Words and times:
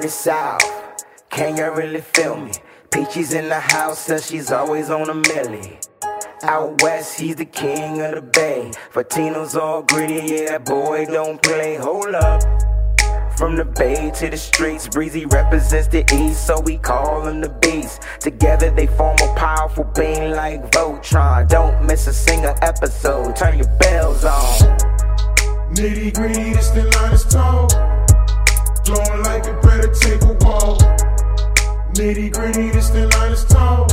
Dirty 0.00 0.08
South, 0.08 1.04
can 1.28 1.58
you 1.58 1.70
really 1.72 2.00
feel 2.00 2.34
me? 2.34 2.52
Peachy's 2.90 3.34
in 3.34 3.50
the 3.50 3.60
house, 3.60 3.98
says 3.98 4.26
she's 4.26 4.50
always 4.50 4.88
on 4.88 5.10
a 5.10 5.14
millie. 5.14 5.78
Out 6.42 6.80
west, 6.80 7.20
he's 7.20 7.36
the 7.36 7.44
king 7.44 8.00
of 8.00 8.14
the 8.14 8.22
bay. 8.22 8.70
Fatino's 8.94 9.56
all 9.56 9.82
gritty, 9.82 10.14
yeah, 10.14 10.52
that 10.52 10.64
boy 10.64 11.04
don't 11.04 11.42
play. 11.42 11.76
Hold 11.76 12.14
up. 12.14 12.40
From 13.36 13.56
the 13.56 13.66
bay 13.66 14.10
to 14.12 14.30
the 14.30 14.38
streets, 14.38 14.88
Breezy 14.88 15.26
represents 15.26 15.88
the 15.88 16.02
east, 16.14 16.46
so 16.46 16.58
we 16.60 16.78
call 16.78 17.26
him 17.28 17.42
the 17.42 17.50
beast. 17.50 18.00
Together 18.20 18.70
they 18.70 18.86
form 18.86 19.18
a 19.22 19.34
powerful 19.34 19.84
being 19.84 20.30
like 20.30 20.62
Voltron. 20.70 21.46
Don't 21.46 21.84
miss 21.84 22.06
a 22.06 22.14
single 22.14 22.54
episode, 22.62 23.36
turn 23.36 23.58
your 23.58 23.68
bells 23.76 24.24
on. 24.24 24.78
Nitty 25.74 26.14
gritty, 26.14 26.54
this 26.54 26.70
the 26.70 26.84
line 26.84 27.12
is 27.12 27.24
tall. 27.26 27.99
Blowing 28.86 29.22
like 29.22 29.44
it 29.46 29.62
better 29.62 29.92
take 29.92 30.22
a 30.22 30.32
walk. 30.44 30.80
Nitty 31.94 32.32
gritty, 32.32 32.70
this 32.70 32.90
the 32.90 33.06
line 33.08 33.32
is 33.32 33.44
tall. 33.44 33.86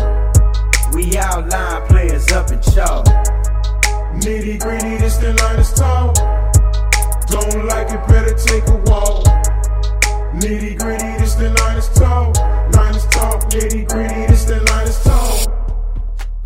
We 0.93 1.17
outline 1.17 1.87
players 1.87 2.31
up 2.31 2.51
in 2.51 2.61
chalk. 2.61 3.05
Nitty 4.21 4.59
gritty, 4.59 4.97
this 4.97 5.17
the 5.17 5.33
line 5.33 5.59
is 5.59 5.73
tall. 5.73 6.13
Don't 7.27 7.65
like 7.67 7.89
it, 7.91 8.07
better 8.07 8.33
take 8.33 8.67
a 8.67 8.77
walk. 8.89 9.25
Nitty 10.35 10.79
gritty, 10.79 11.17
this 11.17 11.35
the 11.35 11.49
line 11.49 11.77
is 11.77 11.89
tall. 11.89 12.31
Line 12.71 12.95
is 12.95 13.05
tall. 13.07 13.39
Nitty 13.49 13.87
gritty, 13.89 14.25
this 14.27 14.45
the 14.45 14.61
line 14.61 14.87
is 14.87 15.03
tall. 15.03 15.47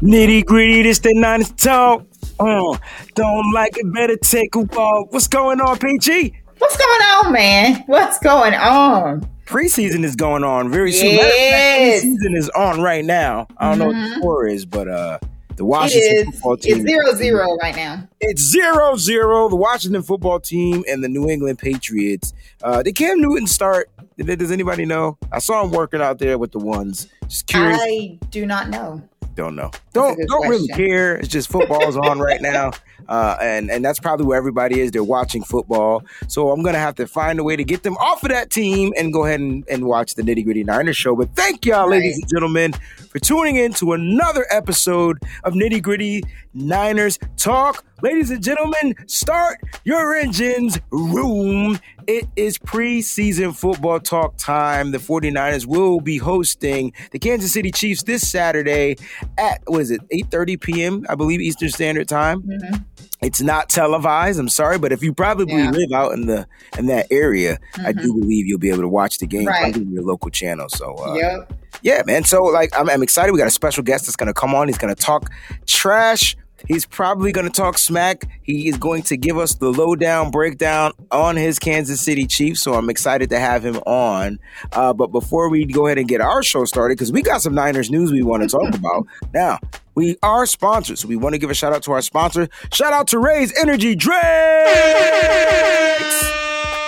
Nitty 0.02 0.46
gritty, 0.46 0.82
this 0.82 1.00
the 1.00 1.14
line 1.14 1.42
is 1.42 1.52
tall. 1.52 2.06
Uh, 2.40 2.78
don't 3.14 3.54
like 3.54 3.78
it, 3.78 3.94
better 3.94 4.18
take 4.18 4.56
a 4.56 4.60
walk. 4.62 5.12
What's 5.14 5.28
going 5.28 5.62
on, 5.62 5.78
Peachy? 5.78 6.41
What's 6.62 6.78
going 6.78 7.02
on, 7.02 7.34
man? 7.34 7.84
What's 7.88 8.20
going 8.20 8.54
on? 8.54 9.28
Preseason 9.48 10.04
is 10.06 10.16
going 10.16 10.44
on 10.44 10.70
very 10.72 10.92
soon. 10.92 11.16
Yes. 11.16 12.06
Preseason 12.06 12.38
is 12.38 12.50
on 12.52 12.82
right 12.82 13.04
now. 13.04 13.48
I 13.58 13.70
don't 13.70 13.80
know 13.80 13.88
what 13.88 13.94
the 13.96 14.00
Mhm. 14.16 14.18
score 14.20 14.48
is, 14.48 14.66
but 14.68 14.88
uh, 14.88 15.18
the 15.56 15.66
Washington 15.66 16.28
is. 16.30 16.36
football 16.36 16.58
team. 16.58 16.78
It's 16.78 16.86
zero 16.88 17.16
zero 17.16 17.58
right 17.64 17.76
now. 17.76 18.08
It's 18.20 18.42
zero 18.44 18.96
zero. 18.96 19.50
The 19.50 19.56
Washington 19.56 20.04
football 20.04 20.40
team 20.40 20.84
and 20.88 21.04
the 21.04 21.10
New 21.10 21.28
England 21.28 21.58
Patriots. 21.58 22.32
Uh, 22.62 22.84
did 22.84 22.94
Cam 22.96 23.20
Newton 23.20 23.48
start? 23.48 23.90
Does 24.18 24.52
anybody 24.52 24.86
know? 24.86 25.18
I 25.32 25.40
saw 25.40 25.64
him 25.64 25.72
working 25.72 26.00
out 26.00 26.20
there 26.20 26.38
with 26.38 26.52
the 26.52 26.60
ones. 26.60 27.08
Just 27.28 27.48
curious. 27.48 27.80
I 27.82 28.20
do 28.30 28.46
not 28.46 28.70
know. 28.70 29.02
Don't 29.36 29.56
know. 29.56 29.72
Don't 29.94 30.20
don't 30.28 30.48
really 30.48 30.68
care. 30.68 31.16
It's 31.16 31.28
just 31.28 31.50
football's 31.50 31.98
on 31.98 32.20
right 32.20 32.42
now, 32.42 32.72
uh, 33.10 33.38
and 33.42 33.72
and 33.72 33.84
that's 33.84 34.00
probably 34.00 34.26
where 34.26 34.38
everybody 34.38 34.80
is. 34.80 34.92
They're 34.92 35.04
watching 35.04 35.44
football, 35.44 36.04
so 36.28 36.52
I'm 36.52 36.64
gonna 36.64 36.80
have 36.80 36.96
to 36.96 37.08
find 37.08 37.40
a 37.40 37.44
way 37.44 37.56
to 37.56 37.64
get 37.64 37.84
them 37.84 37.96
off 37.98 38.24
of 38.24 38.30
that 38.30 38.50
team 38.50 38.94
and 38.98 39.14
go 39.14 39.26
ahead 39.26 39.40
and, 39.40 39.64
and 39.70 39.86
watch 39.86 40.16
the 40.16 40.22
Nitty 40.22 40.44
Gritty 40.44 40.64
Niners 40.64 40.98
show. 40.98 41.16
But 41.16 41.36
thank 41.36 41.66
y'all, 41.66 41.90
ladies 41.90 42.18
and 42.18 42.30
gentlemen, 42.30 42.74
for 43.12 43.20
tuning 43.20 43.58
in 43.58 43.74
to 43.74 43.92
another 43.92 44.46
episode 44.50 45.20
of 45.44 45.54
Nitty 45.54 45.82
Gritty 45.82 46.24
Niners 46.54 47.20
Talk. 47.36 47.84
Ladies 48.02 48.32
and 48.32 48.42
gentlemen, 48.42 48.96
start 49.06 49.60
your 49.84 50.16
engines 50.16 50.80
room. 50.92 51.78
It 52.08 52.26
is 52.36 52.58
preseason 52.58 53.54
football 53.56 54.00
talk 54.00 54.38
time. 54.38 54.92
The 54.92 54.98
49ers 54.98 55.66
will 55.68 56.00
be 56.00 56.18
hosting 56.18 56.94
the 57.12 57.20
Kansas 57.20 57.52
City 57.52 57.70
Chiefs 57.70 58.04
this 58.04 58.28
Saturday 58.28 58.96
at 59.38 59.62
what 59.68 59.82
is 59.82 59.92
it, 59.92 60.02
8:30 60.10 60.60
p.m. 60.62 61.06
I 61.10 61.16
believe 61.16 61.42
Eastern 61.42 61.70
Standard 61.70 62.08
Time. 62.08 62.42
Mhm. 62.42 62.86
It's 63.22 63.40
not 63.42 63.70
televised. 63.70 64.40
I'm 64.40 64.50
sorry, 64.50 64.80
but 64.80 64.92
if 64.92 65.04
you 65.04 65.14
probably 65.14 65.54
Yeah. 65.56 65.70
live 65.70 65.92
out 65.94 66.14
in 66.14 66.26
the 66.26 66.48
in 66.80 66.88
that 66.88 67.06
area, 67.12 67.60
I 67.86 67.92
do 67.92 68.14
believe 68.14 68.48
you'll 68.48 68.58
be 68.58 68.70
able 68.70 68.82
to 68.82 68.88
watch 68.88 69.20
the 69.20 69.28
game 69.28 69.46
Right. 69.48 69.76
on 69.76 69.92
your 69.92 70.02
local 70.04 70.32
channel. 70.32 70.68
So 70.70 70.96
uh, 70.96 71.14
yep. 71.14 71.54
yeah, 71.84 72.02
man. 72.08 72.24
So 72.24 72.42
like, 72.44 72.72
I'm, 72.78 72.90
I'm 72.90 73.04
excited. 73.04 73.32
We 73.32 73.38
got 73.38 73.48
a 73.48 73.52
special 73.52 73.84
guest 73.84 74.06
that's 74.06 74.16
gonna 74.16 74.34
come 74.34 74.56
on. 74.56 74.68
He's 74.70 74.80
gonna 74.80 74.96
talk 74.96 75.30
trash. 75.68 76.36
He's 76.68 76.86
probably 76.86 77.32
gonna 77.32 77.50
talk 77.50 77.78
smack. 77.78 78.24
He 78.44 78.68
is 78.68 78.78
going 78.78 79.02
to 79.04 79.18
give 79.18 79.38
us 79.38 79.56
the 79.56 79.70
lowdown 79.72 80.30
breakdown 80.32 80.92
on 81.12 81.36
his 81.36 81.58
Kansas 81.60 82.02
City 82.02 82.26
Chiefs. 82.28 82.62
So 82.62 82.74
I'm 82.74 82.90
excited 82.90 83.30
to 83.32 83.40
have 83.40 83.64
him 83.66 83.78
on. 83.88 84.40
Uh, 84.72 84.94
but 84.94 85.08
before 85.12 85.50
we 85.50 85.66
go 85.66 85.88
ahead 85.88 85.98
and 85.98 86.08
get 86.08 86.22
our 86.22 86.44
show 86.44 86.66
started, 86.66 86.98
because 86.98 87.12
we 87.12 87.22
got 87.24 87.42
some 87.42 87.56
Niners 87.56 87.90
news 87.92 88.12
we 88.12 88.22
want 88.24 88.44
to 88.44 88.50
talk 88.50 88.76
about. 88.76 89.08
Now 89.34 89.60
we 89.96 90.18
are 90.24 90.46
sponsors, 90.46 91.02
so 91.02 91.08
we 91.08 91.16
want 91.16 91.34
to 91.34 91.40
give 91.40 91.50
a 91.50 91.54
shout 91.54 91.74
out 91.74 91.84
to 91.84 91.92
our 91.92 92.02
sponsor. 92.02 92.48
Shout 92.72 92.94
out 92.94 93.08
to 93.10 93.20
Ray's 93.20 93.54
Energy 93.60 93.96
Drinks. 93.96 94.22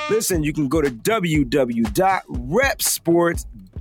Listen, 0.09 0.43
you 0.43 0.53
can 0.53 0.67
go 0.67 0.81
to 0.81 0.91
www.repsports.com 0.91 3.72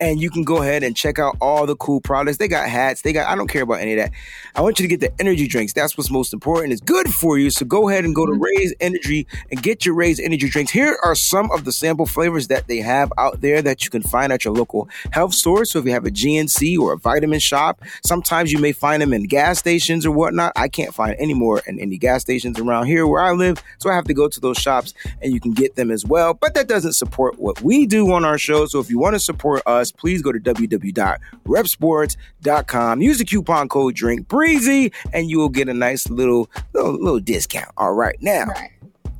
and 0.00 0.20
you 0.20 0.30
can 0.30 0.44
go 0.44 0.62
ahead 0.62 0.82
and 0.84 0.96
check 0.96 1.18
out 1.18 1.36
all 1.40 1.66
the 1.66 1.74
cool 1.76 2.00
products. 2.00 2.38
They 2.38 2.48
got 2.48 2.68
hats, 2.68 3.02
they 3.02 3.12
got 3.12 3.28
I 3.28 3.34
don't 3.34 3.48
care 3.48 3.62
about 3.62 3.80
any 3.80 3.94
of 3.94 3.98
that. 3.98 4.12
I 4.54 4.60
want 4.60 4.78
you 4.78 4.84
to 4.84 4.88
get 4.88 5.00
the 5.00 5.12
energy 5.20 5.48
drinks. 5.48 5.72
That's 5.72 5.98
what's 5.98 6.10
most 6.10 6.32
important. 6.32 6.72
It's 6.72 6.80
good 6.80 7.12
for 7.12 7.36
you. 7.36 7.50
So 7.50 7.66
go 7.66 7.88
ahead 7.88 8.04
and 8.04 8.14
go 8.14 8.24
to 8.26 8.32
mm-hmm. 8.32 8.42
Raise 8.42 8.74
Energy 8.80 9.26
and 9.50 9.60
get 9.60 9.84
your 9.84 9.96
Raise 9.96 10.20
Energy 10.20 10.48
drinks. 10.48 10.70
Here 10.70 10.96
are 11.02 11.16
some 11.16 11.50
of 11.50 11.64
the 11.64 11.72
sample 11.72 12.06
flavors 12.06 12.46
that 12.48 12.68
they 12.68 12.78
have 12.78 13.12
out 13.18 13.40
there 13.40 13.60
that 13.62 13.84
you 13.84 13.90
can 13.90 14.02
find 14.02 14.32
at 14.32 14.44
your 14.44 14.54
local 14.54 14.88
health 15.10 15.34
store. 15.34 15.64
So 15.64 15.80
if 15.80 15.84
you 15.84 15.90
have 15.90 16.04
a 16.04 16.10
GNC 16.10 16.78
or 16.78 16.92
a 16.92 16.98
vitamin 16.98 17.40
shop, 17.40 17.82
sometimes 18.04 18.52
you 18.52 18.60
may 18.60 18.72
find 18.72 19.02
them 19.02 19.12
in 19.12 19.24
gas 19.24 19.58
stations 19.58 20.06
or 20.06 20.12
whatnot. 20.12 20.52
I 20.54 20.68
can't 20.68 20.94
find 20.94 21.16
any 21.18 21.34
more 21.34 21.60
in 21.66 21.80
any 21.80 21.98
gas 21.98 22.22
stations 22.22 22.60
around 22.60 22.86
here 22.86 23.06
where 23.06 23.20
I 23.20 23.32
live. 23.32 23.62
So 23.78 23.90
I 23.90 23.94
have 23.94 24.04
to 24.04 24.14
go 24.14 24.28
to 24.28 24.40
those 24.40 24.58
shops 24.58 24.94
and 25.20 25.32
you 25.32 25.40
can 25.40 25.52
get 25.52 25.74
them 25.74 25.90
as 25.90 26.04
well. 26.04 26.34
But 26.34 26.54
that 26.54 26.68
doesn't 26.68 26.92
support 26.92 27.40
what 27.40 27.60
we 27.62 27.86
do 27.86 28.12
on 28.12 28.24
our 28.24 28.38
show. 28.44 28.66
So 28.66 28.78
if 28.80 28.90
you 28.90 28.98
want 28.98 29.14
to 29.14 29.20
support 29.20 29.62
us, 29.66 29.90
please 29.90 30.20
go 30.22 30.32
to 30.32 30.38
www.repsports.com. 30.38 33.02
Use 33.02 33.18
the 33.18 33.24
coupon 33.24 33.68
code 33.68 33.94
Drink 33.94 34.28
Breezy, 34.28 34.92
and 35.12 35.30
you 35.30 35.38
will 35.38 35.48
get 35.48 35.68
a 35.68 35.74
nice 35.74 36.08
little 36.10 36.50
little, 36.72 36.92
little 36.92 37.20
discount. 37.20 37.70
All 37.76 37.94
right, 37.94 38.16
now 38.20 38.44
Right. 38.46 38.70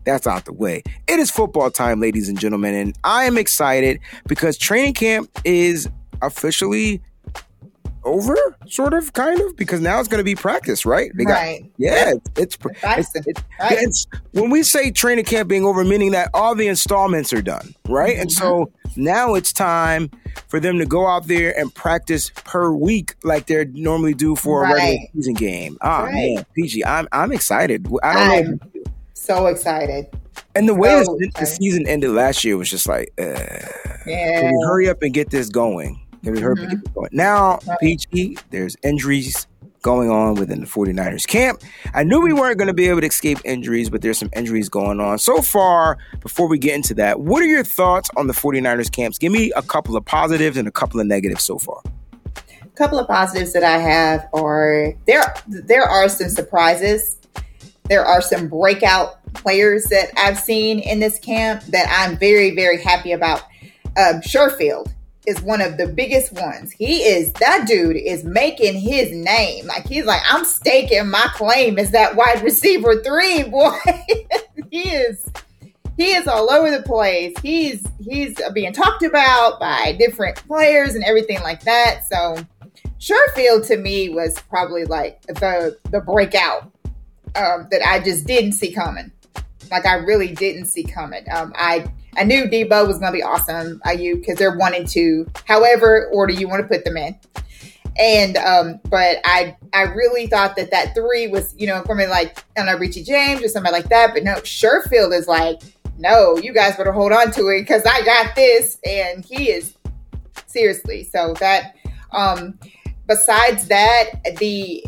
that's 0.05 0.27
out 0.27 0.45
the 0.45 0.53
way. 0.53 0.83
It 1.09 1.19
is 1.19 1.31
football 1.31 1.71
time, 1.71 2.01
ladies 2.01 2.29
and 2.29 2.39
gentlemen, 2.39 2.75
and 2.75 2.97
I 3.05 3.25
am 3.25 3.39
excited 3.39 4.01
because 4.27 4.59
training 4.59 4.95
camp 4.95 5.31
is 5.45 5.89
officially 6.23 7.01
over, 8.04 8.37
sort 8.69 8.94
of, 8.94 9.12
kind 9.12 9.41
of, 9.41 9.56
because 9.56 9.81
now 9.81 9.98
it's 10.00 10.09
going 10.09 10.19
to 10.20 10.25
be 10.25 10.34
practice, 10.34 10.84
right? 10.87 11.10
They 11.15 11.25
got- 11.25 11.32
Right. 11.34 11.65
yeah, 11.78 12.12
it's, 12.37 12.56
it's, 12.56 12.59
it's, 13.26 13.41
Right. 13.60 13.78
it's 13.81 14.06
when 14.32 14.50
we 14.50 14.62
say 14.62 14.91
training 14.91 15.25
camp 15.25 15.48
being 15.48 15.65
over, 15.65 15.84
meaning 15.84 16.12
that 16.12 16.31
all 16.34 16.54
the 16.54 16.66
installments 16.69 17.32
are 17.32 17.42
done, 17.42 17.75
right? 17.88 18.16
And 18.19 18.31
so 18.31 18.70
now 18.97 19.34
it's 19.34 19.53
time 19.53 20.10
for 20.48 20.60
them 20.60 20.78
to 20.78 20.87
go 20.87 21.06
out 21.06 21.26
there 21.26 21.59
and 21.59 21.75
practice 21.75 22.31
per 22.44 22.70
week 22.72 23.15
like 23.25 23.47
they 23.47 23.65
normally 23.66 24.15
do 24.15 24.36
for 24.36 24.65
a 24.65 24.72
regular 24.72 25.06
season 25.15 25.34
game. 25.34 25.76
Ah 25.81 26.04
Right. 26.04 26.34
man, 26.36 26.47
PG, 26.54 26.84
I'm 26.84 27.09
I'm 27.12 27.32
excited. 27.32 27.86
I 28.03 28.12
don't 28.12 28.47
know. 28.50 28.59
I'm 28.84 28.84
so 29.15 29.47
excited. 29.47 30.06
And 30.56 30.69
the 30.69 30.75
way 30.75 31.03
so 31.04 31.19
the 31.38 31.47
season 31.47 31.86
ended 31.88 32.10
last 32.10 32.44
year 32.44 32.56
was 32.56 32.69
just 32.71 32.86
like, 32.88 33.12
uh, 33.19 33.22
Yeah. 34.06 34.41
can 34.41 34.53
we 34.56 34.65
hurry 34.66 34.88
up 34.88 35.03
and 35.03 35.12
get 35.15 35.31
this 35.31 35.48
going? 35.48 36.00
Can 36.25 36.33
we 36.33 36.43
and 36.43 36.71
get 36.71 36.95
going? 36.95 37.11
Now. 37.12 37.59
PG, 37.81 38.39
there's 38.51 38.77
injuries 38.83 39.47
going 39.83 40.09
on 40.11 40.35
within 40.37 40.61
the 40.61 40.67
49ers 40.67 41.27
camp. 41.27 41.62
I 41.93 42.03
knew 42.05 42.19
we 42.19 42.33
weren't 42.33 42.57
going 42.57 42.69
to 42.69 42.75
be 42.75 42.89
able 42.89 43.03
to 43.03 43.07
escape 43.07 43.39
injuries, 43.45 43.91
but 43.91 44.01
there's 44.01 44.16
some 44.16 44.31
injuries 44.34 44.71
going 44.71 44.98
on. 44.98 45.19
So 45.19 45.43
far, 45.43 45.98
before 46.21 46.48
we 46.48 46.59
get 46.59 46.75
into 46.75 46.95
that, 46.95 47.21
what 47.21 47.43
are 47.43 47.47
your 47.47 47.63
thoughts 47.63 48.09
on 48.16 48.27
the 48.27 48.33
49ers 48.33 48.91
camps? 48.91 49.19
Give 49.19 49.31
me 49.31 49.53
a 49.54 49.60
couple 49.60 49.95
of 49.95 50.04
positives 50.07 50.57
and 50.57 50.66
a 50.66 50.71
couple 50.71 50.98
of 50.98 51.07
negatives 51.07 51.45
so 51.45 51.59
far. 51.59 51.83
A 52.63 52.69
couple 52.77 52.98
of 52.98 53.07
positives 53.07 53.53
that 53.53 53.63
I 53.63 53.77
have 53.77 54.27
are 54.33 54.95
there. 55.07 55.34
There 55.47 55.84
are 55.84 56.09
some 56.09 56.31
surprises. 56.31 57.19
There 57.91 58.04
are 58.04 58.22
some 58.22 58.48
breakout 58.48 59.22
players 59.34 59.84
that 59.84 60.09
I've 60.16 60.39
seen 60.39 60.78
in 60.78 61.01
this 61.01 61.19
camp 61.19 61.63
that 61.65 61.87
I'm 61.91 62.16
very, 62.16 62.54
very 62.54 62.83
happy 62.83 63.13
about. 63.13 63.43
Um, 63.97 64.22
Sherfield 64.22 64.94
is 65.26 65.41
one 65.41 65.60
of 65.60 65.76
the 65.76 65.86
biggest 65.86 66.32
ones. 66.32 66.72
He 66.72 67.03
is 67.03 67.32
that 67.34 67.66
dude 67.66 67.97
is 67.97 68.24
making 68.24 68.78
his 68.78 69.10
name. 69.12 69.66
Like 69.66 69.86
he's 69.86 70.04
like, 70.04 70.22
I'm 70.28 70.44
staking 70.44 71.09
my 71.09 71.28
claim 71.34 71.78
as 71.78 71.91
that 71.92 72.16
wide 72.16 72.42
receiver 72.42 73.03
three 73.03 73.42
boy. 73.48 73.78
he 74.71 74.91
is 74.91 75.26
he 75.97 76.12
is 76.12 76.26
all 76.26 76.50
over 76.50 76.71
the 76.71 76.82
place. 76.82 77.34
He's 77.42 77.86
he's 78.00 78.36
being 78.53 78.72
talked 78.72 79.03
about 79.03 79.60
by 79.60 79.97
different 79.98 80.36
players 80.47 80.94
and 80.94 81.04
everything 81.04 81.41
like 81.42 81.62
that. 81.65 82.03
So 82.10 82.36
Sherfield 82.98 83.66
to 83.68 83.76
me 83.76 84.09
was 84.09 84.38
probably 84.48 84.84
like 84.84 85.22
the 85.22 85.78
the 85.91 86.00
breakout 86.00 86.71
um, 87.36 87.68
that 87.71 87.82
I 87.86 88.00
just 88.00 88.26
didn't 88.26 88.53
see 88.53 88.72
coming. 88.72 89.12
Like 89.71 89.86
I 89.86 89.94
really 89.94 90.34
didn't 90.34 90.66
see 90.66 90.84
coming. 90.84 91.24
Um, 91.32 91.53
I 91.56 91.86
I 92.16 92.25
knew 92.25 92.45
Deebo 92.45 92.87
was 92.87 92.99
going 92.99 93.13
to 93.13 93.16
be 93.16 93.22
awesome. 93.22 93.81
Aiyuk 93.87 94.21
because 94.21 94.39
they're 94.39 94.57
one 94.57 94.75
and 94.75 94.89
two. 94.89 95.27
However 95.47 96.09
order 96.13 96.33
you 96.33 96.49
want 96.49 96.63
to 96.63 96.69
put 96.69 96.84
them 96.84 96.97
in. 96.97 97.19
And 97.97 98.37
um, 98.39 98.81
but 98.91 99.19
I 99.25 99.57
I 99.72 99.83
really 99.83 100.27
thought 100.27 100.57
that 100.57 100.72
that 100.72 100.95
three 100.95 101.28
was 101.28 101.55
you 101.57 101.66
know 101.66 101.83
from 101.84 101.99
me 101.99 102.07
like 102.07 102.39
I 102.39 102.43
don't 102.57 102.66
know 102.66 102.77
Richie 102.77 103.05
James 103.05 103.43
or 103.43 103.49
somebody 103.49 103.72
like 103.72 103.89
that. 103.91 104.13
But 104.15 104.25
no, 104.25 104.34
Sherfield 104.37 105.13
is 105.13 105.28
like 105.28 105.61
no, 105.99 106.37
you 106.37 106.53
guys 106.53 106.77
better 106.77 106.93
hold 106.93 107.13
on 107.13 107.31
to 107.33 107.49
it 107.49 107.61
because 107.61 107.83
I 107.84 108.05
got 108.05 108.34
this. 108.34 108.78
And 108.84 109.25
he 109.25 109.51
is 109.51 109.75
seriously. 110.47 111.05
So 111.05 111.34
that, 111.41 111.77
um, 112.13 112.59
besides 113.07 113.69
that, 113.69 114.37
the, 114.39 114.84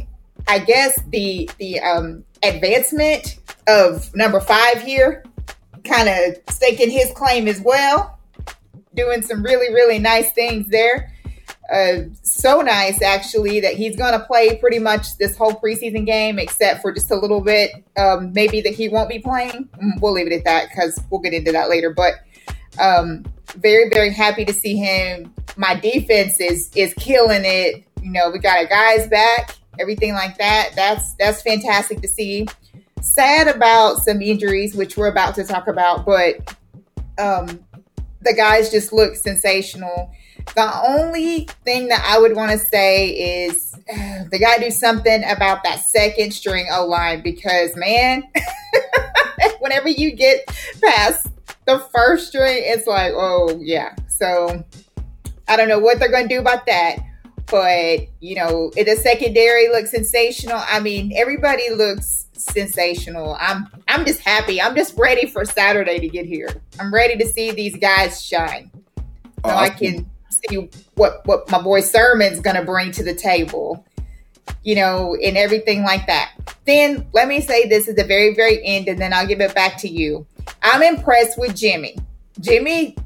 I 0.49 0.59
guess 0.61 0.99
the, 1.09 1.51
the, 1.59 1.81
um, 1.81 2.25
advancement 2.43 3.39
of 3.67 4.15
number 4.15 4.41
five 4.41 4.83
here 4.83 5.25
kind 5.89 6.09
of 6.09 6.55
staking 6.55 6.91
his 6.91 7.11
claim 7.13 7.49
as 7.49 7.61
well, 7.61 8.19
doing 8.95 9.23
some 9.23 9.43
really, 9.43 9.73
really 9.73 9.99
nice 9.99 10.31
things 10.33 10.69
there. 10.69 11.13
Uh, 11.73 12.03
so 12.23 12.61
nice 12.61 13.03
actually 13.03 13.59
that 13.59 13.75
he's 13.75 13.97
going 13.97 14.13
to 14.13 14.25
play 14.25 14.57
pretty 14.57 14.79
much 14.79 15.19
this 15.19 15.37
whole 15.37 15.53
preseason 15.53 16.07
game 16.07 16.39
except 16.39 16.81
for 16.81 16.93
just 16.93 17.11
a 17.11 17.17
little 17.17 17.41
bit 17.41 17.73
um, 17.97 18.33
maybe 18.33 18.61
that 18.61 18.73
he 18.73 18.89
won't 18.89 19.09
be 19.09 19.19
playing. 19.19 19.69
Mm, 19.83 20.01
we'll 20.01 20.13
leave 20.13 20.29
it 20.29 20.33
at 20.33 20.45
that 20.45 20.69
because 20.69 21.01
we'll 21.11 21.21
get 21.21 21.33
into 21.33 21.51
that 21.51 21.69
later. 21.69 21.93
But 21.93 22.15
um, 22.79 23.25
very 23.57 23.89
very 23.91 24.13
happy 24.13 24.45
to 24.45 24.53
see 24.53 24.77
him. 24.77 25.35
My 25.57 25.75
defense 25.75 26.39
is 26.39 26.71
is 26.77 26.95
killing 26.95 27.43
it. 27.45 27.83
You 28.01 28.13
know 28.13 28.31
we 28.31 28.39
got 28.39 28.59
our 28.59 28.67
guys 28.67 29.09
back 29.09 29.57
everything 29.79 30.13
like 30.15 30.39
that. 30.39 30.71
That's 30.75 31.15
that's 31.15 31.43
fantastic 31.43 32.01
to 32.03 32.09
see 32.09 32.47
sad 33.01 33.49
about 33.49 33.99
some 33.99 34.21
injuries 34.21 34.75
which 34.75 34.97
we're 34.97 35.09
about 35.09 35.35
to 35.35 35.45
talk 35.45 35.69
about 35.69 36.05
but 36.05 36.55
um, 37.19 37.65
the 38.23 38.35
guys 38.35 38.71
just 38.71 38.93
look 38.93 39.17
sensational 39.17 40.11
the 40.55 40.81
only 40.87 41.49
thing 41.65 41.89
that 41.89 42.05
I 42.07 42.19
would 42.19 42.37
want 42.37 42.53
to 42.53 42.59
say 42.59 43.47
is 43.47 43.73
they 44.31 44.39
got 44.39 44.57
to 44.57 44.65
do 44.65 44.71
something 44.71 45.25
about 45.25 45.65
that 45.65 45.81
second 45.81 46.33
string 46.33 46.67
O 46.71 46.87
line 46.87 47.23
because, 47.23 47.75
man, 47.77 48.23
whenever 49.59 49.89
you 49.89 50.13
get 50.13 50.47
past 50.83 51.29
the 51.67 51.79
first 51.95 52.29
string, 52.29 52.63
it's 52.65 52.87
like, 52.87 53.13
oh, 53.15 53.59
yeah. 53.61 53.95
So 54.09 54.65
I 55.49 55.57
don't 55.57 55.69
know 55.69 55.79
what 55.79 55.99
they're 55.99 56.11
going 56.11 56.29
to 56.29 56.35
do 56.35 56.41
about 56.41 56.67
that. 56.67 56.99
But, 57.49 58.09
you 58.21 58.35
know, 58.35 58.73
the 58.75 58.99
secondary 59.01 59.69
looks 59.69 59.93
sensational. 59.93 60.61
I 60.67 60.81
mean, 60.81 61.13
everybody 61.15 61.71
looks 61.71 62.26
sensational. 62.53 63.37
I'm 63.39 63.67
I'm 63.89 64.05
just 64.05 64.21
happy. 64.21 64.61
I'm 64.61 64.75
just 64.75 64.97
ready 64.97 65.27
for 65.27 65.45
Saturday 65.45 65.99
to 65.99 66.09
get 66.09 66.27
here. 66.27 66.49
I'm 66.81 66.93
ready 66.93 67.17
to 67.17 67.27
see 67.27 67.51
these 67.51 67.77
guys 67.77 68.23
shine. 68.23 68.71
So 69.45 69.53
I 69.53 69.71
can 69.71 70.11
see 70.31 70.69
what 70.95 71.27
what 71.27 71.51
my 71.51 71.61
boy 71.61 71.81
Sermon's 71.81 72.41
gonna 72.41 72.65
bring 72.65 72.91
to 72.93 73.05
the 73.05 73.15
table, 73.15 73.85
you 74.63 74.75
know, 74.75 75.17
and 75.23 75.37
everything 75.37 75.83
like 75.83 76.07
that. 76.07 76.33
Then 76.65 77.07
let 77.13 77.29
me 77.29 77.41
say 77.41 77.69
this 77.69 77.89
at 77.89 77.97
the 77.97 78.05
very 78.05 78.35
very 78.35 78.65
end, 78.65 78.89
and 78.89 79.01
then 79.01 79.13
I'll 79.13 79.27
give 79.27 79.41
it 79.41 79.55
back 79.55 79.79
to 79.79 79.89
you. 79.89 80.27
I'm 80.63 80.83
impressed 80.83 81.39
with 81.39 81.55
Jimmy. 81.57 81.97
Jimmy, 82.41 82.97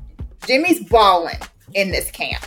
Jimmy's 0.47 0.83
balling 0.89 1.39
in 1.75 1.91
this 1.91 2.11
camp, 2.11 2.47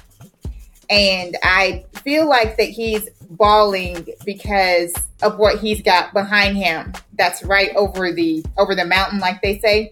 and 0.89 1.37
I 1.43 1.85
feel 2.03 2.27
like 2.27 2.57
that 2.57 2.69
he's 2.69 3.09
balling 3.35 4.07
because 4.25 4.93
of 5.21 5.37
what 5.37 5.59
he's 5.59 5.81
got 5.81 6.13
behind 6.13 6.57
him. 6.57 6.93
That's 7.17 7.43
right 7.43 7.71
over 7.75 8.11
the 8.11 8.43
over 8.57 8.75
the 8.75 8.85
mountain, 8.85 9.19
like 9.19 9.41
they 9.41 9.59
say. 9.59 9.91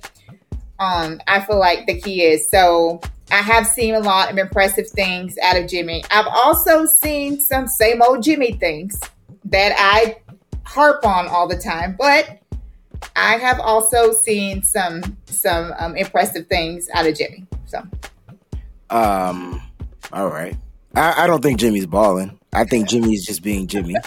Um, 0.79 1.21
I 1.27 1.41
feel 1.41 1.59
like 1.59 1.85
the 1.85 1.99
key 2.01 2.23
is 2.23 2.49
so 2.49 3.01
I 3.31 3.37
have 3.37 3.65
seen 3.65 3.95
a 3.95 3.99
lot 3.99 4.29
of 4.29 4.37
impressive 4.37 4.89
things 4.89 5.37
out 5.41 5.57
of 5.57 5.69
Jimmy. 5.69 6.03
I've 6.11 6.27
also 6.27 6.85
seen 6.85 7.39
some 7.39 7.67
same 7.67 8.01
old 8.01 8.23
Jimmy 8.23 8.53
things 8.53 8.99
that 9.45 9.73
I 9.77 10.17
harp 10.63 11.05
on 11.05 11.27
all 11.27 11.47
the 11.47 11.57
time, 11.57 11.95
but 11.97 12.39
I 13.15 13.37
have 13.37 13.59
also 13.59 14.11
seen 14.11 14.63
some 14.63 15.17
some 15.25 15.73
um, 15.79 15.95
impressive 15.95 16.47
things 16.47 16.89
out 16.93 17.07
of 17.07 17.15
Jimmy. 17.15 17.45
So, 17.65 17.79
um, 18.89 19.61
all 20.11 20.27
right. 20.27 20.57
I, 20.95 21.23
I 21.23 21.27
don't 21.27 21.41
think 21.41 21.59
Jimmy's 21.59 21.85
balling. 21.85 22.39
I 22.53 22.65
think 22.65 22.89
Jimmy's 22.89 23.25
just 23.25 23.43
being 23.43 23.67
Jimmy. 23.67 23.95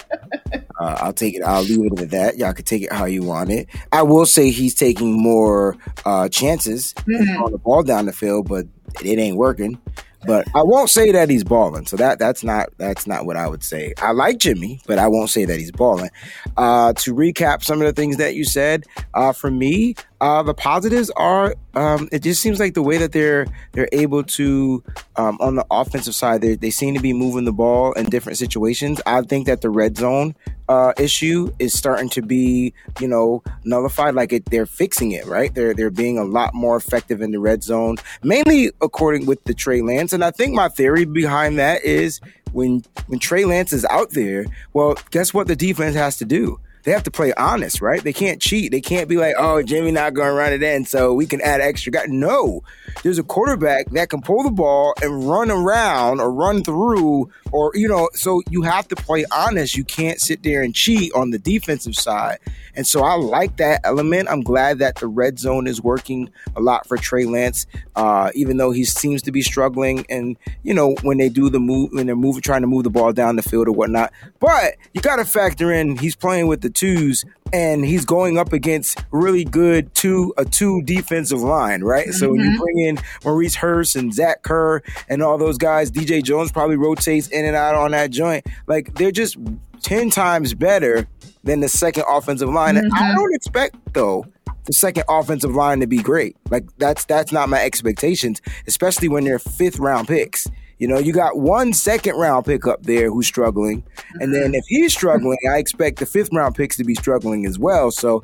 Uh, 0.77 0.97
I'll 0.99 1.13
take 1.13 1.35
it. 1.35 1.41
I'll 1.41 1.63
leave 1.63 1.91
it 1.93 2.01
at 2.01 2.09
that. 2.11 2.37
Y'all 2.37 2.51
can 2.51 2.65
take 2.65 2.83
it 2.83 2.91
how 2.91 3.05
you 3.05 3.23
want 3.23 3.49
it. 3.49 3.69
I 3.93 4.01
will 4.01 4.25
say 4.25 4.49
he's 4.49 4.75
taking 4.75 5.13
more 5.13 5.77
uh, 6.05 6.27
chances 6.27 6.93
mm-hmm. 6.95 7.41
on 7.41 7.53
the 7.53 7.57
ball 7.57 7.81
down 7.81 8.07
the 8.07 8.13
field, 8.13 8.49
but 8.49 8.67
it 9.01 9.17
ain't 9.17 9.37
working. 9.37 9.79
But 10.25 10.47
I 10.55 10.63
won't 10.63 10.89
say 10.89 11.11
that 11.11 11.29
he's 11.29 11.43
balling. 11.43 11.85
So 11.85 11.95
that 11.97 12.19
that's 12.19 12.43
not 12.43 12.69
that's 12.77 13.05
not 13.07 13.25
what 13.25 13.37
I 13.37 13.47
would 13.47 13.63
say. 13.63 13.93
I 14.01 14.11
like 14.11 14.39
Jimmy, 14.39 14.81
but 14.87 14.97
I 14.97 15.07
won't 15.07 15.29
say 15.29 15.45
that 15.45 15.59
he's 15.59 15.71
balling. 15.71 16.09
Uh, 16.57 16.93
to 16.93 17.13
recap 17.13 17.63
some 17.63 17.79
of 17.79 17.87
the 17.87 17.93
things 17.93 18.17
that 18.17 18.35
you 18.35 18.43
said, 18.43 18.85
uh, 19.13 19.31
for 19.31 19.51
me, 19.51 19.95
uh, 20.25 20.41
the 20.41 20.55
positives 20.55 21.11
are 21.11 21.53
um, 21.75 22.09
it 22.11 22.23
just 22.23 22.41
seems 22.41 22.59
like 22.59 22.73
the 22.73 22.81
way 22.81 22.97
that 22.97 23.11
they're 23.11 23.45
they're 23.73 23.87
able 23.91 24.23
to 24.23 24.83
um, 25.17 25.37
on 25.39 25.53
the 25.53 25.63
offensive 25.69 26.15
side 26.15 26.41
they, 26.41 26.55
they 26.55 26.71
seem 26.71 26.95
to 26.95 26.99
be 26.99 27.13
moving 27.13 27.45
the 27.45 27.53
ball 27.53 27.93
in 27.93 28.07
different 28.07 28.39
situations. 28.39 28.99
I 29.05 29.21
think 29.21 29.45
that 29.45 29.61
the 29.61 29.69
red 29.69 29.95
zone 29.95 30.33
uh, 30.67 30.93
issue 30.97 31.53
is 31.59 31.77
starting 31.77 32.09
to 32.09 32.23
be 32.23 32.73
you 32.99 33.07
know 33.07 33.43
nullified. 33.65 34.15
Like 34.15 34.33
it, 34.33 34.45
they're 34.45 34.65
fixing 34.65 35.11
it 35.11 35.27
right. 35.27 35.53
They're 35.53 35.75
they're 35.75 35.91
being 35.91 36.17
a 36.17 36.23
lot 36.23 36.55
more 36.55 36.75
effective 36.75 37.21
in 37.21 37.29
the 37.29 37.39
red 37.39 37.63
zone, 37.63 37.97
mainly 38.23 38.71
according 38.81 39.27
with 39.27 39.43
the 39.43 39.53
Trey 39.53 39.83
Lance. 39.83 40.11
And 40.11 40.23
I 40.23 40.31
think 40.31 40.55
my 40.55 40.69
theory 40.69 41.05
behind 41.05 41.59
that 41.59 41.83
is 41.83 42.19
when 42.51 42.83
when 43.05 43.19
Trey 43.19 43.45
Lance 43.45 43.71
is 43.73 43.85
out 43.91 44.09
there, 44.13 44.47
well, 44.73 44.97
guess 45.11 45.35
what 45.35 45.45
the 45.45 45.55
defense 45.55 45.95
has 45.95 46.17
to 46.17 46.25
do? 46.25 46.59
They 46.85 46.91
have 46.91 47.03
to 47.03 47.11
play 47.11 47.33
honest, 47.33 47.81
right? 47.81 48.01
They 48.01 48.13
can't 48.13 48.39
cheat. 48.39 48.71
They 48.71 48.79
can't 48.79 49.09
be 49.09 49.17
like, 49.17 49.33
oh, 49.37 49.63
Jimmy 49.63 49.91
not 49.91 50.13
going 50.13 50.27
to 50.27 50.33
run 50.33 50.53
it 50.53 50.61
in, 50.61 50.85
so 50.85 51.13
we 51.13 51.25
can 51.25 51.41
add 51.41 51.59
extra 51.59 51.91
guy. 51.91 52.05
No, 52.07 52.61
there's 53.03 53.17
a 53.17 53.23
quarterback 53.23 53.89
that 53.91 54.09
can 54.09 54.21
pull 54.21 54.43
the 54.43 54.51
ball 54.51 54.93
and 55.01 55.27
run 55.27 55.49
around 55.49 56.21
or 56.21 56.31
run 56.31 56.63
through, 56.63 57.31
or 57.51 57.71
you 57.73 57.87
know, 57.87 58.09
so 58.13 58.41
you 58.51 58.61
have 58.61 58.87
to 58.89 58.95
play 58.95 59.25
honest. 59.31 59.75
You 59.75 59.83
can't 59.83 60.21
sit 60.21 60.43
there 60.43 60.61
and 60.61 60.75
cheat 60.75 61.11
on 61.13 61.31
the 61.31 61.39
defensive 61.39 61.95
side. 61.95 62.37
And 62.75 62.85
so 62.85 63.03
I 63.03 63.15
like 63.15 63.57
that 63.57 63.81
element. 63.83 64.27
I'm 64.29 64.41
glad 64.41 64.79
that 64.79 64.97
the 64.97 65.07
red 65.07 65.39
zone 65.39 65.65
is 65.65 65.81
working 65.81 66.29
a 66.55 66.61
lot 66.61 66.87
for 66.87 66.97
Trey 66.97 67.25
Lance, 67.25 67.65
uh, 67.95 68.31
even 68.35 68.57
though 68.57 68.71
he 68.71 68.83
seems 68.83 69.21
to 69.23 69.31
be 69.31 69.41
struggling. 69.41 70.05
And 70.09 70.37
you 70.61 70.73
know, 70.73 70.95
when 71.01 71.17
they 71.17 71.29
do 71.29 71.49
the 71.49 71.59
move, 71.59 71.89
when 71.93 72.05
they're 72.05 72.15
moving, 72.15 72.41
trying 72.41 72.61
to 72.61 72.67
move 72.67 72.83
the 72.83 72.89
ball 72.89 73.11
down 73.11 73.37
the 73.37 73.43
field 73.43 73.67
or 73.67 73.71
whatnot. 73.71 74.11
But 74.39 74.75
you 74.93 75.01
got 75.01 75.15
to 75.15 75.25
factor 75.25 75.71
in 75.71 75.97
he's 75.97 76.15
playing 76.15 76.47
with 76.47 76.61
the 76.61 76.69
twos 76.75 77.25
and 77.53 77.85
he's 77.85 78.05
going 78.05 78.37
up 78.37 78.53
against 78.53 79.03
really 79.11 79.45
good 79.45 79.93
two 79.95 80.33
a 80.37 80.45
two 80.45 80.81
defensive 80.83 81.41
line, 81.41 81.83
right? 81.83 82.07
Mm-hmm. 82.07 82.17
So 82.17 82.29
when 82.29 82.41
you 82.41 82.59
bring 82.59 82.79
in 82.79 82.99
Maurice 83.23 83.55
Hurst 83.55 83.95
and 83.95 84.13
Zach 84.13 84.43
Kerr 84.43 84.81
and 85.09 85.23
all 85.23 85.37
those 85.37 85.57
guys, 85.57 85.91
DJ 85.91 86.21
Jones 86.23 86.51
probably 86.51 86.75
rotates 86.75 87.27
in 87.29 87.45
and 87.45 87.55
out 87.55 87.75
on 87.75 87.91
that 87.91 88.11
joint. 88.11 88.45
Like 88.67 88.95
they're 88.95 89.11
just 89.11 89.37
ten 89.81 90.09
times 90.09 90.53
better 90.53 91.07
than 91.43 91.61
the 91.61 91.69
second 91.69 92.03
offensive 92.07 92.49
line. 92.49 92.75
Mm-hmm. 92.75 92.93
I 92.93 93.13
don't 93.15 93.33
expect 93.33 93.77
though 93.93 94.25
the 94.65 94.73
second 94.73 95.03
offensive 95.07 95.55
line 95.55 95.79
to 95.79 95.87
be 95.87 96.01
great. 96.01 96.35
Like 96.49 96.65
that's 96.77 97.05
that's 97.05 97.31
not 97.31 97.49
my 97.49 97.63
expectations, 97.63 98.41
especially 98.67 99.09
when 99.09 99.23
they're 99.23 99.39
fifth 99.39 99.79
round 99.79 100.07
picks. 100.07 100.47
You 100.77 100.87
know, 100.87 100.99
you 100.99 101.13
got 101.13 101.37
one 101.37 101.73
second 101.73 102.15
round 102.15 102.45
pick 102.45 102.67
up 102.67 102.83
there 102.83 103.09
who's 103.09 103.27
struggling. 103.27 103.83
And 104.15 104.33
then 104.33 104.53
if 104.53 104.65
he's 104.67 104.93
struggling, 104.93 105.37
I 105.49 105.57
expect 105.57 105.99
the 105.99 106.05
fifth 106.05 106.29
round 106.33 106.55
picks 106.55 106.75
to 106.77 106.83
be 106.83 106.95
struggling 106.95 107.45
as 107.45 107.57
well. 107.57 107.91
So 107.91 108.21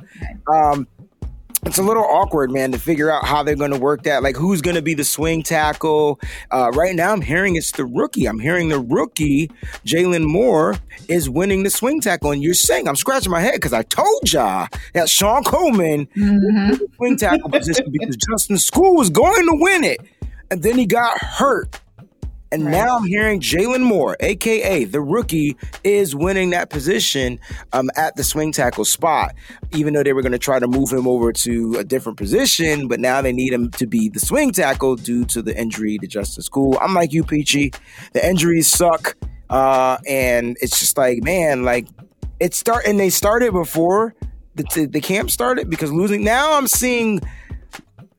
um, 0.51 0.87
it's 1.63 1.77
a 1.77 1.83
little 1.83 2.03
awkward, 2.03 2.51
man, 2.51 2.71
to 2.71 2.79
figure 2.79 3.11
out 3.11 3.23
how 3.23 3.43
they're 3.43 3.55
going 3.55 3.71
to 3.71 3.79
work 3.79 4.03
that. 4.03 4.23
Like, 4.23 4.35
who's 4.35 4.61
going 4.61 4.75
to 4.75 4.81
be 4.81 4.95
the 4.95 5.03
swing 5.03 5.43
tackle? 5.43 6.19
Uh, 6.49 6.71
right 6.73 6.95
now, 6.95 7.11
I'm 7.11 7.21
hearing 7.21 7.55
it's 7.55 7.71
the 7.71 7.85
rookie. 7.85 8.25
I'm 8.25 8.39
hearing 8.39 8.69
the 8.69 8.79
rookie, 8.79 9.51
Jaylon 9.85 10.25
Moore, 10.25 10.75
is 11.07 11.29
winning 11.29 11.61
the 11.63 11.69
swing 11.69 12.01
tackle. 12.01 12.31
And 12.31 12.41
you're 12.41 12.55
saying, 12.55 12.87
I'm 12.87 12.95
scratching 12.95 13.31
my 13.31 13.41
head 13.41 13.53
because 13.53 13.73
I 13.73 13.83
told 13.83 14.33
y'all 14.33 14.67
that 14.93 15.07
Shon 15.07 15.43
Coleman 15.43 16.07
mm-hmm. 16.07 16.69
the 16.71 16.87
swing 16.95 17.17
tackle 17.17 17.49
position 17.49 17.91
because 17.91 18.17
Justin 18.17 18.55
Skule 18.55 18.97
was 18.97 19.11
going 19.11 19.45
to 19.45 19.55
win 19.61 19.83
it. 19.83 20.01
And 20.49 20.63
then 20.63 20.77
he 20.77 20.85
got 20.87 21.21
hurt. 21.21 21.79
And 22.51 22.65
right. 22.65 22.71
now 22.71 22.97
I'm 22.97 23.05
hearing 23.05 23.39
Jaylon 23.39 23.81
Moore, 23.81 24.17
aka 24.19 24.83
the 24.83 25.01
rookie, 25.01 25.55
is 25.83 26.15
winning 26.15 26.49
that 26.49 26.69
position 26.69 27.39
um, 27.71 27.89
at 27.95 28.15
the 28.15 28.23
swing 28.23 28.51
tackle 28.51 28.85
spot. 28.85 29.33
Even 29.71 29.93
though 29.93 30.03
they 30.03 30.13
were 30.13 30.21
going 30.21 30.33
to 30.33 30.39
try 30.39 30.59
to 30.59 30.67
move 30.67 30.91
him 30.91 31.07
over 31.07 31.31
to 31.31 31.75
a 31.75 31.83
different 31.83 32.17
position, 32.17 32.87
but 32.87 32.99
now 32.99 33.21
they 33.21 33.31
need 33.31 33.53
him 33.53 33.71
to 33.71 33.87
be 33.87 34.09
the 34.09 34.19
swing 34.19 34.51
tackle 34.51 34.95
due 34.95 35.23
to 35.25 35.41
the 35.41 35.57
injury 35.57 35.97
to 35.97 36.07
Justin 36.07 36.43
Skule. 36.43 36.77
I'm 36.81 36.93
like 36.93 37.13
you, 37.13 37.23
Peachy. 37.23 37.73
The 38.13 38.27
injuries 38.27 38.67
suck, 38.67 39.15
uh, 39.49 39.97
and 40.07 40.57
it's 40.61 40.79
just 40.79 40.97
like, 40.97 41.23
man, 41.23 41.63
like 41.63 41.87
it 42.41 42.53
start 42.53 42.85
and 42.87 42.99
they 42.99 43.09
started 43.09 43.53
before 43.53 44.15
the, 44.55 44.87
the 44.91 45.01
camp 45.01 45.31
started 45.31 45.69
because 45.69 45.91
losing. 45.91 46.23
Now 46.23 46.57
I'm 46.57 46.67
seeing 46.67 47.21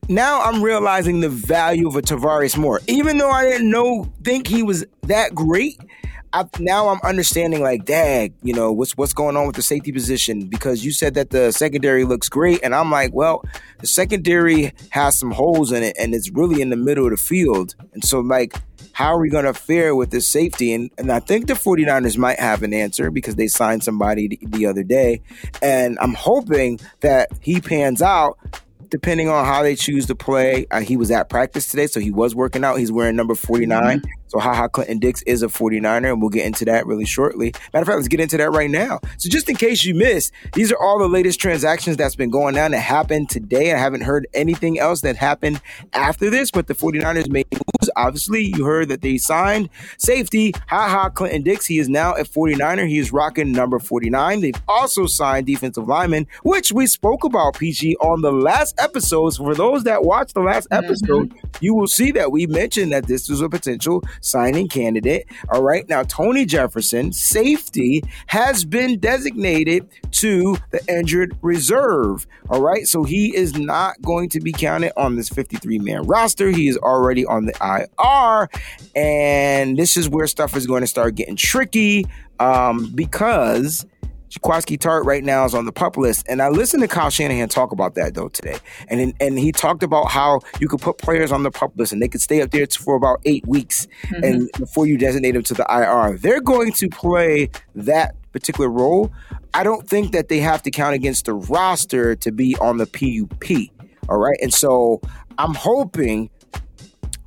now 0.08 0.42
I'm 0.42 0.62
realizing 0.62 1.20
the 1.20 1.28
value 1.28 1.86
of 1.86 1.96
a 1.96 2.02
Tarvarius 2.02 2.56
Moore. 2.56 2.80
Even 2.88 3.18
though 3.18 3.30
I 3.30 3.44
didn't 3.44 3.70
know 3.70 4.12
think 4.22 4.46
he 4.46 4.62
was 4.62 4.84
that 5.02 5.34
great, 5.34 5.80
I, 6.32 6.48
now 6.58 6.88
I'm 6.88 7.00
understanding 7.04 7.60
like, 7.60 7.84
dag, 7.84 8.32
you 8.42 8.54
know, 8.54 8.72
what's 8.72 8.96
what's 8.96 9.12
going 9.12 9.36
on 9.36 9.46
with 9.46 9.56
the 9.56 9.62
safety 9.62 9.92
position 9.92 10.46
because 10.46 10.84
you 10.84 10.90
said 10.90 11.14
that 11.14 11.30
the 11.30 11.52
secondary 11.52 12.04
looks 12.04 12.28
great, 12.28 12.60
and 12.62 12.74
I'm 12.74 12.90
like, 12.90 13.12
well, 13.12 13.44
the 13.78 13.86
secondary 13.86 14.72
has 14.90 15.18
some 15.18 15.30
holes 15.30 15.72
in 15.72 15.82
it, 15.82 15.94
and 15.98 16.14
it's 16.14 16.30
really 16.30 16.62
in 16.62 16.70
the 16.70 16.76
middle 16.76 17.04
of 17.04 17.10
the 17.10 17.16
field, 17.18 17.74
and 17.92 18.02
so 18.02 18.20
like, 18.20 18.54
how 18.92 19.14
are 19.14 19.20
we 19.20 19.28
going 19.28 19.44
to 19.44 19.54
fare 19.54 19.94
with 19.94 20.10
this 20.10 20.26
safety? 20.26 20.72
And 20.72 20.90
and 20.96 21.12
I 21.12 21.20
think 21.20 21.48
the 21.48 21.54
49ers 21.54 22.16
might 22.16 22.40
have 22.40 22.62
an 22.62 22.72
answer 22.72 23.10
because 23.10 23.34
they 23.36 23.48
signed 23.48 23.84
somebody 23.84 24.28
the, 24.28 24.38
the 24.46 24.66
other 24.66 24.82
day, 24.82 25.20
and 25.60 25.98
I'm 26.00 26.14
hoping 26.14 26.80
that 27.00 27.28
he 27.40 27.60
pans 27.60 28.00
out 28.00 28.38
depending 28.92 29.26
on 29.28 29.46
how 29.46 29.62
they 29.62 29.74
choose 29.74 30.06
to 30.06 30.14
play. 30.14 30.66
Uh, 30.70 30.80
he 30.80 30.98
was 30.98 31.10
at 31.10 31.30
practice 31.30 31.66
today, 31.66 31.86
so 31.86 31.98
he 31.98 32.12
was 32.12 32.34
working 32.34 32.62
out. 32.62 32.78
He's 32.78 32.92
wearing 32.92 33.16
number 33.16 33.34
49. 33.34 33.80
Mm-hmm. 33.82 34.06
So 34.32 34.38
HaHa 34.38 34.72
Clinton 34.72 34.98
Dix 34.98 35.20
is 35.24 35.42
a 35.42 35.46
49er, 35.46 36.10
and 36.10 36.18
we'll 36.22 36.30
get 36.30 36.46
into 36.46 36.64
that 36.64 36.86
really 36.86 37.04
shortly. 37.04 37.52
Matter 37.74 37.82
of 37.82 37.86
fact, 37.86 37.96
let's 37.96 38.08
get 38.08 38.18
into 38.18 38.38
that 38.38 38.50
right 38.50 38.70
now. 38.70 38.98
So 39.18 39.28
just 39.28 39.46
in 39.50 39.56
case 39.56 39.84
you 39.84 39.94
missed, 39.94 40.32
these 40.54 40.72
are 40.72 40.78
all 40.78 40.98
the 40.98 41.06
latest 41.06 41.38
transactions 41.38 41.98
that's 41.98 42.16
been 42.16 42.30
going 42.30 42.56
on 42.56 42.70
that 42.70 42.80
happened 42.80 43.28
today. 43.28 43.74
I 43.74 43.76
haven't 43.76 44.00
heard 44.00 44.26
anything 44.32 44.78
else 44.78 45.02
that 45.02 45.16
happened 45.16 45.60
after 45.92 46.30
this, 46.30 46.50
but 46.50 46.66
the 46.66 46.74
49ers 46.74 47.28
made 47.28 47.46
moves. 47.52 47.90
Obviously, 47.94 48.54
you 48.56 48.64
heard 48.64 48.88
that 48.88 49.02
they 49.02 49.18
signed 49.18 49.68
safety 49.98 50.52
HaHa 50.52 51.12
Clinton 51.12 51.42
Dix. 51.42 51.66
He 51.66 51.78
is 51.78 51.90
now 51.90 52.14
a 52.14 52.24
49er. 52.24 52.88
He 52.88 52.98
is 53.00 53.12
rocking 53.12 53.52
number 53.52 53.78
49. 53.78 54.40
They've 54.40 54.62
also 54.66 55.06
signed 55.06 55.46
defensive 55.46 55.86
lineman, 55.86 56.26
which 56.42 56.72
we 56.72 56.86
spoke 56.86 57.24
about, 57.24 57.58
PG, 57.58 57.96
on 57.96 58.22
the 58.22 58.32
last 58.32 58.80
episodes. 58.80 59.36
For 59.36 59.54
those 59.54 59.84
that 59.84 60.04
watched 60.04 60.32
the 60.32 60.40
last 60.40 60.70
mm-hmm. 60.70 60.86
episode, 60.86 61.28
mm-hmm. 61.28 61.56
you 61.60 61.74
will 61.74 61.86
see 61.86 62.12
that 62.12 62.32
we 62.32 62.46
mentioned 62.46 62.92
that 62.92 63.06
this 63.06 63.28
was 63.28 63.42
a 63.42 63.48
potential 63.50 64.02
signing 64.22 64.68
candidate. 64.68 65.26
All 65.50 65.62
right. 65.62 65.86
Now, 65.88 66.02
Tony 66.04 66.46
Jefferson, 66.46 67.12
safety, 67.12 68.02
has 68.28 68.64
been 68.64 68.98
designated 68.98 69.86
to 70.12 70.56
the 70.70 70.80
injured 70.88 71.36
reserve. 71.42 72.26
All 72.48 72.62
right. 72.62 72.86
So 72.86 73.04
he 73.04 73.36
is 73.36 73.58
not 73.58 74.00
going 74.00 74.30
to 74.30 74.40
be 74.40 74.52
counted 74.52 74.92
on 74.96 75.16
this 75.16 75.28
53 75.28 75.78
man 75.80 76.06
roster. 76.06 76.48
He 76.48 76.68
is 76.68 76.78
already 76.78 77.26
on 77.26 77.46
the 77.46 77.54
IR. 77.60 78.48
And 78.96 79.76
this 79.76 79.96
is 79.96 80.08
where 80.08 80.26
stuff 80.26 80.56
is 80.56 80.66
going 80.66 80.80
to 80.80 80.86
start 80.86 81.14
getting 81.14 81.36
tricky 81.36 82.06
um, 82.40 82.90
because 82.94 83.84
Jaquiski 84.32 84.78
Tartt 84.78 85.04
right 85.04 85.22
now 85.22 85.44
is 85.44 85.54
on 85.54 85.66
the 85.66 85.72
pup 85.72 85.98
list. 85.98 86.24
And 86.26 86.40
I 86.40 86.48
listened 86.48 86.82
to 86.82 86.88
Kyle 86.88 87.10
Shanahan 87.10 87.50
talk 87.50 87.70
about 87.70 87.94
that 87.96 88.14
though 88.14 88.28
today. 88.28 88.56
And 88.88 89.12
and 89.20 89.38
he 89.38 89.52
talked 89.52 89.82
about 89.82 90.10
how 90.10 90.40
you 90.58 90.68
could 90.68 90.80
put 90.80 90.96
players 90.96 91.30
on 91.30 91.42
the 91.42 91.50
pup 91.50 91.72
list 91.76 91.92
and 91.92 92.00
they 92.00 92.08
could 92.08 92.22
stay 92.22 92.40
up 92.40 92.50
there 92.50 92.66
for 92.66 92.96
about 92.96 93.20
eight 93.26 93.46
weeks 93.46 93.86
mm-hmm. 94.04 94.24
and 94.24 94.50
before 94.58 94.86
you 94.86 94.96
designate 94.96 95.32
them 95.32 95.42
to 95.42 95.54
the 95.54 95.66
IR. 95.68 96.16
They're 96.16 96.40
going 96.40 96.72
to 96.72 96.88
play 96.88 97.50
that 97.74 98.14
particular 98.32 98.70
role. 98.70 99.12
I 99.52 99.64
don't 99.64 99.86
think 99.86 100.12
that 100.12 100.28
they 100.28 100.38
have 100.38 100.62
to 100.62 100.70
count 100.70 100.94
against 100.94 101.26
the 101.26 101.34
roster 101.34 102.16
to 102.16 102.32
be 102.32 102.56
on 102.56 102.78
the 102.78 102.86
PUP. 102.86 103.70
All 104.08 104.18
right. 104.18 104.38
And 104.40 104.52
so 104.52 105.02
I'm 105.36 105.54
hoping 105.54 106.30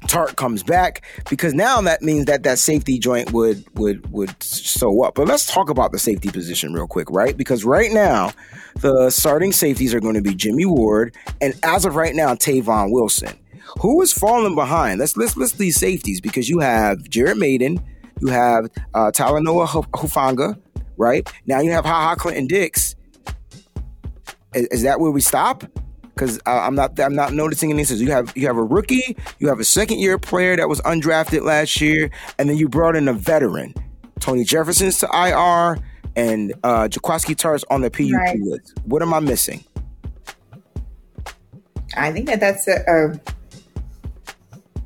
Tartt 0.07 0.35
comes 0.35 0.63
back 0.63 1.03
because 1.29 1.53
now 1.53 1.81
that 1.81 2.01
means 2.01 2.25
that 2.25 2.43
that 2.43 2.59
safety 2.59 2.97
joint 2.97 3.31
would 3.33 3.63
would 3.77 4.11
would 4.11 4.41
sew 4.41 5.03
up. 5.03 5.15
But 5.15 5.27
let's 5.27 5.51
talk 5.51 5.69
about 5.69 5.91
the 5.91 5.99
safety 5.99 6.29
position 6.29 6.73
real 6.73 6.87
quick, 6.87 7.09
right? 7.09 7.35
Because 7.35 7.63
right 7.65 7.91
now 7.91 8.31
the 8.75 9.09
starting 9.09 9.51
safeties 9.51 9.93
are 9.93 9.99
going 9.99 10.15
to 10.15 10.21
be 10.21 10.33
Jimmy 10.33 10.65
Ward 10.65 11.15
and 11.41 11.53
as 11.63 11.85
of 11.85 11.95
right 11.95 12.15
now 12.15 12.35
Tavon 12.35 12.91
Wilson. 12.91 13.37
Who 13.79 14.01
is 14.01 14.13
falling 14.13 14.55
behind? 14.55 14.99
Let's 14.99 15.17
let's 15.17 15.35
list 15.35 15.57
these 15.57 15.77
safeties 15.77 16.21
because 16.21 16.47
you 16.47 16.59
have 16.59 17.09
Jared 17.09 17.37
Mayden, 17.37 17.83
you 18.21 18.27
have 18.27 18.69
uh, 18.93 19.11
Talanoa 19.11 19.67
Hufanga, 19.67 20.57
right? 20.97 21.29
Now 21.45 21.59
you 21.59 21.71
have 21.71 21.83
HaHa 21.83 22.17
Clinton 22.17 22.47
Dix. 22.47 22.95
Is, 24.53 24.67
is 24.67 24.83
that 24.83 24.99
where 24.99 25.11
we 25.11 25.19
stop? 25.19 25.65
Because 26.15 26.39
I'm 26.45 26.75
not 26.75 26.99
I'm 26.99 27.15
not 27.15 27.33
noticing 27.33 27.71
any. 27.71 27.83
So 27.83 27.95
you 27.95 28.11
have 28.11 28.31
you 28.35 28.47
have 28.47 28.57
a 28.57 28.63
rookie, 28.63 29.17
you 29.39 29.49
have 29.49 29.59
a 29.59 29.65
second 29.65 29.99
year 29.99 30.17
player 30.17 30.55
that 30.55 30.69
was 30.69 30.81
undrafted 30.81 31.41
last 31.41 31.81
year, 31.81 32.09
and 32.39 32.49
then 32.49 32.57
you 32.57 32.69
brought 32.69 32.95
in 32.95 33.07
a 33.07 33.13
veteran. 33.13 33.73
Tony 34.19 34.43
Jefferson's 34.43 34.97
to 34.99 35.07
IR, 35.07 35.77
and 36.15 36.53
uh, 36.63 36.87
Jaquiski 36.87 37.35
Tartt's 37.35 37.65
on 37.69 37.81
the 37.81 37.91
PUP 37.91 38.11
right. 38.13 38.39
list. 38.39 38.73
What 38.85 39.01
am 39.01 39.13
I 39.13 39.19
missing? 39.19 39.63
I 41.95 42.11
think 42.11 42.27
that 42.27 42.39
that's 42.39 42.67
a, 42.67 42.83
a. 42.87 43.19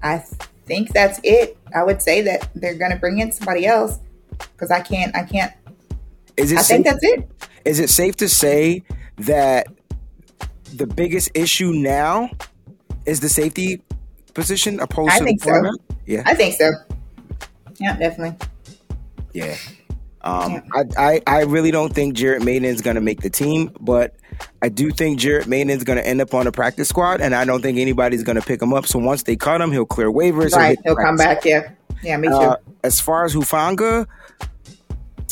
I 0.01 0.23
think 0.65 0.91
that's 0.93 1.19
it. 1.23 1.57
I 1.75 1.83
would 1.83 2.01
say 2.01 2.21
that 2.21 2.49
they're 2.55 2.75
going 2.75 2.91
to 2.91 2.97
bring 2.97 3.19
in 3.19 3.31
somebody 3.31 3.65
else 3.65 3.99
because 4.31 4.71
I 4.71 4.81
can't. 4.81 5.15
I 5.15 5.23
can't. 5.23 5.53
Is 6.37 6.51
it? 6.51 6.57
I 6.57 6.61
safe, 6.61 6.83
think 6.83 6.85
that's 6.85 7.03
it. 7.03 7.31
Is 7.65 7.79
it 7.79 7.89
safe 7.89 8.15
to 8.17 8.29
say 8.29 8.83
that 9.17 9.67
the 10.75 10.87
biggest 10.87 11.31
issue 11.33 11.71
now 11.71 12.29
is 13.05 13.19
the 13.19 13.29
safety 13.29 13.81
position 14.33 14.79
opposed 14.79 15.11
I 15.11 15.19
to 15.19 15.25
think 15.25 15.41
the 15.41 15.77
so. 15.77 15.95
Yeah, 16.05 16.23
I 16.25 16.35
think 16.35 16.55
so. 16.55 16.71
Yeah, 17.79 17.95
definitely. 17.97 18.37
Yeah. 19.33 19.55
Um, 20.21 20.53
yeah. 20.53 20.61
I, 20.73 20.83
I, 20.97 21.21
I 21.27 21.41
really 21.43 21.71
don't 21.71 21.93
think 21.93 22.15
Jared 22.15 22.45
is 22.47 22.81
going 22.81 22.95
to 22.95 23.01
make 23.01 23.21
the 23.21 23.29
team, 23.29 23.71
but 23.79 24.15
I 24.61 24.69
do 24.69 24.91
think 24.91 25.19
Jared 25.19 25.47
is 25.51 25.83
going 25.83 25.97
to 25.97 26.05
end 26.05 26.21
up 26.21 26.33
on 26.33 26.45
the 26.45 26.51
practice 26.51 26.89
squad, 26.89 27.21
and 27.21 27.33
I 27.33 27.45
don't 27.45 27.61
think 27.61 27.77
anybody's 27.77 28.23
going 28.23 28.35
to 28.35 28.41
pick 28.41 28.61
him 28.61 28.73
up. 28.73 28.85
So 28.85 28.99
once 28.99 29.23
they 29.23 29.35
cut 29.35 29.61
him, 29.61 29.71
he'll 29.71 29.85
clear 29.85 30.11
waivers. 30.11 30.53
Right, 30.53 30.77
he'll, 30.83 30.95
he'll 30.95 31.03
come 31.03 31.15
back. 31.15 31.45
Yeah, 31.45 31.71
yeah, 32.03 32.17
me 32.17 32.27
too. 32.27 32.33
Uh, 32.33 32.57
as 32.83 32.99
far 32.99 33.25
as 33.25 33.33
Hufanga, 33.33 34.07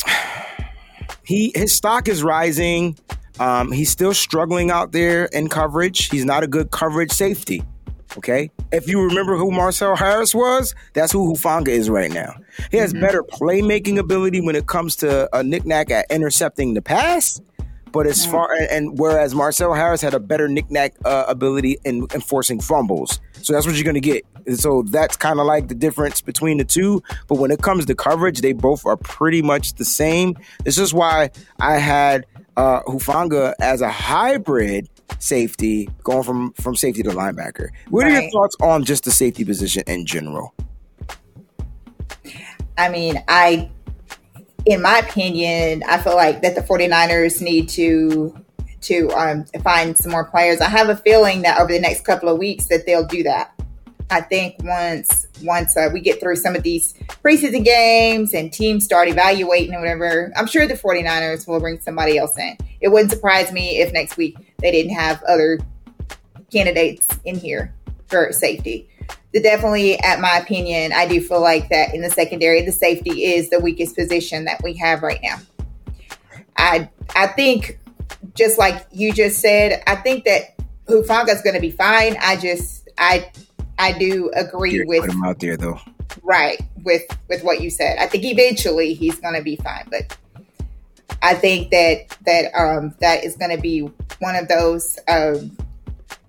he 1.24 1.52
his 1.54 1.74
stock 1.74 2.08
is 2.08 2.22
rising. 2.22 2.96
Um, 3.40 3.72
he's 3.72 3.90
still 3.90 4.14
struggling 4.14 4.70
out 4.70 4.92
there 4.92 5.26
in 5.26 5.48
coverage. 5.48 6.10
He's 6.10 6.24
not 6.24 6.42
a 6.42 6.46
good 6.46 6.70
coverage 6.70 7.12
safety. 7.12 7.62
Okay. 8.16 8.50
If 8.72 8.88
you 8.88 9.02
remember 9.02 9.36
who 9.36 9.50
Marcel 9.50 9.94
Harris 9.94 10.34
was, 10.34 10.74
that's 10.94 11.12
who 11.12 11.32
Hufanga 11.32 11.68
is 11.68 11.90
right 11.90 12.10
now. 12.10 12.34
He 12.70 12.78
has 12.78 12.92
mm-hmm. 12.92 13.02
better 13.02 13.22
playmaking 13.22 13.98
ability 13.98 14.40
when 14.40 14.56
it 14.56 14.66
comes 14.66 14.96
to 14.96 15.28
a 15.36 15.42
knickknack 15.42 15.90
at 15.90 16.06
intercepting 16.10 16.74
the 16.74 16.82
pass. 16.82 17.40
But 17.92 18.06
as 18.06 18.22
mm-hmm. 18.22 18.32
far 18.32 18.52
and 18.70 18.98
whereas 18.98 19.34
Marcel 19.34 19.72
Harris 19.74 20.00
had 20.00 20.14
a 20.14 20.20
better 20.20 20.48
knickknack 20.48 20.94
uh, 21.04 21.24
ability 21.28 21.78
in 21.84 22.06
enforcing 22.14 22.60
fumbles, 22.60 23.20
so 23.40 23.52
that's 23.52 23.66
what 23.66 23.76
you're 23.76 23.84
gonna 23.84 24.00
get. 24.00 24.26
so 24.56 24.82
that's 24.82 25.16
kind 25.16 25.40
of 25.40 25.46
like 25.46 25.68
the 25.68 25.74
difference 25.74 26.20
between 26.20 26.58
the 26.58 26.64
two. 26.64 27.02
But 27.28 27.36
when 27.36 27.50
it 27.50 27.62
comes 27.62 27.86
to 27.86 27.94
coverage, 27.94 28.42
they 28.42 28.52
both 28.52 28.84
are 28.84 28.98
pretty 28.98 29.40
much 29.40 29.74
the 29.74 29.86
same. 29.86 30.36
This 30.64 30.76
is 30.76 30.92
why 30.92 31.30
I 31.60 31.78
had 31.78 32.26
uh, 32.58 32.82
Hufanga 32.82 33.54
as 33.60 33.80
a 33.80 33.88
hybrid 33.88 34.88
safety, 35.20 35.88
going 36.02 36.24
from 36.24 36.52
from 36.54 36.74
safety 36.74 37.02
to 37.04 37.10
linebacker. 37.10 37.68
What 37.88 38.02
right. 38.02 38.12
are 38.12 38.20
your 38.20 38.30
thoughts 38.30 38.56
on 38.60 38.84
just 38.84 39.04
the 39.04 39.12
safety 39.12 39.44
position 39.44 39.84
in 39.86 40.04
general? 40.04 40.52
I 42.76 42.88
mean, 42.88 43.22
I, 43.28 43.70
in 44.66 44.82
my 44.82 44.98
opinion, 44.98 45.84
I 45.88 45.98
feel 45.98 46.16
like 46.16 46.42
that 46.42 46.56
the 46.56 46.60
49ers 46.60 47.40
need 47.40 47.68
to 47.70 48.36
to 48.80 49.08
um, 49.10 49.44
find 49.62 49.96
some 49.96 50.10
more 50.10 50.24
players. 50.24 50.60
I 50.60 50.68
have 50.68 50.88
a 50.88 50.96
feeling 50.96 51.42
that 51.42 51.60
over 51.60 51.72
the 51.72 51.80
next 51.80 52.04
couple 52.04 52.28
of 52.28 52.38
weeks 52.38 52.66
that 52.66 52.86
they'll 52.86 53.06
do 53.06 53.22
that. 53.22 53.52
I 54.10 54.22
think 54.22 54.56
once 54.62 55.26
once 55.42 55.76
uh, 55.76 55.90
we 55.92 56.00
get 56.00 56.20
through 56.20 56.36
some 56.36 56.56
of 56.56 56.62
these 56.62 56.94
preseason 57.22 57.64
games 57.64 58.32
and 58.32 58.52
teams 58.52 58.84
start 58.84 59.08
evaluating 59.08 59.74
and 59.74 59.82
whatever, 59.82 60.32
I'm 60.36 60.46
sure 60.46 60.66
the 60.66 60.74
49ers 60.74 61.46
will 61.46 61.60
bring 61.60 61.80
somebody 61.80 62.16
else 62.16 62.38
in. 62.38 62.56
It 62.80 62.88
wouldn't 62.88 63.10
surprise 63.10 63.52
me 63.52 63.80
if 63.80 63.92
next 63.92 64.16
week 64.16 64.36
they 64.58 64.70
didn't 64.70 64.94
have 64.94 65.22
other 65.24 65.58
candidates 66.50 67.08
in 67.24 67.36
here 67.36 67.74
for 68.06 68.32
safety. 68.32 68.88
The 69.32 69.42
definitely, 69.42 69.98
at 70.00 70.20
my 70.20 70.38
opinion, 70.38 70.92
I 70.92 71.06
do 71.06 71.20
feel 71.20 71.42
like 71.42 71.68
that 71.68 71.94
in 71.94 72.00
the 72.00 72.08
secondary, 72.08 72.62
the 72.62 72.72
safety 72.72 73.24
is 73.24 73.50
the 73.50 73.60
weakest 73.60 73.94
position 73.94 74.46
that 74.46 74.62
we 74.62 74.74
have 74.78 75.02
right 75.02 75.20
now. 75.22 75.36
I 76.56 76.88
I 77.14 77.26
think 77.28 77.78
just 78.34 78.58
like 78.58 78.86
you 78.90 79.12
just 79.12 79.40
said, 79.40 79.82
I 79.86 79.96
think 79.96 80.24
that 80.24 80.56
Hufanga 80.86 81.28
is 81.28 81.42
going 81.42 81.54
to 81.54 81.60
be 81.60 81.70
fine. 81.70 82.16
I 82.20 82.36
just 82.36 82.88
I 82.96 83.30
I 83.78 83.92
do 83.92 84.30
agree 84.34 84.72
You're 84.72 84.86
with 84.86 85.02
put 85.02 85.10
him 85.10 85.24
out 85.24 85.38
there 85.38 85.56
though. 85.56 85.80
Right 86.22 86.60
with 86.82 87.04
with 87.28 87.44
what 87.44 87.60
you 87.60 87.70
said. 87.70 87.98
I 87.98 88.06
think 88.06 88.24
eventually 88.24 88.94
he's 88.94 89.18
going 89.20 89.34
to 89.34 89.42
be 89.42 89.56
fine, 89.56 89.86
but 89.90 90.16
I 91.22 91.34
think 91.34 91.70
that 91.70 92.16
that 92.26 92.52
um 92.54 92.94
that 93.00 93.24
is 93.24 93.36
going 93.36 93.54
to 93.54 93.60
be 93.60 93.80
one 94.18 94.34
of 94.34 94.48
those. 94.48 94.98
Um, 95.08 95.56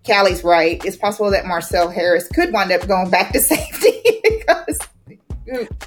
Callie's 0.05 0.43
right. 0.43 0.83
It's 0.85 0.95
possible 0.95 1.29
that 1.31 1.45
Marcel 1.45 1.89
Harris 1.89 2.27
could 2.29 2.51
wind 2.51 2.71
up 2.71 2.87
going 2.87 3.09
back 3.09 3.33
to 3.33 3.39
safety 3.41 4.01
because. 4.23 4.79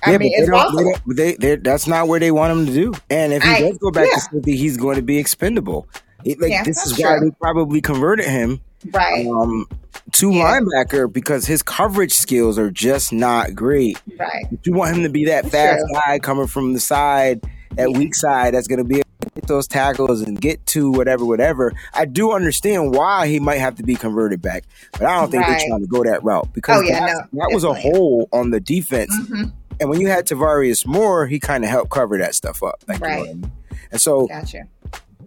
I 0.05 0.11
yeah, 0.11 0.19
mean, 0.19 0.33
it's 0.35 0.51
possible. 0.51 0.93
They, 1.07 1.37
they, 1.37 1.55
that's 1.55 1.87
not 1.87 2.09
where 2.09 2.19
they 2.19 2.33
want 2.33 2.53
him 2.53 2.67
to 2.67 2.73
do. 2.73 2.93
And 3.11 3.33
if 3.33 3.45
he 3.45 3.49
I, 3.49 3.61
does 3.61 3.79
go 3.79 3.93
back 3.93 4.09
yeah. 4.09 4.17
to 4.17 4.21
safety, 4.21 4.57
he's 4.57 4.77
going 4.77 4.97
to 4.97 5.03
be 5.03 5.19
expendable. 5.19 5.87
It, 6.25 6.41
like 6.41 6.51
yeah, 6.51 6.65
this 6.65 6.85
is 6.85 6.97
true. 6.97 7.05
why 7.05 7.21
they 7.21 7.31
probably 7.41 7.81
converted 7.81 8.27
him 8.27 8.61
Right. 8.91 9.27
Um, 9.27 9.67
to 10.13 10.31
yeah. 10.31 10.61
linebacker 10.61 11.13
because 11.13 11.47
his 11.47 11.63
coverage 11.63 12.13
skills 12.13 12.59
are 12.59 12.71
just 12.71 13.13
not 13.13 13.55
great. 13.55 14.01
Right. 14.19 14.47
You 14.65 14.73
want 14.73 14.97
him 14.97 15.03
to 15.05 15.09
be 15.09 15.27
that 15.27 15.51
fast 15.51 15.85
guy 15.93 16.19
coming 16.19 16.47
from 16.47 16.73
the 16.73 16.81
side, 16.81 17.43
that 17.77 17.91
yeah. 17.91 17.99
weak 17.99 18.15
side, 18.15 18.55
that's 18.55 18.69
going 18.69 18.79
to 18.79 18.85
be 18.85 18.97
able 18.97 19.03
get 19.35 19.47
those 19.47 19.67
tackles 19.67 20.21
and 20.21 20.41
get 20.41 20.65
to 20.67 20.91
whatever, 20.91 21.25
whatever. 21.25 21.73
I 21.95 22.05
do 22.05 22.33
understand 22.33 22.95
why 22.95 23.27
he 23.29 23.41
might 23.41 23.59
have 23.59 23.77
to 23.77 23.83
be 23.83 23.95
converted 23.95 24.43
back, 24.43 24.65
but 24.93 25.03
I 25.03 25.21
don't 25.21 25.31
think 25.31 25.43
right. 25.43 25.59
they're 25.59 25.69
trying 25.69 25.81
to 25.81 25.87
go 25.87 26.05
that 26.05 26.23
route 26.23 26.53
because 26.53 26.79
oh, 26.79 26.83
yeah, 26.83 27.07
that, 27.07 27.29
no, 27.33 27.41
that 27.41 27.55
was 27.55 27.65
a 27.65 27.73
hole 27.73 28.29
on 28.33 28.51
the 28.51 28.61
defense. 28.61 29.17
Mm-hmm. 29.17 29.45
And 29.81 29.91
when 29.91 30.01
you 30.01 30.09
had 30.09 30.27
Tarvarius 30.27 30.87
Moore, 30.87 31.27
he 31.27 31.41
kind 31.41 31.65
of 31.65 31.71
helped 31.71 31.91
cover 31.91 32.19
that 32.19 32.35
stuff 32.35 32.63
up. 32.63 32.85
Like, 32.87 33.01
right. 33.01 33.19
You 33.19 33.25
know 33.25 33.31
I 33.31 33.35
mean? 33.35 33.53
And 33.91 34.01
so 34.01 34.27
gotcha. 34.27 34.65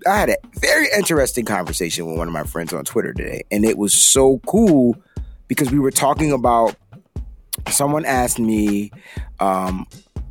I 0.07 0.17
had 0.17 0.29
a 0.29 0.37
very 0.59 0.87
interesting 0.95 1.45
conversation 1.45 2.05
with 2.05 2.17
one 2.17 2.27
of 2.27 2.33
my 2.33 2.43
friends 2.43 2.73
on 2.73 2.85
Twitter 2.85 3.13
today, 3.13 3.43
and 3.51 3.65
it 3.65 3.77
was 3.77 3.93
so 3.93 4.39
cool 4.45 4.95
because 5.47 5.71
we 5.71 5.79
were 5.79 5.91
talking 5.91 6.31
about. 6.31 6.75
Someone 7.69 8.05
asked 8.05 8.37
me, 8.37 8.91
um, 9.39 9.87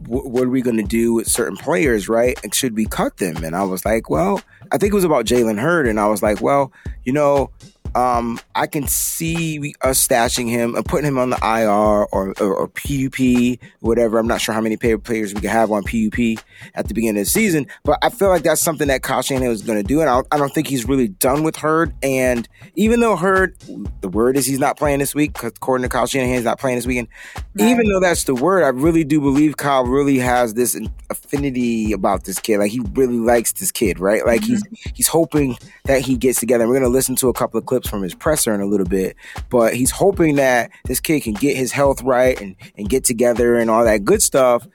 what, 0.07 0.27
what 0.27 0.45
are 0.45 0.51
we 0.51 0.61
going 0.63 0.77
to 0.77 0.83
do 0.83 1.15
with 1.15 1.27
certain 1.27 1.57
players, 1.57 2.09
right? 2.09 2.39
And 2.45 2.55
should 2.55 2.77
we 2.77 2.85
cut 2.85 3.17
them? 3.17 3.43
And 3.43 3.57
I 3.57 3.65
was 3.65 3.85
like, 3.85 4.11
well, 4.11 4.41
I 4.71 4.79
think 4.79 4.93
it 4.93 4.95
was 4.95 5.05
about 5.05 5.25
Jalen 5.25 5.59
Hurd, 5.59 5.89
and 5.89 5.99
I 5.99 6.07
was 6.07 6.23
like, 6.23 6.41
well, 6.41 6.71
you 7.05 7.13
know, 7.13 7.51
um, 7.95 8.41
I 8.55 8.67
can 8.67 8.87
see 8.87 9.75
us 9.83 10.07
stashing 10.07 10.49
him 10.49 10.75
and 10.75 10.85
putting 10.85 11.07
him 11.07 11.19
on 11.19 11.31
the 11.31 11.39
IR 11.43 11.69
or, 11.71 12.35
or, 12.41 12.55
or 12.55 12.69
PUP, 12.69 13.59
whatever. 13.81 14.19
I'm 14.19 14.27
not 14.27 14.41
sure 14.41 14.55
how 14.55 14.61
many 14.61 14.77
players 14.77 15.35
we 15.35 15.41
can 15.41 15.51
have 15.51 15.71
on 15.71 15.85
PUP 15.85 16.43
at 16.75 16.89
the 16.89 16.95
beginning 16.95 17.21
of 17.21 17.27
the 17.27 17.31
season, 17.31 17.67
but 17.85 17.99
I 18.03 18.11
feel 18.11 18.29
like 18.29 18.43
that's 18.43 18.61
something 18.61 18.89
that 18.89 19.03
Kyle 19.03 19.23
Shanahan 19.23 19.49
was 19.49 19.63
going 19.63 19.79
to 19.79 19.87
do, 19.87 20.01
and 20.01 20.11
I 20.11 20.15
don't, 20.15 20.27
I 20.33 20.39
don't, 20.39 20.55
think 20.55 20.69
he's 20.69 20.87
really 20.87 21.09
done 21.09 21.43
with 21.43 21.57
Hurd. 21.57 21.93
And 22.03 22.49
even 22.77 23.01
though 23.01 23.17
Hurd, 23.17 23.57
the 24.01 24.09
word 24.09 24.37
is 24.37 24.47
he's 24.47 24.61
not 24.61 24.77
playing 24.77 25.01
this 25.01 25.15
week, 25.15 25.33
because 25.33 25.53
according 25.57 25.83
to 25.83 25.89
Kyle 25.89 26.07
Shanahan, 26.07 26.35
he's 26.35 26.45
not 26.45 26.61
playing 26.61 26.77
this 26.77 26.87
weekend. 26.87 27.09
Right. 27.37 27.69
Even 27.69 27.89
though 27.89 28.01
that's 28.01 28.25
the 28.25 28.35
word, 28.35 28.63
I 28.63 28.69
really 28.69 29.05
do 29.05 29.21
believe 29.21 29.57
Kyle 29.57 29.85
really 29.85 30.19
has 30.19 30.55
this 30.55 30.79
affinity 31.11 31.93
about 31.93 32.25
this 32.25 32.39
kid. 32.39 32.59
Like 32.59 32.71
he 32.71 32.81
really 32.93 33.19
likes 33.19 33.53
this 33.53 33.73
kid, 33.73 33.99
right? 33.99 34.25
Like 34.25 34.43
mm-hmm. 34.43 34.55
he's 34.71 34.93
he's 34.95 35.09
hoping 35.09 35.57
that 35.85 36.03
he 36.03 36.17
gets 36.17 36.41
together. 36.41 36.67
We're 36.67 36.75
going 36.75 36.83
to 36.83 36.89
listen 36.89 37.17
to 37.17 37.29
a 37.29 37.33
couple 37.33 37.59
of 37.59 37.67
clips 37.67 37.84
clips 37.85 37.91
from 37.91 38.03
his 38.03 38.15
presser 38.15 38.55
in 38.55 38.61
a 38.61 38.67
little 38.67 38.87
bit, 38.87 39.17
but 39.51 39.75
he's 39.75 39.91
hoping 39.91 40.37
that 40.37 40.71
this 40.85 41.01
kid 41.01 41.23
can 41.23 41.35
get 41.35 41.57
his 41.57 41.73
health 41.73 42.03
right 42.03 42.41
and, 42.41 42.57
and 42.77 42.89
get 42.89 43.05
together 43.05 43.57
and 43.57 43.71
all 43.71 43.85
that 43.85 44.05
good 44.05 44.23
stuff. 44.23 44.67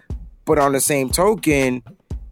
But 0.46 0.60
on 0.60 0.74
the 0.74 0.82
same 0.82 1.10
token, 1.10 1.84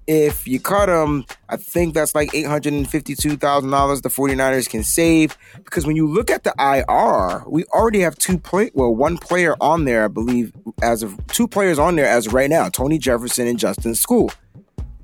if 0.07 0.47
you 0.47 0.59
cut 0.59 0.87
him, 0.89 1.25
I 1.49 1.57
think 1.57 1.93
that's 1.93 2.15
like 2.15 2.31
$852,000 2.31 4.01
the 4.01 4.09
49ers 4.09 4.69
can 4.69 4.83
save. 4.83 5.37
Because 5.55 5.85
when 5.85 5.95
you 5.95 6.07
look 6.07 6.31
at 6.31 6.43
the 6.43 6.53
IR, 6.57 7.43
we 7.47 7.65
already 7.65 7.99
have 7.99 8.15
two 8.15 8.37
play, 8.37 8.71
well, 8.73 8.95
one 8.95 9.17
player 9.17 9.55
on 9.59 9.85
there, 9.85 10.05
I 10.05 10.07
believe, 10.07 10.53
as 10.81 11.03
of 11.03 11.19
two 11.27 11.47
players 11.47 11.77
on 11.77 11.95
there 11.95 12.07
as 12.07 12.27
of 12.27 12.33
right 12.33 12.49
now, 12.49 12.69
Tony 12.69 12.97
Jefferson 12.97 13.47
and 13.47 13.59
Justin 13.59 13.91
Skule, 13.91 14.33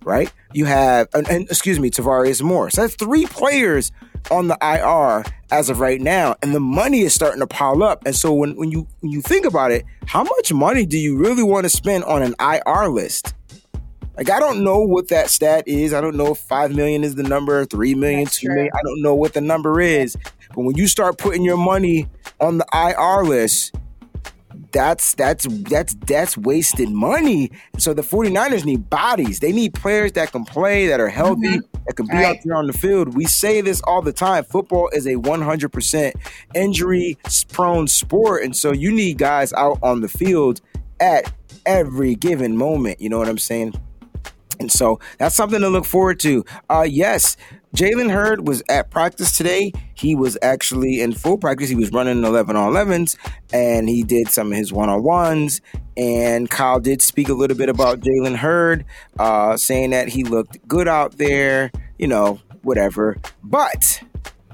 right? 0.04 0.32
You 0.54 0.66
have, 0.66 1.10
and, 1.14 1.28
and 1.30 1.44
excuse 1.50 1.80
me, 1.80 1.92
Tarvarius 1.92 2.42
Moore. 2.42 2.70
So 2.70 2.82
that's 2.82 2.96
three 2.96 3.26
players 3.26 3.92
on 4.32 4.48
the 4.48 4.58
IR 4.62 5.24
as 5.52 5.70
of 5.70 5.80
right 5.80 6.02
now, 6.02 6.36
and 6.42 6.54
the 6.54 6.60
money 6.60 7.02
is 7.02 7.14
starting 7.14 7.40
to 7.40 7.48
pile 7.48 7.84
up. 7.84 8.06
And 8.06 8.16
so 8.16 8.34
when, 8.34 8.56
when 8.56 8.72
you 8.72 8.88
when 9.02 9.12
you 9.12 9.22
think 9.22 9.46
about 9.46 9.72
it, 9.72 9.86
how 10.06 10.24
much 10.24 10.52
money 10.54 10.86
do 10.86 10.98
you 10.98 11.18
really 11.18 11.44
want 11.44 11.66
to 11.66 11.70
spend 11.70 12.04
on 12.06 12.22
an 12.24 12.36
IR 12.40 12.90
list? 12.90 13.34
Like 14.18 14.30
I 14.30 14.40
don't 14.40 14.64
know 14.64 14.80
what 14.80 15.08
that 15.10 15.30
stat 15.30 15.68
is. 15.68 15.94
I 15.94 16.02
don't 16.02 16.16
know 16.16 16.32
if 16.34 16.38
five 16.38 16.76
million 16.76 17.04
is 17.04 17.16
the 17.16 17.24
number, 17.24 17.66
three 17.66 17.96
million, 17.96 18.26
That's 18.26 18.40
two 18.40 18.48
true. 18.48 18.56
million. 18.56 18.72
I 18.76 18.82
don't 18.84 19.02
know 19.02 19.16
what 19.16 19.34
the 19.34 19.42
number 19.42 19.82
is. 19.82 20.16
But 20.50 20.62
when 20.62 20.76
you 20.76 20.88
start 20.88 21.18
putting 21.18 21.44
your 21.44 21.58
money 21.58 22.08
on 22.40 22.60
the 22.60 22.66
IR 22.74 23.24
list, 23.24 23.76
that's 24.72 25.16
that's 25.16 25.46
that's 25.70 25.96
that's 26.06 26.38
wasted 26.38 26.90
money. 26.90 27.52
So 27.78 27.94
the 27.94 28.02
49ers 28.02 28.66
need 28.66 28.90
bodies. 28.90 29.40
They 29.40 29.52
need 29.52 29.74
players 29.74 30.14
that 30.14 30.32
can 30.32 30.46
play, 30.46 30.88
that 30.88 31.00
are 31.00 31.10
healthy, 31.10 31.48
mm-hmm. 31.48 31.84
that 31.86 31.96
can 31.96 32.08
be 32.08 32.14
right. 32.14 32.26
out 32.26 32.44
there 32.44 32.56
on 32.56 32.68
the 32.68 32.74
field. 32.74 33.16
We 33.16 33.26
say 33.26 33.62
this 33.62 33.82
all 33.82 34.02
the 34.02 34.14
time. 34.14 34.44
Football 34.44 34.90
is 34.94 35.06
a 35.06 35.16
100% 35.16 36.14
injury 36.56 37.18
prone 37.52 37.88
sport 37.88 38.44
and 38.44 38.56
so 38.56 38.72
you 38.72 38.92
need 38.92 39.18
guys 39.18 39.54
out 39.54 39.80
on 39.82 40.02
the 40.02 40.08
field 40.08 40.62
at 41.00 41.32
every 41.66 42.16
given 42.16 42.58
moment, 42.58 43.02
you 43.02 43.10
know 43.10 43.18
what 43.18 43.30
I'm 43.30 43.38
saying? 43.38 43.74
And 44.60 44.72
so 44.72 45.00
that's 45.18 45.36
something 45.36 45.62
to 45.62 45.70
look 45.70 45.86
forward 45.86 46.20
to. 46.22 46.46
Uh 46.70 46.86
yes, 46.88 47.38
Jalen 47.76 48.12
Hurd 48.12 48.48
was 48.48 48.62
at 48.70 48.92
practice 48.92 49.36
today. 49.36 49.72
He 49.96 50.14
was 50.16 50.38
actually 50.44 51.02
in 51.02 51.12
full 51.14 51.40
practice. 51.40 51.70
He 51.70 51.76
was 51.76 51.92
running 51.92 52.24
11 52.24 52.56
on 52.56 52.72
11s 52.72 53.18
and 53.52 53.90
he 53.90 54.04
did 54.04 54.30
some 54.30 54.52
of 54.52 54.58
his 54.58 54.72
one 54.72 54.90
on 54.90 55.02
ones. 55.04 55.60
And 55.98 56.50
Kyle 56.50 56.80
did 56.80 57.02
speak 57.02 57.30
a 57.30 57.34
little 57.34 57.58
bit 57.58 57.70
about 57.70 58.02
Jalen 58.02 58.36
Hurd, 58.36 58.86
uh, 59.18 59.58
saying 59.58 59.90
that 59.90 60.10
he 60.10 60.24
looked 60.24 60.68
good 60.68 60.88
out 60.88 61.18
there, 61.18 61.72
you 61.98 62.08
know, 62.08 62.40
whatever. 62.62 63.18
But 63.44 64.04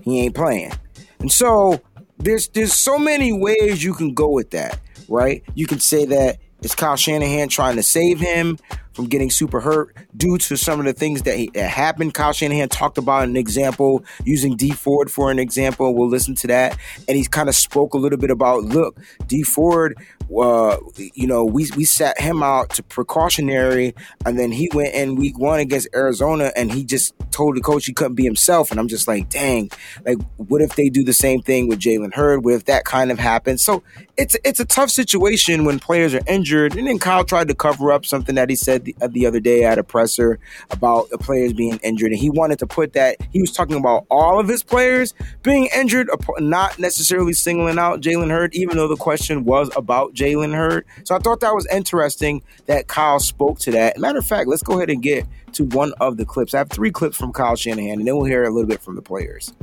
he 0.02 0.22
ain't 0.22 0.36
playing. 0.36 0.72
And 1.20 1.32
so 1.32 1.82
there's 2.18 2.48
there's 2.50 2.74
so 2.74 2.98
many 2.98 3.34
ways 3.34 3.84
you 3.84 3.94
can 3.94 4.14
go 4.14 4.30
with 4.30 4.52
that, 4.52 4.80
right? 5.10 5.44
You 5.56 5.68
can 5.68 5.80
say 5.80 6.06
that 6.06 6.38
it's 6.62 6.76
Kyle 6.76 6.96
Shanahan 6.96 7.48
trying 7.50 7.76
to 7.78 7.84
save 7.84 8.20
him 8.20 8.58
from 8.94 9.06
getting 9.06 9.30
super 9.30 9.62
hurt 9.62 9.96
due 10.18 10.38
to 10.38 10.58
some 10.58 10.80
of 10.80 10.86
the 10.86 10.94
things 10.94 11.22
that, 11.22 11.38
he, 11.38 11.50
that 11.54 11.70
happened. 11.70 12.14
Kyle 12.14 12.34
Shanahan 12.34 12.68
talked 12.68 12.98
about 12.98 13.28
an 13.28 13.38
example 13.38 14.04
using 14.26 14.58
Dee 14.58 14.72
Ford 14.72 15.10
for 15.10 15.32
an 15.32 15.40
example. 15.40 15.94
We'll 15.96 16.10
listen 16.10 16.36
to 16.36 16.48
that. 16.48 16.78
And 17.08 17.18
he 17.18 17.24
kind 17.26 17.48
of 17.48 17.56
spoke 17.56 17.94
a 17.94 17.98
little 17.98 18.20
bit 18.20 18.30
about 18.30 18.64
look, 18.64 19.00
Dee 19.28 19.44
Ford, 19.44 19.98
uh, 20.38 20.78
you 21.14 21.28
know, 21.28 21.44
we, 21.46 21.70
we 21.76 21.86
sat 21.86 22.20
him 22.20 22.44
out 22.44 22.72
to 22.72 22.84
precautionary, 22.84 23.96
and 24.26 24.38
then 24.38 24.52
he 24.52 24.70
went 24.74 24.94
in 24.94 25.16
week 25.16 25.38
one 25.38 25.60
against 25.60 25.88
Arizona 25.96 26.52
and 26.56 26.72
he 26.72 26.84
just 26.84 27.14
told 27.32 27.56
the 27.56 27.62
coach 27.62 27.86
he 27.86 27.94
couldn't 27.94 28.16
be 28.16 28.24
himself. 28.24 28.72
And 28.72 28.80
I'm 28.80 28.88
just 28.88 29.08
like, 29.08 29.30
dang, 29.30 29.72
like, 30.06 30.18
what 30.38 30.62
if 30.62 30.76
they 30.76 30.90
do 30.90 31.04
the 31.04 31.14
same 31.14 31.42
thing 31.42 31.68
with 31.68 31.80
Jalen 31.80 32.14
Hurd? 32.14 32.44
What 32.44 32.54
if 32.54 32.66
that 32.66 32.86
kind 32.86 33.12
of 33.12 33.20
happens? 33.20 33.64
So 33.64 33.84
it's, 34.18 34.36
it's 34.44 34.60
a 34.60 34.66
tough 34.66 34.90
situation 34.90 35.66
when 35.66 35.80
players 35.80 36.14
are 36.14 36.22
injured. 36.28 36.76
And 36.76 36.88
then 36.88 37.00
Kyle 37.00 37.24
tried 37.24 37.48
to 37.48 37.56
cover 37.56 37.92
up 37.92 38.06
something 38.06 38.36
that 38.36 38.50
he 38.50 38.56
said 38.56 38.86
the, 38.86 38.96
the 39.10 39.26
other 39.26 39.40
day 39.40 39.64
at 39.64 39.78
a 39.78 39.84
presser 39.84 40.40
about 40.72 41.10
the 41.10 41.18
players 41.18 41.54
being 41.54 41.80
injured, 41.84 42.12
and 42.12 42.20
he 42.20 42.30
wanted 42.30 42.60
to 42.60 42.68
put 42.68 42.94
that 42.94 43.18
he 43.32 43.42
was 43.42 43.52
talking 43.52 43.78
about 43.78 44.06
all 44.10 44.40
of 44.40 44.48
his 44.48 44.64
players 44.64 45.14
being 45.44 45.70
injured, 45.76 46.10
not 46.40 46.80
necessarily 46.80 47.34
singling 47.34 47.80
out 47.80 48.02
Jalen 48.02 48.30
Hurd, 48.30 48.54
even 48.56 48.78
though 48.78 48.88
the 48.88 48.96
question 48.96 49.46
was 49.46 49.70
about 49.76 50.14
Jalen 50.20 50.54
Hurd. 50.54 50.86
So 51.04 51.16
I 51.16 51.20
thought 51.20 51.40
that 51.40 51.56
was 51.56 51.68
interesting 51.72 52.44
that 52.66 52.88
Kyle 52.88 53.20
spoke 53.20 53.60
to 53.60 53.72
that. 53.72 53.98
Matter 53.98 54.20
of 54.20 54.26
fact, 54.26 54.48
let's 54.48 54.64
go 54.64 54.78
ahead 54.78 54.90
and 54.90 55.02
get 55.02 55.26
to 55.54 55.66
one 55.66 55.94
of 56.00 56.18
the 56.18 56.26
clips. 56.26 56.54
I 56.54 56.60
have 56.60 56.70
three 56.70 56.92
clips 56.92 57.18
from 57.18 57.34
Kyle 57.34 57.56
Shanahan, 57.56 58.00
and 58.00 58.08
then 58.08 58.16
we'll 58.16 58.26
hear 58.26 58.44
a 58.44 58.50
little 58.50 58.68
bit 58.68 58.82
from 58.82 58.96
the 58.96 59.02
players. 59.02 59.54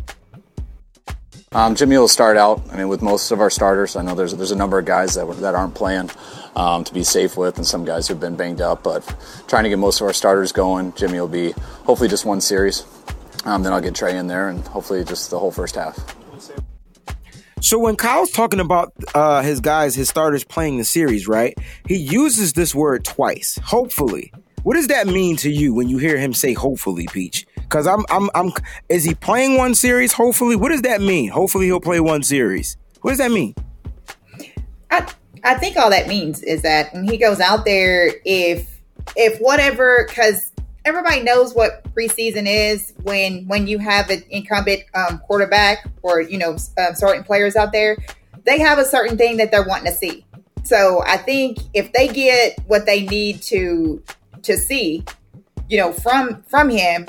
Um, 1.53 1.75
Jimmy 1.75 1.97
will 1.97 2.09
start 2.09 2.37
out. 2.37 2.61
I 2.73 2.77
mean, 2.77 2.89
with 2.89 3.03
most 3.03 3.31
of 3.31 3.41
our 3.41 3.51
starters, 3.51 3.97
I 3.97 4.03
know 4.03 4.15
there's 4.15 4.35
there's 4.35 4.51
a 4.51 4.57
number 4.57 4.79
of 4.79 4.85
guys 4.85 5.15
that 5.15 5.25
that 5.41 5.55
aren't 5.55 5.75
playing 5.75 6.11
um, 6.57 6.85
to 6.85 6.93
be 6.93 7.05
safe 7.05 7.37
with, 7.37 7.57
and 7.57 7.67
some 7.67 7.85
guys 7.85 8.09
who've 8.09 8.21
been 8.21 8.37
banged 8.37 8.61
up. 8.61 8.83
But 8.83 9.07
trying 9.47 9.63
to 9.63 9.71
get 9.71 9.79
most 9.79 10.01
of 10.01 10.07
our 10.07 10.13
starters 10.13 10.53
going. 10.53 10.93
Jimmy 10.95 11.21
will 11.21 11.29
be 11.29 11.53
hopefully 11.85 12.09
just 12.09 12.25
one 12.25 12.41
series. 12.41 12.85
Um, 13.45 13.63
then 13.63 13.73
I'll 13.73 13.81
get 13.81 13.95
Trey 13.95 14.19
in 14.19 14.27
there, 14.27 14.49
and 14.49 14.67
hopefully 14.67 15.05
just 15.05 15.31
the 15.31 15.39
whole 15.39 15.53
first 15.53 15.77
half. 15.77 16.17
So 17.61 17.79
when 17.79 17.97
Kyle's 17.97 18.31
talking 18.31 18.61
about 18.61 18.93
uh, 19.15 19.43
his 19.43 19.61
guys, 19.61 19.95
his 19.95 20.09
starters 20.09 20.45
playing 20.45 20.77
the 20.77 20.85
series, 20.85 21.27
right? 21.27 21.57
He 21.89 21.97
uses 21.97 22.53
this 22.53 22.75
word 22.75 23.05
twice. 23.05 23.59
Hopefully. 23.65 24.33
What 24.63 24.75
does 24.75 24.89
that 24.89 25.07
mean 25.07 25.37
to 25.39 25.51
you 25.51 25.73
when 25.75 25.89
you 25.89 25.99
hear 25.99 26.19
him 26.19 26.35
say 26.35 26.53
"hopefully," 26.53 27.07
Peach? 27.13 27.47
Because 27.55 27.87
I'm, 27.87 28.05
I'm, 28.11 28.29
I'm. 28.35 28.51
Is 28.89 29.05
he 29.05 29.15
playing 29.15 29.57
one 29.57 29.75
series? 29.75 30.13
Hopefully, 30.13 30.57
what 30.57 30.71
does 30.71 30.83
that 30.83 31.01
mean? 31.01 31.31
Hopefully, 31.31 31.67
he'll 31.67 31.81
play 31.81 32.01
one 32.01 32.23
series. 32.25 32.77
What 33.01 33.13
does 33.13 33.19
that 33.19 33.31
mean? 33.31 33.55
I, 34.91 35.09
I 35.45 35.55
think 35.55 35.77
all 35.77 35.91
that 35.91 36.09
means 36.09 36.43
is 36.43 36.63
that 36.63 36.93
when 36.93 37.05
he 37.05 37.17
goes 37.17 37.39
out 37.39 37.65
there, 37.65 38.13
if, 38.25 38.81
if 39.15 39.39
whatever, 39.39 40.07
because 40.09 40.51
everybody 40.87 41.23
knows 41.23 41.53
what 41.53 41.83
preseason 41.93 42.47
is 42.47 42.95
when 43.03 43.47
when 43.49 43.67
you 43.67 43.79
have 43.79 44.09
an 44.09 44.23
incumbent 44.31 44.85
um, 44.95 45.19
quarterback 45.19 45.87
or 46.03 46.21
you 46.23 46.39
know 46.39 46.53
um, 46.53 46.95
certain 46.95 47.25
players 47.25 47.57
out 47.57 47.73
there, 47.73 47.99
they 48.45 48.61
have 48.61 48.79
a 48.79 48.85
certain 48.85 49.19
thing 49.19 49.37
that 49.37 49.51
they're 49.51 49.67
wanting 49.67 49.93
to 49.93 49.99
see. 49.99 50.25
So 50.63 51.03
I 51.05 51.17
think 51.17 51.59
if 51.75 51.93
they 51.93 52.09
get 52.09 52.59
what 52.67 52.87
they 52.87 53.05
need 53.05 53.43
to 53.43 54.03
to 54.43 54.57
see, 54.57 55.05
you 55.69 55.77
know, 55.79 55.93
from 55.93 56.43
from 56.45 56.71
him 56.71 57.07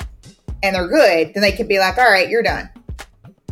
and 0.64 0.76
they're 0.76 0.88
good, 0.88 1.34
then 1.34 1.42
they 1.42 1.52
can 1.52 1.68
be 1.68 1.80
like, 1.80 1.98
all 1.98 2.10
right, 2.10 2.28
you're 2.28 2.44
done. 2.44 2.70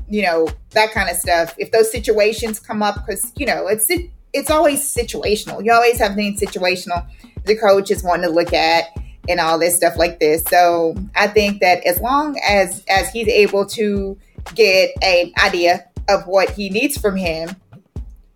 You 0.09 0.23
know, 0.23 0.47
that 0.71 0.91
kind 0.91 1.09
of 1.09 1.15
stuff. 1.17 1.55
If 1.57 1.71
those 1.71 1.91
situations 1.91 2.59
come 2.59 2.83
up, 2.83 2.95
because, 2.95 3.31
you 3.35 3.45
know, 3.45 3.67
it's 3.67 3.87
it's 4.33 4.51
always 4.51 4.81
situational. 4.81 5.63
You 5.63 5.71
always 5.71 5.99
have 5.99 6.15
things 6.15 6.41
situational. 6.41 7.07
The 7.45 7.55
coach 7.55 7.91
is 7.91 8.03
wanting 8.03 8.27
to 8.27 8.33
look 8.33 8.53
at 8.53 8.85
and 9.27 9.39
all 9.39 9.59
this 9.59 9.75
stuff 9.75 9.97
like 9.97 10.19
this. 10.19 10.43
So 10.49 10.95
I 11.15 11.27
think 11.27 11.61
that 11.61 11.85
as 11.85 11.99
long 11.99 12.39
as 12.47 12.83
as 12.89 13.09
he's 13.11 13.27
able 13.27 13.65
to 13.67 14.17
get 14.53 14.91
an 15.01 15.31
idea 15.43 15.85
of 16.09 16.27
what 16.27 16.51
he 16.51 16.69
needs 16.69 16.97
from 16.97 17.15
him 17.15 17.55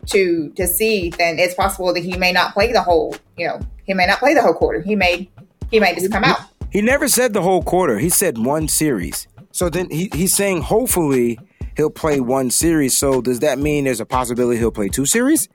to 0.06 0.50
to 0.50 0.66
see, 0.66 1.10
then 1.10 1.38
it's 1.38 1.54
possible 1.54 1.92
that 1.94 2.02
he 2.02 2.16
may 2.16 2.32
not 2.32 2.52
play 2.52 2.72
the 2.72 2.82
whole. 2.82 3.14
You 3.36 3.48
know, 3.48 3.60
he 3.84 3.94
may 3.94 4.06
not 4.06 4.18
play 4.18 4.34
the 4.34 4.42
whole 4.42 4.54
quarter. 4.54 4.80
He 4.80 4.96
may 4.96 5.30
he 5.70 5.80
may 5.80 5.94
just 5.94 6.10
come 6.12 6.24
out. 6.24 6.40
He 6.70 6.82
never 6.82 7.08
said 7.08 7.32
the 7.32 7.42
whole 7.42 7.62
quarter. 7.62 7.98
He 7.98 8.08
said 8.08 8.38
one 8.38 8.68
series. 8.68 9.26
So 9.52 9.68
then 9.68 9.90
he, 9.90 10.10
he's 10.14 10.34
saying 10.34 10.62
hopefully 10.62 11.38
he'll 11.76 11.90
play 11.90 12.20
one 12.20 12.50
series. 12.50 12.96
So 12.96 13.20
does 13.20 13.40
that 13.40 13.58
mean 13.58 13.84
there's 13.84 14.00
a 14.00 14.06
possibility 14.06 14.58
he'll 14.58 14.70
play 14.70 14.88
two 14.88 15.06
series? 15.06 15.48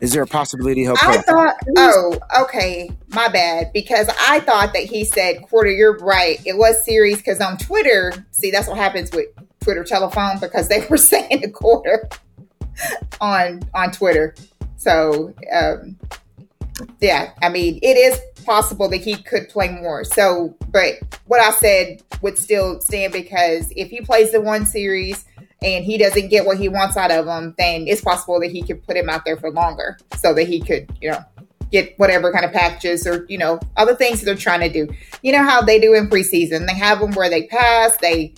Is 0.00 0.12
there 0.12 0.22
a 0.22 0.26
possibility 0.26 0.82
he'll 0.82 0.96
play? 0.96 1.18
I 1.18 1.22
thought, 1.22 1.56
oh, 1.76 2.18
okay, 2.42 2.90
my 3.08 3.28
bad. 3.28 3.72
Because 3.72 4.08
I 4.28 4.40
thought 4.40 4.72
that 4.72 4.84
he 4.84 5.04
said 5.04 5.42
quarter. 5.42 5.70
You're 5.70 5.98
right. 5.98 6.40
It 6.46 6.56
was 6.56 6.84
series 6.84 7.18
because 7.18 7.40
on 7.40 7.58
Twitter, 7.58 8.12
see, 8.30 8.50
that's 8.50 8.66
what 8.66 8.78
happens 8.78 9.10
with 9.12 9.26
Twitter 9.60 9.84
telephone 9.84 10.38
because 10.40 10.68
they 10.68 10.86
were 10.90 10.96
saying 10.96 11.44
a 11.44 11.50
quarter 11.50 12.08
on 13.20 13.60
on 13.74 13.92
Twitter. 13.92 14.34
So 14.76 15.34
um, 15.52 15.98
yeah, 17.00 17.32
I 17.42 17.48
mean, 17.48 17.78
it 17.82 17.96
is 17.96 18.18
possible 18.44 18.88
that 18.88 19.02
he 19.02 19.16
could 19.16 19.48
play 19.48 19.68
more. 19.68 20.04
So, 20.04 20.56
but 20.70 20.94
what 21.26 21.40
I 21.40 21.50
said 21.50 22.02
would 22.22 22.38
still 22.38 22.80
stand 22.80 23.12
because 23.12 23.72
if 23.76 23.90
he 23.90 24.00
plays 24.00 24.32
the 24.32 24.40
one 24.40 24.66
series 24.66 25.24
and 25.62 25.84
he 25.84 25.98
doesn't 25.98 26.28
get 26.28 26.46
what 26.46 26.58
he 26.58 26.68
wants 26.68 26.96
out 26.96 27.10
of 27.10 27.26
him, 27.26 27.54
then 27.58 27.86
it's 27.86 28.00
possible 28.00 28.40
that 28.40 28.50
he 28.50 28.62
could 28.62 28.82
put 28.86 28.96
him 28.96 29.08
out 29.08 29.24
there 29.24 29.36
for 29.36 29.50
longer 29.50 29.98
so 30.16 30.32
that 30.34 30.44
he 30.44 30.60
could, 30.60 30.90
you 31.00 31.10
know, 31.10 31.22
get 31.70 31.96
whatever 31.98 32.32
kind 32.32 32.44
of 32.44 32.52
packages 32.52 33.06
or, 33.06 33.26
you 33.28 33.38
know, 33.38 33.60
other 33.76 33.94
things 33.94 34.20
that 34.20 34.26
they're 34.26 34.34
trying 34.34 34.60
to 34.60 34.68
do. 34.72 34.92
You 35.22 35.32
know 35.32 35.42
how 35.44 35.62
they 35.62 35.78
do 35.78 35.94
in 35.94 36.08
preseason. 36.08 36.66
They 36.66 36.74
have 36.74 36.98
them 37.00 37.12
where 37.12 37.28
they 37.30 37.44
pass, 37.46 37.96
they 37.98 38.34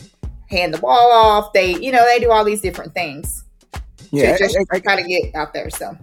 hand 0.50 0.74
the 0.74 0.78
ball 0.78 1.12
off, 1.12 1.52
they, 1.52 1.76
you 1.78 1.92
know, 1.92 2.04
they 2.04 2.18
do 2.18 2.30
all 2.30 2.44
these 2.44 2.60
different 2.60 2.92
things. 2.92 3.44
Yeah, 4.10 4.36
to 4.36 4.38
just 4.38 4.56
I- 4.70 4.76
I- 4.76 4.80
kind 4.80 5.00
of 5.00 5.06
get 5.06 5.34
out 5.34 5.54
there. 5.54 5.70
So, 5.70 5.96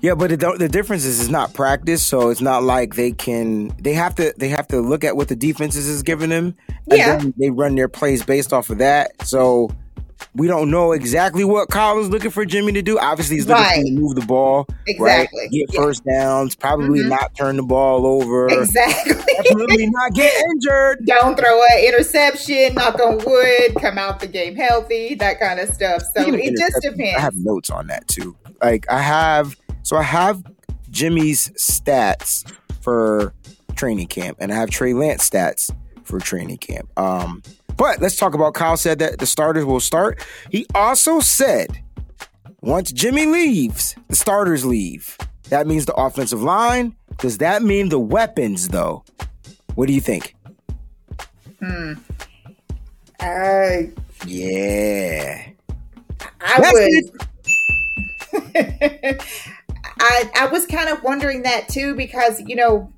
Yeah, 0.00 0.14
but 0.14 0.30
the, 0.30 0.54
the 0.56 0.68
difference 0.68 1.04
is 1.04 1.18
it's 1.18 1.28
not 1.28 1.52
practice, 1.54 2.04
so 2.04 2.28
it's 2.30 2.40
not 2.40 2.62
like 2.62 2.94
they 2.94 3.10
can. 3.10 3.74
They 3.82 3.94
have 3.94 4.14
to. 4.14 4.32
They 4.36 4.50
have 4.50 4.68
to 4.68 4.80
look 4.80 5.02
at 5.02 5.16
what 5.16 5.26
the 5.26 5.34
defenses 5.34 5.88
is 5.88 6.04
giving 6.04 6.30
them, 6.30 6.54
and 6.88 6.98
Yeah. 6.98 7.16
then 7.16 7.34
they 7.36 7.50
run 7.50 7.74
their 7.74 7.88
plays 7.88 8.22
based 8.24 8.52
off 8.52 8.70
of 8.70 8.78
that. 8.78 9.10
So 9.26 9.70
we 10.34 10.46
don't 10.46 10.70
know 10.70 10.92
exactly 10.92 11.44
what 11.44 11.68
Kyle 11.68 11.98
is 11.98 12.08
looking 12.08 12.30
for 12.30 12.44
Jimmy 12.44 12.72
to 12.72 12.82
do. 12.82 12.98
Obviously, 12.98 13.36
he's 13.36 13.46
looking 13.46 13.62
Right. 13.62 13.84
to 13.86 13.92
move 13.92 14.14
the 14.14 14.26
ball, 14.26 14.66
Exactly. 14.86 15.40
right? 15.40 15.50
Get 15.50 15.66
Yeah. 15.72 15.80
first 15.82 16.04
downs, 16.04 16.54
probably 16.54 17.00
Mhm. 17.00 17.08
not 17.08 17.34
turn 17.36 17.56
the 17.56 17.62
ball 17.62 18.06
over, 18.06 18.48
exactly. 18.48 19.14
definitely 19.42 19.86
not 19.90 20.12
get 20.14 20.32
injured. 20.50 21.04
don't 21.06 21.38
throw 21.38 21.60
an 21.72 21.84
interception, 21.86 22.74
knock 22.74 23.00
on 23.00 23.18
wood, 23.24 23.76
come 23.80 23.98
out 23.98 24.20
the 24.20 24.26
game 24.26 24.54
healthy, 24.56 25.14
that 25.16 25.40
kind 25.40 25.60
of 25.60 25.72
stuff. 25.72 26.02
So 26.16 26.26
of 26.28 26.34
it 26.34 26.56
just 26.58 26.82
depends. 26.82 27.16
I 27.16 27.20
have 27.20 27.34
notes 27.36 27.70
on 27.70 27.86
that 27.88 28.06
too. 28.08 28.36
Like 28.62 28.86
I 28.90 29.00
have, 29.00 29.56
so 29.82 29.96
I 29.96 30.02
have 30.02 30.42
Jimmy's 30.90 31.50
stats 31.58 32.44
for 32.80 33.32
training 33.76 34.06
camp, 34.08 34.38
and 34.40 34.52
I 34.52 34.56
have 34.56 34.70
Trey 34.70 34.92
Lance 34.94 35.28
stats 35.28 35.70
for 36.02 36.18
training 36.18 36.56
camp. 36.58 36.88
Um, 36.96 37.42
but 37.78 38.02
let's 38.02 38.16
talk 38.16 38.34
about 38.34 38.52
Kyle 38.54 38.76
said 38.76 38.98
that 38.98 39.18
the 39.18 39.26
starters 39.26 39.64
will 39.64 39.80
start. 39.80 40.22
He 40.50 40.66
also 40.74 41.20
said 41.20 41.82
once 42.60 42.92
Jimmy 42.92 43.24
leaves, 43.24 43.94
the 44.08 44.16
starters 44.16 44.66
leave. 44.66 45.16
That 45.44 45.66
means 45.66 45.86
the 45.86 45.94
offensive 45.94 46.42
line. 46.42 46.96
Does 47.18 47.38
that 47.38 47.62
mean 47.62 47.88
the 47.88 47.98
weapons 47.98 48.68
though? 48.68 49.04
What 49.76 49.86
do 49.86 49.94
you 49.94 50.00
think? 50.00 50.34
Hmm. 51.60 51.94
Uh, 53.20 53.82
Yeah. 54.26 55.44
I 56.40 56.60
That's 56.60 56.72
would. 56.72 57.28
I 60.00 60.30
I 60.34 60.46
was 60.50 60.66
kind 60.66 60.88
of 60.88 61.02
wondering 61.02 61.42
that 61.42 61.68
too 61.68 61.94
because 61.94 62.40
you 62.40 62.56
know 62.56 62.92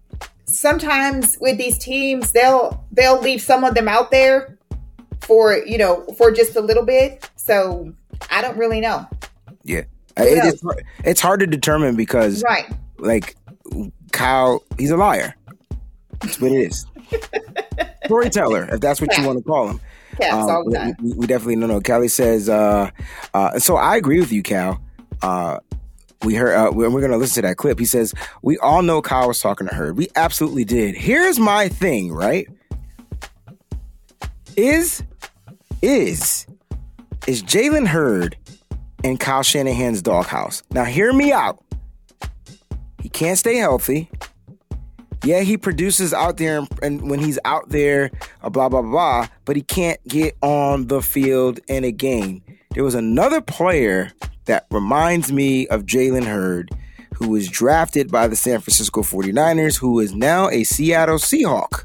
sometimes 0.46 1.36
with 1.40 1.58
these 1.58 1.78
teams 1.78 2.32
they'll 2.32 2.84
they'll 2.92 3.20
leave 3.20 3.40
some 3.40 3.64
of 3.64 3.74
them 3.74 3.88
out 3.88 4.10
there 4.10 4.58
for 5.22 5.56
you 5.66 5.78
know 5.78 6.04
for 6.18 6.30
just 6.30 6.56
a 6.56 6.60
little 6.60 6.84
bit. 6.84 7.28
So 7.36 7.92
I 8.30 8.42
don't 8.42 8.56
really 8.56 8.80
know. 8.80 9.06
Yeah. 9.64 9.78
It- 9.80 9.86
it's, 10.16 10.62
it's 11.04 11.20
hard 11.20 11.40
to 11.40 11.46
determine 11.46 11.96
because 11.96 12.42
Right. 12.42 12.66
like 12.98 13.36
Kyle, 14.12 14.62
he's 14.78 14.90
a 14.90 14.96
liar. 14.96 15.34
That's 16.20 16.40
what 16.40 16.52
it 16.52 16.56
is. 16.70 16.84
Storyteller, 18.04 18.68
if 18.74 18.80
that's 18.80 19.00
what 19.00 19.16
you 19.16 19.26
want 19.26 19.38
to 19.38 19.44
call 19.44 19.68
him. 19.68 19.80
Caps 20.20 20.34
Um, 20.34 20.50
all 20.50 20.64
the 20.64 20.70
we, 20.70 20.76
time. 20.76 20.94
we- 21.18 21.26
definitely 21.26 21.56
don't 21.56 21.68
know. 21.68 21.80
Callie 21.80 22.08
says, 22.08 22.48
uh, 22.48 22.90
uh, 23.32 23.58
so 23.58 23.76
I 23.76 23.96
agree 23.96 24.20
with 24.20 24.32
you, 24.32 24.42
Cal. 24.42 24.80
Uh, 25.22 25.58
we 26.24 26.34
heard, 26.34 26.54
uh, 26.54 26.70
we're, 26.72 26.90
we're 26.90 27.00
going 27.00 27.12
to 27.12 27.16
listen 27.16 27.42
to 27.42 27.48
that 27.48 27.56
clip. 27.56 27.78
He 27.78 27.86
says, 27.86 28.12
we 28.42 28.58
all 28.58 28.82
know 28.82 29.00
Kyle 29.00 29.28
was 29.28 29.40
talking 29.40 29.68
to 29.68 29.74
her. 29.74 29.94
We 29.94 30.08
absolutely 30.16 30.64
did. 30.64 30.94
Here's 30.96 31.38
my 31.38 31.68
thing, 31.68 32.12
right? 32.12 32.48
Is, 34.62 35.02
is, 35.80 36.46
is 37.26 37.42
Jalen 37.42 37.86
Hurd 37.86 38.36
in 39.02 39.16
Kyle 39.16 39.42
Shanahan's 39.42 40.02
doghouse? 40.02 40.62
Now, 40.70 40.84
hear 40.84 41.14
me 41.14 41.32
out. 41.32 41.64
He 43.00 43.08
can't 43.08 43.38
stay 43.38 43.56
healthy. 43.56 44.10
Yeah, 45.24 45.40
he 45.40 45.56
produces 45.56 46.12
out 46.12 46.36
there, 46.36 46.66
and, 46.82 47.08
when 47.08 47.20
he's 47.20 47.38
out 47.46 47.70
there, 47.70 48.10
uh, 48.42 48.50
blah 48.50 48.68
blah 48.68 48.82
blah. 48.82 49.28
But 49.46 49.56
he 49.56 49.62
can't 49.62 49.98
get 50.06 50.36
on 50.42 50.88
the 50.88 51.00
field 51.00 51.60
in 51.66 51.84
a 51.84 51.90
game. 51.90 52.42
There 52.74 52.84
was 52.84 52.94
another 52.94 53.40
player 53.40 54.12
that 54.44 54.66
reminds 54.70 55.32
me 55.32 55.68
of 55.68 55.86
Jalen 55.86 56.26
Hurd, 56.26 56.70
who 57.14 57.30
was 57.30 57.48
drafted 57.48 58.12
by 58.12 58.28
the 58.28 58.36
San 58.36 58.60
Francisco 58.60 59.00
49ers, 59.00 59.78
who 59.78 60.00
is 60.00 60.14
now 60.14 60.50
a 60.50 60.64
Seattle 60.64 61.16
Seahawk, 61.16 61.84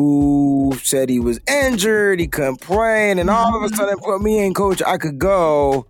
who 0.00 0.72
said 0.82 1.10
he 1.10 1.20
was 1.20 1.40
injured, 1.46 2.20
he 2.20 2.26
couldn't 2.26 2.60
play, 2.60 3.10
and 3.10 3.28
all 3.28 3.54
of 3.54 3.70
a 3.70 3.74
sudden 3.76 3.98
put 3.98 4.22
me 4.22 4.44
in, 4.44 4.54
coach, 4.54 4.82
I 4.82 4.96
could 4.96 5.18
go. 5.18 5.86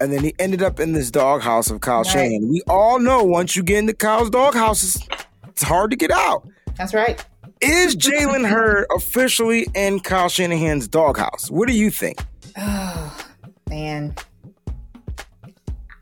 And 0.00 0.12
then 0.12 0.24
he 0.24 0.34
ended 0.38 0.62
up 0.62 0.80
in 0.80 0.92
this 0.92 1.10
doghouse 1.10 1.70
of 1.70 1.80
Kyle 1.80 1.98
Right. 1.98 2.06
Shanahan. 2.06 2.48
We 2.50 2.62
all 2.68 2.98
know 2.98 3.22
once 3.22 3.54
you 3.54 3.62
get 3.62 3.78
into 3.78 3.94
Kyle's 3.94 4.30
doghouse, 4.30 4.82
it's, 4.82 5.08
it's 5.46 5.62
hard 5.62 5.90
to 5.92 5.96
get 5.96 6.10
out. 6.10 6.46
That's 6.76 6.92
right. 6.92 7.24
Is 7.60 7.96
Jalen 7.96 8.46
Hurd 8.46 8.86
officially 8.94 9.66
in 9.74 10.00
Kyle 10.00 10.28
Shanahan's 10.28 10.88
doghouse? 10.88 11.50
What 11.50 11.68
do 11.68 11.74
you 11.74 11.90
think? 11.90 12.18
Oh 12.58 13.26
man. 13.70 14.14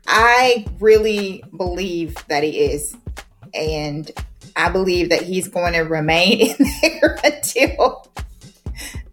I 0.07 0.65
really 0.79 1.43
believe 1.55 2.15
that 2.27 2.43
he 2.43 2.59
is. 2.59 2.97
And 3.53 4.11
I 4.55 4.69
believe 4.69 5.09
that 5.09 5.21
he's 5.21 5.47
going 5.47 5.73
to 5.73 5.81
remain 5.81 6.55
in 6.59 6.67
there 6.81 7.19
until 7.23 8.07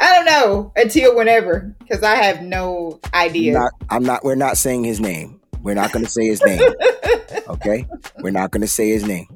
I 0.01 0.15
don't 0.15 0.25
know, 0.25 0.73
until 0.75 1.17
whenever, 1.17 1.75
because 1.79 2.03
I 2.03 2.17
have 2.17 2.43
no 2.43 2.99
idea. 3.15 3.55
Not, 3.55 3.73
I'm 3.89 4.03
not. 4.03 4.25
We're 4.25 4.35
not 4.35 4.57
saying 4.57 4.85
his 4.85 5.01
name. 5.01 5.41
We're 5.63 5.75
not 5.75 5.93
going 5.93 6.05
to 6.05 6.11
say 6.11 6.27
his 6.27 6.43
name. 6.43 6.61
okay, 7.49 7.87
we're 8.19 8.31
not 8.31 8.51
going 8.51 8.63
to 8.63 8.69
say 8.69 8.89
his 8.89 9.07
name. 9.07 9.29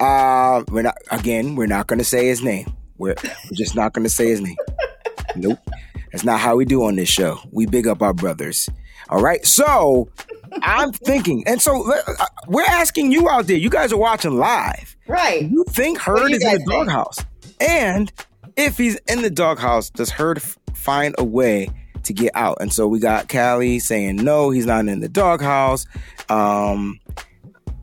Uh, 0.00 0.64
we're 0.68 0.82
not. 0.82 0.96
Again, 1.10 1.54
we're 1.54 1.66
not 1.66 1.86
going 1.86 1.98
to 1.98 2.04
say 2.04 2.26
his 2.26 2.42
name. 2.42 2.72
We're, 2.96 3.14
we're 3.22 3.56
just 3.56 3.76
not 3.76 3.92
going 3.92 4.04
to 4.04 4.10
say 4.10 4.28
his 4.28 4.40
name. 4.40 4.56
Nope. 5.36 5.58
That's 6.12 6.24
not 6.24 6.40
how 6.40 6.56
we 6.56 6.64
do 6.64 6.84
on 6.84 6.96
this 6.96 7.10
show. 7.10 7.38
We 7.50 7.66
big 7.66 7.86
up 7.86 8.00
our 8.00 8.14
brothers. 8.14 8.70
All 9.10 9.20
right. 9.20 9.44
So 9.44 10.08
I'm 10.62 10.92
thinking, 10.92 11.44
and 11.46 11.60
so 11.60 11.92
uh, 11.92 12.26
we're 12.48 12.64
asking 12.64 13.12
you 13.12 13.28
out 13.28 13.46
there. 13.46 13.56
You 13.56 13.70
guys 13.70 13.92
are 13.92 13.96
watching 13.98 14.36
live. 14.36 14.96
right. 15.06 15.42
You 15.42 15.64
think 15.68 15.98
you 16.30 16.36
is 16.36 16.44
in 16.44 16.58
the 16.58 16.64
doghouse? 16.70 17.18
And 17.60 18.12
if 18.56 18.76
he's 18.78 18.96
in 19.08 19.22
the 19.22 19.30
doghouse, 19.30 19.90
does 19.90 20.10
f- 20.38 20.58
find 20.74 21.14
a 21.18 21.24
way 21.24 21.68
to 22.04 22.12
get 22.12 22.32
out? 22.34 22.58
And 22.60 22.72
so 22.72 22.86
we 22.86 22.98
got 22.98 23.28
Callie 23.28 23.78
saying 23.78 24.16
no, 24.16 24.50
he's 24.50 24.66
not 24.66 24.86
in 24.88 25.00
the 25.00 25.08
doghouse. 25.08 25.86
Um, 26.28 26.98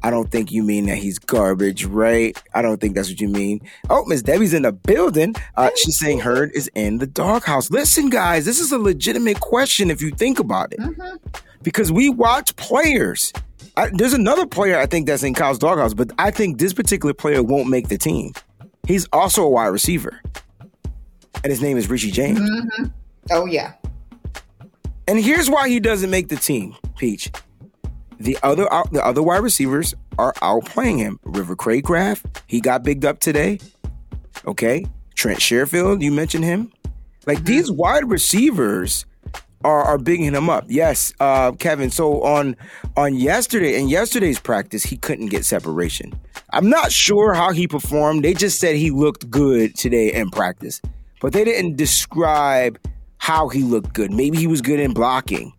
I 0.06 0.10
don't 0.10 0.30
think 0.30 0.52
you 0.52 0.63
mean 0.63 0.88
that 0.88 0.97
he's 0.97 1.17
garbage, 1.17 1.86
right? 1.86 2.38
I 2.54 2.62
don't 2.62 2.82
think 2.82 2.93
that's 2.93 3.08
what 3.10 3.21
you 3.21 3.30
mean. 3.30 3.62
Oh, 3.89 4.04
Miss 4.06 4.21
Debbie's 4.21 4.54
in 4.54 4.63
the 4.63 4.73
building. 4.73 5.34
Uh, 5.56 5.69
she's 5.78 5.97
saying 5.97 6.19
Hurd 6.19 6.52
is 6.54 6.69
in 6.76 6.97
the 6.97 7.08
doghouse. 7.08 7.71
Listen, 7.71 8.10
guys, 8.10 8.43
this 8.43 8.60
is 8.60 8.73
a 8.73 8.78
legitimate 8.78 9.39
question 9.39 9.89
if 9.89 10.02
you 10.02 10.12
think 10.12 10.39
about 10.39 10.73
it, 10.73 10.80
Mhm. 10.82 11.19
Because 11.63 11.91
we 11.91 12.10
watch 12.10 12.56
players. 12.56 13.34
I, 13.76 13.89
there's 13.91 14.13
another 14.13 14.45
player 14.45 14.78
I 14.78 14.86
think 14.86 15.08
that's 15.08 15.23
in 15.23 15.34
Kyle's 15.34 15.58
doghouse, 15.58 15.93
but 15.93 16.12
I 16.19 16.30
think 16.30 16.60
this 16.60 16.73
particular 16.73 17.13
player 17.13 17.41
won't 17.41 17.69
make 17.69 17.88
the 17.88 17.97
team. 17.97 18.34
He's 18.86 19.08
also 19.13 19.43
a 19.43 19.49
wide 19.49 19.67
receiver, 19.67 20.21
and 21.43 21.52
his 21.52 21.62
name 21.62 21.78
is 21.78 21.89
Richie 21.89 22.12
James. 22.12 22.39
Mhm. 22.39 22.91
Oh 23.32 23.45
yeah. 23.45 23.73
And 25.08 25.19
here's 25.19 25.49
why 25.49 25.69
he 25.69 25.80
doesn't 25.80 26.10
make 26.10 26.28
the 26.28 26.36
team, 26.36 26.76
Peach. 26.97 27.32
The 28.19 28.38
other 28.43 28.67
the 28.91 29.02
other 29.04 29.23
wide 29.23 29.41
receivers 29.41 29.95
are 30.19 30.34
outplaying 30.34 30.97
him. 30.99 31.19
River 31.23 31.56
Cracraft, 31.56 32.41
he 32.47 32.62
got 32.62 32.84
bigged 32.84 33.06
up 33.06 33.19
today. 33.19 33.60
Okay. 34.45 34.86
Trent 35.15 35.39
Sherfield, 35.39 36.02
you 36.02 36.12
mentioned 36.12 36.43
him. 36.43 36.71
Like 37.26 37.45
these 37.45 37.71
wide 37.71 38.10
receivers 38.10 39.06
are, 39.63 39.84
are 39.84 39.97
bigging 39.97 40.34
him 40.34 40.49
up. 40.49 40.65
Yes, 40.67 41.13
uh, 41.19 41.52
Kevin. 41.54 41.89
So 41.89 42.21
on 42.23 42.56
on 42.95 43.15
yesterday 43.15 43.80
in 43.80 43.89
yesterday's 43.89 44.39
practice, 44.39 44.84
he 44.84 44.97
couldn't 44.97 45.28
get 45.28 45.45
separation. 45.45 46.13
I'm 46.52 46.69
not 46.69 46.91
sure 46.91 47.34
how 47.34 47.52
he 47.52 47.67
performed. 47.67 48.23
They 48.23 48.34
just 48.34 48.60
said 48.60 48.76
he 48.76 48.91
looked 48.91 49.30
good 49.30 49.76
today 49.76 50.13
in 50.13 50.30
practice, 50.30 50.82
but 51.21 51.34
they 51.34 51.43
didn't 51.43 51.78
describe 51.78 52.80
how 53.17 53.49
he 53.49 53.63
looked 53.63 53.93
good. 53.93 54.12
Maybe 54.12 54.38
he 54.38 54.47
was 54.47 54.62
good 54.62 54.80
in 54.80 54.93
blocking 54.93 55.54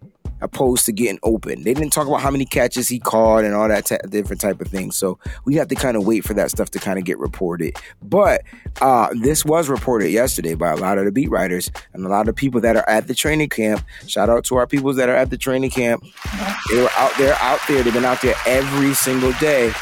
opposed 0.44 0.86
to 0.86 0.92
getting 0.92 1.18
open. 1.22 1.62
They 1.62 1.74
didn't 1.74 1.92
talk 1.92 2.06
about 2.06 2.20
how 2.20 2.30
many 2.30 2.44
catches 2.44 2.88
he 2.88 2.98
caught 2.98 3.44
and 3.44 3.54
all 3.54 3.68
that 3.68 3.86
t- 3.86 3.96
different 4.08 4.40
type 4.40 4.60
of 4.60 4.68
things. 4.68 4.96
So 4.96 5.18
we 5.44 5.56
have 5.56 5.68
to 5.68 5.74
kind 5.74 5.96
of 5.96 6.06
wait 6.06 6.24
for 6.24 6.34
that 6.34 6.50
stuff 6.50 6.70
to 6.70 6.78
kind 6.78 6.98
of 6.98 7.04
get 7.04 7.18
reported. 7.18 7.76
But 8.02 8.42
uh, 8.80 9.08
this 9.14 9.44
was 9.44 9.68
reported 9.68 10.10
yesterday 10.10 10.54
by 10.54 10.70
a 10.70 10.76
lot 10.76 10.98
of 10.98 11.06
the 11.06 11.12
beat 11.12 11.30
writers 11.30 11.70
and 11.92 12.04
a 12.04 12.08
lot 12.08 12.28
of 12.28 12.36
people 12.36 12.60
that 12.60 12.76
are 12.76 12.88
at 12.88 13.08
the 13.08 13.14
training 13.14 13.48
camp. 13.48 13.84
Shout 14.06 14.28
out 14.28 14.44
to 14.44 14.56
our 14.56 14.66
people 14.66 14.92
that 14.94 15.08
are 15.08 15.16
at 15.16 15.30
the 15.30 15.38
training 15.38 15.70
camp. 15.70 16.04
They 16.70 16.80
were 16.80 16.90
out 16.96 17.12
there, 17.18 17.34
out 17.40 17.60
there. 17.66 17.82
They've 17.82 17.92
been 17.92 18.04
out 18.04 18.22
there 18.22 18.36
every 18.46 18.94
single 18.94 19.32
day 19.34 19.72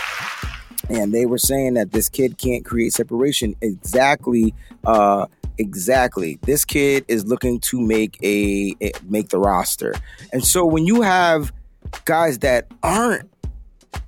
and 0.88 1.12
they 1.12 1.26
were 1.26 1.38
saying 1.38 1.74
that 1.74 1.92
this 1.92 2.08
kid 2.08 2.38
can't 2.38 2.64
create 2.64 2.92
separation 2.92 3.54
exactly 3.60 4.54
uh 4.84 5.26
exactly 5.62 6.38
this 6.42 6.64
kid 6.64 7.04
is 7.08 7.24
looking 7.24 7.58
to 7.60 7.80
make 7.80 8.18
a, 8.22 8.74
a 8.82 8.92
make 9.08 9.28
the 9.28 9.38
roster 9.38 9.94
and 10.32 10.44
so 10.44 10.66
when 10.66 10.84
you 10.84 11.02
have 11.02 11.52
guys 12.04 12.38
that 12.40 12.66
aren't 12.82 13.28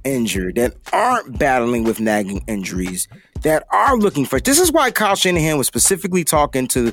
injured 0.04 0.56
that 0.56 0.74
aren't 0.92 1.38
battling 1.38 1.84
with 1.84 2.00
nagging 2.00 2.42
injuries 2.46 3.08
that 3.42 3.66
are 3.70 3.96
looking 3.96 4.24
for 4.24 4.40
this 4.40 4.58
is 4.58 4.72
why 4.72 4.90
Kyle 4.90 5.16
Shanahan 5.16 5.58
was 5.58 5.66
specifically 5.66 6.24
talking 6.24 6.66
to 6.68 6.92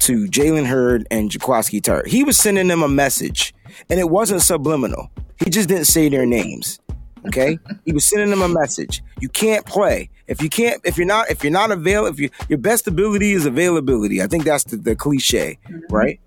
to 0.00 0.26
Jalen 0.26 0.66
Hurd 0.66 1.06
and 1.10 1.30
Jaquiski 1.30 1.80
Tartt. 1.80 2.06
He 2.06 2.24
was 2.24 2.36
sending 2.36 2.68
them 2.68 2.82
a 2.82 2.88
message 2.88 3.54
and 3.90 3.98
it 3.98 4.08
wasn't 4.08 4.42
subliminal. 4.42 5.10
He 5.44 5.50
just 5.50 5.68
didn't 5.68 5.86
say 5.86 6.08
their 6.08 6.26
names. 6.26 6.80
Okay, 7.28 7.58
he 7.84 7.92
was 7.92 8.04
sending 8.04 8.30
them 8.30 8.42
a 8.42 8.48
message. 8.48 9.02
You 9.20 9.28
can't 9.28 9.64
play 9.66 10.10
if 10.26 10.42
you 10.42 10.48
can't 10.48 10.80
if 10.84 10.96
you're 10.98 11.06
not 11.06 11.30
if 11.30 11.42
you're 11.42 11.52
not 11.52 11.70
available. 11.70 12.08
If 12.08 12.20
you 12.20 12.30
your 12.48 12.58
best 12.58 12.86
ability 12.86 13.32
is 13.32 13.46
availability. 13.46 14.22
I 14.22 14.26
think 14.26 14.44
that's 14.44 14.64
the, 14.64 14.76
the 14.76 14.94
cliche, 14.94 15.58
right? 15.90 16.20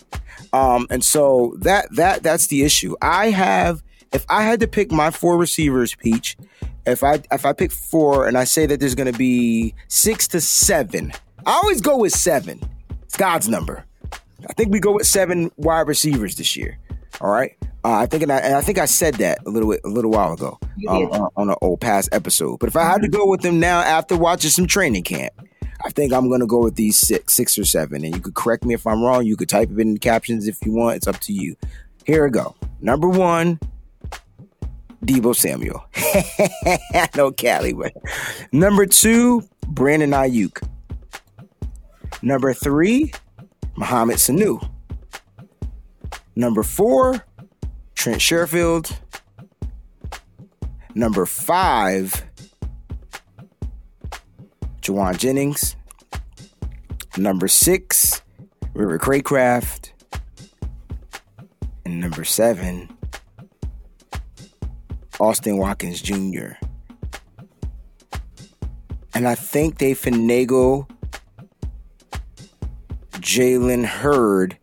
Um, 0.54 0.88
and 0.90 1.04
so 1.04 1.56
that 1.60 1.88
that 1.96 2.24
that's 2.24 2.48
the 2.48 2.64
issue. 2.64 2.96
I 3.02 3.30
have 3.30 3.84
if 4.12 4.26
I 4.30 4.44
had 4.44 4.60
to 4.60 4.68
pick 4.68 4.92
my 4.92 5.12
four 5.12 5.38
receivers, 5.38 5.96
Peach. 5.96 6.38
If 6.86 7.04
I 7.04 7.22
if 7.32 7.46
I 7.46 7.54
pick 7.54 7.72
four 7.72 8.28
and 8.28 8.38
I 8.38 8.44
say 8.44 8.66
that 8.66 8.80
there's 8.80 8.96
going 8.96 9.12
to 9.12 9.18
be 9.18 9.76
six 9.88 10.28
to 10.30 10.42
seven, 10.42 11.14
I 11.46 11.52
always 11.54 11.80
go 11.80 11.98
with 11.98 12.14
seven. 12.14 12.60
It's 13.04 13.18
God's 13.18 13.48
number. 13.48 13.86
I 14.50 14.54
think 14.54 14.72
we 14.72 14.80
go 14.80 14.94
with 14.94 15.06
seven 15.06 15.52
wide 15.58 15.88
receivers 15.88 16.36
this 16.36 16.56
year. 16.56 16.80
All 17.20 17.30
right. 17.30 17.58
Uh, 17.84 17.94
I 17.94 18.06
think, 18.06 18.24
and 18.24 18.32
I, 18.32 18.38
and 18.38 18.56
I, 18.56 18.62
think 18.62 18.78
I 18.78 18.86
said 18.86 19.16
that 19.16 19.40
a 19.46 19.50
little 19.50 19.74
a 19.74 19.88
little 19.88 20.12
while 20.12 20.34
ago 20.34 20.60
um, 20.88 21.04
on, 21.12 21.30
on 21.36 21.50
an 21.50 21.56
old 21.62 21.82
past 21.82 22.10
episode. 22.12 22.60
But 22.60 22.70
if 22.70 22.76
I 22.76 22.84
had 22.84 23.02
to 23.02 23.08
go 23.08 23.26
with 23.26 23.42
them 23.42 23.60
now 23.60 23.80
after 23.80 24.16
watching 24.16 24.52
some 24.52 24.68
training 24.68 25.04
camp, 25.04 25.34
I 25.84 25.90
think 25.90 26.14
I'm 26.14 26.30
gonna 26.30 26.46
go 26.46 26.60
with 26.60 26.76
these 26.76 26.98
six, 26.98 27.34
six 27.34 27.58
or 27.58 27.66
seven. 27.66 28.04
And 28.04 28.16
you 28.16 28.22
could 28.22 28.36
correct 28.36 28.66
me 28.66 28.76
if 28.76 28.86
I'm 28.86 29.02
wrong. 29.02 29.26
You 29.26 29.36
could 29.36 29.50
type 29.50 29.72
it 29.72 29.80
in 29.80 29.94
the 29.94 30.00
captions 30.00 30.48
if 30.48 30.64
you 30.64 30.74
want. 30.74 30.98
It's 30.98 31.08
up 31.08 31.20
to 31.22 31.34
you. 31.34 31.56
Here 32.06 32.24
we 32.24 32.30
go. 32.30 32.56
Number 32.82 33.10
one, 33.10 33.60
Deebo 35.04 35.36
Samuel. 35.36 35.84
no 37.16 37.32
Cali, 37.32 37.74
but 37.74 37.94
number 38.52 38.86
two, 38.86 39.42
Brandon 39.68 40.12
Aiyuk. 40.12 40.62
Number 42.22 42.54
three, 42.54 43.12
Mohamed 43.76 44.18
Sanu. 44.18 44.71
Number 46.36 46.64
four, 46.64 47.26
Trent 47.96 48.20
Sherfield. 48.20 48.98
Number 50.96 51.26
five, 51.26 52.26
Jauan 54.82 55.18
Jennings. 55.18 55.76
Number 57.18 57.48
six, 57.48 58.22
River 58.74 58.98
Cracraft. 58.98 59.92
And 61.86 62.00
number 62.00 62.24
seven, 62.24 62.90
Austin 65.20 65.58
Watkins 65.58 66.02
Jr. 66.02 66.54
And 69.14 69.28
I 69.28 69.36
think 69.36 69.78
they 69.78 69.94
finagle 69.94 70.90
Jalen 73.12 73.86
Hurd 73.86 74.58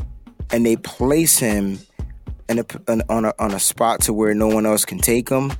and 0.50 0.64
they 0.64 0.76
place 0.76 1.38
him 1.38 1.78
in 2.48 2.58
a, 2.60 2.64
on 3.08 3.24
a 3.24 3.34
on 3.38 3.52
a 3.52 3.60
spot 3.60 4.00
to 4.02 4.12
where 4.12 4.34
no 4.34 4.48
one 4.48 4.66
else 4.66 4.84
can 4.84 4.98
take 4.98 5.28
him. 5.28 5.52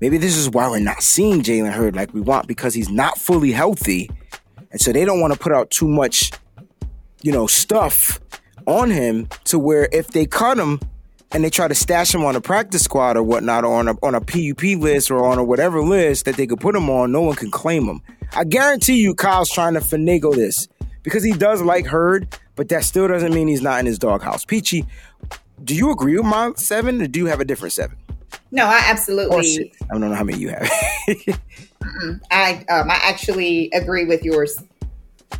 Maybe 0.00 0.16
this 0.16 0.36
is 0.36 0.48
why 0.48 0.68
we're 0.68 0.80
not 0.80 1.02
seeing 1.02 1.42
Jalen 1.42 1.72
Hurd 1.72 1.94
like 1.94 2.14
we 2.14 2.20
want 2.20 2.46
because 2.46 2.72
he's 2.72 2.88
not 2.88 3.18
fully 3.18 3.52
healthy, 3.52 4.10
and 4.70 4.80
so 4.80 4.92
they 4.92 5.04
don't 5.04 5.20
want 5.20 5.32
to 5.32 5.38
put 5.38 5.52
out 5.52 5.70
too 5.70 5.88
much, 5.88 6.32
you 7.22 7.32
know, 7.32 7.46
stuff 7.46 8.20
on 8.66 8.90
him 8.90 9.28
to 9.44 9.58
where 9.58 9.88
if 9.92 10.08
they 10.08 10.26
cut 10.26 10.58
him 10.58 10.80
and 11.32 11.44
they 11.44 11.50
try 11.50 11.68
to 11.68 11.74
stash 11.74 12.14
him 12.14 12.24
on 12.24 12.34
a 12.36 12.40
practice 12.40 12.82
squad 12.82 13.16
or 13.16 13.22
whatnot, 13.22 13.64
or 13.64 13.74
on 13.74 13.88
a 13.88 13.94
on 14.02 14.14
a 14.14 14.20
PUP 14.20 14.62
list 14.80 15.10
or 15.10 15.24
on 15.24 15.38
a 15.38 15.44
whatever 15.44 15.82
list 15.82 16.24
that 16.24 16.36
they 16.36 16.46
could 16.46 16.60
put 16.60 16.74
him 16.74 16.88
on, 16.88 17.12
no 17.12 17.20
one 17.20 17.36
can 17.36 17.50
claim 17.50 17.86
him. 17.86 18.00
I 18.32 18.44
guarantee 18.44 19.00
you, 19.00 19.14
Kyle's 19.14 19.50
trying 19.50 19.74
to 19.74 19.80
finagle 19.80 20.34
this 20.34 20.68
because 21.02 21.24
he 21.24 21.32
does 21.32 21.62
like 21.62 21.86
Hurd, 21.86 22.38
but 22.60 22.68
that 22.68 22.84
still 22.84 23.08
doesn't 23.08 23.32
mean 23.32 23.48
he's 23.48 23.62
not 23.62 23.80
in 23.80 23.86
his 23.86 23.98
doghouse. 23.98 24.44
Peachy, 24.44 24.84
do 25.64 25.74
you 25.74 25.90
agree 25.92 26.18
with 26.18 26.26
my 26.26 26.52
seven, 26.56 27.00
or 27.00 27.06
do 27.06 27.18
you 27.18 27.24
have 27.24 27.40
a 27.40 27.44
different 27.46 27.72
seven? 27.72 27.96
No, 28.50 28.66
I 28.66 28.82
absolutely. 28.84 29.72
I 29.84 29.86
don't 29.92 30.02
know 30.02 30.14
how 30.14 30.24
many 30.24 30.40
you 30.40 30.50
have. 30.50 30.70
I 32.30 32.62
um, 32.68 32.90
I 32.90 33.00
actually 33.02 33.70
agree 33.72 34.04
with 34.04 34.22
yours. 34.22 34.62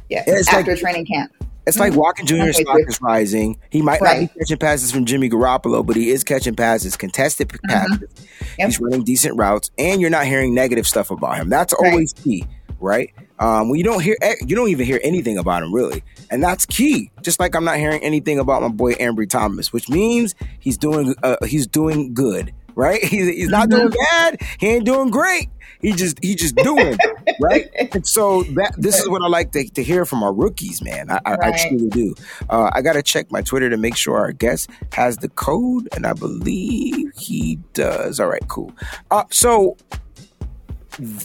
Yeah, 0.09 0.25
it's 0.27 0.51
after 0.51 0.71
like, 0.71 0.81
training 0.81 1.05
camp. 1.05 1.31
It's 1.67 1.79
like 1.79 1.91
mm-hmm. 1.91 2.01
Walker 2.01 2.23
Jr. 2.23 2.53
stock 2.53 2.79
is 2.89 3.03
rising. 3.03 3.59
He 3.69 3.83
might 3.83 4.01
right. 4.01 4.23
not 4.23 4.33
be 4.33 4.39
catching 4.41 4.57
passes 4.57 4.91
from 4.91 5.05
Jimmy 5.05 5.29
Garoppolo, 5.29 5.85
but 5.85 5.97
he 5.97 6.09
is 6.09 6.25
catching 6.25 6.57
passes, 6.57 6.97
contested 6.97 7.51
mm-hmm. 7.51 7.69
passes. 7.69 7.99
Mm-hmm. 7.99 8.55
Yep. 8.61 8.67
He's 8.67 8.81
running 8.81 9.05
decent 9.05 9.37
routes, 9.37 9.71
and 9.77 10.01
you're 10.01 10.09
not 10.09 10.25
hearing 10.25 10.55
negative 10.55 10.87
stuff 10.87 11.11
about 11.11 11.37
him. 11.37 11.51
That's 11.51 11.75
always 11.75 12.15
right. 12.17 12.25
key, 12.25 12.47
right? 12.81 13.13
Um, 13.41 13.69
well, 13.69 13.77
you 13.77 13.85
don't 13.85 14.03
hear, 14.03 14.17
you 14.47 14.55
don't 14.55 14.69
even 14.69 14.85
hear 14.85 15.01
anything 15.03 15.39
about 15.39 15.63
him 15.63 15.75
really, 15.75 16.05
and 16.31 16.43
that's 16.43 16.67
key. 16.67 17.11
Just 17.23 17.41
like 17.41 17.55
I'm 17.55 17.65
not 17.65 17.79
hearing 17.79 18.03
anything 18.03 18.39
about 18.39 18.61
my 18.61 18.69
boy 18.69 18.93
Ambry 18.95 19.29
Thomas, 19.29 19.73
which 19.73 19.89
means 19.89 20.35
he's 20.59 20.77
doing, 20.77 21.15
uh, 21.23 21.37
he's 21.47 21.67
doing 21.67 22.13
good, 22.13 22.53
right? 22.75 23.03
He's, 23.11 23.29
he's 23.29 23.49
not 23.49 23.69
doing 23.69 23.89
mm-hmm. 23.89 24.37
bad. 24.37 24.43
He 24.59 24.69
ain't 24.69 24.85
doing 24.85 25.11
great. 25.11 25.49
He 25.81 25.93
just, 25.93 26.23
he 26.23 26.35
just 26.35 26.55
doing, 26.57 26.97
right? 27.41 27.69
And 27.93 28.07
so 28.07 28.43
that 28.43 28.75
this 28.77 28.99
is 28.99 29.09
what 29.09 29.23
I 29.23 29.29
like 29.29 29.53
to, 29.53 29.69
to 29.71 29.83
hear 29.83 30.05
from 30.05 30.23
our 30.23 30.33
rookies, 30.33 30.83
man. 30.83 31.11
I, 31.11 31.21
I, 31.25 31.35
right. 31.37 31.55
I 31.55 31.69
truly 31.69 31.89
do. 31.89 32.15
Uh, 32.51 32.71
I 32.75 32.83
got 32.83 32.93
to 32.93 33.03
check 33.03 33.33
my 33.33 33.41
Twitter 33.41 33.71
to 33.71 33.79
make 33.79 33.97
sure 33.97 34.19
our 34.19 34.33
guest 34.33 34.69
has 34.93 35.17
the 35.17 35.31
code, 35.31 35.89
and 35.95 36.07
I 36.07 36.13
believe 36.13 37.13
he 37.17 37.57
does. 37.73 38.21
All 38.21 38.29
right, 38.29 38.47
cool. 38.49 38.73
Uh, 39.11 39.25
so 39.31 39.77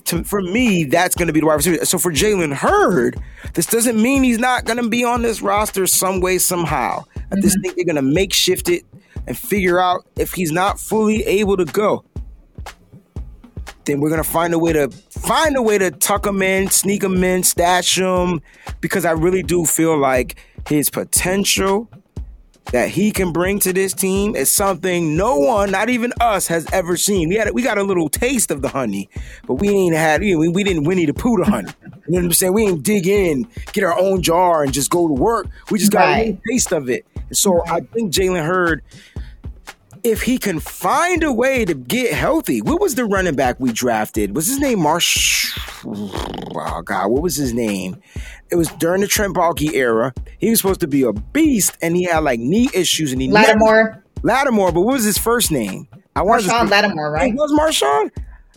to, 0.05 0.23
for 0.23 0.41
me, 0.41 0.83
that's 0.83 1.15
going 1.15 1.27
to 1.27 1.33
be 1.33 1.39
the 1.39 1.45
wide 1.45 1.55
receiver. 1.55 1.85
So 1.85 1.97
for 1.97 2.11
Jalen 2.11 2.53
Hurd, 2.53 3.21
this 3.53 3.65
doesn't 3.65 4.01
mean 4.01 4.23
he's 4.23 4.39
not 4.39 4.65
going 4.65 4.81
to 4.81 4.89
be 4.89 5.03
on 5.03 5.21
this 5.21 5.41
roster 5.41 5.87
some 5.87 6.21
way, 6.21 6.37
somehow. 6.37 7.03
I 7.31 7.35
just 7.41 7.57
mm-hmm. 7.57 7.61
think 7.61 7.75
they're 7.75 7.85
going 7.85 7.95
to 7.95 8.01
make 8.01 8.33
shift 8.33 8.69
it 8.69 8.83
and 9.27 9.37
figure 9.37 9.79
out 9.79 10.05
if 10.15 10.33
he's 10.33 10.51
not 10.51 10.79
fully 10.79 11.23
able 11.23 11.57
to 11.57 11.65
go. 11.65 12.03
Then 13.85 13.99
we're 13.99 14.09
gonna 14.09 14.23
find 14.23 14.51
a 14.53 14.59
way 14.59 14.73
to 14.73 14.89
find 14.89 15.55
a 15.55 15.61
way 15.61 15.77
to 15.77 15.91
tuck 15.91 16.25
him 16.25 16.41
in, 16.41 16.69
sneak 16.69 17.03
him 17.03 17.23
in, 17.23 17.43
stash 17.43 17.97
him, 17.97 18.41
because 18.81 19.05
I 19.05 19.11
really 19.11 19.43
do 19.43 19.65
feel 19.65 19.97
like 19.97 20.37
his 20.67 20.89
potential 20.89 21.87
that 22.71 22.89
he 22.89 23.11
can 23.11 23.31
bring 23.31 23.59
to 23.59 23.73
this 23.73 23.93
team 23.93 24.35
is 24.35 24.51
something 24.51 25.15
no 25.15 25.37
one, 25.37 25.71
not 25.71 25.89
even 25.89 26.13
us, 26.19 26.47
has 26.47 26.67
ever 26.71 26.97
seen. 26.97 27.29
We 27.29 27.35
had 27.35 27.51
we 27.51 27.61
got 27.61 27.77
a 27.77 27.83
little 27.83 28.09
taste 28.09 28.51
of 28.51 28.61
the 28.61 28.69
honey, 28.69 29.09
but 29.47 29.55
we 29.55 29.69
ain't 29.69 29.95
had 29.95 30.21
we, 30.21 30.35
we 30.35 30.63
didn't 30.63 30.83
Winnie 30.83 31.05
the 31.05 31.13
Pooh 31.13 31.37
the 31.37 31.45
honey. 31.45 31.71
You 32.07 32.13
know 32.13 32.19
what 32.19 32.25
I'm 32.25 32.33
saying? 32.33 32.53
We 32.53 32.65
didn't 32.65 32.83
dig 32.83 33.07
in, 33.07 33.47
get 33.73 33.83
our 33.83 33.97
own 33.99 34.21
jar, 34.21 34.63
and 34.63 34.73
just 34.73 34.89
go 34.89 35.07
to 35.07 35.13
work. 35.13 35.47
We 35.71 35.79
just 35.79 35.91
got 35.91 36.01
right. 36.01 36.17
a 36.17 36.25
little 36.25 36.41
taste 36.49 36.71
of 36.71 36.89
it. 36.89 37.05
And 37.15 37.37
so. 37.37 37.63
I 37.67 37.81
think 37.81 38.13
Jalen 38.13 38.45
Hurd, 38.45 38.83
if 40.05 40.21
he 40.21 40.37
can 40.37 40.59
find 40.59 41.23
a 41.23 41.33
way 41.33 41.65
to 41.65 41.73
get 41.73 42.13
healthy, 42.13 42.61
what 42.61 42.79
was 42.79 42.93
the 42.93 43.05
running 43.05 43.33
back 43.33 43.59
we 43.59 43.71
drafted? 43.71 44.35
Was 44.35 44.45
his 44.45 44.59
name 44.59 44.79
Marsh? 44.79 45.57
Oh 45.83 46.83
God, 46.85 47.09
what 47.09 47.23
was 47.23 47.35
his 47.35 47.53
name? 47.53 47.99
It 48.51 48.55
was 48.55 48.67
during 48.73 49.01
the 49.01 49.07
Trent 49.07 49.35
Baalke 49.35 49.73
era. 49.73 50.13
He 50.37 50.51
was 50.51 50.59
supposed 50.59 50.81
to 50.81 50.87
be 50.87 51.01
a 51.01 51.11
beast, 51.11 51.75
and 51.81 51.95
he 51.95 52.03
had 52.03 52.19
like 52.19 52.39
knee 52.39 52.69
issues, 52.71 53.11
and 53.13 53.21
he 53.21 53.31
Lattimore. 53.31 53.83
Never, 53.83 54.03
Lattimore, 54.21 54.71
but 54.71 54.81
what 54.81 54.93
was 54.93 55.03
his 55.03 55.17
first 55.17 55.51
name? 55.51 55.87
I 56.15 56.21
Marshon 56.21 56.69
Lattimore, 56.69 57.11
right? 57.11 57.33
It 57.33 57.35
was 57.35 57.51
Marshon. 57.51 58.11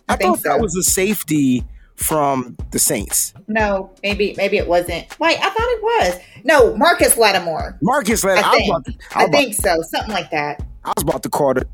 I, 0.07 0.15
I 0.15 0.17
thought 0.17 0.41
so. 0.41 0.51
that 0.51 0.61
was 0.61 0.77
a 0.77 0.83
safety 0.83 1.65
from 1.95 2.59
the 2.73 2.79
Saints. 2.79 3.33
No, 3.49 3.91
maybe 4.03 4.35
maybe 4.37 4.59
it 4.59 4.69
wasn't. 4.69 5.19
Wait, 5.19 5.39
I 5.39 5.49
thought 5.49 5.57
it 5.57 5.83
was. 5.83 6.21
No, 6.45 6.77
Marcus 6.77 7.17
Lattimore. 7.17 7.79
Marcus 7.81 8.23
Lattimore. 8.23 8.81
I, 8.81 8.83
think. 8.83 9.01
I, 9.15 9.25
I 9.25 9.27
think 9.29 9.55
so. 9.55 9.81
Something 9.81 10.13
like 10.13 10.31
that. 10.31 10.63
I 10.89 10.93
was 10.97 11.03
about 11.03 11.23
to 11.25 11.29
call 11.29 11.57
it 11.59 11.69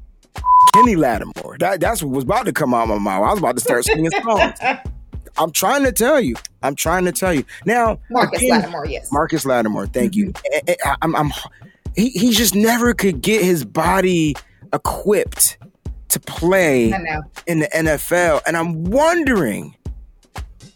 Kenny 0.74 0.96
Lattimore. 0.96 1.56
That, 1.60 1.80
that's 1.80 2.02
what 2.02 2.12
was 2.14 2.24
about 2.24 2.46
to 2.46 2.52
come 2.52 2.74
out 2.74 2.82
of 2.84 2.88
my 2.88 2.98
mouth. 2.98 3.24
I 3.28 3.30
was 3.30 3.38
about 3.38 3.56
to 3.56 3.60
start 3.62 3.84
singing 3.84 4.10
songs. 4.22 4.58
I'm 5.36 5.50
trying 5.52 5.84
to 5.84 5.92
tell 5.92 6.20
you. 6.20 6.34
I'm 6.62 6.74
trying 6.74 7.04
to 7.04 7.12
tell 7.12 7.32
you. 7.32 7.44
Now, 7.64 7.98
Marcus 8.10 8.40
again, 8.42 8.60
Lattimore, 8.60 8.86
yes. 8.86 9.12
Marcus 9.12 9.44
Lattimore. 9.46 9.86
Thank 9.86 10.16
you. 10.16 10.32
I- 10.68 10.76
I- 10.84 10.96
I'm, 11.02 11.14
I'm, 11.16 11.32
he, 11.94 12.10
he 12.10 12.32
just 12.32 12.54
never 12.54 12.92
could 12.94 13.20
get 13.20 13.42
his 13.44 13.64
body 13.64 14.34
equipped 14.72 15.58
to 16.08 16.20
play 16.20 16.92
in 17.46 17.60
the 17.60 17.68
NFL. 17.72 18.42
And 18.46 18.56
I'm 18.56 18.84
wondering 18.84 19.76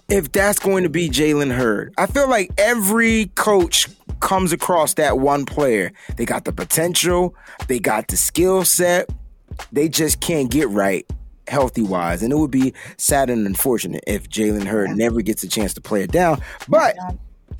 if 0.08 0.30
that's 0.32 0.58
going 0.60 0.84
to 0.84 0.88
be 0.90 1.08
Jalen 1.08 1.52
Hurd. 1.52 1.92
I 1.98 2.06
feel 2.06 2.28
like 2.30 2.50
every 2.56 3.26
coach 3.34 3.88
comes 4.20 4.52
across 4.52 4.94
that 4.94 5.18
one 5.18 5.44
player. 5.44 5.92
They 6.16 6.24
got 6.24 6.44
the 6.44 6.52
potential, 6.52 7.34
they 7.68 7.78
got 7.78 8.08
the 8.08 8.16
skill 8.16 8.64
set, 8.64 9.08
they 9.72 9.88
just 9.88 10.20
can't 10.20 10.50
get 10.50 10.68
right 10.68 11.06
healthy 11.46 11.82
wise. 11.82 12.22
And 12.22 12.32
it 12.32 12.36
would 12.36 12.50
be 12.50 12.74
sad 12.96 13.30
and 13.30 13.46
unfortunate 13.46 14.04
if 14.06 14.28
Jalen 14.28 14.66
Hurd 14.66 14.90
never 14.90 15.22
gets 15.22 15.42
a 15.42 15.48
chance 15.48 15.74
to 15.74 15.80
play 15.80 16.02
it 16.02 16.12
down. 16.12 16.42
But 16.68 16.96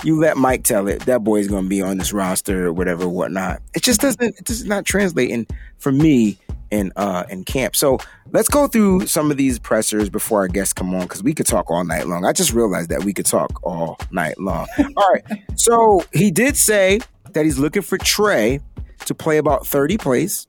you 0.05 0.19
let 0.21 0.37
Mike 0.37 0.65
tell 0.65 0.87
it, 0.89 1.01
that 1.07 1.25
boy's 1.25 1.49
going 1.49 1.65
to 1.65 1.69
be 1.69 1.83
on 1.83 1.99
this 1.99 2.13
roster 2.13 2.67
or 2.67 2.73
whatever, 2.73 3.09
whatnot. 3.09 3.63
It 3.75 3.83
just 3.83 4.01
doesn't, 4.01 4.39
it 4.39 4.45
does 4.45 4.65
not 4.65 4.85
translate 4.85 5.31
in 5.31 5.47
for 5.79 5.91
me 5.91 6.39
in 6.71 6.93
uh 6.97 7.25
in 7.31 7.45
camp. 7.45 7.75
So 7.77 7.99
let's 8.33 8.49
go 8.49 8.67
through 8.67 9.07
some 9.07 9.31
of 9.31 9.37
these 9.37 9.59
pressers 9.59 10.09
before 10.11 10.41
our 10.41 10.49
guests 10.49 10.73
come 10.73 10.95
on 10.95 11.03
because 11.03 11.23
we 11.23 11.35
could 11.35 11.47
talk 11.47 11.71
all 11.71 11.85
night 11.85 12.07
long. 12.07 12.25
I 12.25 12.33
just 12.33 12.53
realized 12.53 12.91
that 12.91 13.05
we 13.05 13.13
could 13.13 13.27
talk 13.27 13.61
all 13.63 13.99
night 14.11 14.39
long. 14.39 14.67
all 14.97 15.13
right. 15.13 15.25
So 15.57 16.05
he 16.13 16.31
did 16.31 16.57
say 16.57 17.01
that 17.33 17.45
he's 17.45 17.59
looking 17.59 17.83
for 17.83 17.99
Trey 17.99 18.61
to 19.07 19.15
play 19.15 19.39
about 19.39 19.67
30 19.67 19.97
plays. 19.99 20.47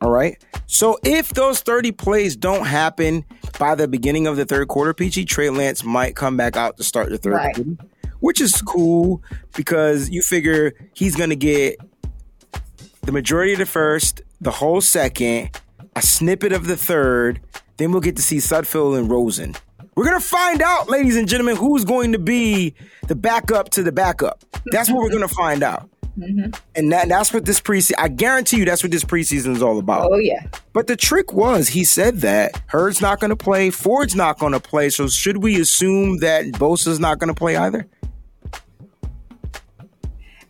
All 0.00 0.10
right. 0.10 0.42
So 0.66 0.98
if 1.04 1.30
those 1.34 1.60
30 1.60 1.92
plays 1.92 2.34
don't 2.34 2.66
happen 2.66 3.24
by 3.58 3.74
the 3.74 3.86
beginning 3.86 4.26
of 4.26 4.36
the 4.36 4.44
third 4.44 4.68
quarter, 4.68 4.92
PG 4.94 5.26
Trey 5.26 5.50
Lance 5.50 5.84
might 5.84 6.16
come 6.16 6.36
back 6.36 6.56
out 6.56 6.76
to 6.78 6.82
start 6.84 7.10
the 7.10 7.18
third 7.18 7.34
Right. 7.34 7.54
quarter, 7.54 7.76
which 8.20 8.40
is 8.40 8.60
cool 8.62 9.22
because 9.54 10.10
you 10.10 10.22
figure 10.22 10.72
he's 10.94 11.14
going 11.14 11.30
to 11.30 11.36
get 11.36 11.76
the 13.02 13.12
majority 13.12 13.52
of 13.52 13.58
the 13.58 13.66
first, 13.66 14.22
the 14.40 14.50
whole 14.50 14.80
second, 14.80 15.50
a 15.94 16.02
snippet 16.02 16.52
of 16.52 16.66
the 16.66 16.76
third. 16.76 17.40
Then 17.76 17.92
we'll 17.92 18.00
get 18.00 18.16
to 18.16 18.22
see 18.22 18.36
Sudfeld 18.36 18.98
and 18.98 19.10
Rosen. 19.10 19.56
We're 19.94 20.04
gonna 20.04 20.20
find 20.20 20.62
out, 20.62 20.88
ladies 20.88 21.16
and 21.16 21.28
gentlemen, 21.28 21.56
who's 21.56 21.84
going 21.84 22.12
to 22.12 22.18
be 22.18 22.74
the 23.08 23.14
backup 23.14 23.70
to 23.70 23.82
the 23.82 23.92
backup. 23.92 24.42
That's 24.66 24.90
what 24.90 25.02
we're 25.02 25.10
gonna 25.10 25.28
find 25.28 25.62
out. 25.62 25.88
Mm-hmm. 26.18 26.50
And 26.74 26.92
that, 26.92 27.08
that's 27.08 27.32
what 27.32 27.44
this 27.44 27.60
preseason. 27.60 27.94
I 27.98 28.08
guarantee 28.08 28.58
you, 28.58 28.64
that's 28.64 28.82
what 28.82 28.92
this 28.92 29.04
preseason 29.04 29.56
is 29.56 29.62
all 29.62 29.78
about. 29.78 30.10
Oh 30.12 30.18
yeah. 30.18 30.46
But 30.72 30.86
the 30.86 30.96
trick 30.96 31.32
was, 31.32 31.68
he 31.68 31.84
said 31.84 32.18
that 32.18 32.60
Hurd's 32.66 33.00
not 33.00 33.18
going 33.20 33.30
to 33.30 33.36
play, 33.36 33.70
Ford's 33.70 34.14
not 34.14 34.38
going 34.38 34.52
to 34.52 34.60
play. 34.60 34.90
So 34.90 35.08
should 35.08 35.38
we 35.38 35.60
assume 35.60 36.18
that 36.18 36.46
Bosa's 36.52 37.00
not 37.00 37.18
going 37.18 37.28
to 37.28 37.34
play 37.34 37.56
either? 37.56 37.86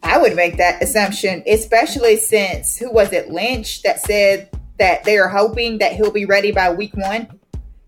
I 0.03 0.19
would 0.19 0.35
make 0.35 0.57
that 0.57 0.83
assumption, 0.83 1.43
especially 1.47 2.17
since 2.17 2.77
who 2.77 2.93
was 2.93 3.12
it, 3.12 3.31
Lynch, 3.31 3.83
that 3.83 4.01
said 4.01 4.51
that 4.79 5.05
they 5.05 5.19
are 5.19 5.29
hoping 5.29 5.79
that 5.79 5.93
he'll 5.93 6.11
be 6.11 6.25
ready 6.25 6.53
by 6.53 6.73
week 6.73 6.97
one. 6.97 7.29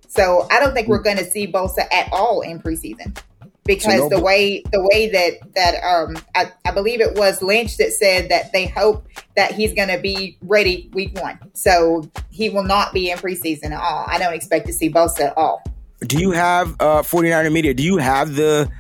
So 0.09 0.47
I 0.51 0.61
don't 0.61 0.75
think 0.75 0.87
we're 0.87 1.03
going 1.03 1.17
to 1.17 1.25
see 1.25 1.47
Bosa 1.47 1.93
at 1.93 2.09
all 2.13 2.41
in 2.43 2.61
preseason 2.61 3.19
because 3.65 3.99
no 3.99 4.09
the 4.09 4.21
way 4.21 4.63
the 4.73 4.81
way 4.93 5.09
that 5.11 5.55
that 5.55 5.83
um 5.83 6.17
I, 6.35 6.53
I 6.65 6.71
believe 6.73 7.01
it 7.01 7.17
was 7.17 7.43
Lynch 7.43 7.79
that 7.79 7.93
said 7.93 8.29
that 8.29 8.53
they 8.53 8.67
hope 8.67 9.09
that 9.37 9.53
he's 9.53 9.73
going 9.75 9.89
to 9.89 9.99
be 9.99 10.39
ready 10.43 10.91
week 10.93 11.19
one. 11.21 11.39
So 11.55 12.09
he 12.31 12.51
will 12.51 12.63
not 12.63 12.93
be 12.93 13.11
in 13.11 13.19
preseason 13.19 13.73
at 13.73 13.81
all. 13.81 14.05
I 14.07 14.19
don't 14.19 14.35
expect 14.35 14.67
to 14.67 14.73
see 14.73 14.91
Bosa 14.91 15.29
at 15.29 15.37
all. 15.37 15.63
Do 16.01 16.19
you 16.19 16.33
have 16.33 16.75
uh 16.81 17.03
49er 17.03 17.53
media? 17.53 17.75
Do 17.75 17.83
you 17.83 17.97
have 17.97 18.37
the 18.37 18.71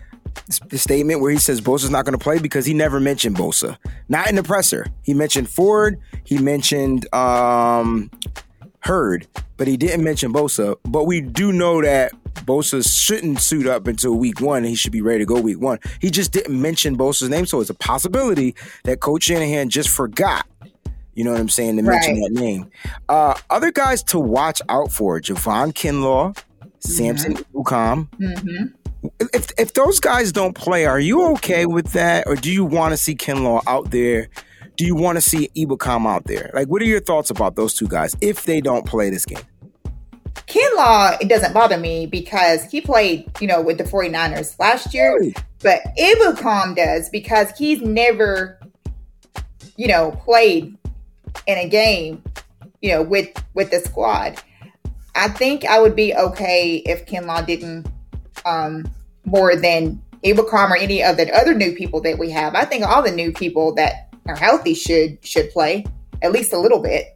the 0.68 0.78
statement 0.78 1.20
where 1.20 1.30
he 1.30 1.38
says 1.38 1.60
Bosa's 1.60 1.90
not 1.90 2.04
going 2.04 2.16
to 2.18 2.22
play 2.22 2.38
because 2.38 2.66
he 2.66 2.74
never 2.74 3.00
mentioned 3.00 3.36
Bosa. 3.36 3.76
Not 4.08 4.28
in 4.28 4.34
the 4.36 4.42
presser. 4.42 4.86
He 5.02 5.14
mentioned 5.14 5.48
Ford, 5.48 5.98
he 6.24 6.38
mentioned 6.38 7.12
um 7.14 8.10
Hurd, 8.80 9.26
but 9.56 9.66
he 9.66 9.76
didn't 9.78 10.04
mention 10.04 10.32
Bosa. 10.32 10.76
But 10.84 11.04
we 11.04 11.20
do 11.22 11.52
know 11.52 11.80
that 11.80 12.12
Bosa 12.44 12.86
shouldn't 12.86 13.40
suit 13.40 13.66
up 13.66 13.86
until 13.86 14.14
week 14.14 14.40
one. 14.42 14.64
He 14.64 14.74
should 14.74 14.92
be 14.92 15.00
ready 15.00 15.20
to 15.20 15.24
go 15.24 15.40
week 15.40 15.58
one. 15.60 15.78
He 16.00 16.10
just 16.10 16.32
didn't 16.32 16.60
mention 16.60 16.98
Bosa's 16.98 17.30
name, 17.30 17.46
so 17.46 17.60
it's 17.62 17.70
a 17.70 17.74
possibility 17.74 18.54
that 18.84 19.00
Coach 19.00 19.24
Shanahan 19.24 19.70
just 19.70 19.88
forgot. 19.88 20.46
You 21.14 21.24
know 21.24 21.30
what 21.30 21.40
I'm 21.40 21.48
saying? 21.48 21.76
To 21.76 21.82
mention 21.82 22.14
Right. 22.14 22.22
that 22.34 22.40
name. 22.40 22.70
Uh, 23.08 23.34
other 23.48 23.70
guys 23.70 24.02
to 24.04 24.18
watch 24.18 24.60
out 24.68 24.92
for: 24.92 25.18
Javon 25.20 25.72
Kinlaw, 25.72 26.36
Samson 26.80 27.36
Ebukam. 27.36 28.08
hmm 28.18 28.64
If 29.32 29.50
if 29.58 29.74
those 29.74 30.00
guys 30.00 30.32
don't 30.32 30.54
play, 30.54 30.86
are 30.86 31.00
you 31.00 31.32
okay 31.32 31.66
with 31.66 31.92
that, 31.92 32.26
or 32.26 32.36
do 32.36 32.50
you 32.50 32.64
want 32.64 32.92
to 32.92 32.96
see 32.96 33.14
Kinlaw 33.14 33.62
out 33.66 33.90
there? 33.90 34.28
Do 34.76 34.84
you 34.84 34.96
want 34.96 35.16
to 35.16 35.22
see 35.22 35.50
Ebukam 35.56 36.06
out 36.06 36.24
there? 36.24 36.50
Like, 36.52 36.68
what 36.68 36.82
are 36.82 36.86
your 36.86 37.00
thoughts 37.00 37.30
about 37.30 37.54
those 37.54 37.74
two 37.74 37.86
guys 37.86 38.16
if 38.20 38.44
they 38.44 38.60
don't 38.60 38.86
play 38.86 39.10
this 39.10 39.24
game? 39.24 39.38
Kinlaw, 40.46 41.20
it 41.20 41.28
doesn't 41.28 41.52
bother 41.52 41.78
me 41.78 42.06
because 42.06 42.64
he 42.64 42.80
played, 42.80 43.30
you 43.40 43.46
know, 43.46 43.62
with 43.62 43.78
the 43.78 43.84
49ers 43.84 44.58
last 44.58 44.92
year. 44.92 45.14
Really? 45.14 45.34
But 45.62 45.80
Ebukam 45.98 46.76
does 46.76 47.08
because 47.08 47.50
he's 47.56 47.80
never, 47.80 48.58
you 49.76 49.86
know, 49.86 50.10
played 50.24 50.76
in 51.46 51.58
a 51.58 51.68
game, 51.68 52.22
you 52.82 52.90
know, 52.90 53.02
with 53.02 53.30
with 53.54 53.70
the 53.70 53.80
squad. 53.80 54.40
I 55.14 55.28
think 55.28 55.64
I 55.64 55.80
would 55.80 55.94
be 55.94 56.14
okay 56.14 56.76
if 56.78 57.06
Kinlaw 57.06 57.46
didn't 57.46 57.86
um 58.44 58.84
more 59.24 59.56
than 59.56 60.00
Ebukam 60.24 60.70
or 60.70 60.76
any 60.76 61.02
of 61.02 61.16
the 61.16 61.30
other 61.34 61.54
new 61.54 61.74
people 61.74 62.00
that 62.02 62.18
we 62.18 62.30
have. 62.30 62.54
I 62.54 62.64
think 62.64 62.84
all 62.84 63.02
the 63.02 63.10
new 63.12 63.32
people 63.32 63.74
that 63.74 64.08
are 64.26 64.36
healthy 64.36 64.74
should 64.74 65.18
should 65.24 65.50
play 65.50 65.84
at 66.22 66.32
least 66.32 66.52
a 66.52 66.58
little 66.58 66.80
bit. 66.80 67.08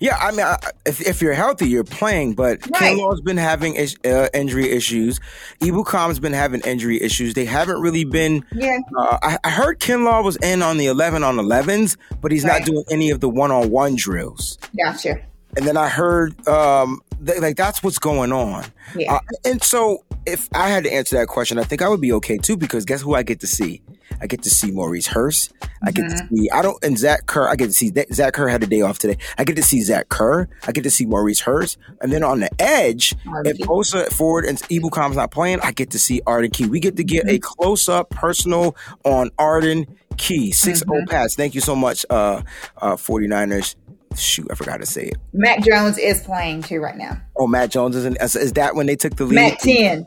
Yeah, 0.00 0.16
I 0.20 0.30
mean, 0.32 0.40
I, 0.40 0.56
if, 0.86 1.00
if 1.00 1.22
you're 1.22 1.32
healthy, 1.34 1.68
you're 1.68 1.84
playing. 1.84 2.34
But 2.34 2.58
Right. 2.70 2.96
Kinlaw's 2.96 3.20
been 3.20 3.36
having 3.36 3.74
is- 3.76 3.96
uh, 4.04 4.28
injury 4.34 4.70
issues. 4.70 5.20
Ebukam's 5.60 6.18
been 6.18 6.32
having 6.32 6.60
injury 6.62 7.00
issues. 7.00 7.34
They 7.34 7.44
haven't 7.44 7.80
really 7.80 8.04
been. 8.04 8.44
Yeah. 8.52 8.78
Uh, 8.96 9.18
I, 9.22 9.38
I 9.44 9.50
heard 9.50 9.78
Kinlaw 9.80 10.24
was 10.24 10.36
in 10.36 10.62
on 10.62 10.76
the 10.78 10.86
11 10.86 11.22
on 11.22 11.36
11s, 11.36 11.96
but 12.20 12.32
he's 12.32 12.44
Right. 12.44 12.58
not 12.60 12.66
doing 12.66 12.84
any 12.90 13.10
of 13.10 13.20
the 13.20 13.28
one 13.28 13.50
on 13.50 13.70
one 13.70 13.94
drills. 13.96 14.58
Gotcha. 14.76 15.20
And 15.56 15.66
then 15.66 15.76
I 15.76 15.88
heard, 15.88 16.46
um, 16.48 17.00
th- 17.24 17.40
like 17.40 17.56
that's 17.56 17.82
what's 17.82 17.98
going 17.98 18.32
on. 18.32 18.64
Yeah. 18.96 19.14
Uh, 19.14 19.20
and 19.44 19.62
so, 19.62 20.04
if 20.26 20.48
I 20.54 20.68
had 20.68 20.84
to 20.84 20.92
answer 20.92 21.16
that 21.16 21.28
question, 21.28 21.58
I 21.58 21.64
think 21.64 21.82
I 21.82 21.88
would 21.88 22.00
be 22.00 22.12
okay 22.14 22.38
too 22.38 22.56
because 22.56 22.84
guess 22.84 23.00
who 23.00 23.14
I 23.14 23.22
get 23.22 23.40
to 23.40 23.46
see? 23.46 23.82
I 24.20 24.26
get 24.26 24.42
to 24.42 24.50
see 24.50 24.70
Maurice 24.70 25.06
Hurst. 25.06 25.52
I 25.82 25.92
get 25.92 26.10
to 26.10 26.28
see 26.28 26.50
I 26.50 26.62
don't 26.62 26.82
and 26.84 26.98
Zach 26.98 27.26
Kerr. 27.26 27.48
I 27.48 27.56
get 27.56 27.66
to 27.66 27.72
see 27.72 27.92
Zach 28.12 28.34
Kerr 28.34 28.48
had 28.48 28.62
a 28.62 28.66
day 28.66 28.82
off 28.82 28.98
today. 28.98 29.16
I 29.38 29.44
get 29.44 29.56
to 29.56 29.62
see 29.62 29.82
Zach 29.82 30.08
Kerr. 30.08 30.48
I 30.66 30.72
get 30.72 30.82
to 30.84 30.90
see 30.90 31.06
Maurice 31.06 31.40
Hurst. 31.40 31.78
And 32.00 32.12
then 32.12 32.22
on 32.22 32.40
the 32.40 32.50
edge, 32.60 33.14
if. 33.44 33.58
Bosa 33.60 34.10
Ford 34.12 34.44
and 34.44 34.58
Ebukam's 34.64 35.16
not 35.16 35.30
playing, 35.30 35.60
I 35.60 35.72
get 35.72 35.90
to 35.90 35.98
see 35.98 36.20
Arden 36.26 36.50
Key. 36.50 36.66
We 36.66 36.80
get 36.80 36.96
to 36.96 37.04
get 37.04 37.28
a 37.28 37.38
close 37.38 37.88
up 37.88 38.10
personal 38.10 38.76
on 39.04 39.30
Arden 39.38 39.86
Key. 40.16 40.52
6 40.52 40.80
0 40.80 41.04
pass. 41.08 41.34
Thank 41.34 41.54
you 41.54 41.60
so 41.60 41.76
much, 41.76 42.04
uh, 42.10 42.42
uh, 42.78 42.96
49ers. 42.96 43.76
Shoot, 44.16 44.48
I 44.50 44.54
forgot 44.54 44.80
to 44.80 44.86
say 44.86 45.04
it. 45.04 45.16
Matt 45.32 45.62
Jones 45.62 45.96
is 45.96 46.20
playing 46.22 46.62
too 46.62 46.80
right 46.80 46.96
now. 46.96 47.20
Oh, 47.36 47.46
Matt 47.46 47.70
Jones 47.70 47.94
is, 47.96 48.04
in, 48.04 48.16
is 48.20 48.34
is 48.36 48.52
that 48.54 48.74
when 48.74 48.86
they 48.86 48.96
took 48.96 49.16
the 49.16 49.24
lead? 49.24 49.34
Mac 49.36 49.58
10. 49.60 50.06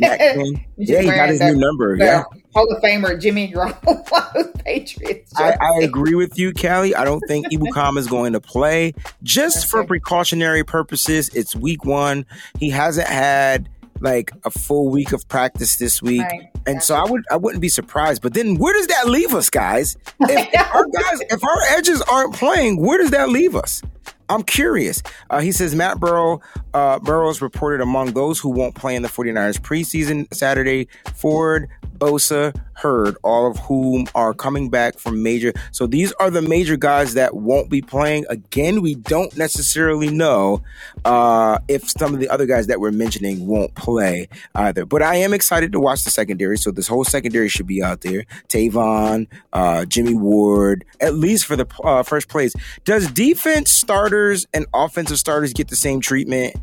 Matt 0.00 0.18
10? 0.18 0.64
Yeah, 0.76 1.00
he 1.02 1.06
got 1.06 1.28
his 1.28 1.40
new 1.40 1.54
number. 1.54 1.96
the 1.96 2.04
Yeah. 2.04 2.22
Hall 2.52 2.68
of 2.72 2.82
Famer 2.82 3.20
Jimmy 3.20 3.52
Garoppolo 3.52 4.52
Patriots. 4.64 5.32
I, 5.36 5.56
I 5.60 5.84
agree 5.84 6.14
with 6.16 6.36
you, 6.36 6.52
Callie. 6.52 6.96
I 6.96 7.04
don't 7.04 7.22
think 7.28 7.46
Ebukam 7.52 7.96
is 7.96 8.08
going 8.08 8.32
to 8.32 8.40
play 8.40 8.92
just 9.22 9.66
for 9.66 9.80
Okay. 9.80 9.86
precautionary 9.88 10.64
purposes. 10.64 11.28
It's 11.32 11.54
week 11.54 11.84
one. 11.84 12.26
He 12.58 12.70
hasn't 12.70 13.06
had 13.06 13.68
like 14.00 14.32
a 14.44 14.50
full 14.50 14.88
week 14.88 15.12
of 15.12 15.26
practice 15.28 15.76
this 15.76 16.02
week. 16.02 16.22
Right. 16.22 16.50
And 16.66 16.82
so 16.82 16.94
I 16.94 17.08
would 17.08 17.24
I 17.30 17.36
wouldn't 17.36 17.60
be 17.60 17.68
surprised. 17.68 18.22
But 18.22 18.34
then 18.34 18.56
where 18.56 18.72
does 18.72 18.86
that 18.88 19.08
leave 19.08 19.34
us, 19.34 19.50
guys? 19.50 19.96
If 20.20 20.74
our 20.74 20.86
guys, 20.86 21.20
if 21.30 21.44
our 21.44 21.62
edges 21.76 22.02
aren't 22.02 22.34
playing, 22.34 22.80
where 22.80 22.98
does 22.98 23.10
that 23.10 23.28
leave 23.28 23.54
us? 23.54 23.82
I'm 24.28 24.42
curious. 24.42 25.02
Uh, 25.30 25.40
he 25.40 25.52
says 25.52 25.74
Matt 25.74 26.00
Barrow 26.00 26.40
uh, 26.72 26.98
Barrows 26.98 27.42
reported 27.42 27.80
among 27.80 28.12
those 28.12 28.40
who 28.40 28.48
won't 28.48 28.74
play 28.74 28.96
in 28.96 29.02
the 29.02 29.08
49ers 29.08 29.60
preseason 29.60 30.32
Saturday. 30.32 30.88
Ford, 31.14 31.68
Bosa, 31.98 32.54
Hurd, 32.74 33.16
all 33.22 33.50
of 33.50 33.58
whom 33.58 34.06
are 34.14 34.34
coming 34.34 34.68
back 34.68 34.98
from 34.98 35.22
major. 35.22 35.52
So 35.70 35.86
these 35.86 36.12
are 36.14 36.30
the 36.30 36.42
major 36.42 36.76
guys 36.76 37.14
that 37.14 37.34
won't 37.34 37.70
be 37.70 37.80
playing. 37.80 38.26
Again, 38.28 38.82
we 38.82 38.94
don't 38.94 39.34
necessarily 39.36 40.10
know 40.10 40.62
uh, 41.04 41.58
if 41.68 41.88
some 41.88 42.12
of 42.14 42.20
the 42.20 42.28
other 42.28 42.46
guys 42.46 42.66
that 42.66 42.80
we're 42.80 42.90
mentioning 42.90 43.46
won't 43.46 43.74
play 43.74 44.28
either. 44.54 44.84
But 44.84 45.02
I 45.02 45.16
am 45.16 45.32
excited 45.32 45.72
to 45.72 45.80
watch 45.80 46.04
the 46.04 46.10
secondary. 46.10 46.58
So 46.58 46.70
this 46.70 46.88
whole 46.88 47.04
secondary 47.04 47.48
should 47.48 47.66
be 47.66 47.82
out 47.82 48.00
there. 48.00 48.24
Tavon, 48.48 49.28
uh, 49.52 49.84
Jimmy 49.84 50.14
Ward, 50.14 50.84
at 51.00 51.14
least 51.14 51.46
for 51.46 51.56
the 51.56 51.66
uh, 51.82 52.02
first 52.02 52.28
place. 52.28 52.54
Does 52.84 53.10
defense 53.10 53.70
starters 53.70 54.46
and 54.52 54.66
offensive 54.74 55.18
starters 55.18 55.52
get 55.52 55.68
the 55.68 55.76
same 55.76 56.00
treatment? 56.00 56.56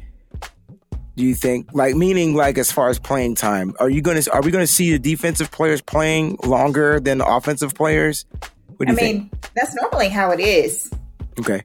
Do 1.21 1.27
you 1.27 1.35
think? 1.35 1.69
Like 1.73 1.95
meaning 1.95 2.35
like 2.35 2.57
as 2.57 2.71
far 2.71 2.89
as 2.89 2.99
playing 2.99 3.35
time, 3.35 3.73
are 3.79 3.89
you 3.89 4.01
gonna 4.01 4.23
are 4.33 4.41
we 4.41 4.51
gonna 4.51 4.67
see 4.67 4.91
the 4.91 4.99
defensive 4.99 5.51
players 5.51 5.81
playing 5.81 6.37
longer 6.43 6.99
than 6.99 7.19
the 7.19 7.25
offensive 7.25 7.73
players? 7.73 8.25
What 8.77 8.87
do 8.87 8.93
you 8.93 8.99
I 8.99 9.01
mean, 9.01 9.29
think? 9.29 9.51
that's 9.55 9.75
normally 9.75 10.09
how 10.09 10.31
it 10.31 10.39
is. 10.39 10.91
Okay 11.39 11.61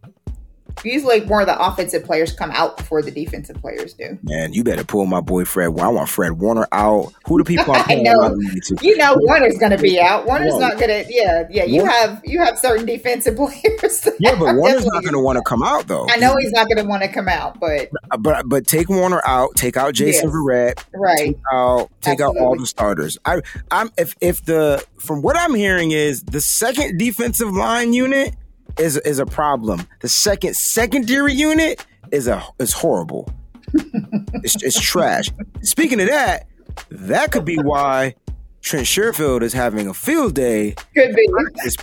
usually 0.84 1.20
more 1.24 1.40
of 1.40 1.46
the 1.46 1.58
offensive 1.58 2.04
players 2.04 2.32
come 2.32 2.50
out 2.50 2.76
before 2.76 3.02
the 3.02 3.10
defensive 3.10 3.60
players 3.60 3.94
do. 3.94 4.18
Man, 4.22 4.52
you 4.52 4.64
better 4.64 4.84
pull 4.84 5.06
my 5.06 5.20
boy 5.20 5.44
Fred. 5.44 5.66
I 5.66 5.88
want 5.88 6.08
Fred 6.08 6.32
Warner 6.32 6.66
out. 6.72 7.12
Who 7.26 7.38
the 7.38 7.44
people 7.44 7.64
I 7.68 7.94
know. 8.02 8.36
You 8.80 8.96
know 8.96 9.16
Warner's 9.20 9.58
going 9.58 9.72
to 9.72 9.78
be 9.78 10.00
out. 10.00 10.26
Warner's 10.26 10.52
Whoa. 10.54 10.60
not 10.60 10.78
going 10.78 11.04
to. 11.04 11.12
Yeah, 11.12 11.46
yeah. 11.50 11.64
You 11.64 11.82
Warner. 11.82 11.92
have 11.92 12.22
you 12.24 12.38
have 12.42 12.58
certain 12.58 12.86
defensive 12.86 13.36
players. 13.36 14.08
Yeah, 14.18 14.38
but 14.38 14.54
Warner's 14.56 14.86
not 14.86 15.02
going 15.02 15.14
to 15.14 15.20
want 15.20 15.36
to 15.36 15.42
come 15.42 15.62
out 15.62 15.86
though. 15.86 16.06
I 16.08 16.16
know 16.16 16.34
he's 16.38 16.52
not 16.52 16.68
going 16.68 16.78
to 16.78 16.88
want 16.88 17.02
to 17.02 17.08
come 17.08 17.28
out, 17.28 17.58
but 17.60 17.90
but 18.18 18.48
but 18.48 18.66
take 18.66 18.88
Warner 18.88 19.22
out. 19.24 19.54
Take 19.56 19.76
out 19.76 19.94
Jason 19.94 20.28
yes. 20.28 20.34
Verrett. 20.36 20.84
Right. 20.94 21.16
Take 21.18 21.38
out 21.52 21.90
take 22.00 22.20
Absolutely. 22.20 22.40
out 22.40 22.46
all 22.46 22.56
the 22.56 22.66
starters. 22.66 23.18
I 23.24 23.40
I'm 23.70 23.90
if 23.96 24.14
if 24.20 24.44
the 24.44 24.84
from 24.98 25.22
what 25.22 25.36
I'm 25.36 25.54
hearing 25.54 25.90
is 25.90 26.22
the 26.22 26.40
second 26.40 26.98
defensive 26.98 27.52
line 27.52 27.92
unit 27.92 28.34
is 28.78 28.96
is 28.98 29.18
a 29.18 29.26
problem. 29.26 29.86
The 30.00 30.08
second 30.08 30.56
secondary 30.56 31.32
unit 31.32 31.84
is 32.10 32.28
a 32.28 32.42
is 32.58 32.72
horrible. 32.72 33.30
it's, 33.74 34.62
it's 34.62 34.80
trash. 34.80 35.30
Speaking 35.62 36.00
of 36.00 36.08
that, 36.08 36.46
that 36.90 37.32
could 37.32 37.44
be 37.44 37.56
why 37.56 38.14
Trent 38.60 38.86
Sherfield 38.86 39.42
is 39.42 39.52
having 39.52 39.88
a 39.88 39.94
field 39.94 40.34
day. 40.34 40.74
Could 40.94 41.14
be 41.14 41.28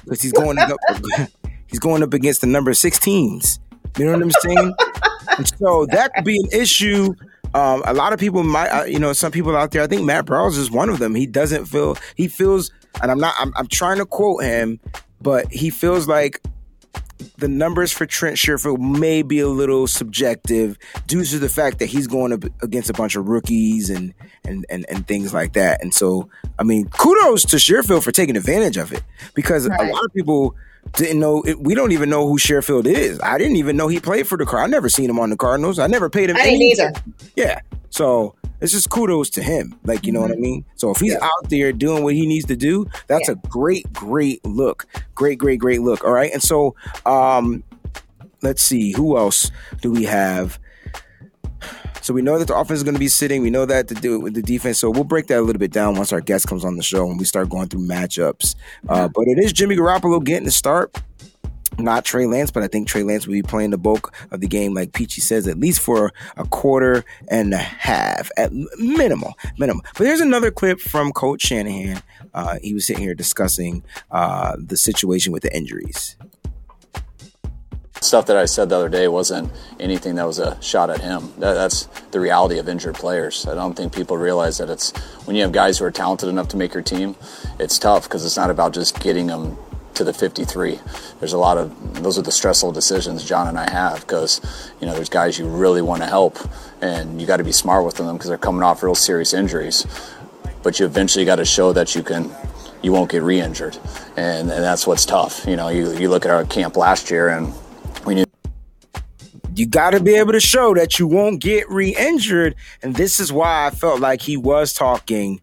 because 0.03 0.21
he's 0.21 0.31
going 0.33 0.57
up. 0.57 0.77
he's 1.67 1.79
going 1.79 2.03
up 2.03 2.13
against 2.13 2.41
the 2.41 2.47
number 2.47 2.73
six 2.73 2.99
teams. 2.99 3.59
You 3.97 4.05
know 4.05 4.13
what 4.13 4.21
I'm 4.21 4.31
saying? 4.31 4.73
and 5.37 5.47
so 5.59 5.85
that 5.87 6.13
could 6.13 6.25
be 6.25 6.37
an 6.37 6.49
issue. 6.51 7.13
Um, 7.53 7.83
a 7.85 7.93
lot 7.93 8.13
of 8.13 8.19
people 8.19 8.41
might, 8.43 8.69
uh, 8.69 8.83
you 8.85 8.97
know, 8.97 9.13
some 9.13 9.31
people 9.31 9.55
out 9.55 9.71
there. 9.71 9.83
I 9.83 9.87
think 9.87 10.03
Matt 10.03 10.25
Barrows 10.25 10.57
is 10.57 10.71
one 10.71 10.89
of 10.89 10.97
them. 10.99 11.13
He 11.13 11.27
doesn't 11.27 11.65
feel. 11.65 11.97
He 12.15 12.27
feels, 12.27 12.71
and 13.01 13.11
I'm 13.11 13.19
not. 13.19 13.35
I'm, 13.37 13.53
I'm 13.55 13.67
trying 13.67 13.97
to 13.97 14.05
quote 14.05 14.43
him, 14.43 14.79
but 15.21 15.51
he 15.51 15.69
feels 15.69 16.07
like 16.07 16.41
the 17.37 17.47
numbers 17.47 17.91
for 17.91 18.05
Trent 18.05 18.37
Sherfield 18.37 18.79
may 18.79 19.21
be 19.21 19.39
a 19.39 19.47
little 19.47 19.87
subjective 19.87 20.77
due 21.07 21.23
to 21.25 21.39
the 21.39 21.49
fact 21.49 21.79
that 21.79 21.87
he's 21.87 22.07
going 22.07 22.33
up 22.33 22.43
against 22.61 22.89
a 22.89 22.93
bunch 22.93 23.15
of 23.15 23.27
rookies 23.27 23.89
and 23.89 24.13
and 24.43 24.65
and, 24.69 24.85
and 24.89 25.07
things 25.07 25.33
like 25.33 25.53
that. 25.53 25.81
And 25.81 25.93
so, 25.93 26.29
I 26.59 26.63
mean, 26.63 26.89
kudos 26.89 27.45
to 27.45 27.57
Sherfield 27.57 28.03
for 28.03 28.11
taking 28.11 28.37
advantage 28.37 28.77
of 28.77 28.91
it 28.91 29.03
because 29.33 29.67
right. 29.67 29.89
a 29.89 29.91
lot 29.91 30.05
of 30.05 30.13
people 30.13 30.55
didn't 30.93 31.19
know. 31.19 31.43
We 31.59 31.75
don't 31.75 31.91
even 31.91 32.09
know 32.09 32.27
who 32.27 32.37
Sherfield 32.37 32.85
is. 32.85 33.19
I 33.21 33.37
didn't 33.37 33.55
even 33.55 33.77
know 33.77 33.87
he 33.87 33.99
played 33.99 34.27
for 34.27 34.37
the 34.37 34.45
Cardinals. 34.45 34.69
I 34.69 34.71
never 34.71 34.89
seen 34.89 35.09
him 35.09 35.19
on 35.19 35.29
the 35.29 35.37
Cardinals. 35.37 35.79
I 35.79 35.87
never 35.87 36.09
paid 36.09 36.29
him. 36.29 36.37
I 36.37 36.43
didn't 36.43 36.61
either. 36.61 36.93
Yeah. 37.35 37.61
So 37.89 38.35
it's 38.63 38.71
just 38.71 38.89
kudos 38.89 39.29
to 39.31 39.43
him. 39.43 39.77
Like, 39.83 40.05
you 40.05 40.13
know 40.13 40.21
mm-hmm. 40.21 40.29
what 40.29 40.31
I 40.31 40.35
mm-hmm. 40.35 40.41
mean? 40.41 40.65
So 40.75 40.89
if 40.91 40.97
he's 40.97 41.11
yeah. 41.11 41.25
out 41.25 41.49
there 41.49 41.73
doing 41.73 42.03
what 42.03 42.13
he 42.13 42.25
needs 42.25 42.45
to 42.45 42.55
do, 42.55 42.87
that's 43.07 43.27
yeah. 43.27 43.33
a 43.33 43.47
great, 43.49 43.91
great 43.91 44.43
look. 44.45 44.87
Great, 45.15 45.37
great, 45.37 45.59
great 45.59 45.81
look. 45.81 46.03
All 46.05 46.13
right. 46.13 46.31
And 46.31 46.41
so 46.41 46.75
um 47.05 47.63
let's 48.41 48.63
see, 48.63 48.93
who 48.93 49.17
else 49.17 49.51
do 49.81 49.91
we 49.91 50.05
have? 50.05 50.59
So 52.01 52.13
we 52.13 52.21
know 52.21 52.37
that 52.37 52.49
the 52.49 52.55
offense 52.55 52.79
is 52.79 52.83
going 52.83 52.95
to 52.95 52.99
be 52.99 53.07
sitting. 53.07 53.41
We 53.41 53.49
know 53.49 53.65
that 53.65 53.87
to 53.87 53.95
do 53.95 54.19
with 54.19 54.33
the 54.33 54.41
defense. 54.41 54.77
So 54.77 54.89
we'll 54.89 55.05
break 55.05 55.27
that 55.27 55.39
a 55.39 55.41
little 55.41 55.59
bit 55.59 55.71
down 55.71 55.95
once 55.95 56.11
our 56.11 56.19
guest 56.19 56.47
comes 56.47 56.65
on 56.65 56.75
the 56.75 56.83
show 56.83 57.09
and 57.09 57.17
we 57.17 57.23
start 57.23 57.49
going 57.49 57.69
through 57.69 57.87
matchups. 57.87 58.55
Uh, 58.89 59.07
but 59.07 59.25
it 59.27 59.39
is 59.39 59.53
Jimmy 59.53 59.77
Garoppolo 59.77 60.21
getting 60.21 60.43
the 60.43 60.51
start 60.51 61.01
not 61.77 62.05
Trey 62.05 62.25
Lance, 62.25 62.51
but 62.51 62.63
I 62.63 62.67
think 62.67 62.87
Trey 62.87 63.03
Lance 63.03 63.25
will 63.25 63.33
be 63.33 63.41
playing 63.41 63.71
the 63.71 63.77
bulk 63.77 64.13
of 64.31 64.41
the 64.41 64.47
game, 64.47 64.73
like 64.73 64.93
Peachy 64.93 65.21
says, 65.21 65.47
at 65.47 65.59
least 65.59 65.81
for 65.81 66.11
a 66.37 66.45
quarter 66.45 67.03
and 67.27 67.53
a 67.53 67.57
half 67.57 68.29
at 68.37 68.51
minimal, 68.77 69.33
minimal. 69.57 69.83
But 69.97 70.05
there's 70.05 70.21
another 70.21 70.51
clip 70.51 70.79
from 70.79 71.11
Coach 71.11 71.43
Shanahan. 71.43 72.01
Uh, 72.33 72.57
he 72.61 72.73
was 72.73 72.85
sitting 72.85 73.03
here 73.03 73.13
discussing 73.13 73.83
uh, 74.11 74.55
the 74.57 74.77
situation 74.77 75.31
with 75.31 75.43
the 75.43 75.55
injuries. 75.55 76.15
Stuff 78.01 78.25
that 78.25 78.35
I 78.35 78.45
said 78.45 78.67
the 78.67 78.75
other 78.75 78.89
day 78.89 79.07
wasn't 79.07 79.49
anything 79.79 80.15
that 80.15 80.27
was 80.27 80.37
a 80.37 80.61
shot 80.61 80.89
at 80.89 80.99
him. 80.99 81.31
That, 81.37 81.53
that's 81.53 81.85
the 82.11 82.19
reality 82.19 82.57
of 82.59 82.67
injured 82.67 82.95
players. 82.95 83.47
I 83.47 83.55
don't 83.55 83.75
think 83.75 83.93
people 83.93 84.17
realize 84.17 84.57
that 84.57 84.69
it's 84.69 84.91
when 85.25 85.37
you 85.37 85.41
have 85.43 85.53
guys 85.53 85.77
who 85.77 85.85
are 85.85 85.91
talented 85.91 86.27
enough 86.27 86.49
to 86.49 86.57
make 86.57 86.73
your 86.73 86.83
team, 86.83 87.15
it's 87.59 87.79
tough 87.79 88.03
because 88.03 88.25
it's 88.25 88.35
not 88.35 88.49
about 88.49 88.73
just 88.73 88.99
getting 88.99 89.27
them 89.27 89.57
to 89.95 90.03
the 90.03 90.13
53. 90.13 90.79
There's 91.19 91.33
a 91.33 91.37
lot 91.37 91.57
of 91.57 92.03
those 92.03 92.17
are 92.17 92.21
the 92.21 92.31
stressful 92.31 92.71
decisions 92.71 93.23
John 93.23 93.47
and 93.47 93.57
I 93.57 93.69
have 93.69 94.01
because 94.01 94.41
you 94.79 94.87
know 94.87 94.93
there's 94.93 95.09
guys 95.09 95.37
you 95.37 95.47
really 95.47 95.81
want 95.81 96.01
to 96.01 96.07
help 96.07 96.37
and 96.81 97.19
you 97.21 97.27
got 97.27 97.37
to 97.37 97.43
be 97.43 97.51
smart 97.51 97.85
with 97.85 97.95
them 97.95 98.15
because 98.15 98.29
they're 98.29 98.37
coming 98.37 98.63
off 98.63 98.83
real 98.83 98.95
serious 98.95 99.33
injuries. 99.33 99.85
But 100.63 100.79
you 100.79 100.85
eventually 100.85 101.25
got 101.25 101.37
to 101.37 101.45
show 101.45 101.73
that 101.73 101.95
you 101.95 102.03
can 102.03 102.31
you 102.81 102.91
won't 102.91 103.09
get 103.09 103.23
re-injured, 103.23 103.77
and, 104.17 104.51
and 104.51 104.63
that's 104.63 104.85
what's 104.85 105.05
tough. 105.05 105.45
You 105.47 105.55
know, 105.55 105.69
you 105.69 105.93
you 105.93 106.09
look 106.09 106.25
at 106.25 106.31
our 106.31 106.45
camp 106.45 106.75
last 106.75 107.09
year 107.09 107.29
and 107.29 107.53
we 108.05 108.15
knew 108.15 108.25
you 109.55 109.67
got 109.67 109.91
to 109.91 109.99
be 109.99 110.15
able 110.15 110.31
to 110.33 110.39
show 110.39 110.73
that 110.73 110.97
you 110.97 111.07
won't 111.07 111.39
get 111.41 111.69
re-injured 111.69 112.55
and 112.81 112.95
this 112.95 113.19
is 113.19 113.31
why 113.31 113.67
i 113.67 113.69
felt 113.69 113.99
like 113.99 114.21
he 114.21 114.35
was 114.35 114.73
talking 114.73 115.39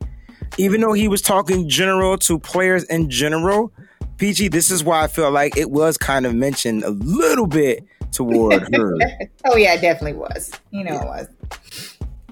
even 0.59 0.81
though 0.81 0.93
he 0.93 1.07
was 1.07 1.23
talking 1.23 1.69
general 1.69 2.19
to 2.19 2.39
players 2.39 2.83
in 2.85 3.09
general 3.09 3.73
PG, 4.21 4.49
this 4.49 4.71
is 4.71 4.85
why 4.85 5.03
I 5.03 5.07
feel 5.07 5.31
like 5.31 5.57
it 5.57 5.71
was 5.71 5.97
kind 5.97 6.27
of 6.27 6.35
mentioned 6.35 6.85
a 6.85 6.91
little 6.91 7.47
bit 7.47 7.87
toward 8.13 8.69
her. 8.75 8.99
oh 9.47 9.57
yeah, 9.57 9.73
it 9.73 9.81
definitely 9.81 10.13
was. 10.13 10.53
You 10.71 10.85
know 10.85 10.93
yeah. 10.93 11.03
it 11.03 11.07
was. 11.07 11.29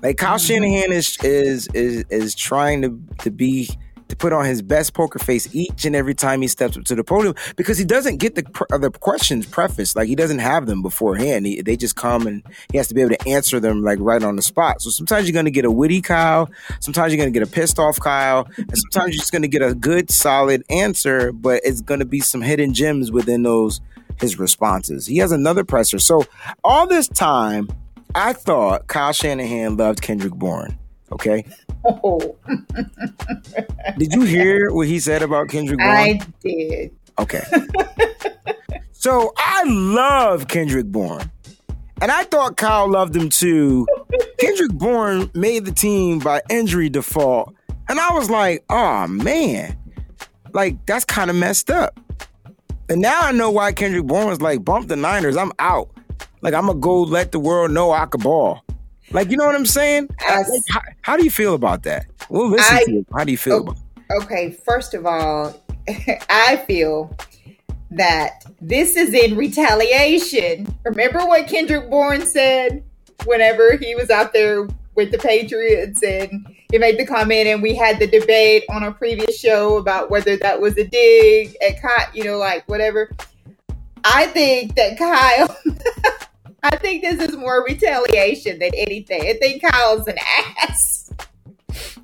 Like 0.03 0.19
Kyle 0.19 0.37
mm-hmm. 0.37 0.47
Shanahan 0.47 0.93
is 0.93 1.17
is 1.25 1.67
is 1.69 2.05
is 2.11 2.35
trying 2.35 2.83
to 2.83 3.01
to 3.21 3.31
be 3.31 3.71
to 4.09 4.17
put 4.17 4.33
on 4.33 4.45
his 4.45 4.63
best 4.63 4.95
poker 4.95 5.19
face 5.19 5.55
each 5.55 5.85
and 5.85 5.95
every 5.95 6.15
time 6.15 6.43
he 6.43 6.49
steps 6.49 6.77
up 6.77 6.85
to 6.85 6.95
the 6.95 7.05
podium 7.05 7.35
because 7.57 7.79
he 7.79 7.85
doesn't 7.85 8.17
get 8.17 8.35
the 8.35 8.43
the 8.79 8.91
questions 8.91 9.47
prefaced 9.47 9.97
like 9.97 10.09
he 10.09 10.15
doesn't 10.15 10.39
have 10.39 10.67
them 10.67 10.83
beforehand. 10.83 11.47
He, 11.47 11.63
they 11.63 11.77
just 11.77 11.97
come 11.97 12.27
and 12.27 12.43
he 12.71 12.79
has 12.79 12.89
to 12.89 12.95
be 12.95 13.03
able 13.03 13.15
to 13.17 13.29
answer 13.29 13.61
them 13.61 13.83
like 13.83 13.99
right 14.01 14.23
on 14.23 14.37
the 14.37 14.43
spot. 14.43 14.83
So 14.83 14.91
sometimes 14.91 15.27
you're 15.27 15.35
going 15.35 15.45
to 15.45 15.51
get 15.51 15.65
a 15.65 15.71
witty 15.71 16.01
Kyle, 16.01 16.51
sometimes 16.81 17.13
you're 17.13 17.19
going 17.19 17.33
to 17.33 17.39
get 17.39 17.47
a 17.47 17.51
pissed 17.51 17.79
off 17.79 18.01
Kyle, 18.01 18.49
and 18.57 18.79
sometimes 18.79 19.15
you're 19.15 19.21
just 19.21 19.33
going 19.33 19.43
to 19.43 19.49
get 19.49 19.63
a 19.63 19.75
good 19.75 20.11
solid 20.11 20.63
answer, 20.71 21.33
but 21.33 21.61
it's 21.65 21.81
going 21.81 22.01
to 22.01 22.07
be 22.07 22.21
some 22.21 22.43
hidden 22.43 22.75
gems 22.75 23.13
within 23.13 23.43
those 23.43 23.81
his 24.21 24.39
responses. 24.39 25.07
He 25.07 25.19
has 25.19 25.33
another 25.33 25.65
presser. 25.65 25.99
So 25.99 26.25
all 26.65 26.87
this 26.87 27.09
time, 27.09 27.69
I 28.15 28.33
thought 28.33 28.87
Kyle 28.87 29.13
Shanahan 29.13 29.77
loved 29.77 30.03
Kendrick 30.03 30.35
Bourne. 30.35 30.79
Okay. 31.13 31.45
Oh. 31.89 32.37
did 33.97 34.13
you 34.13 34.23
hear 34.23 34.71
what 34.73 34.87
he 34.87 35.01
said 35.01 35.23
about 35.23 35.49
Kendrick 35.49 35.79
Bourne? 35.79 35.91
I 35.91 36.21
did. 36.41 36.95
Okay. 37.19 37.43
so 38.93 39.33
I 39.37 39.65
love 39.65 40.49
Kendrick 40.49 40.87
Bourne. 40.87 41.31
And 42.01 42.13
I 42.13 42.25
thought 42.25 42.57
Kyle 42.57 42.89
loved 42.89 43.17
him 43.17 43.29
too. 43.29 43.87
Kendrick 44.39 44.73
Bourne 44.73 45.31
made 45.35 45.65
the 45.65 45.73
team 45.73 46.19
by 46.21 46.43
injury 46.49 46.89
default. 46.89 47.55
And 47.89 47.99
I 47.99 48.13
was 48.13 48.31
like, 48.31 48.65
oh 48.71 49.07
man. 49.07 49.77
Like, 50.53 50.85
that's 50.87 51.05
kind 51.05 51.31
of 51.31 51.37
messed 51.37 51.71
up. 51.71 51.99
And 52.89 53.01
now 53.03 53.21
I 53.21 53.33
know 53.33 53.51
why 53.51 53.73
Kendrick 53.73 54.07
Bourne 54.07 54.29
was 54.29 54.41
like, 54.41 54.65
bump 54.65 54.89
the 54.89 54.97
Niners, 54.97 55.37
I'm 55.37 55.53
out. 55.59 55.91
Like, 56.41 56.55
I'm 56.55 56.67
gonna 56.67 56.79
go 56.79 57.03
let 57.03 57.33
the 57.33 57.39
world 57.39 57.71
know 57.71 57.93
I 57.93 58.07
could 58.07 58.23
ball. 58.23 58.63
Like, 59.11 59.31
you 59.31 59.37
know 59.37 59.47
what 59.47 59.55
I'm 59.55 59.67
saying? 59.67 60.09
Like, 60.29 60.47
how, 60.71 60.81
how, 61.03 61.17
do 61.17 61.25
you 61.25 61.31
feel 61.31 61.55
about 61.55 61.83
that? 61.85 62.07
Well, 62.29 62.49
listen 62.49 62.77
I, 62.77 62.85
to 62.85 62.93
you. 62.93 63.07
How 63.13 63.25
do 63.25 63.33
you 63.33 63.39
feel 63.39 63.55
oh, 63.55 63.61
about 63.61 63.77
it? 63.77 64.23
Okay, 64.23 64.59
first 64.65 64.95
of 64.95 65.07
all, 65.07 65.59
I 66.31 66.63
feel 66.67 67.17
that 67.91 68.45
this 68.61 68.97
is 68.97 69.15
in 69.15 69.37
retaliation. 69.37 70.67
Remember 70.85 71.21
what 71.21 71.47
Kendrick 71.47 71.89
Bourne 71.89 72.27
said 72.27 72.85
whenever 73.25 73.77
he 73.77 73.95
was 73.95 74.11
out 74.11 74.33
there 74.33 74.69
with 74.95 75.11
the 75.11 75.19
Patriots 75.19 76.03
and 76.03 76.47
he 76.71 76.79
made 76.79 76.99
the 76.99 77.07
comment 77.07 77.47
and 77.47 77.63
we 77.63 77.75
had 77.75 77.99
the 77.99 78.07
debate 78.07 78.65
on 78.69 78.83
a 78.83 78.93
previous 78.93 79.39
show 79.39 79.79
about 79.79 80.11
whether 80.11 80.37
that 80.37 80.61
was 80.61 80.77
a 80.77 80.85
dig 80.85 81.57
at 81.67 81.81
Kyle, 81.81 82.07
you 82.13 82.25
know, 82.25 82.37
like 82.37 82.69
whatever. 82.69 83.11
I 84.05 84.27
think 84.27 84.75
that 84.77 84.99
Kyle 84.99 85.57
I 86.63 86.77
think 86.77 87.03
this 87.03 87.21
is 87.21 87.37
more 87.37 87.65
retaliation 87.65 88.59
than 88.59 88.71
anything. 88.75 89.23
I 89.23 89.35
think 89.35 89.63
Kyle's 89.63 90.07
an 90.09 90.17
ass. 90.69 91.11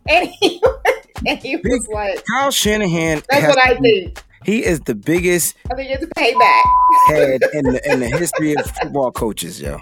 And 0.07 0.29
he, 0.29 0.63
and 1.27 1.39
he 1.39 1.57
was 1.57 1.89
like, 1.89 2.23
Kyle 2.31 2.51
Shanahan. 2.51 3.23
"That's 3.31 3.47
what 3.47 3.59
I 3.59 3.75
think. 3.77 4.23
He 4.45 4.63
is 4.63 4.81
the 4.81 4.95
biggest 4.95 5.57
I 5.73 5.75
think 5.75 5.91
it's 5.91 6.05
a 6.05 6.09
payback. 6.09 6.63
head 7.07 7.43
in 7.55 7.65
the 7.73 7.91
in 7.91 8.01
the 8.01 8.09
history 8.09 8.55
of 8.55 8.67
football 8.67 9.11
coaches, 9.11 9.61
yo. 9.61 9.81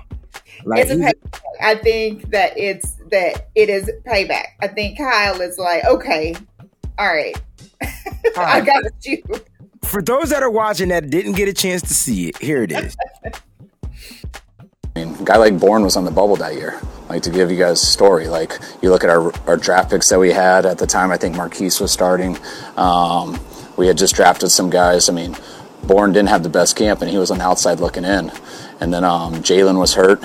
Like 0.65 0.83
it's 0.87 0.93
a 0.93 0.97
payback. 0.97 1.41
I 1.61 1.75
think 1.75 2.31
that 2.31 2.57
it's 2.57 2.95
that 3.11 3.49
it 3.57 3.69
is 3.69 3.91
payback. 4.07 4.47
I 4.61 4.69
think 4.69 4.97
Kyle 4.97 5.41
is 5.41 5.59
like, 5.59 5.85
okay, 5.85 6.37
all 6.99 7.13
right, 7.13 7.35
all 7.83 8.45
I 8.45 8.61
got 8.61 8.85
you. 9.05 9.23
for 9.83 10.01
those 10.01 10.31
that 10.31 10.45
are 10.45 10.51
watching 10.51 10.89
that 10.91 11.11
didn't 11.11 11.33
get 11.33 11.49
a 11.49 11.53
chance 11.53 11.83
to 11.83 11.95
see 11.95 12.29
it, 12.29 12.39
here 12.39 12.63
it 12.63 12.71
is. 12.71 12.97
Guy 15.25 15.37
like 15.37 15.59
Bourne 15.59 15.83
was 15.83 15.97
on 15.97 16.05
the 16.05 16.11
bubble 16.11 16.37
that 16.37 16.55
year. 16.55 16.81
Like 17.09 17.23
to 17.23 17.31
give 17.31 17.51
you 17.51 17.59
guys 17.59 17.83
a 17.83 17.87
story, 17.87 18.29
like 18.29 18.59
you 18.81 18.91
look 18.91 19.05
at 19.05 19.11
our 19.11 19.33
our 19.47 19.57
draft 19.57 19.91
picks 19.91 20.09
that 20.09 20.19
we 20.19 20.31
had 20.31 20.67
at 20.67 20.79
the 20.79 20.87
time. 20.87 21.11
I 21.11 21.17
think 21.17 21.37
Marquise 21.37 21.81
was 21.81 21.93
starting. 21.93 22.39
Um, 22.77 23.39
we 23.77 23.87
had 23.87 23.99
just 23.99 24.15
drafted 24.15 24.51
some 24.51 24.71
guys. 24.71 25.09
I 25.09 25.13
mean, 25.13 25.37
Bourne 25.85 26.13
didn't 26.13 26.29
have 26.29 26.43
the 26.43 26.49
best 26.49 26.77
camp, 26.77 27.03
and 27.03 27.11
he 27.11 27.19
was 27.19 27.31
on 27.31 27.39
the 27.39 27.45
outside 27.45 27.81
looking 27.81 28.05
in. 28.05 28.31
And 28.81 28.93
then 28.93 29.05
um, 29.05 29.35
Jalen 29.37 29.79
was 29.79 29.95
hurt. 29.95 30.25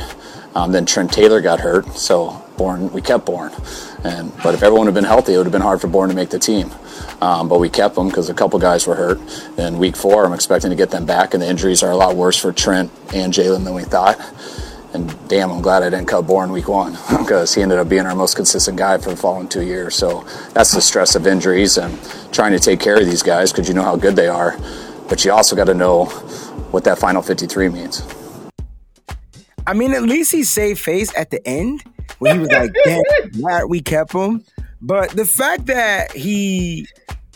Um, 0.56 0.72
then 0.72 0.86
Trent 0.86 1.12
Taylor 1.12 1.42
got 1.42 1.60
hurt, 1.60 1.88
so 1.98 2.44
Bourne 2.58 2.92
we 2.92 3.02
kept 3.02 3.26
Bourne. 3.26 3.52
And 4.04 4.32
but 4.42 4.54
if 4.54 4.64
everyone 4.64 4.88
had 4.88 4.96
been 4.96 5.04
healthy, 5.04 5.34
it 5.34 5.38
would 5.38 5.46
have 5.46 5.52
been 5.52 5.62
hard 5.62 5.82
for 5.82 5.88
Bourne 5.88 6.10
to 6.10 6.16
make 6.16 6.30
the 6.30 6.40
team. 6.40 6.72
Um, 7.22 7.48
but 7.48 7.60
we 7.60 7.70
kept 7.70 7.96
them 7.96 8.08
because 8.08 8.30
a 8.30 8.34
couple 8.34 8.60
guys 8.60 8.88
were 8.88 8.96
hurt. 8.96 9.20
Then 9.56 9.78
week 9.78 9.96
four, 9.96 10.26
I'm 10.26 10.34
expecting 10.34 10.70
to 10.70 10.76
get 10.76 10.92
them 10.92 11.06
back, 11.06 11.34
and 11.34 11.42
the 11.42 11.48
injuries 11.48 11.84
are 11.84 11.92
a 11.92 11.98
lot 11.98 12.16
worse 12.16 12.38
for 12.38 12.52
Trent 12.52 12.92
and 13.14 13.34
Jalen 13.34 13.64
than 13.64 13.74
we 13.74 13.84
thought. 13.84 14.20
And 14.98 15.28
damn, 15.28 15.52
I'm 15.52 15.62
glad 15.62 15.84
I 15.84 15.92
didn't 15.92 16.08
cut 16.08 16.26
Bourne 16.26 16.52
week 16.52 16.68
one 16.68 16.94
because 17.20 17.54
he 17.54 17.62
ended 17.62 17.78
up 17.78 17.88
being 17.88 18.08
our 18.08 18.16
most 18.16 18.36
consistent 18.36 18.80
guy 18.80 18.98
for 18.98 19.12
the 19.12 19.16
following 19.16 19.48
two 19.48 19.62
years. 19.62 19.94
So 19.94 20.26
that's 20.54 20.74
the 20.74 20.82
stress 20.82 21.14
of 21.14 21.28
injuries 21.28 21.78
and 21.78 22.00
trying 22.32 22.52
to 22.54 22.60
take 22.60 22.80
care 22.80 22.96
of 23.00 23.06
these 23.06 23.22
guys 23.22 23.52
because 23.52 23.68
you 23.68 23.76
know 23.76 23.84
how 23.84 23.96
good 23.96 24.16
they 24.16 24.28
are. 24.28 24.58
But 25.08 25.24
you 25.24 25.32
also 25.32 25.56
got 25.56 25.66
to 25.66 25.76
know 25.76 26.06
what 26.72 26.84
that 26.86 26.98
final 26.98 27.22
53 27.22 27.70
means. 27.70 28.02
I 29.68 29.76
mean, 29.76 29.94
at 29.94 30.02
least 30.02 30.32
he 30.32 30.44
saved 30.44 30.80
face 30.80 31.16
at 31.16 31.30
the 31.30 31.48
end 31.48 31.84
when 32.18 32.34
he 32.34 32.40
was 32.40 32.50
like, 32.50 32.72
"Damn, 32.84 33.04
glad 33.34 33.66
we 33.66 33.82
kept 33.82 34.14
him." 34.14 34.44
But 34.82 35.12
the 35.12 35.26
fact 35.26 35.68
that 35.68 36.12
he, 36.12 36.88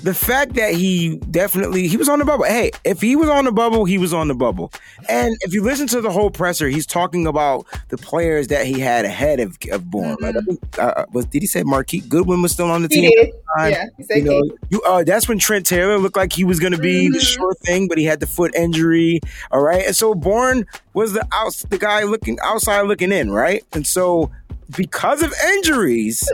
the 0.03 0.13
fact 0.13 0.55
that 0.55 0.73
he 0.73 1.17
definitely 1.29 1.87
he 1.87 1.97
was 1.97 2.09
on 2.09 2.19
the 2.19 2.25
bubble. 2.25 2.45
Hey, 2.45 2.71
if 2.83 3.01
he 3.01 3.15
was 3.15 3.29
on 3.29 3.45
the 3.45 3.51
bubble, 3.51 3.85
he 3.85 3.97
was 3.97 4.13
on 4.13 4.27
the 4.27 4.33
bubble. 4.35 4.71
And 5.09 5.35
if 5.41 5.53
you 5.53 5.61
listen 5.63 5.87
to 5.87 6.01
the 6.01 6.09
whole 6.11 6.29
presser, 6.31 6.67
he's 6.69 6.85
talking 6.85 7.27
about 7.27 7.65
the 7.89 7.97
players 7.97 8.47
that 8.47 8.65
he 8.65 8.79
had 8.79 9.05
ahead 9.05 9.39
of 9.39 9.57
of 9.71 9.89
Bourne. 9.91 10.17
Like, 10.19 10.35
I 10.35 10.41
think, 10.41 10.79
uh, 10.79 11.05
was 11.11 11.25
did 11.25 11.41
he 11.43 11.47
say 11.47 11.63
Marquise 11.63 12.05
Goodwin 12.05 12.41
was 12.41 12.51
still 12.51 12.71
on 12.71 12.81
the 12.81 12.87
He 12.91 13.01
team? 13.01 13.11
did. 13.15 13.33
Yeah, 13.59 13.85
he 13.97 14.03
said 14.03 14.17
You 14.19 14.23
know, 14.23 14.41
you 14.69 14.81
uh, 14.83 15.03
that's 15.03 15.27
when 15.27 15.37
Trent 15.37 15.65
Taylor 15.65 15.97
looked 15.97 16.15
like 16.15 16.31
he 16.33 16.43
was 16.45 16.59
going 16.59 16.71
to 16.71 16.79
be 16.79 17.09
the 17.09 17.17
Mhm. 17.19 17.21
sure 17.35 17.53
thing, 17.65 17.87
but 17.87 17.97
he 17.97 18.05
had 18.05 18.19
the 18.21 18.27
foot 18.27 18.55
injury. 18.55 19.19
All 19.51 19.61
right, 19.61 19.85
and 19.85 19.95
so 19.95 20.15
Bourne 20.15 20.65
was 20.93 21.13
the 21.13 21.27
outs 21.33 21.63
the 21.69 21.77
guy 21.77 22.03
looking 22.03 22.37
outside 22.43 22.81
looking 22.83 23.11
in, 23.11 23.29
right? 23.31 23.63
And 23.73 23.85
so 23.85 24.31
because 24.75 25.21
of 25.21 25.33
injuries, 25.53 26.27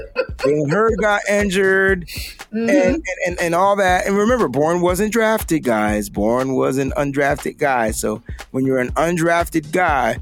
and 0.45 0.71
Hurd 0.71 0.95
got 1.01 1.21
injured, 1.29 2.07
Mhm. 2.53 2.69
and, 2.69 3.03
and 3.25 3.39
and 3.41 3.55
all 3.55 3.75
that. 3.77 4.05
And 4.07 4.17
remember, 4.17 4.47
Bourne 4.47 4.81
wasn't 4.81 5.11
drafted, 5.11 5.63
guys. 5.63 6.09
Bourne 6.09 6.53
was 6.53 6.77
an 6.77 6.91
undrafted 6.97 7.57
guy. 7.57 7.91
So 7.91 8.21
when 8.51 8.65
you're 8.65 8.79
an 8.79 8.91
undrafted 8.91 9.71
guy, 9.71 10.17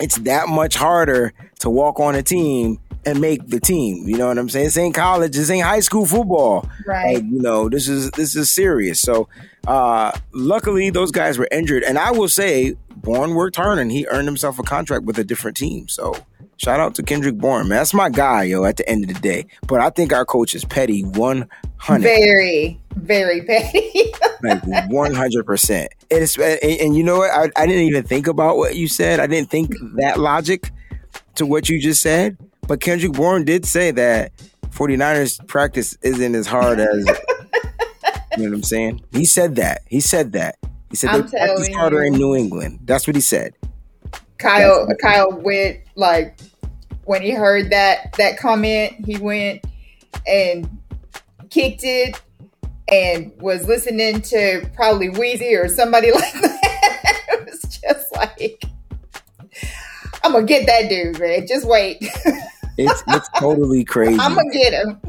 it's 0.00 0.16
that 0.18 0.48
much 0.48 0.76
harder 0.76 1.32
to 1.60 1.70
walk 1.70 2.00
on 2.00 2.14
a 2.14 2.22
team 2.22 2.78
and 3.04 3.20
make 3.20 3.46
the 3.48 3.60
team. 3.60 4.08
You 4.08 4.16
know 4.16 4.28
what 4.28 4.38
I'm 4.38 4.48
saying? 4.48 4.66
This 4.66 4.78
ain't 4.78 4.94
college. 4.94 5.36
This 5.36 5.50
ain't 5.50 5.64
high 5.64 5.80
school 5.80 6.06
football. 6.06 6.68
Right. 6.86 7.16
Like, 7.16 7.24
you 7.24 7.40
know, 7.40 7.68
this 7.68 7.88
is 7.88 8.10
this 8.12 8.34
is 8.36 8.50
serious. 8.50 9.00
So 9.00 9.28
uh 9.66 10.12
luckily 10.32 10.90
those 10.90 11.10
guys 11.12 11.38
were 11.38 11.48
injured. 11.52 11.84
And 11.84 11.98
I 11.98 12.10
will 12.10 12.28
say 12.28 12.74
Bourne 12.96 13.34
worked 13.34 13.56
hard 13.56 13.78
and 13.78 13.90
he 13.92 14.06
earned 14.08 14.26
himself 14.26 14.58
a 14.58 14.62
contract 14.64 15.04
with 15.04 15.18
a 15.18 15.24
different 15.24 15.56
team. 15.56 15.88
So 15.88 16.14
shout 16.62 16.78
out 16.78 16.94
to 16.94 17.02
Kendrick 17.02 17.36
Bourne, 17.36 17.68
man. 17.68 17.78
That's 17.78 17.92
my 17.92 18.08
guy, 18.08 18.44
yo, 18.44 18.64
at 18.64 18.76
the 18.76 18.88
end 18.88 19.04
of 19.04 19.14
the 19.14 19.20
day. 19.20 19.46
But 19.66 19.80
I 19.80 19.90
think 19.90 20.12
our 20.12 20.24
coach 20.24 20.54
is 20.54 20.64
petty 20.64 21.02
100 21.02 22.02
very, 22.02 22.80
very 22.94 23.42
petty. 23.42 24.12
like 24.42 24.62
100%. 24.62 25.80
And, 25.80 25.88
it's, 26.10 26.38
and, 26.38 26.62
and 26.62 26.96
you 26.96 27.02
know 27.02 27.18
what? 27.18 27.30
I, 27.30 27.50
I 27.60 27.66
didn't 27.66 27.84
even 27.84 28.04
think 28.04 28.28
about 28.28 28.56
what 28.56 28.76
you 28.76 28.86
said. 28.86 29.18
I 29.18 29.26
didn't 29.26 29.50
think 29.50 29.74
that 29.96 30.20
logic 30.20 30.70
to 31.34 31.46
what 31.46 31.68
you 31.68 31.80
just 31.80 32.00
said. 32.00 32.38
But 32.68 32.80
Kendrick 32.80 33.12
Bourne 33.12 33.44
did 33.44 33.66
say 33.66 33.90
that 33.90 34.30
49ers 34.70 35.44
practice 35.48 35.98
isn't 36.02 36.34
as 36.34 36.46
hard 36.46 36.78
as, 36.78 36.96
you 36.96 37.04
know 38.38 38.50
what 38.50 38.54
I'm 38.54 38.62
saying? 38.62 39.02
He 39.10 39.24
said 39.24 39.56
that. 39.56 39.82
He 39.88 39.98
said 39.98 40.32
that. 40.32 40.58
He 40.90 40.96
said 40.96 41.10
I'm 41.10 41.22
they 41.22 41.30
practice 41.30 41.74
harder 41.74 42.04
you. 42.04 42.12
in 42.12 42.18
New 42.18 42.36
England. 42.36 42.80
That's 42.84 43.06
what 43.06 43.16
he 43.16 43.22
said. 43.22 43.54
Kyle 44.38 44.88
Kyle 45.00 45.32
went 45.32 45.80
like 45.94 46.36
when 47.04 47.22
he 47.22 47.30
heard 47.32 47.70
that 47.70 48.12
that 48.18 48.38
comment, 48.38 49.04
he 49.06 49.18
went 49.18 49.64
and 50.26 50.68
kicked 51.50 51.84
it 51.84 52.20
and 52.88 53.32
was 53.40 53.66
listening 53.66 54.20
to 54.22 54.68
probably 54.74 55.08
Wheezy 55.08 55.54
or 55.54 55.68
somebody 55.68 56.12
like 56.14 56.32
that. 56.32 57.20
it 57.30 57.46
was 57.46 57.62
just 57.62 58.14
like 58.14 58.64
I'm 60.24 60.32
gonna 60.32 60.46
get 60.46 60.66
that 60.66 60.88
dude, 60.88 61.18
man. 61.18 61.46
Just 61.46 61.66
wait. 61.66 61.98
It's 62.78 63.02
it's 63.08 63.28
totally 63.38 63.84
crazy. 63.94 64.18
I'm 64.20 64.34
gonna 64.34 64.50
get 64.52 64.72
him. 64.72 65.00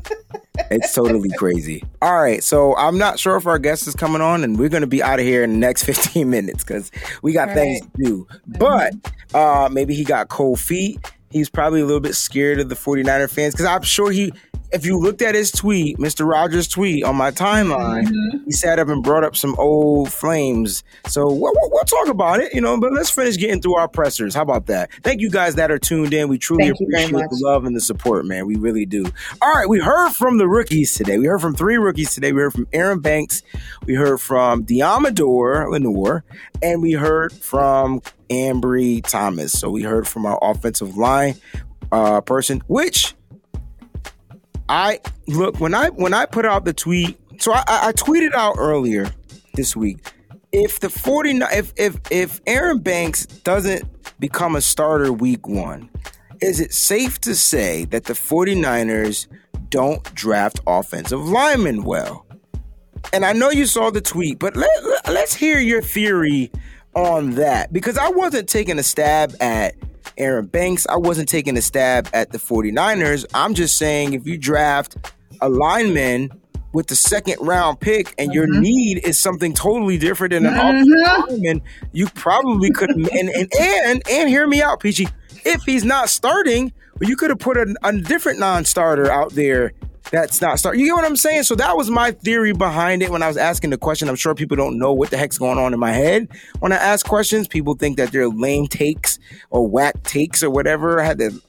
It's 0.70 0.94
totally 0.94 1.30
crazy. 1.38 1.84
All 2.02 2.14
right, 2.22 2.44
so 2.44 2.76
I'm 2.76 2.98
not 2.98 3.18
sure 3.20 3.36
if 3.38 3.48
our 3.48 3.58
guest 3.58 3.88
is 3.88 3.96
coming 3.96 4.22
on, 4.22 4.44
and 4.44 4.58
we're 4.60 4.70
going 4.70 4.82
to 4.82 4.88
be 4.88 5.02
out 5.02 5.20
of 5.20 5.26
here 5.26 5.44
in 5.44 5.52
the 5.54 5.58
next 5.58 5.84
15 5.86 6.30
minutes 6.30 6.64
because 6.64 6.92
we 7.24 7.34
got 7.34 7.48
Right. 7.50 7.56
things 7.56 7.82
to 7.82 7.90
do. 8.04 8.28
But 8.60 8.94
uh, 9.34 9.70
maybe 9.72 9.96
he 9.96 10.04
got 10.04 10.30
cold 10.30 10.60
feet. 10.60 11.12
He's 11.34 11.50
probably 11.50 11.82
a 11.82 11.86
little 11.86 12.00
bit 12.00 12.14
scared 12.14 12.60
of 12.60 12.70
the 12.70 12.76
49er 12.76 13.30
fans 13.30 13.56
because 13.56 13.66
I'm 13.66 13.82
sure 13.82 14.12
he, 14.12 14.32
if 14.74 14.86
you 14.86 14.98
looked 14.98 15.22
at 15.22 15.36
his 15.36 15.52
tweet, 15.52 15.98
Mr. 15.98 16.28
Rogers' 16.28 16.68
tweet 16.68 17.04
on 17.04 17.16
my 17.16 17.30
timeline, 17.30 18.12
he 18.46 18.52
sat 18.52 18.80
up 18.80 18.88
and 18.88 19.04
brought 19.04 19.24
up 19.24 19.36
some 19.36 19.56
old 19.60 20.12
flames. 20.12 20.84
So 21.06 21.28
we'll, 21.28 21.54
we'll, 21.56 21.70
we'll 21.72 21.84
talk 21.84 22.08
about 22.08 22.40
it, 22.40 22.54
you 22.54 22.62
know, 22.62 22.80
but 22.80 22.92
let's 22.92 23.12
finish 23.12 23.38
getting 23.38 23.62
through 23.62 23.76
our 23.76 23.88
pressers. 23.88 24.34
How 24.34 24.42
about 24.42 24.66
that? 24.68 24.92
Thank 25.04 25.22
you 25.22 25.30
guys 25.30 25.56
that 25.56 25.70
are 25.70 25.78
tuned 25.78 26.14
in. 26.14 26.28
We 26.28 26.40
truly 26.40 26.66
Thank 26.66 26.82
appreciate 26.82 27.30
the 27.30 27.40
love 27.44 27.66
and 27.66 27.76
the 27.76 27.82
support, 27.82 28.26
man. 28.26 28.48
We 28.48 28.56
really 28.56 28.86
do. 28.86 29.06
All 29.42 29.54
right, 29.54 29.70
we 29.70 29.80
heard 29.80 30.12
from 30.14 30.40
the 30.40 30.48
rookies 30.48 30.94
today. 30.94 31.20
We 31.20 31.28
heard 31.28 31.42
from 31.42 31.56
three 31.56 31.78
rookies 31.78 32.14
today. 32.16 32.32
We 32.32 32.42
heard 32.42 32.54
from 32.54 32.68
Aaron 32.74 33.00
Banks, 33.00 33.44
we 33.86 33.94
heard 33.94 34.20
from 34.20 34.66
Deommodore 34.66 35.70
Lenoir, 35.72 36.24
and 36.64 36.82
we 36.82 36.94
heard 36.94 37.32
from 37.32 38.02
Ambry 38.30 39.06
Thomas. 39.06 39.52
So 39.52 39.70
we 39.70 39.84
heard 39.84 40.08
from 40.08 40.26
our 40.26 40.40
offensive 40.42 40.98
line 40.98 41.36
uh, 41.92 42.22
person, 42.22 42.62
which 42.66 43.14
I 44.74 45.00
look 45.28 45.60
when 45.60 45.76
I 45.76 45.90
when 45.90 46.16
I 46.16 46.26
put 46.26 46.46
out 46.46 46.66
the 46.66 46.74
tweet. 46.74 47.20
So 47.40 47.54
I, 47.54 47.64
I 47.68 47.92
tweeted 47.92 48.34
out 48.34 48.56
earlier 48.58 49.08
this 49.54 49.76
week. 49.76 50.12
If 50.52 50.80
the 50.80 50.90
49 50.90 51.48
if 51.54 51.74
if 51.76 52.00
if 52.10 52.42
Aaron 52.48 52.80
Banks 52.80 53.28
doesn't 53.28 53.88
become 54.20 54.56
a 54.56 54.62
starter 54.62 55.14
week 55.14 55.48
1, 55.48 55.88
is 56.42 56.60
it 56.60 56.74
safe 56.74 57.22
to 57.22 57.36
say 57.36 57.86
that 57.86 58.06
the 58.06 58.14
49ers 58.14 59.28
don't 59.70 60.04
draft 60.16 60.60
offensive 60.66 61.24
linemen 61.24 61.84
well? 61.84 62.26
And 63.12 63.26
I 63.26 63.34
know 63.34 63.52
you 63.52 63.68
saw 63.68 63.92
the 63.92 64.02
tweet, 64.02 64.40
but 64.40 64.56
let, 64.56 64.70
let's 65.06 65.36
hear 65.36 65.60
your 65.60 65.84
theory 65.84 66.52
on 66.96 67.32
that 67.36 67.72
because 67.72 68.00
I 68.00 68.10
wasn't 68.10 68.50
taking 68.50 68.80
a 68.80 68.84
stab 68.84 69.36
at 69.40 69.76
Aaron 70.18 70.46
Banks. 70.46 70.86
I 70.88 70.98
wasn't 70.98 71.30
taking 71.30 71.58
a 71.58 71.62
stab 71.62 72.10
at 72.14 72.32
the 72.32 72.38
49ers. 72.38 73.26
I'm 73.34 73.54
just 73.54 73.78
saying 73.78 74.14
if 74.14 74.26
you 74.26 74.38
draft 74.38 74.98
a 75.42 75.50
lineman 75.50 76.32
with 76.74 76.88
the 76.88 76.96
second 76.96 77.38
round 77.40 77.80
pick 77.80 78.14
and 78.18 78.34
your 78.34 78.48
mm-hmm. 78.48 78.62
need 78.62 79.06
is 79.06 79.18
something 79.18 79.54
totally 79.54 79.98
different 79.98 80.32
than 80.32 80.46
an 80.46 80.54
offensive 80.54 80.94
mm-hmm. 80.94 81.32
lineman, 81.32 81.62
you 81.92 82.08
probably 82.10 82.72
could 82.72 82.90
and 82.90 83.30
and 83.30 83.52
and 83.60 84.04
and 84.10 84.30
hear 84.30 84.48
me 84.48 84.62
out, 84.62 84.80
Peachy. 84.80 85.08
If 85.46 85.64
he's 85.64 85.84
not 85.84 86.10
starting, 86.10 86.72
well, 87.00 87.10
you 87.10 87.16
could 87.16 87.30
have 87.30 87.40
put 87.40 87.58
a, 87.58 87.76
a 87.84 87.98
different 87.98 88.40
non-starter 88.40 89.12
out 89.12 89.32
there 89.34 89.74
that's 90.12 90.42
not 90.42 90.60
starting. 90.60 90.82
You 90.82 90.88
get 90.88 90.94
what 90.94 91.06
I'm 91.06 91.16
saying? 91.16 91.44
So 91.44 91.56
that 91.56 91.76
was 91.76 91.90
my 91.90 92.12
theory 92.12 92.54
behind 92.54 93.02
it 93.02 93.10
when 93.10 93.24
I 93.24 93.28
was 93.28 93.38
asking 93.38 93.70
the 93.72 93.78
question. 93.78 94.10
I'm 94.10 94.16
sure 94.16 94.36
people 94.36 94.58
don't 94.58 94.78
know 94.78 94.94
what 94.94 95.10
the 95.10 95.18
heck's 95.18 95.38
going 95.38 95.58
on 95.58 95.74
in 95.74 95.80
my 95.80 95.92
head 95.92 96.28
when 96.60 96.72
I 96.72 96.76
ask 96.76 97.06
questions. 97.06 97.48
People 97.48 97.76
think 97.76 97.98
that 97.98 98.12
they're 98.12 98.30
lame 98.30 98.68
takes 98.68 99.20
or 99.50 99.68
whack 99.68 100.04
takes 100.04 100.44
or 100.44 100.50
whatever. 100.50 101.00
I 101.00 101.06
had 101.06 101.20
to. 101.20 101.42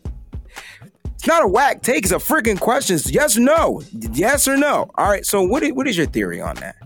It's 1.14 1.26
not 1.26 1.42
a 1.42 1.48
whack 1.48 1.82
take. 1.82 2.04
It's 2.04 2.12
a 2.12 2.16
freaking 2.16 2.60
question. 2.60 2.96
It's 2.96 3.10
yes 3.10 3.36
or 3.36 3.40
no. 3.40 3.82
Yes 4.12 4.46
or 4.46 4.56
no. 4.56 4.90
All 4.94 5.08
right. 5.08 5.24
So 5.24 5.42
what 5.42 5.62
is, 5.62 5.72
what 5.72 5.88
is 5.88 5.96
your 5.96 6.06
theory 6.06 6.40
on 6.40 6.56
that? 6.56 6.76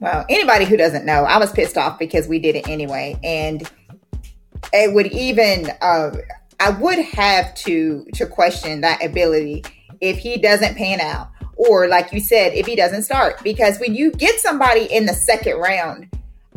Well, 0.00 0.24
anybody 0.28 0.64
who 0.64 0.76
doesn't 0.76 1.04
know, 1.04 1.22
I 1.22 1.38
was 1.38 1.52
pissed 1.52 1.76
off 1.78 1.96
because 1.98 2.26
we 2.26 2.40
did 2.40 2.56
it 2.56 2.68
anyway, 2.68 3.16
and 3.22 3.70
it 4.72 4.92
would 4.92 5.06
even 5.12 5.70
uh, 5.80 6.10
I 6.62 6.70
would 6.70 7.00
have 7.00 7.56
to 7.56 8.06
to 8.14 8.24
question 8.24 8.82
that 8.82 9.04
ability 9.04 9.64
if 10.00 10.18
he 10.18 10.36
doesn't 10.36 10.76
pan 10.76 11.00
out, 11.00 11.28
or 11.56 11.88
like 11.88 12.12
you 12.12 12.20
said, 12.20 12.54
if 12.54 12.66
he 12.66 12.76
doesn't 12.76 13.02
start. 13.02 13.42
Because 13.42 13.80
when 13.80 13.96
you 13.96 14.12
get 14.12 14.38
somebody 14.38 14.84
in 14.84 15.06
the 15.06 15.12
second 15.12 15.56
round, 15.56 16.08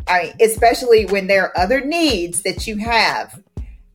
I 0.06 0.22
mean, 0.22 0.32
especially 0.40 1.06
when 1.06 1.26
there 1.26 1.46
are 1.46 1.58
other 1.58 1.80
needs 1.80 2.42
that 2.42 2.68
you 2.68 2.76
have, 2.78 3.42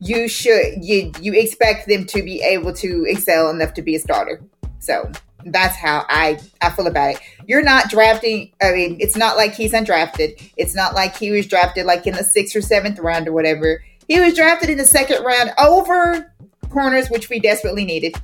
you 0.00 0.28
should 0.28 0.84
you 0.84 1.12
you 1.18 1.32
expect 1.32 1.88
them 1.88 2.04
to 2.08 2.22
be 2.22 2.42
able 2.42 2.74
to 2.74 3.06
excel 3.08 3.48
enough 3.48 3.72
to 3.74 3.82
be 3.82 3.94
a 3.96 3.98
starter. 3.98 4.42
So 4.80 5.10
that's 5.46 5.76
how 5.76 6.04
I 6.10 6.38
I 6.60 6.68
feel 6.68 6.88
about 6.88 7.14
it. 7.14 7.20
You're 7.46 7.62
not 7.62 7.88
drafting. 7.88 8.52
I 8.60 8.72
mean, 8.72 8.98
it's 9.00 9.16
not 9.16 9.38
like 9.38 9.54
he's 9.54 9.72
undrafted. 9.72 10.50
It's 10.58 10.74
not 10.74 10.94
like 10.94 11.16
he 11.16 11.30
was 11.30 11.46
drafted 11.46 11.86
like 11.86 12.06
in 12.06 12.12
the 12.14 12.24
sixth 12.24 12.54
or 12.54 12.60
seventh 12.60 12.98
round 12.98 13.28
or 13.28 13.32
whatever. 13.32 13.82
He 14.08 14.20
was 14.20 14.34
drafted 14.34 14.70
in 14.70 14.78
the 14.78 14.84
second 14.84 15.24
round 15.24 15.52
over 15.58 16.32
corners, 16.70 17.08
which 17.08 17.28
we 17.28 17.40
desperately 17.40 17.84
needed. 17.84 18.14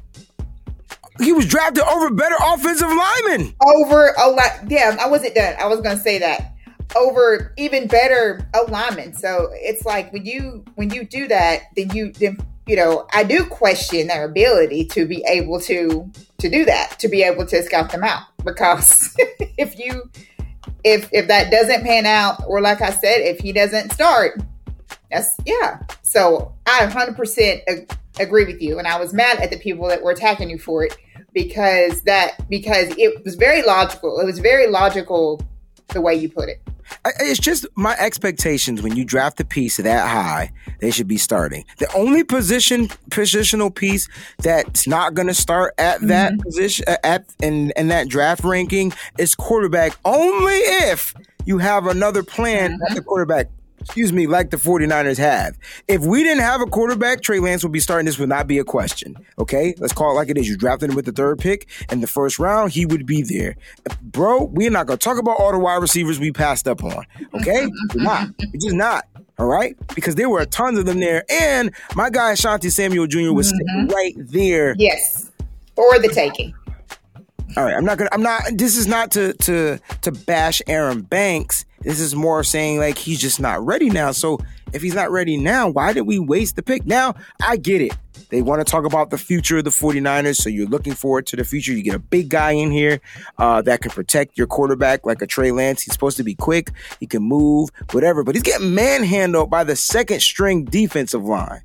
He 1.20 1.32
was 1.32 1.46
drafted 1.46 1.82
over 1.84 2.10
better 2.10 2.36
offensive 2.40 2.88
linemen. 2.88 3.54
Over 3.66 4.12
a 4.18 4.30
lot. 4.30 4.70
Yeah, 4.70 4.96
I 5.00 5.08
wasn't 5.08 5.34
done. 5.34 5.56
I 5.58 5.66
was 5.66 5.80
going 5.80 5.96
to 5.96 6.02
say 6.02 6.18
that 6.18 6.54
over 6.96 7.52
even 7.56 7.86
better 7.86 8.46
alignment. 8.54 9.16
So 9.16 9.50
it's 9.52 9.84
like 9.84 10.12
when 10.12 10.24
you 10.24 10.64
when 10.76 10.90
you 10.90 11.04
do 11.04 11.28
that, 11.28 11.62
then 11.76 11.90
you 11.90 12.12
then 12.12 12.38
you 12.66 12.76
know 12.76 13.06
I 13.12 13.24
do 13.24 13.44
question 13.44 14.06
their 14.06 14.24
ability 14.24 14.86
to 14.86 15.06
be 15.06 15.24
able 15.28 15.60
to 15.62 16.10
to 16.38 16.48
do 16.48 16.64
that, 16.64 16.98
to 17.00 17.08
be 17.08 17.22
able 17.22 17.46
to 17.46 17.62
scout 17.62 17.90
them 17.90 18.04
out. 18.04 18.22
Because 18.44 19.14
if 19.58 19.78
you 19.78 20.10
if 20.84 21.08
if 21.12 21.28
that 21.28 21.50
doesn't 21.50 21.84
pan 21.84 22.06
out, 22.06 22.42
or 22.46 22.60
like 22.60 22.80
I 22.80 22.90
said, 22.90 23.20
if 23.20 23.40
he 23.40 23.52
doesn't 23.52 23.92
start, 23.92 24.40
that's 25.10 25.36
yeah. 25.46 25.80
So 26.02 26.54
I 26.66 26.86
100% 26.86 27.62
ag- 27.68 27.90
agree 28.20 28.44
with 28.44 28.60
you, 28.60 28.78
and 28.78 28.86
I 28.86 28.98
was 28.98 29.12
mad 29.12 29.38
at 29.38 29.50
the 29.50 29.58
people 29.58 29.88
that 29.88 30.02
were 30.02 30.10
attacking 30.10 30.50
you 30.50 30.58
for 30.58 30.84
it 30.84 30.96
because 31.32 32.02
that 32.02 32.48
because 32.48 32.94
it 32.98 33.24
was 33.24 33.34
very 33.34 33.62
logical. 33.62 34.20
It 34.20 34.26
was 34.26 34.38
very 34.38 34.68
logical 34.68 35.40
the 35.88 36.00
way 36.00 36.14
you 36.14 36.28
put 36.28 36.48
it. 36.48 36.60
It's 37.20 37.38
just 37.38 37.66
my 37.74 37.94
expectations 37.98 38.82
when 38.82 38.96
you 38.96 39.04
draft 39.04 39.38
a 39.40 39.44
piece 39.44 39.76
that 39.76 40.08
high, 40.08 40.50
they 40.80 40.90
should 40.90 41.08
be 41.08 41.18
starting. 41.18 41.64
The 41.78 41.92
only 41.92 42.24
position 42.24 42.88
positional 43.10 43.74
piece 43.74 44.08
that's 44.38 44.86
not 44.86 45.14
going 45.14 45.28
to 45.28 45.34
start 45.34 45.74
at 45.78 46.00
that 46.02 46.32
mm-hmm. 46.32 46.42
position 46.42 46.86
at 47.04 47.26
in 47.42 47.72
in 47.76 47.88
that 47.88 48.08
draft 48.08 48.42
ranking 48.42 48.92
is 49.18 49.34
quarterback 49.34 49.98
only 50.04 50.54
if 50.54 51.14
you 51.44 51.58
have 51.58 51.86
another 51.86 52.22
plan 52.22 52.72
mm-hmm. 52.72 52.82
at 52.84 52.94
the 52.94 53.02
quarterback 53.02 53.48
excuse 53.88 54.12
me, 54.12 54.26
like 54.26 54.50
the 54.50 54.58
49ers 54.58 55.16
have. 55.16 55.58
If 55.88 56.02
we 56.02 56.22
didn't 56.22 56.42
have 56.42 56.60
a 56.60 56.66
quarterback, 56.66 57.22
Trey 57.22 57.40
Lance 57.40 57.62
would 57.62 57.72
be 57.72 57.80
starting. 57.80 58.04
This 58.04 58.18
would 58.18 58.28
not 58.28 58.46
be 58.46 58.58
a 58.58 58.64
question. 58.64 59.16
Okay? 59.38 59.74
Let's 59.78 59.94
call 59.94 60.10
it 60.10 60.14
like 60.14 60.28
it 60.28 60.36
is. 60.36 60.46
You 60.46 60.58
drafted 60.58 60.90
him 60.90 60.96
with 60.96 61.06
the 61.06 61.12
third 61.12 61.38
pick 61.38 61.66
in 61.90 62.02
the 62.02 62.06
first 62.06 62.38
round, 62.38 62.72
he 62.72 62.84
would 62.84 63.06
be 63.06 63.22
there. 63.22 63.56
Bro, 64.02 64.50
we're 64.52 64.70
not 64.70 64.86
going 64.86 64.98
to 64.98 65.02
talk 65.02 65.16
about 65.16 65.40
all 65.40 65.52
the 65.52 65.58
wide 65.58 65.76
receivers 65.76 66.20
we 66.20 66.32
passed 66.32 66.68
up 66.68 66.84
on. 66.84 67.06
Okay? 67.34 67.66
we're 67.94 68.02
not. 68.02 68.28
We're 68.38 68.60
just 68.60 68.76
not. 68.76 69.06
All 69.38 69.46
right? 69.46 69.74
Because 69.94 70.16
there 70.16 70.28
were 70.28 70.44
tons 70.44 70.78
of 70.78 70.84
them 70.84 71.00
there. 71.00 71.24
And 71.30 71.72
my 71.94 72.10
guy, 72.10 72.34
Asante 72.34 72.70
Samuel 72.70 73.06
Jr., 73.06 73.32
was 73.32 73.54
mm-hmm. 73.54 73.86
right 73.86 74.14
there. 74.18 74.74
Yes. 74.76 75.32
For 75.76 75.98
the 75.98 76.08
taking. 76.08 76.52
All 77.56 77.64
right, 77.64 77.74
I'm 77.74 77.84
not 77.84 77.98
gonna. 77.98 78.10
I'm 78.12 78.22
not. 78.22 78.42
This 78.52 78.76
is 78.76 78.86
not 78.86 79.10
to 79.12 79.32
to 79.32 79.78
to 80.02 80.12
bash 80.12 80.60
Aaron 80.66 81.02
Banks. 81.02 81.64
This 81.80 82.00
is 82.00 82.14
more 82.14 82.44
saying 82.44 82.78
like 82.78 82.98
he's 82.98 83.20
just 83.20 83.40
not 83.40 83.64
ready 83.64 83.88
now. 83.88 84.10
So 84.12 84.38
if 84.72 84.82
he's 84.82 84.94
not 84.94 85.10
ready 85.10 85.36
now, 85.36 85.68
why 85.68 85.92
did 85.92 86.02
we 86.02 86.18
waste 86.18 86.56
the 86.56 86.62
pick? 86.62 86.84
Now 86.84 87.14
I 87.42 87.56
get 87.56 87.80
it. 87.80 87.96
They 88.30 88.42
want 88.42 88.60
to 88.60 88.70
talk 88.70 88.84
about 88.84 89.10
the 89.10 89.16
future 89.16 89.58
of 89.58 89.64
the 89.64 89.70
49ers. 89.70 90.36
So 90.36 90.50
you're 90.50 90.66
looking 90.66 90.92
forward 90.92 91.26
to 91.28 91.36
the 91.36 91.44
future. 91.44 91.72
You 91.72 91.82
get 91.82 91.94
a 91.94 92.00
big 92.00 92.28
guy 92.28 92.52
in 92.52 92.70
here 92.70 93.00
uh, 93.38 93.62
that 93.62 93.80
can 93.80 93.90
protect 93.90 94.36
your 94.36 94.46
quarterback 94.46 95.06
like 95.06 95.22
a 95.22 95.26
Trey 95.26 95.50
Lance. 95.50 95.82
He's 95.82 95.94
supposed 95.94 96.18
to 96.18 96.24
be 96.24 96.34
quick. 96.34 96.72
He 97.00 97.06
can 97.06 97.22
move, 97.22 97.70
whatever. 97.92 98.24
But 98.24 98.34
he's 98.34 98.42
getting 98.42 98.74
manhandled 98.74 99.48
by 99.48 99.64
the 99.64 99.76
second 99.76 100.20
string 100.20 100.64
defensive 100.64 101.24
line. 101.24 101.62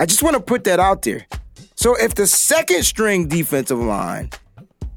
I 0.00 0.06
just 0.06 0.22
want 0.22 0.34
to 0.34 0.42
put 0.42 0.64
that 0.64 0.80
out 0.80 1.02
there. 1.02 1.26
So 1.76 1.94
if 1.94 2.14
the 2.14 2.26
second 2.26 2.82
string 2.82 3.28
defensive 3.28 3.78
line 3.78 4.30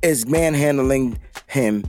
is 0.03 0.27
manhandling 0.27 1.19
him, 1.47 1.83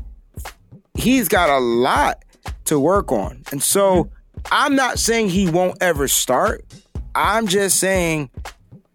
he's 0.95 1.29
got 1.29 1.51
a 1.51 1.59
lot 1.59 2.25
to 2.67 2.79
work 2.79 3.13
on. 3.13 3.43
And 3.53 3.63
so 3.63 4.11
I'm 4.51 4.77
not 4.77 4.99
saying 4.99 5.31
he 5.31 5.49
won't 5.51 5.79
ever 5.83 6.09
start. 6.09 6.65
I'm 7.15 7.47
just 7.47 7.79
saying, 7.79 8.31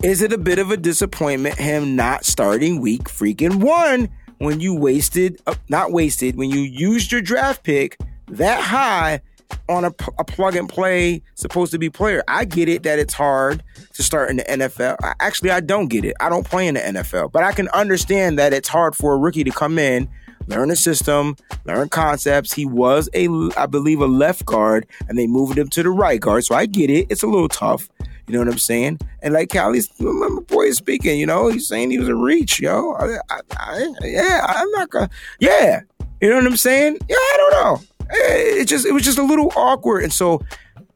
is 0.03 0.21
it 0.21 0.33
a 0.33 0.37
bit 0.37 0.59
of 0.59 0.71
a 0.71 0.77
disappointment 0.77 1.55
him 1.55 1.95
not 1.95 2.25
starting 2.25 2.81
week 2.81 3.03
freaking 3.03 3.55
one 3.55 4.09
when 4.37 4.59
you 4.59 4.73
wasted, 4.73 5.41
uh, 5.47 5.55
not 5.67 5.91
wasted, 5.91 6.35
when 6.35 6.49
you 6.49 6.59
used 6.59 7.11
your 7.11 7.21
draft 7.21 7.63
pick 7.63 7.97
that 8.29 8.61
high 8.61 9.21
on 9.67 9.85
a, 9.85 9.93
a, 10.17 10.23
plug 10.23 10.55
and 10.55 10.67
play 10.67 11.21
supposed 11.35 11.71
to 11.71 11.79
be 11.79 11.89
player. 11.89 12.23
I 12.27 12.45
get 12.45 12.67
it 12.67 12.83
that 12.83 12.99
it's 12.99 13.13
hard 13.13 13.63
to 13.93 14.03
start 14.03 14.29
in 14.29 14.37
the 14.37 14.43
NFL. 14.43 14.97
Actually, 15.19 15.51
I 15.51 15.59
don't 15.59 15.87
get 15.87 16.05
it. 16.05 16.15
I 16.19 16.29
don't 16.29 16.45
play 16.45 16.67
in 16.67 16.75
the 16.75 16.81
NFL, 16.81 17.31
but 17.31 17.43
I 17.43 17.51
can 17.51 17.67
understand 17.69 18.39
that 18.39 18.53
it's 18.53 18.67
hard 18.67 18.95
for 18.95 19.13
a 19.13 19.17
rookie 19.17 19.43
to 19.43 19.51
come 19.51 19.77
in 19.77 20.09
learn 20.49 20.69
the 20.69 20.75
system, 20.75 21.35
learn 21.65 21.89
concepts. 21.89 22.53
He 22.53 22.65
was 22.65 23.09
a, 23.13 23.29
I 23.55 23.67
believe, 23.67 24.01
a 24.01 24.07
left 24.07 24.45
guard, 24.45 24.85
and 25.07 25.17
they 25.17 25.27
moved 25.27 25.57
him 25.57 25.69
to 25.69 25.83
the 25.83 25.89
right 25.89 26.19
guard. 26.19 26.43
So 26.43 26.55
I 26.55 26.65
get 26.65 26.89
it. 26.89 27.07
It's 27.09 27.23
a 27.23 27.27
little 27.27 27.47
tough. 27.47 27.87
You 28.27 28.33
know 28.33 28.39
what 28.39 28.47
I'm 28.47 28.59
saying? 28.59 28.99
And 29.21 29.33
like 29.33 29.49
Callie's, 29.49 29.89
my 29.99 30.29
boy 30.47 30.63
is 30.63 30.77
speaking. 30.77 31.19
You 31.19 31.25
know, 31.25 31.47
he's 31.47 31.67
saying 31.67 31.91
he 31.91 31.97
was 31.97 32.09
a 32.09 32.15
reach, 32.15 32.59
yo. 32.59 32.93
I, 32.93 33.17
I, 33.29 33.39
I, 33.57 33.93
yeah, 34.03 34.45
I'm 34.47 34.69
not 34.71 34.89
gonna. 34.89 35.09
Yeah, 35.39 35.81
you 36.21 36.29
know 36.29 36.35
what 36.35 36.45
I'm 36.45 36.57
saying? 36.57 36.97
Yeah, 37.07 37.15
I 37.15 37.35
don't 37.37 37.51
know. 37.51 37.88
It 38.11 38.67
just, 38.67 38.85
it 38.85 38.91
was 38.91 39.03
just 39.03 39.17
a 39.17 39.23
little 39.23 39.51
awkward, 39.55 40.03
and 40.03 40.11
so 40.11 40.41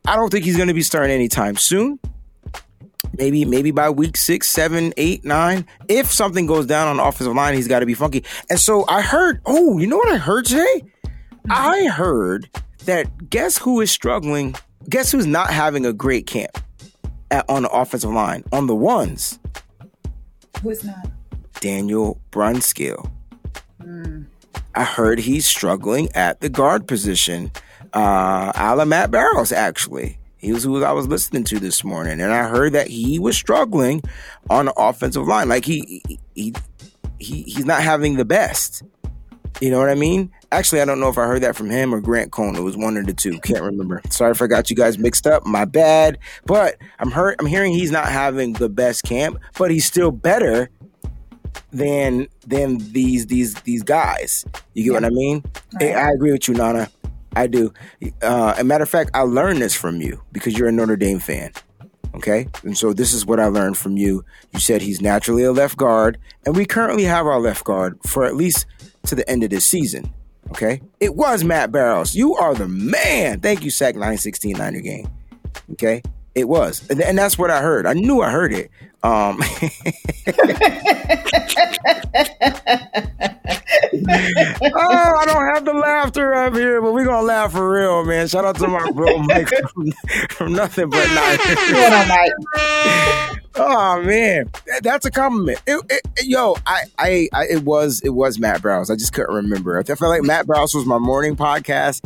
I 0.05 0.15
don't 0.15 0.29
think 0.29 0.45
he's 0.45 0.57
gonna 0.57 0.73
be 0.73 0.81
starting 0.81 1.11
anytime 1.11 1.55
soon 1.55 1.99
maybe 3.17 3.45
maybe 3.45 3.71
by 3.71 3.89
week 3.89 4.17
six, 4.17 4.49
seven, 4.49 4.93
eight, 4.97 5.23
nine. 5.23 5.65
If 5.87 6.11
something 6.11 6.45
goes 6.45 6.65
down 6.65 6.87
on 6.87 6.97
the 6.97 7.03
offensive 7.03 7.35
line, 7.35 7.55
he's 7.55 7.67
got 7.67 7.79
to 7.79 7.85
be 7.85 7.93
funky. 7.93 8.23
And 8.49 8.59
so 8.59 8.85
I 8.87 9.01
heard. 9.01 9.41
Oh, 9.45 9.77
you 9.77 9.87
know 9.87 9.97
what 9.97 10.09
I 10.09 10.17
heard 10.17 10.45
today? 10.45 10.83
I 11.49 11.85
heard 11.85 12.49
that 12.85 13.29
guess 13.29 13.57
who 13.57 13.81
is 13.81 13.91
struggling? 13.91 14.55
Guess 14.89 15.11
who's 15.11 15.25
not 15.25 15.49
having 15.49 15.85
a 15.85 15.93
great 15.93 16.27
camp 16.27 16.57
at, 17.31 17.49
on 17.49 17.63
the 17.63 17.69
offensive 17.69 18.11
line 18.11 18.43
on 18.51 18.67
the 18.67 18.75
ones? 18.75 19.39
Who's 20.61 20.83
not? 20.83 21.09
Daniel 21.59 22.19
Brunskill. 22.31 23.09
Mm. 23.81 24.25
I 24.75 24.83
heard 24.83 25.19
he's 25.19 25.45
struggling 25.45 26.09
at 26.15 26.41
the 26.41 26.49
guard 26.49 26.87
position. 26.87 27.51
Uh, 27.93 28.51
Alan 28.55 28.89
Matt 28.89 29.11
Barrows, 29.11 29.51
actually. 29.51 30.17
He 30.37 30.51
was 30.51 30.63
who 30.63 30.83
I 30.83 30.91
was 30.91 31.07
listening 31.07 31.45
to 31.45 31.59
this 31.59 31.83
morning, 31.83 32.19
and 32.19 32.33
I 32.33 32.47
heard 32.49 32.73
that 32.73 32.87
he 32.87 33.17
was 33.17 33.37
struggling 33.37 34.01
on 34.49 34.65
the 34.65 34.73
offensive 34.73 35.25
line. 35.25 35.47
Like 35.47 35.63
he 35.63 36.03
he 36.35 36.53
he 37.17 37.43
he's 37.43 37.65
not 37.65 37.81
having 37.81 38.17
the 38.17 38.25
best. 38.25 38.83
You 39.61 39.71
know 39.71 39.79
what 39.79 39.89
I 39.89 39.95
mean? 39.95 40.31
Actually, 40.51 40.81
I 40.81 40.85
don't 40.85 40.99
know 40.99 41.07
if 41.07 41.17
I 41.17 41.25
heard 41.27 41.43
that 41.43 41.55
from 41.55 41.69
him 41.69 41.95
or 41.95 42.01
Grant 42.01 42.31
Cohn. 42.31 42.55
It 42.55 42.61
was 42.61 42.75
one 42.75 42.97
of 42.97 43.05
the 43.05 43.13
two. 43.13 43.39
Can't 43.39 43.63
remember. 43.63 44.01
Sorry 44.09 44.31
if 44.31 44.41
I 44.41 44.47
got 44.47 44.69
you 44.69 44.75
guys 44.75 44.97
mixed 44.97 45.25
up. 45.25 45.45
My 45.45 45.63
bad. 45.63 46.17
But 46.45 46.75
I'm 46.99 47.11
heard 47.11 47.37
I'm 47.39 47.45
hearing 47.45 47.71
he's 47.71 47.91
not 47.91 48.07
having 48.07 48.53
the 48.53 48.67
best 48.67 49.03
camp, 49.03 49.39
but 49.57 49.71
he's 49.71 49.85
still 49.85 50.11
better 50.11 50.69
than 51.71 52.27
than 52.45 52.77
these 52.91 53.27
these 53.27 53.55
these 53.61 53.83
guys. 53.83 54.45
You 54.73 54.83
get 54.83 54.89
yeah. 54.91 54.97
what 54.97 55.05
I 55.05 55.09
mean? 55.09 55.43
Right. 55.79 55.95
I 55.95 56.11
agree 56.11 56.31
with 56.31 56.47
you, 56.47 56.53
Nana. 56.53 56.89
I 57.35 57.47
do. 57.47 57.73
Uh, 58.21 58.55
a 58.57 58.63
matter 58.63 58.83
of 58.83 58.89
fact, 58.89 59.11
I 59.13 59.21
learned 59.21 59.61
this 59.61 59.75
from 59.75 60.01
you 60.01 60.21
because 60.31 60.57
you're 60.57 60.67
a 60.67 60.71
Notre 60.71 60.95
Dame 60.95 61.19
fan. 61.19 61.51
Okay. 62.15 62.47
And 62.63 62.77
so 62.77 62.93
this 62.93 63.13
is 63.13 63.25
what 63.25 63.39
I 63.39 63.47
learned 63.47 63.77
from 63.77 63.97
you. 63.97 64.23
You 64.53 64.59
said 64.59 64.81
he's 64.81 65.01
naturally 65.01 65.43
a 65.43 65.51
left 65.51 65.77
guard, 65.77 66.19
and 66.45 66.55
we 66.55 66.65
currently 66.65 67.03
have 67.03 67.25
our 67.25 67.39
left 67.39 67.63
guard 67.63 67.97
for 68.05 68.23
at 68.25 68.35
least 68.35 68.65
to 69.07 69.15
the 69.15 69.27
end 69.29 69.43
of 69.43 69.49
this 69.49 69.65
season. 69.65 70.13
Okay. 70.49 70.81
It 70.99 71.15
was 71.15 71.43
Matt 71.43 71.71
Barrows. 71.71 72.13
You 72.13 72.35
are 72.35 72.53
the 72.53 72.67
man. 72.67 73.39
Thank 73.39 73.63
you, 73.63 73.71
Sack 73.71 73.95
916 73.95 74.57
Niner 74.57 74.81
game. 74.81 75.09
Okay. 75.71 76.03
It 76.35 76.47
was. 76.47 76.89
And, 76.89 77.01
and 77.01 77.17
that's 77.17 77.37
what 77.37 77.51
I 77.51 77.61
heard. 77.61 77.85
I 77.85 77.93
knew 77.93 78.21
I 78.21 78.31
heard 78.31 78.53
it. 78.53 78.71
Um, 79.03 79.41
oh, 83.85 85.15
I 85.19 85.23
don't 85.25 85.53
have 85.53 85.65
the 85.65 85.73
laughter 85.73 86.33
up 86.33 86.53
here, 86.53 86.81
but 86.81 86.93
we're 86.93 87.03
gonna 87.03 87.25
laugh 87.27 87.51
for 87.51 87.69
real, 87.69 88.05
man. 88.05 88.27
Shout 88.29 88.45
out 88.45 88.55
to 88.57 88.67
my 88.67 88.89
bro 88.91 89.17
Mike 89.23 89.49
from, 89.73 89.91
from 90.29 90.53
Nothing 90.53 90.89
But 90.89 91.05
Nice. 91.13 91.39
oh 93.55 94.01
man, 94.03 94.49
that's 94.81 95.05
a 95.05 95.11
compliment. 95.11 95.61
It, 95.67 95.83
it, 95.89 96.25
yo, 96.25 96.55
I, 96.65 96.83
I, 96.97 97.27
I, 97.33 97.45
it 97.47 97.63
was, 97.63 98.01
it 98.05 98.11
was 98.11 98.39
Matt 98.39 98.61
Barrows. 98.61 98.89
I 98.89 98.95
just 98.95 99.11
couldn't 99.13 99.35
remember. 99.35 99.77
I 99.77 99.83
felt 99.83 100.01
like 100.01 100.23
Matt 100.23 100.47
Barrows 100.47 100.73
was 100.73 100.85
my 100.85 100.97
morning 100.97 101.35
podcast. 101.35 102.03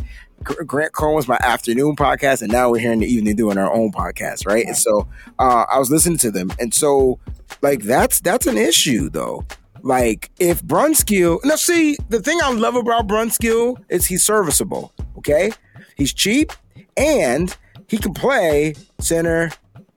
Grant 0.66 0.92
Cohn 0.92 1.14
was 1.14 1.28
my 1.28 1.38
afternoon 1.42 1.96
podcast, 1.96 2.42
and 2.42 2.50
now 2.50 2.70
we're 2.70 2.80
here 2.80 2.92
in 2.92 3.00
the 3.00 3.06
evening 3.06 3.36
doing 3.36 3.58
our 3.58 3.72
own 3.72 3.92
podcast, 3.92 4.46
right? 4.46 4.64
And 4.66 4.76
so 4.76 5.08
uh, 5.38 5.66
I 5.70 5.78
was 5.78 5.90
listening 5.90 6.18
to 6.18 6.30
them, 6.30 6.50
and 6.58 6.72
so 6.72 7.18
like 7.62 7.82
that's 7.82 8.20
that's 8.20 8.46
an 8.46 8.56
issue 8.56 9.08
though. 9.10 9.44
Like 9.82 10.30
if 10.38 10.62
Brunskill, 10.62 11.40
now 11.44 11.56
see 11.56 11.96
the 12.08 12.20
thing 12.20 12.38
I 12.42 12.50
love 12.52 12.74
about 12.74 13.06
Brunskill 13.06 13.82
is 13.88 14.06
he's 14.06 14.24
serviceable. 14.24 14.92
Okay, 15.18 15.52
he's 15.96 16.12
cheap 16.12 16.52
and 16.96 17.56
he 17.88 17.96
can 17.98 18.12
play 18.12 18.74
center, 18.98 19.50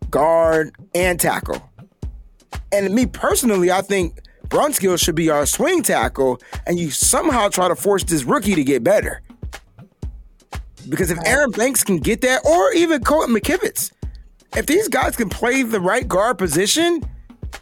guard, 0.10 0.76
and 0.94 1.20
tackle. 1.20 1.70
And 2.72 2.94
me 2.94 3.06
personally, 3.06 3.72
I 3.72 3.82
think 3.82 4.20
Brunskill 4.48 5.00
should 5.00 5.16
be 5.16 5.30
our 5.30 5.46
swing 5.46 5.82
tackle, 5.82 6.40
and 6.68 6.80
you 6.80 6.92
somehow 6.92 7.50
try 7.50 7.68
to 7.68 7.76
force 7.76 8.04
this 8.04 8.24
rookie 8.24 8.56
to 8.56 8.64
get 8.64 8.84
better. 8.84 9.22
Because 10.90 11.12
if 11.12 11.18
Aaron 11.26 11.52
Banks 11.52 11.84
can 11.84 11.98
get 11.98 12.22
that, 12.22 12.46
or 12.46 12.72
even 12.74 13.04
Colton 13.04 13.36
McKivitz, 13.36 13.92
if 14.56 14.66
these 14.66 14.88
guys 14.88 15.16
can 15.16 15.30
play 15.30 15.64
the 15.64 15.80
right 15.80 16.08
guard 16.08 16.38
position, 16.38 17.04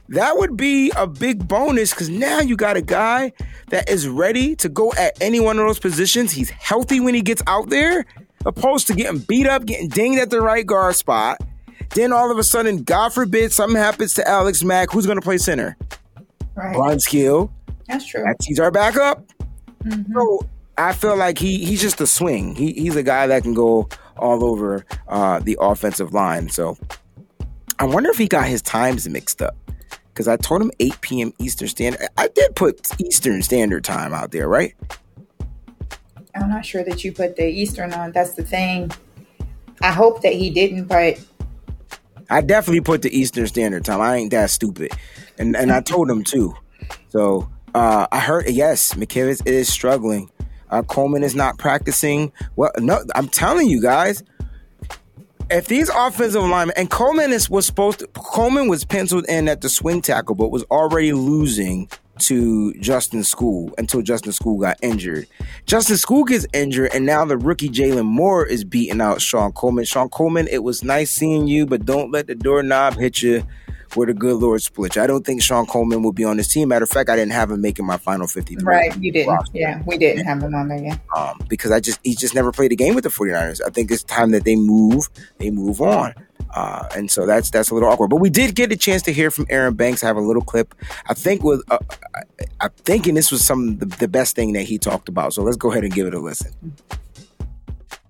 that 0.09 0.37
would 0.37 0.57
be 0.57 0.91
a 0.95 1.05
big 1.07 1.47
bonus 1.47 1.91
because 1.91 2.09
now 2.09 2.39
you 2.39 2.55
got 2.55 2.77
a 2.77 2.81
guy 2.81 3.31
that 3.69 3.89
is 3.89 4.07
ready 4.07 4.55
to 4.57 4.69
go 4.69 4.91
at 4.97 5.19
any 5.21 5.39
one 5.39 5.59
of 5.59 5.65
those 5.65 5.79
positions. 5.79 6.31
He's 6.31 6.49
healthy 6.49 6.99
when 6.99 7.13
he 7.13 7.21
gets 7.21 7.43
out 7.47 7.69
there, 7.69 8.05
opposed 8.45 8.87
to 8.87 8.93
getting 8.93 9.19
beat 9.19 9.47
up, 9.47 9.65
getting 9.65 9.89
dinged 9.89 10.19
at 10.19 10.29
the 10.29 10.41
right 10.41 10.65
guard 10.65 10.95
spot. 10.95 11.39
Then 11.95 12.11
all 12.13 12.31
of 12.31 12.37
a 12.37 12.43
sudden, 12.43 12.83
God 12.83 13.13
forbid, 13.13 13.51
something 13.51 13.77
happens 13.77 14.13
to 14.15 14.27
Alex 14.27 14.63
Mack. 14.63 14.91
Who's 14.91 15.05
going 15.05 15.17
to 15.17 15.23
play 15.23 15.37
center? 15.37 15.75
Right. 16.55 16.75
Brunskill. 16.75 17.49
That's 17.87 18.05
true. 18.05 18.23
That's 18.23 18.45
he's 18.45 18.59
our 18.59 18.69
backup. 18.71 19.23
Mhm. 19.83 20.05
So 20.13 20.47
I 20.79 20.93
feel 20.93 21.17
like 21.17 21.37
he 21.37 21.63
he's 21.65 21.81
just 21.81 21.99
a 21.99 22.07
swing. 22.07 22.55
He 22.55 22.71
he's 22.71 22.95
a 22.95 23.03
guy 23.03 23.27
that 23.27 23.43
can 23.43 23.53
go 23.53 23.89
all 24.17 24.45
over 24.45 24.85
uh, 25.09 25.39
the 25.39 25.57
offensive 25.59 26.13
line. 26.13 26.49
So 26.49 26.77
I 27.79 27.85
wonder 27.85 28.09
if 28.09 28.17
he 28.17 28.27
got 28.27 28.47
his 28.47 28.61
times 28.61 29.07
mixed 29.09 29.41
up 29.41 29.55
because 30.13 30.27
I 30.27 30.37
told 30.37 30.61
him 30.61 30.71
8 30.79 31.01
p.m. 31.01 31.33
Eastern 31.37 31.67
Standard. 31.67 32.07
I 32.17 32.29
did 32.29 32.55
put 32.55 32.89
Eastern 32.99 33.41
Standard 33.41 33.83
Time 33.83 34.13
out 34.13 34.31
there, 34.31 34.47
right? 34.47 34.73
I'm 36.33 36.49
not 36.49 36.65
sure 36.65 36.83
that 36.83 37.03
you 37.03 37.11
put 37.11 37.35
the 37.35 37.45
Eastern 37.45 37.93
on. 37.93 38.13
That's 38.13 38.33
the 38.33 38.43
thing. 38.43 38.91
I 39.81 39.91
hope 39.91 40.21
that 40.21 40.33
he 40.33 40.49
didn't, 40.49 40.85
but 40.85 41.19
I 42.29 42.39
definitely 42.41 42.81
put 42.81 43.01
the 43.01 43.17
Eastern 43.17 43.47
Standard 43.47 43.83
Time. 43.83 43.99
I 43.99 44.15
ain't 44.15 44.31
that 44.31 44.49
stupid, 44.49 44.91
and 45.37 45.57
and 45.57 45.73
I 45.73 45.81
told 45.81 46.09
him 46.09 46.23
too. 46.23 46.55
So 47.09 47.49
uh, 47.75 48.07
I 48.11 48.19
heard 48.19 48.49
yes, 48.49 48.93
McKivitz 48.93 49.45
is 49.45 49.71
struggling. 49.71 50.29
Uh, 50.69 50.83
Coleman 50.83 51.23
is 51.23 51.35
not 51.35 51.57
practicing. 51.57 52.31
Well, 52.55 52.71
no, 52.77 53.03
I'm 53.15 53.27
telling 53.27 53.69
you 53.69 53.81
guys, 53.81 54.23
if 55.49 55.67
these 55.67 55.89
offensive 55.89 56.43
linemen 56.43 56.75
and 56.77 56.89
Coleman 56.89 57.31
is 57.31 57.49
was 57.49 57.65
supposed 57.65 57.99
to 57.99 58.07
Coleman 58.07 58.67
was 58.67 58.85
penciled 58.85 59.25
in 59.27 59.47
at 59.47 59.61
the 59.61 59.69
swing 59.69 60.01
tackle, 60.01 60.35
but 60.35 60.51
was 60.51 60.63
already 60.65 61.13
losing 61.13 61.89
to 62.19 62.73
Justin 62.75 63.21
Skule 63.21 63.71
until 63.77 64.01
Justin 64.01 64.33
Skule 64.33 64.59
got 64.59 64.77
injured. 64.81 65.27
Justin 65.65 65.97
School 65.97 66.25
gets 66.25 66.45
injured, 66.53 66.91
and 66.93 67.05
now 67.05 67.25
the 67.25 67.37
rookie 67.37 67.69
Jaylon 67.69 68.05
Moore 68.05 68.45
is 68.45 68.63
beating 68.63 69.01
out 69.01 69.21
Shon 69.21 69.53
Coleman. 69.53 69.85
Shon 69.85 70.09
Coleman, 70.09 70.47
it 70.49 70.63
was 70.63 70.83
nice 70.83 71.11
seeing 71.11 71.47
you, 71.47 71.65
but 71.65 71.85
don't 71.85 72.11
let 72.11 72.27
the 72.27 72.35
doorknob 72.35 72.95
hit 72.97 73.21
you 73.21 73.43
where 73.95 74.07
the 74.07 74.13
good 74.13 74.35
Lord 74.37 74.61
split 74.61 74.95
you. 74.95 75.01
I 75.01 75.07
don't 75.07 75.25
think 75.25 75.41
Shon 75.41 75.65
Coleman 75.65 76.03
will 76.03 76.11
be 76.11 76.23
on 76.23 76.37
this 76.37 76.47
team. 76.47 76.69
Matter 76.69 76.83
of 76.83 76.89
fact, 76.89 77.09
I 77.09 77.15
didn't 77.15 77.33
have 77.33 77.51
him 77.51 77.61
making 77.61 77.85
my 77.85 77.97
final 77.97 78.27
53. 78.27 78.63
right, 78.63 78.95
you 79.01 79.11
didn't. 79.11 79.33
roster. 79.33 79.57
Yeah, 79.57 79.81
we 79.85 79.97
didn't 79.97 80.25
have 80.25 80.41
him 80.41 80.53
on 80.55 80.67
there 80.67 80.83
yet. 80.83 80.99
Um, 81.15 81.39
because 81.47 81.71
I 81.71 81.79
just 81.79 81.99
he 82.03 82.15
just 82.15 82.35
never 82.35 82.51
played 82.51 82.71
a 82.71 82.75
game 82.75 82.95
with 82.95 83.03
the 83.03 83.09
49ers. 83.09 83.61
I 83.65 83.69
think 83.69 83.91
it's 83.91 84.03
time 84.03 84.31
that 84.31 84.45
they 84.45 84.55
move, 84.55 85.09
they 85.37 85.49
move 85.49 85.81
on. 85.81 86.13
Uh, 86.51 86.87
and 86.95 87.11
so 87.11 87.25
that's 87.25 87.51
that's 87.51 87.69
a 87.69 87.73
little 87.73 87.89
awkward. 87.89 88.09
But 88.09 88.17
we 88.17 88.29
did 88.29 88.55
get 88.55 88.71
a 88.71 88.77
chance 88.77 89.03
to 89.03 89.13
hear 89.13 89.29
from 89.29 89.45
Aaron 89.49 89.75
Banks. 89.75 90.03
I 90.03 90.07
have 90.07 90.17
a 90.17 90.21
little 90.21 90.41
clip. 90.41 90.73
I 91.07 91.13
think 91.13 91.43
with 91.43 91.61
uh, 91.69 91.77
I, 92.15 92.21
I'm 92.61 92.71
thinking 92.71 93.13
this 93.13 93.31
was 93.31 93.45
some 93.45 93.77
the, 93.77 93.85
the 93.85 94.07
best 94.07 94.35
thing 94.35 94.53
that 94.53 94.63
he 94.63 94.77
talked 94.77 95.09
about. 95.09 95.33
So 95.33 95.43
let's 95.43 95.57
go 95.57 95.71
ahead 95.71 95.83
and 95.83 95.93
give 95.93 96.07
it 96.07 96.13
a 96.13 96.19
listen. 96.19 96.53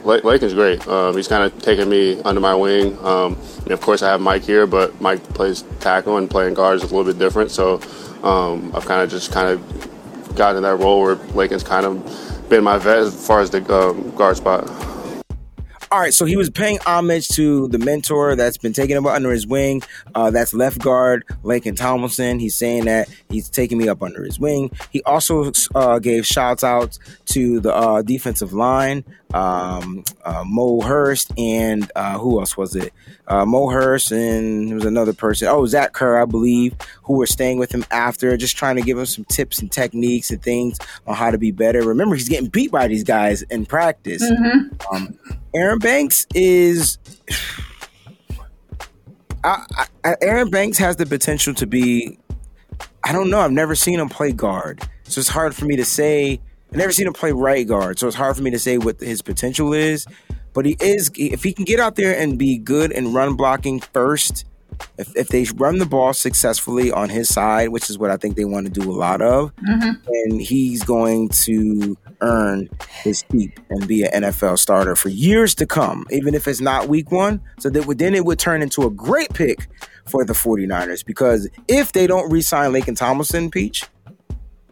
Lake, 0.03 0.23
Laken's 0.23 0.53
great. 0.53 0.87
Um, 0.87 1.15
he's 1.15 1.27
kind 1.27 1.43
of 1.43 1.61
taken 1.61 1.89
me 1.89 2.21
under 2.21 2.39
my 2.39 2.55
wing. 2.55 2.97
Um, 3.05 3.37
of 3.67 3.81
course, 3.81 4.01
I 4.01 4.09
have 4.09 4.21
Mike 4.21 4.43
here, 4.43 4.65
but 4.65 4.99
Mike 5.01 5.21
plays 5.33 5.63
tackle 5.81 6.17
and 6.17 6.29
playing 6.29 6.53
guard 6.53 6.77
is 6.77 6.83
a 6.83 6.85
little 6.85 7.03
bit 7.03 7.19
different. 7.19 7.51
So 7.51 7.81
um, 8.23 8.71
I've 8.73 8.85
kind 8.85 9.01
of 9.01 9.09
just 9.09 9.31
kind 9.31 9.49
of 9.49 10.35
gotten 10.35 10.57
in 10.57 10.63
that 10.63 10.77
role 10.77 11.01
where 11.01 11.15
Lake 11.15 11.51
Laken's 11.51 11.63
kind 11.63 11.85
of 11.85 12.49
been 12.49 12.63
my 12.63 12.77
vet 12.77 12.99
as 12.99 13.27
far 13.27 13.41
as 13.41 13.49
the 13.49 13.59
um, 13.73 14.11
guard 14.15 14.37
spot. 14.37 14.69
All 15.91 15.99
right, 15.99 16.13
so 16.13 16.25
he 16.25 16.37
was 16.37 16.51
paying 16.51 16.77
homage 16.85 17.29
to 17.29 17.67
the 17.69 17.79
mentor 17.79 18.35
that's 18.35 18.57
been 18.57 18.73
taken 18.73 18.95
up 18.95 19.05
under 19.05 19.31
his 19.31 19.47
wing. 19.47 19.81
Uh, 20.13 20.29
that's 20.29 20.53
left 20.53 20.77
guard 20.77 21.25
Laken 21.43 21.75
Tomlinson. 21.75 22.37
He's 22.37 22.53
saying 22.53 22.85
that 22.85 23.09
he's 23.29 23.49
taking 23.49 23.79
me 23.79 23.89
up 23.89 24.03
under 24.03 24.23
his 24.23 24.39
wing. 24.39 24.69
He 24.91 25.01
also 25.01 25.51
uh, 25.73 25.97
gave 25.97 26.27
shouts 26.27 26.63
out 26.63 26.99
to 27.25 27.59
the 27.59 27.73
uh, 27.73 28.03
defensive 28.03 28.53
line, 28.53 29.03
um, 29.33 30.03
uh, 30.25 30.43
Mo 30.45 30.81
Hurst, 30.81 31.31
and 31.37 31.91
uh, 31.95 32.17
who 32.17 32.39
else 32.39 32.57
was 32.57 32.75
it? 32.75 32.93
Uh, 33.27 33.45
Mo 33.45 33.69
Hurst, 33.69 34.11
and 34.11 34.69
there 34.69 34.75
was 34.75 34.85
another 34.85 35.13
person. 35.13 35.47
Oh, 35.47 35.65
Zach 35.65 35.93
Kerr, 35.93 36.21
I 36.21 36.25
believe, 36.25 36.73
who 37.03 37.13
were 37.13 37.27
staying 37.27 37.59
with 37.59 37.71
him 37.71 37.85
after, 37.91 38.35
just 38.37 38.57
trying 38.57 38.75
to 38.77 38.81
give 38.81 38.97
him 38.97 39.05
some 39.05 39.25
tips 39.25 39.59
and 39.59 39.71
techniques 39.71 40.31
and 40.31 40.41
things 40.41 40.79
on 41.05 41.15
how 41.15 41.29
to 41.29 41.37
be 41.37 41.51
better. 41.51 41.81
Remember, 41.83 42.15
he's 42.15 42.29
getting 42.29 42.49
beat 42.49 42.71
by 42.71 42.87
these 42.87 43.03
guys 43.03 43.43
in 43.43 43.65
practice. 43.65 44.23
Um, 44.91 45.17
Aaron 45.53 45.79
Banks 45.79 46.25
is. 46.33 46.97
I, 49.43 49.63
I, 50.03 50.15
Aaron 50.21 50.49
Banks 50.49 50.77
has 50.79 50.95
the 50.95 51.05
potential 51.05 51.53
to 51.55 51.67
be. 51.67 52.17
I 53.03 53.11
don't 53.11 53.29
know. 53.29 53.39
I've 53.39 53.51
never 53.51 53.75
seen 53.75 53.99
him 53.99 54.09
play 54.09 54.31
guard, 54.31 54.81
so 55.03 55.19
it's 55.19 55.29
hard 55.29 55.55
for 55.55 55.65
me 55.65 55.75
to 55.75 55.85
say. 55.85 56.41
I've 56.71 56.77
never 56.77 56.91
seen 56.91 57.07
him 57.07 57.13
play 57.13 57.31
right 57.31 57.67
guard, 57.67 57.97
so 57.97 58.07
it's 58.07 58.15
hard 58.15 58.35
for 58.35 58.43
me 58.43 58.51
to 58.51 58.59
say 58.59 58.77
what 58.77 58.99
his 58.99 59.21
potential 59.21 59.73
is. 59.73 60.05
But 60.53 60.65
he 60.65 60.77
is. 60.79 61.11
If 61.15 61.43
he 61.43 61.53
can 61.53 61.65
get 61.65 61.79
out 61.79 61.95
there 61.95 62.17
and 62.17 62.37
be 62.37 62.57
good 62.57 62.91
in 62.91 63.13
run 63.13 63.35
blocking 63.35 63.79
first, 63.79 64.45
if, 64.97 65.15
if 65.15 65.27
they 65.29 65.45
run 65.55 65.79
the 65.79 65.85
ball 65.85 66.13
successfully 66.13 66.91
on 66.91 67.09
his 67.09 67.29
side, 67.29 67.69
which 67.69 67.89
is 67.89 67.97
what 67.97 68.11
I 68.11 68.17
think 68.17 68.35
they 68.35 68.45
want 68.45 68.65
to 68.65 68.71
do 68.71 68.89
a 68.89 68.93
lot 68.93 69.21
of, 69.21 69.55
mm-hmm. 69.57 69.91
then 70.05 70.39
he's 70.39 70.83
going 70.83 71.29
to 71.29 71.97
earn 72.21 72.69
his 72.89 73.23
keep 73.31 73.59
and 73.69 73.87
be 73.87 74.03
an 74.03 74.23
NFL 74.23 74.59
starter 74.59 74.95
for 74.95 75.09
years 75.09 75.55
to 75.55 75.65
come, 75.65 76.05
even 76.11 76.35
if 76.35 76.47
it's 76.47 76.61
not 76.61 76.87
week 76.87 77.11
one. 77.11 77.41
So 77.59 77.69
that 77.69 77.85
would, 77.85 77.99
then 77.99 78.13
it 78.13 78.25
would 78.25 78.39
turn 78.39 78.61
into 78.61 78.83
a 78.83 78.89
great 78.89 79.33
pick 79.33 79.67
for 80.05 80.25
the 80.25 80.33
49ers 80.33 81.05
because 81.05 81.47
if 81.67 81.91
they 81.91 82.07
don't 82.07 82.31
re-sign 82.31 82.73
Laken 82.73 82.97
Tomlinson, 82.97 83.51
Peach, 83.51 83.85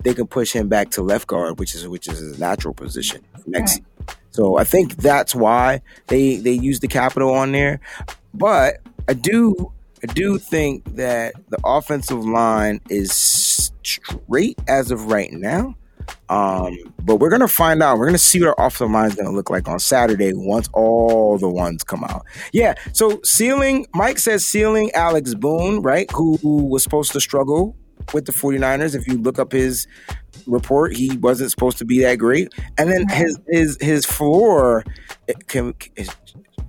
they 0.08 0.14
can 0.14 0.26
push 0.26 0.54
him 0.54 0.70
back 0.70 0.90
to 0.92 1.02
left 1.02 1.28
guard, 1.28 1.60
which 1.60 1.76
is 1.76 1.86
which 1.86 2.08
is 2.08 2.20
his 2.20 2.40
natural 2.40 2.74
position 2.74 3.22
next. 3.46 3.82
So 4.30 4.58
I 4.58 4.64
think 4.64 4.96
that's 4.96 5.36
why 5.36 5.82
they 6.08 6.38
they 6.38 6.54
use 6.54 6.80
the 6.80 6.88
capital 6.88 7.34
on 7.34 7.52
there. 7.52 7.82
But 8.34 8.78
I 9.10 9.14
do 9.14 9.74
I 10.02 10.08
do 10.14 10.38
think 10.38 10.96
that 10.96 11.34
the 11.50 11.58
offensive 11.66 12.24
line 12.24 12.80
is 12.90 13.12
straight 13.12 14.58
as 14.70 14.92
of 14.92 15.12
right 15.12 15.34
now. 15.34 15.76
Um, 16.30 16.78
but 17.04 17.18
we're 17.18 17.30
gonna 17.30 17.50
find 17.50 17.84
out. 17.84 17.98
We're 17.98 18.06
gonna 18.06 18.18
see 18.18 18.40
what 18.40 18.58
our 18.58 18.68
offensive 18.68 18.92
line 18.92 19.10
is 19.10 19.16
gonna 19.16 19.32
look 19.32 19.50
like 19.50 19.68
on 19.68 19.78
Saturday 19.80 20.32
once 20.34 20.70
all 20.72 21.38
the 21.38 21.50
ones 21.50 21.84
come 21.84 22.06
out. 22.06 22.26
Yeah. 22.54 22.76
So 22.94 23.20
ceiling, 23.26 23.88
Mike 23.94 24.20
says 24.20 24.48
ceiling 24.48 24.90
Alex 24.94 25.34
Boone, 25.34 25.82
right? 25.82 26.10
Who 26.12 26.38
was 26.42 26.82
supposed 26.82 27.12
to 27.12 27.20
struggle 27.20 27.76
with 28.14 28.26
the 28.26 28.32
49ers. 28.32 28.96
If 28.96 29.08
you 29.08 29.18
look 29.18 29.40
up 29.40 29.52
his 29.52 29.88
report, 30.46 30.96
he 30.96 31.18
wasn't 31.18 31.52
supposed 31.52 31.78
to 31.80 31.86
be 31.86 32.02
that 32.02 32.16
great. 32.16 32.54
And 32.78 32.92
then 32.92 33.08
his 33.10 33.40
his 33.48 33.78
his 33.82 34.06
floor 34.06 34.84
can 35.48 35.74
is, 35.96 36.10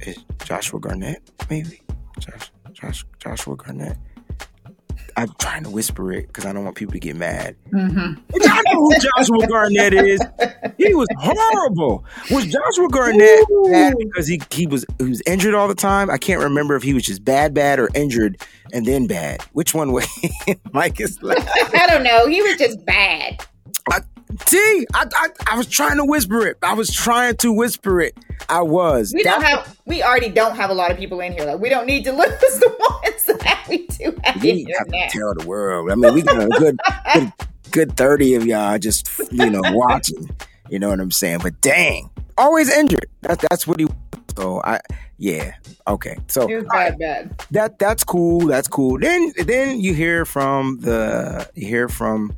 is 0.01 0.19
Joshua 0.45 0.81
Garnett, 0.81 1.23
maybe? 1.51 1.83
Josh, 2.19 2.51
Josh 2.73 3.05
Joshua 3.19 3.57
Garnett. 3.57 3.97
I'm 5.19 5.35
trying 5.41 5.65
to 5.65 5.71
whisper 5.71 6.13
it 6.13 6.29
because 6.29 6.47
I 6.47 6.53
don't 6.53 6.63
want 6.63 6.77
people 6.77 6.93
to 6.93 7.01
get 7.01 7.17
mad. 7.17 7.57
Mm-hmm. 7.73 8.21
I 8.41 8.63
know 8.67 8.85
who 8.85 8.93
Joshua 9.01 9.49
Garnett 9.49 9.93
is. 9.93 10.21
He 10.77 10.95
was 10.95 11.09
horrible. 11.19 12.05
Was 12.31 12.47
Joshua 12.47 12.89
Garnett 12.89 13.45
bad 13.65 13.95
because 13.99 14.29
he, 14.29 14.41
he 14.53 14.69
was 14.69 14.87
he 14.99 15.07
was 15.07 15.21
injured 15.27 15.55
all 15.55 15.67
the 15.67 15.75
time? 15.75 16.09
I 16.09 16.19
can't 16.19 16.41
remember 16.41 16.77
if 16.77 16.85
he 16.85 16.95
was 16.95 17.03
just 17.03 17.25
bad, 17.25 17.53
bad, 17.53 17.81
or 17.81 17.89
injured 17.97 18.41
and 18.73 18.87
then 18.87 19.09
bad. 19.09 19.43
Which 19.55 19.75
one 19.75 19.91
was 19.91 20.07
Mike 20.73 21.01
is 21.01 21.21
like 21.21 21.45
I 21.75 21.89
don't 21.89 22.05
know. 22.05 22.29
He 22.29 22.41
was 22.41 22.57
just 22.57 22.85
bad. 22.87 23.45
I, 23.91 24.03
see, 24.47 24.87
I, 24.95 25.07
I 25.15 25.29
I 25.53 25.57
was 25.57 25.67
trying 25.67 25.97
to 25.97 26.05
whisper 26.05 26.47
it. 26.47 26.59
I 26.63 26.75
was 26.75 26.91
trying 26.91 27.37
to 27.39 27.53
whisper 27.53 28.01
it. 28.01 28.17
I 28.49 28.63
was. 28.63 29.13
We 29.15 29.23
don't 29.23 29.41
That- 29.41 29.51
have. 29.67 29.79
We 29.87 30.03
already 30.03 30.29
don't 30.29 30.55
have 30.57 30.71
a 30.71 30.75
lot 30.75 30.91
of 30.91 30.99
people 30.99 31.21
in 31.21 31.33
here. 31.33 31.45
Like 31.45 31.59
we 31.61 31.69
don't 31.69 31.87
need 31.87 32.05
to 32.05 32.13
lose 32.17 32.29
the 32.29 32.77
ones 32.79 33.25
that 33.41 33.67
we 33.69 33.87
do 33.87 34.15
have 34.25 34.43
we 34.43 34.51
in 34.51 34.57
ain't 34.59 34.69
here 34.69 34.77
have 34.79 34.87
to 34.89 34.93
now. 34.93 35.07
tell 35.11 35.35
the 35.35 35.47
world. 35.47 35.91
I 35.91 35.95
mean, 35.95 36.15
we 36.15 36.23
got 36.23 36.43
a 36.43 36.49
good, 36.49 36.79
good, 37.15 37.33
good 37.71 37.97
thirty 37.97 38.35
of 38.35 38.47
y'all 38.47 38.79
just 38.79 39.09
you 39.33 39.49
know 39.51 39.61
watching. 39.65 40.31
You 40.71 40.79
know 40.79 40.91
what 40.91 41.01
I'm 41.01 41.11
saying? 41.11 41.41
But 41.43 41.61
dang, 41.63 42.11
always 42.37 42.71
injured. 42.71 43.07
That's 43.23 43.45
that's 43.51 43.67
what 43.67 43.81
he. 43.81 43.87
So 44.37 44.61
I 44.63 44.81
yeah 45.17 45.55
okay. 45.89 46.17
So 46.29 46.49
It 46.49 46.69
bad, 46.69 46.99
bad. 46.99 47.45
that 47.51 47.79
that's 47.79 48.05
cool. 48.05 48.41
That's 48.47 48.69
cool. 48.69 48.99
Then 49.01 49.33
then 49.47 49.81
you 49.81 49.95
hear 49.95 50.25
from 50.25 50.79
the 50.81 51.49
you 51.55 51.67
hear 51.67 51.89
from 51.89 52.35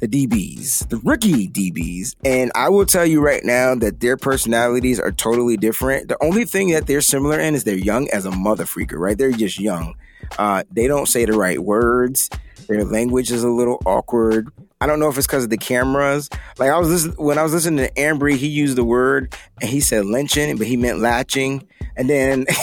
the 0.00 0.08
DBs, 0.08 0.88
the 0.88 0.98
rookie 0.98 1.48
DBs. 1.48 2.16
And 2.24 2.50
I 2.54 2.68
will 2.68 2.86
tell 2.86 3.06
you 3.06 3.20
right 3.20 3.44
now 3.44 3.74
that 3.76 4.00
their 4.00 4.16
personalities 4.16 4.98
are 4.98 5.12
totally 5.12 5.56
different. 5.56 6.08
The 6.08 6.22
only 6.22 6.44
thing 6.44 6.70
that 6.70 6.86
they're 6.86 7.00
similar 7.00 7.38
in 7.38 7.54
is 7.54 7.64
they're 7.64 7.76
young 7.76 8.08
as 8.10 8.26
a 8.26 8.30
mother 8.30 8.64
freaker, 8.64 8.98
right? 8.98 9.16
They're 9.16 9.32
just 9.32 9.60
young. 9.60 9.94
Uh, 10.38 10.64
they 10.70 10.86
don't 10.86 11.06
say 11.06 11.24
the 11.24 11.34
right 11.34 11.58
words. 11.58 12.30
Their 12.66 12.84
language 12.84 13.30
is 13.30 13.42
a 13.42 13.48
little 13.48 13.80
awkward. 13.86 14.50
I 14.80 14.86
don't 14.86 14.98
know 14.98 15.08
if 15.08 15.18
it's 15.18 15.26
because 15.26 15.44
of 15.44 15.50
the 15.50 15.58
cameras. 15.58 16.30
Like 16.58 16.70
I 16.70 16.78
was 16.78 16.88
listening, 16.88 17.16
when 17.16 17.38
I 17.38 17.42
was 17.42 17.52
listening 17.52 17.86
to 17.86 17.92
Ambry, 17.94 18.36
he 18.36 18.48
used 18.48 18.76
the 18.76 18.84
word 18.84 19.36
and 19.60 19.68
he 19.68 19.80
said 19.80 20.06
lynching, 20.06 20.56
but 20.56 20.66
he 20.66 20.76
meant 20.76 21.00
latching. 21.00 21.68
And 21.96 22.08
then 22.08 22.46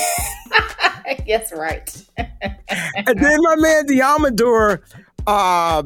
yes, 1.26 1.52
right. 1.52 2.06
and 2.18 3.20
then 3.20 3.42
my 3.42 3.56
man 3.58 3.88
Deommodore, 3.88 4.82
uh, 5.26 5.84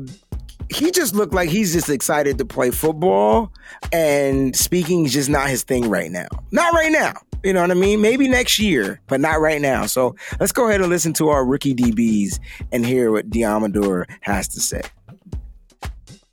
he 0.72 0.91
just 0.91 1.15
looked 1.15 1.34
like 1.34 1.49
he's 1.49 1.74
just 1.74 1.89
excited 1.89 2.38
to 2.38 2.45
play 2.45 2.72
football, 2.72 3.51
and 3.91 4.55
speaking 4.55 5.05
is 5.05 5.13
just 5.13 5.30
not 5.30 5.49
his 5.49 5.63
thing 5.63 5.89
right 5.89 6.11
now. 6.11 6.28
Not 6.51 6.74
right 6.74 6.91
now. 6.91 7.13
You 7.43 7.53
know 7.53 7.61
what 7.61 7.72
I 7.72 7.76
mean? 7.76 8.01
Maybe 8.01 8.28
next 8.28 8.59
year, 8.59 9.01
but 9.07 9.19
not 9.19 9.41
right 9.41 9.59
now. 9.59 9.88
So 9.88 10.15
let's 10.39 10.51
go 10.51 10.67
ahead 10.67 10.80
and 10.82 10.89
listen 10.89 11.13
to 11.13 11.30
our 11.30 11.43
rookie 11.43 11.74
DBs 11.74 12.39
and 12.72 12.86
hear 12.86 13.11
what 13.11 13.30
Deommodore 13.30 14.05
has 14.22 14.47
to 14.49 14.59
say. 14.59 14.82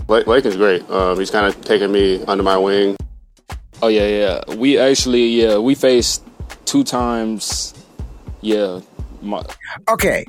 Blake, 0.07 0.27
Blake 0.27 0.45
is 0.45 0.57
great. 0.57 0.89
Um, 0.91 1.19
he's 1.19 1.31
kind 1.31 1.47
of 1.47 1.59
taking 1.65 1.93
me 1.93 2.23
under 2.25 2.43
my 2.43 2.59
wing. 2.59 2.97
Oh 3.83 3.89
yeah, 3.89 4.07
yeah. 4.07 4.55
We 4.57 4.79
actually, 4.79 5.29
yeah, 5.29 5.59
we 5.59 5.75
faced 5.75 6.23
two 6.65 6.85
times. 6.85 7.75
Yeah. 8.41 8.81
My, 9.23 9.43
Okay. 9.89 10.27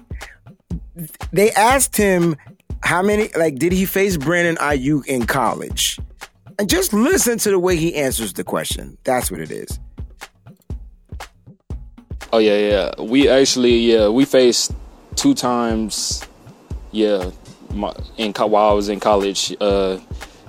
They 1.31 1.51
asked 1.51 1.95
him 1.95 2.35
how 2.83 3.01
many, 3.01 3.29
like, 3.35 3.55
did 3.55 3.71
he 3.71 3.85
face 3.85 4.17
Brandon 4.17 4.55
Aiyuk 4.57 5.05
in 5.05 5.25
college? 5.25 5.99
And 6.57 6.69
just 6.69 6.93
listen 6.93 7.37
to 7.39 7.51
the 7.51 7.59
way 7.59 7.75
he 7.75 7.95
answers 7.95 8.33
the 8.33 8.43
question. 8.43 8.97
That's 9.03 9.31
what 9.31 9.39
it 9.39 9.51
is. 9.51 9.79
oh 12.33 12.37
yeah, 12.39 12.57
yeah. 12.57 13.01
We 13.01 13.29
actually, 13.29 13.77
yeah, 13.77 14.09
we 14.09 14.25
faced 14.25 14.73
two 15.15 15.33
times. 15.33 16.23
Yeah, 16.91 17.31
my, 17.73 17.93
in 18.17 18.33
co- 18.33 18.47
while 18.47 18.71
I 18.71 18.73
was 18.73 18.89
in 18.89 18.99
college. 18.99 19.55
Uh, 19.61 19.99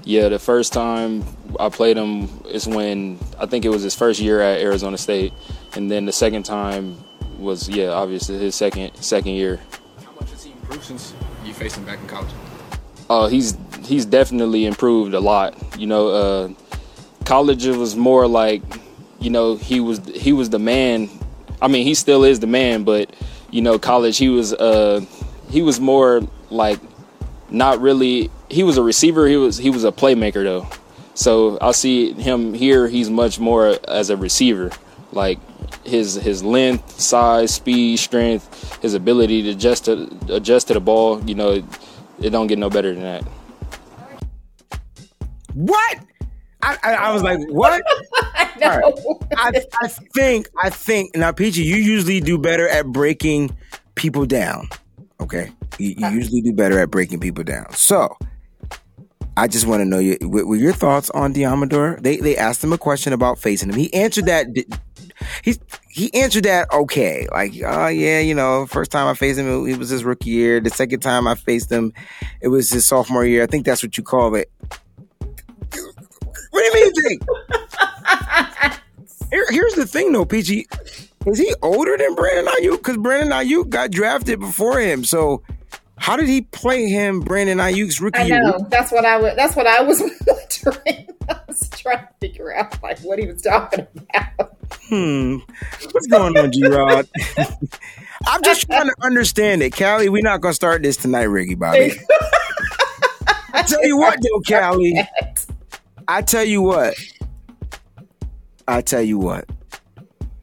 yeah, 0.04 0.28
the 0.28 0.38
first 0.38 0.72
time 0.72 1.24
I 1.58 1.68
played 1.68 1.96
him 1.96 2.28
is 2.46 2.66
when 2.66 3.18
I 3.38 3.46
think 3.46 3.64
it 3.64 3.68
was 3.68 3.82
his 3.82 3.94
first 3.94 4.18
year 4.20 4.40
at 4.40 4.60
Arizona 4.60 4.96
State, 4.96 5.32
and 5.74 5.90
then 5.90 6.06
the 6.06 6.12
second 6.12 6.44
time 6.44 6.96
was 7.38 7.68
yeah, 7.68 7.90
obviously 7.90 8.38
his 8.38 8.54
second 8.54 8.94
second 8.96 9.32
year. 9.32 9.60
How 10.04 10.12
much 10.12 10.30
has 10.30 10.44
he 10.44 10.52
improved 10.52 10.84
since 10.84 11.12
you 11.44 11.54
faced 11.54 11.76
him 11.76 11.84
back 11.84 11.98
in 12.00 12.06
college? 12.06 12.30
Uh, 13.08 13.28
he's 13.28 13.56
he's 13.84 14.06
definitely 14.06 14.66
improved 14.66 15.14
a 15.14 15.20
lot. 15.20 15.54
You 15.78 15.86
know, 15.86 16.08
uh, 16.08 16.48
college 17.24 17.66
it 17.66 17.76
was 17.76 17.96
more 17.96 18.26
like, 18.26 18.62
you 19.18 19.30
know, 19.30 19.56
he 19.56 19.80
was 19.80 20.00
he 20.14 20.32
was 20.32 20.50
the 20.50 20.58
man. 20.58 21.08
I 21.60 21.68
mean, 21.68 21.84
he 21.84 21.94
still 21.94 22.24
is 22.24 22.40
the 22.40 22.46
man, 22.46 22.84
but 22.84 23.14
you 23.50 23.62
know, 23.62 23.78
college 23.78 24.18
he 24.18 24.28
was 24.28 24.52
uh, 24.52 25.04
he 25.50 25.62
was 25.62 25.80
more 25.80 26.22
like 26.50 26.80
not 27.50 27.80
really. 27.80 28.30
He 28.48 28.62
was 28.62 28.76
a 28.76 28.82
receiver. 28.82 29.26
He 29.26 29.36
was 29.36 29.56
he 29.56 29.70
was 29.70 29.84
a 29.84 29.92
playmaker 29.92 30.44
though. 30.44 30.68
So 31.14 31.58
I 31.60 31.72
see 31.72 32.12
him 32.12 32.54
here. 32.54 32.88
He's 32.88 33.10
much 33.10 33.38
more 33.38 33.76
as 33.88 34.10
a 34.10 34.16
receiver, 34.16 34.70
like 35.12 35.38
his 35.84 36.14
his 36.14 36.42
length, 36.42 37.00
size, 37.00 37.54
speed, 37.54 37.98
strength, 37.98 38.80
his 38.82 38.94
ability 38.94 39.42
to 39.42 39.50
adjust 39.50 39.86
to 39.86 40.08
adjust 40.28 40.68
to 40.68 40.74
the 40.74 40.80
ball. 40.80 41.22
You 41.24 41.34
know, 41.34 41.52
it, 41.52 41.64
it 42.20 42.30
don't 42.30 42.46
get 42.46 42.58
no 42.58 42.70
better 42.70 42.92
than 42.92 43.02
that. 43.02 43.24
What? 45.54 45.98
I, 46.62 46.76
I, 46.82 46.94
I 46.94 47.12
was 47.12 47.22
like, 47.22 47.38
what? 47.48 47.82
no. 48.60 48.70
All 48.70 48.78
right. 48.78 49.26
I, 49.36 49.62
I 49.82 49.88
think, 49.88 50.48
I 50.62 50.68
think, 50.68 51.16
now, 51.16 51.32
Peachy, 51.32 51.62
you 51.62 51.76
usually 51.76 52.20
do 52.20 52.36
better 52.36 52.68
at 52.68 52.86
breaking 52.86 53.56
people 53.94 54.26
down. 54.26 54.68
Okay. 55.20 55.50
You, 55.78 55.94
you 55.96 56.06
uh-huh. 56.06 56.14
usually 56.14 56.42
do 56.42 56.52
better 56.52 56.78
at 56.78 56.90
breaking 56.90 57.20
people 57.20 57.44
down. 57.44 57.72
So, 57.72 58.14
I 59.36 59.48
just 59.48 59.66
want 59.66 59.80
to 59.80 59.84
know 59.86 59.98
your, 59.98 60.16
what 60.20 60.58
your 60.58 60.72
thoughts 60.72 61.08
on 61.10 61.32
Deommodore? 61.32 62.02
They 62.02 62.16
they 62.16 62.36
asked 62.36 62.62
him 62.62 62.72
a 62.72 62.78
question 62.78 63.12
about 63.12 63.38
facing 63.38 63.70
him. 63.70 63.76
He 63.76 63.92
answered 63.94 64.26
that. 64.26 64.48
He 65.42 65.56
he 65.88 66.12
answered 66.14 66.44
that 66.44 66.72
okay. 66.72 67.26
Like, 67.30 67.52
oh 67.64 67.88
yeah, 67.88 68.20
you 68.20 68.34
know, 68.34 68.66
first 68.66 68.90
time 68.90 69.06
I 69.06 69.14
faced 69.14 69.38
him, 69.38 69.66
it 69.66 69.78
was 69.78 69.88
his 69.88 70.04
rookie 70.04 70.30
year. 70.30 70.60
The 70.60 70.70
second 70.70 71.00
time 71.00 71.26
I 71.26 71.34
faced 71.34 71.70
him, 71.70 71.92
it 72.40 72.48
was 72.48 72.70
his 72.70 72.86
sophomore 72.86 73.24
year. 73.24 73.42
I 73.42 73.46
think 73.46 73.66
that's 73.66 73.82
what 73.82 73.96
you 73.96 74.02
call 74.02 74.34
it. 74.34 74.50
What 76.50 76.60
do 76.60 76.64
you 76.64 76.74
mean 76.74 76.92
you 76.94 77.02
think? 77.08 77.22
Here, 79.30 79.46
here's 79.50 79.74
the 79.74 79.86
thing, 79.86 80.12
though, 80.12 80.24
PG. 80.24 80.66
Is 81.26 81.38
he 81.38 81.54
older 81.62 81.96
than 81.96 82.14
Brandon 82.14 82.52
Aiyuk? 82.54 82.78
Because 82.78 82.96
Brandon 82.96 83.30
Aiyuk 83.30 83.68
got 83.68 83.90
drafted 83.90 84.40
before 84.40 84.80
him. 84.80 85.04
So 85.04 85.42
how 85.96 86.16
did 86.16 86.28
he 86.28 86.40
play 86.42 86.88
him, 86.88 87.20
Brandon 87.20 87.58
Aiyuk's 87.58 88.00
rookie 88.00 88.18
I 88.18 88.24
year? 88.24 88.42
That's 88.68 88.90
what 88.90 89.04
I 89.04 89.18
was. 89.18 89.36
That's 89.36 89.54
what 89.54 89.66
I 89.66 89.82
was 89.82 90.00
wondering. 90.00 91.08
I 91.28 91.40
was 91.46 91.68
trying 91.70 91.98
to 91.98 92.08
figure 92.20 92.52
out 92.54 92.82
like 92.82 92.98
what 93.00 93.18
he 93.18 93.26
was 93.26 93.42
talking 93.42 93.86
about. 93.94 94.56
Hmm. 94.88 95.38
What's 95.92 96.06
going 96.06 96.36
on, 96.36 96.52
G 96.52 96.66
Rod? 96.66 97.08
I'm 98.26 98.42
just 98.42 98.66
trying 98.66 98.86
to 98.86 98.94
understand 99.02 99.62
it. 99.62 99.76
Callie, 99.76 100.08
we're 100.08 100.22
not 100.22 100.40
gonna 100.40 100.54
start 100.54 100.82
this 100.82 100.96
tonight, 100.96 101.24
Ricky 101.24 101.54
Bobby. 101.54 101.92
I 103.52 103.62
tell 103.62 103.84
you 103.84 103.96
what 103.96 104.18
though, 104.20 104.40
Callie. 104.46 105.00
I 106.08 106.22
tell 106.22 106.44
you 106.44 106.62
what. 106.62 106.94
I 108.68 108.80
tell 108.82 109.02
you 109.02 109.18
what. 109.18 109.48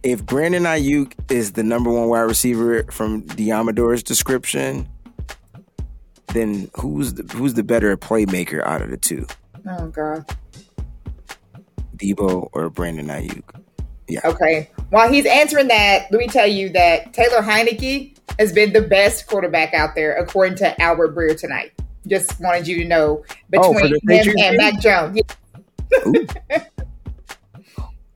If 0.03 0.25
Brandon 0.25 0.63
Aiyuk 0.63 1.13
is 1.31 1.53
the 1.53 1.63
number 1.63 1.89
one 1.91 2.07
wide 2.07 2.21
receiver 2.21 2.83
from 2.91 3.23
Deommodore's 3.23 4.03
description, 4.03 4.87
then 6.33 6.69
who's 6.79 7.15
the, 7.15 7.23
who's 7.35 7.55
the 7.55 7.63
better 7.63 7.95
playmaker 7.97 8.65
out 8.65 8.81
of 8.81 8.89
the 8.89 8.97
two? 8.97 9.27
Oh 9.67 9.87
god. 9.87 10.25
Deebo 11.97 12.49
or 12.53 12.69
Brandon 12.69 13.07
Aiyuk? 13.07 13.43
Yeah. 14.09 14.21
Okay. 14.23 14.69
While 14.89 15.11
he's 15.11 15.25
answering 15.25 15.67
that, 15.67 16.07
let 16.11 16.17
me 16.19 16.27
tell 16.27 16.47
you 16.47 16.69
that 16.69 17.13
Taylor 17.13 17.41
Heinicke 17.41 18.17
has 18.39 18.53
been 18.53 18.71
the 18.73 18.81
best 18.81 19.27
quarterback 19.27 19.73
out 19.73 19.95
there, 19.95 20.15
according 20.15 20.57
to 20.59 20.81
Albert 20.81 21.15
Breer 21.15 21.37
tonight. 21.37 21.71
Just 22.07 22.39
wanted 22.39 22.67
you 22.67 22.77
to 22.77 22.85
know 22.85 23.23
Oh, 23.55 23.73
between 23.73 23.97
the 24.03 24.17
him 24.17 24.35
and? 24.39 24.57
Mac 24.57 24.79
Jones. 24.79 25.21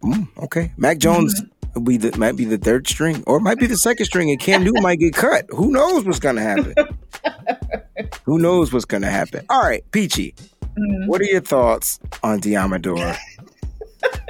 Mm, 0.04 0.28
okay. 0.44 0.72
Mac 0.78 0.98
Jones 0.98 1.42
will 1.76 1.82
be 1.82 1.98
the 1.98 2.18
might 2.18 2.36
be 2.36 2.46
the 2.46 2.58
third 2.58 2.88
string, 2.88 3.24
or 3.28 3.38
it 3.38 3.42
might 3.42 3.60
be 3.60 3.68
the 3.68 3.78
second 3.78 4.06
string, 4.06 4.32
and 4.32 4.40
Cam 4.40 4.64
Newton 4.64 4.82
might 4.82 5.00
get 5.00 5.14
cut. 5.14 5.46
Who 5.50 5.72
knows 5.72 6.06
what's 6.06 6.20
gonna 6.20 6.42
happen? 6.42 6.74
Who 8.24 8.40
knows 8.40 8.74
what's 8.74 8.86
gonna 8.86 9.10
happen? 9.12 9.46
All 9.50 9.62
right, 9.62 9.84
Peachy. 9.92 10.34
What 11.06 11.22
are 11.22 11.26
your 11.26 11.42
thoughts 11.42 12.00
on 12.24 12.40
Deommodore 12.40 13.16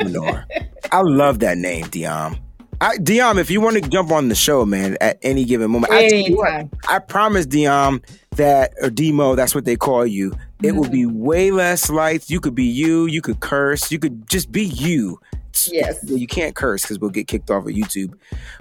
Lenoir? 0.02 0.46
I 0.92 1.02
love 1.02 1.40
that 1.40 1.58
name, 1.58 1.86
Diam. 1.86 2.38
I, 2.82 2.98
if 3.00 3.52
you 3.52 3.62
want 3.62 3.82
to 3.82 3.90
jump 3.90 4.12
on 4.12 4.28
the 4.28 4.34
show, 4.34 4.66
man, 4.66 4.98
at 5.02 5.20
any 5.22 5.46
given 5.46 5.70
moment, 5.70 5.94
I, 5.94 6.10
tell 6.10 6.36
what, 6.36 6.50
Anytime. 6.50 6.72
I 6.90 6.98
promise, 6.98 7.46
Diam, 7.46 8.04
that 8.38 8.74
or 8.82 8.90
Demo, 8.90 9.36
that's 9.36 9.54
what 9.54 9.66
they 9.66 9.76
call 9.76 10.06
you. 10.06 10.34
It 10.64 10.72
will 10.72 10.84
mm-hmm. 10.84 10.92
be 10.92 11.06
way 11.06 11.52
less 11.52 11.92
lights. 11.92 12.32
You 12.32 12.40
could 12.40 12.56
be 12.56 12.66
you. 12.66 13.06
You 13.06 13.22
could 13.22 13.40
curse. 13.40 13.92
You 13.92 14.00
could 14.00 14.28
just 14.28 14.52
be 14.52 14.64
you. 14.64 15.20
Yes. 15.68 16.00
You 16.04 16.26
can't 16.26 16.56
curse 16.56 16.82
because 16.82 16.98
we'll 16.98 17.12
get 17.12 17.28
kicked 17.28 17.52
off 17.52 17.66
of 17.66 17.72
YouTube. 17.72 18.14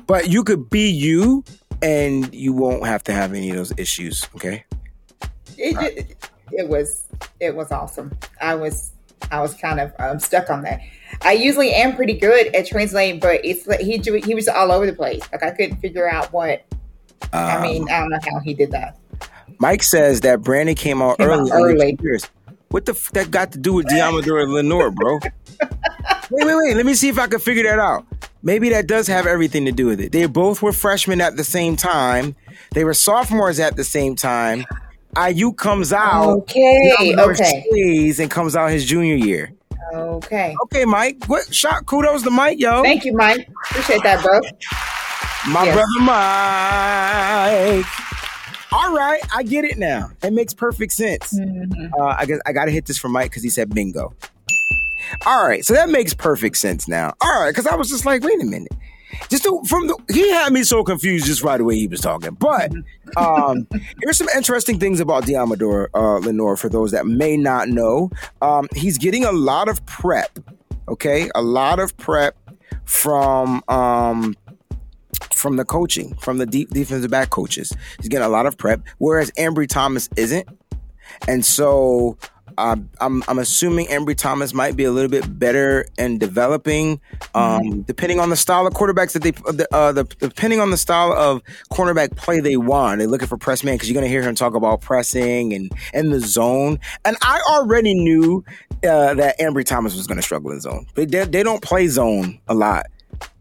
But 0.07 0.28
you 0.28 0.45
could 0.45 0.68
be 0.68 0.91
you, 0.91 1.43
and 1.81 2.33
you 2.35 2.53
won't 2.53 2.85
have 2.85 3.03
to 3.05 3.12
have 3.12 3.33
any 3.33 3.51
of 3.51 3.57
those 3.57 3.72
issues. 3.78 4.28
Okay. 4.35 4.64
It, 5.57 5.76
it, 5.99 6.31
it 6.53 6.68
was 6.68 7.07
it 7.39 7.55
was 7.55 7.70
awesome. 7.70 8.16
I 8.41 8.55
was 8.55 8.89
I 9.31 9.41
was 9.41 9.55
kind 9.55 9.81
of 9.81 9.93
um, 9.99 10.18
stuck 10.18 10.51
on 10.51 10.62
that. 10.62 10.81
I 11.23 11.33
usually 11.33 11.73
am 11.75 11.97
pretty 11.97 12.14
good 12.14 12.55
at 12.55 12.66
translating, 12.66 13.21
but 13.21 13.45
it's 13.45 13.66
like 13.66 13.81
he 13.81 13.99
he 13.99 14.35
was 14.35 14.49
all 14.49 14.71
over 14.73 14.87
the 14.87 14.93
place. 14.93 15.23
Like 15.33 15.43
I 15.43 15.51
couldn't 15.51 15.77
figure 15.79 16.09
out 16.09 16.33
what. 16.33 16.64
I 17.33 17.57
Um, 17.57 17.62
mean, 17.62 17.89
I 17.91 18.01
don't 18.01 18.11
know 18.11 18.18
how 18.33 18.41
he 18.41 18.55
did 18.55 18.71
that. 18.73 18.97
Mike 19.59 19.83
says 19.83 20.21
that 20.23 20.41
Brandon 20.43 20.75
came 20.75 21.03
out 21.03 21.18
Came 21.18 21.29
early. 21.29 21.51
the 21.51 21.57
early. 21.57 21.99
years. 22.03 22.27
What 22.71 22.87
the 22.87 22.93
f- 22.93 23.11
that 23.12 23.31
got 23.31 23.53
to 23.53 23.59
do 23.59 23.73
with 23.75 23.87
Deommodore 23.87 24.43
and 24.43 24.53
Lenoir, 24.53 24.91
bro? 24.91 25.18
wait, 25.21 26.47
wait, 26.47 26.55
wait. 26.57 26.77
Let 26.77 26.87
me 26.87 26.95
see 26.95 27.09
if 27.09 27.18
I 27.18 27.27
can 27.27 27.41
figure 27.41 27.64
that 27.64 27.79
out. 27.79 28.07
Maybe 28.43 28.71
that 28.71 28.87
does 28.87 29.07
have 29.09 29.27
everything 29.27 29.64
to 29.66 29.73
do 29.73 29.87
with 29.87 30.01
it. 30.01 30.12
They 30.12 30.25
both 30.27 30.62
were 30.62 30.73
freshmen 30.73 31.21
at 31.21 31.37
the 31.37 31.45
same 31.45 31.77
time. 31.77 32.37
They 32.73 32.85
were 32.85 32.95
sophomores 32.95 33.61
at 33.61 33.77
the 33.77 33.85
same 33.85 34.14
time. 34.16 34.64
IU 35.17 35.53
comes 35.53 35.93
out. 35.93 36.31
Okay, 36.39 37.15
okay, 37.19 37.65
stays 37.71 38.21
and 38.21 38.31
comes 38.31 38.55
out 38.57 38.71
his 38.71 38.85
junior 38.85 39.15
year. 39.17 39.53
okay. 39.93 40.55
Okay, 40.65 40.85
Mike. 40.85 41.25
What 41.27 41.53
shot? 41.55 41.87
Kudos 41.87 42.23
to 42.23 42.31
Mike, 42.31 42.61
yo. 42.61 42.83
Thank 42.83 43.05
you, 43.05 43.13
Mike. 43.15 43.49
Appreciate 43.71 44.03
that, 44.05 44.23
bro. 44.23 44.41
My 45.53 45.65
Yes. 45.65 45.75
brother 45.75 46.01
Mike. 46.01 47.87
All 48.73 48.95
right, 48.95 49.21
I 49.35 49.43
get 49.43 49.65
it 49.65 49.79
now. 49.79 50.11
It 50.23 50.33
makes 50.33 50.55
perfect 50.55 50.93
sense. 50.93 51.33
Mhm. 51.37 51.91
Uh, 51.99 52.05
I 52.17 52.25
guess 52.27 52.39
I 52.47 52.53
got 52.53 52.67
to 52.67 52.71
hit 52.71 52.87
this 52.87 52.99
for 52.99 53.09
Mike 53.09 53.31
because 53.31 53.43
he 53.43 53.49
said 53.49 53.75
bingo. 53.75 54.13
All 55.27 55.45
right, 55.47 55.65
so 55.65 55.75
that 55.75 55.89
makes 55.89 56.15
perfect 56.15 56.57
sense 56.57 56.87
now. 56.87 57.15
All 57.21 57.41
right, 57.43 57.51
because 57.51 57.67
I 57.67 57.75
was 57.75 57.89
just 57.89 58.07
like, 58.07 58.23
wait 58.23 58.41
a 58.41 58.45
minute. 58.45 58.71
Just 59.29 59.45
to, 59.45 59.63
from 59.69 59.87
the, 59.87 59.97
he 60.13 60.31
had 60.31 60.53
me 60.53 60.63
so 60.63 60.83
confused 60.85 61.27
just 61.27 61.43
right 61.43 61.61
away 61.61 61.77
he 61.77 61.87
was 61.87 62.01
talking. 62.01 62.35
But 62.35 62.73
um, 63.17 63.67
here's 64.03 64.17
some 64.17 64.29
interesting 64.37 64.79
things 64.79 65.01
about 65.01 65.25
Diamador 65.25 65.89
uh, 65.95 66.19
Lenore 66.19 66.57
for 66.57 66.69
those 66.69 66.91
that 66.93 67.07
may 67.07 67.37
not 67.37 67.69
know. 67.69 68.11
Um, 68.43 68.69
he's 68.75 68.99
getting 68.99 69.25
a 69.25 69.33
lot 69.33 69.69
of 69.69 69.85
prep. 69.87 70.39
Okay, 70.89 71.31
a 71.35 71.43
lot 71.43 71.79
of 71.79 71.97
prep 71.97 72.37
from 72.85 73.63
um, 73.69 74.37
from 75.35 75.57
the 75.57 75.65
coaching, 75.65 76.15
from 76.17 76.39
the 76.39 76.47
deep 76.47 76.71
defensive 76.71 77.11
back 77.11 77.31
coaches. 77.31 77.73
He's 77.99 78.09
getting 78.09 78.27
a 78.27 78.31
lot 78.31 78.47
of 78.47 78.59
prep, 78.59 78.81
whereas 78.99 79.31
Ambry 79.33 79.69
Thomas 79.69 80.09
isn't. 80.17 80.49
And 81.29 81.45
so 81.45 82.17
uh, 82.59 82.77
I'm 83.01 83.23
I'm 83.29 83.39
assuming 83.39 83.87
Ambry 83.87 84.17
Thomas 84.17 84.53
might 84.55 84.77
be 84.77 84.85
a 84.85 84.91
little 84.91 85.11
bit 85.11 85.39
better 85.39 85.87
in 85.99 86.19
developing, 86.19 87.01
um, 87.35 87.83
depending 87.83 88.21
on 88.21 88.31
the 88.31 88.37
style 88.37 88.67
of 88.67 88.75
quarterbacks 88.75 89.13
that 89.13 89.23
they 89.23 89.33
the, 89.33 89.67
uh, 89.73 89.93
the 89.93 90.05
depending 90.05 90.61
on 90.61 90.71
the 90.71 90.77
style 90.77 91.13
of 91.13 91.43
cornerback 91.73 92.17
play 92.17 92.41
they 92.41 92.57
want. 92.57 92.99
They're 92.99 93.09
looking 93.09 93.29
for 93.29 93.37
press 93.37 93.65
man 93.65 93.75
because 93.75 93.89
you're 93.89 93.95
gonna 93.95 94.09
hear 94.09 94.23
him 94.23 94.35
talk 94.35 94.55
about 94.55 94.81
pressing 94.81 95.53
and 95.53 95.73
and 95.93 96.13
the 96.13 96.21
zone. 96.21 96.79
And 97.05 97.17
I 97.23 97.41
already 97.49 97.95
knew 97.95 98.45
uh, 98.85 99.15
that 99.15 99.39
Ambry 99.39 99.65
Thomas 99.65 99.97
was 99.97 100.07
gonna 100.07 100.23
struggle 100.23 100.51
in 100.53 100.61
zone. 100.61 100.87
They 100.95 101.07
they, 101.07 101.25
they 101.25 101.43
don't 101.43 101.63
play 101.63 101.89
zone 101.89 102.41
a 102.49 102.55
lot 102.55 102.87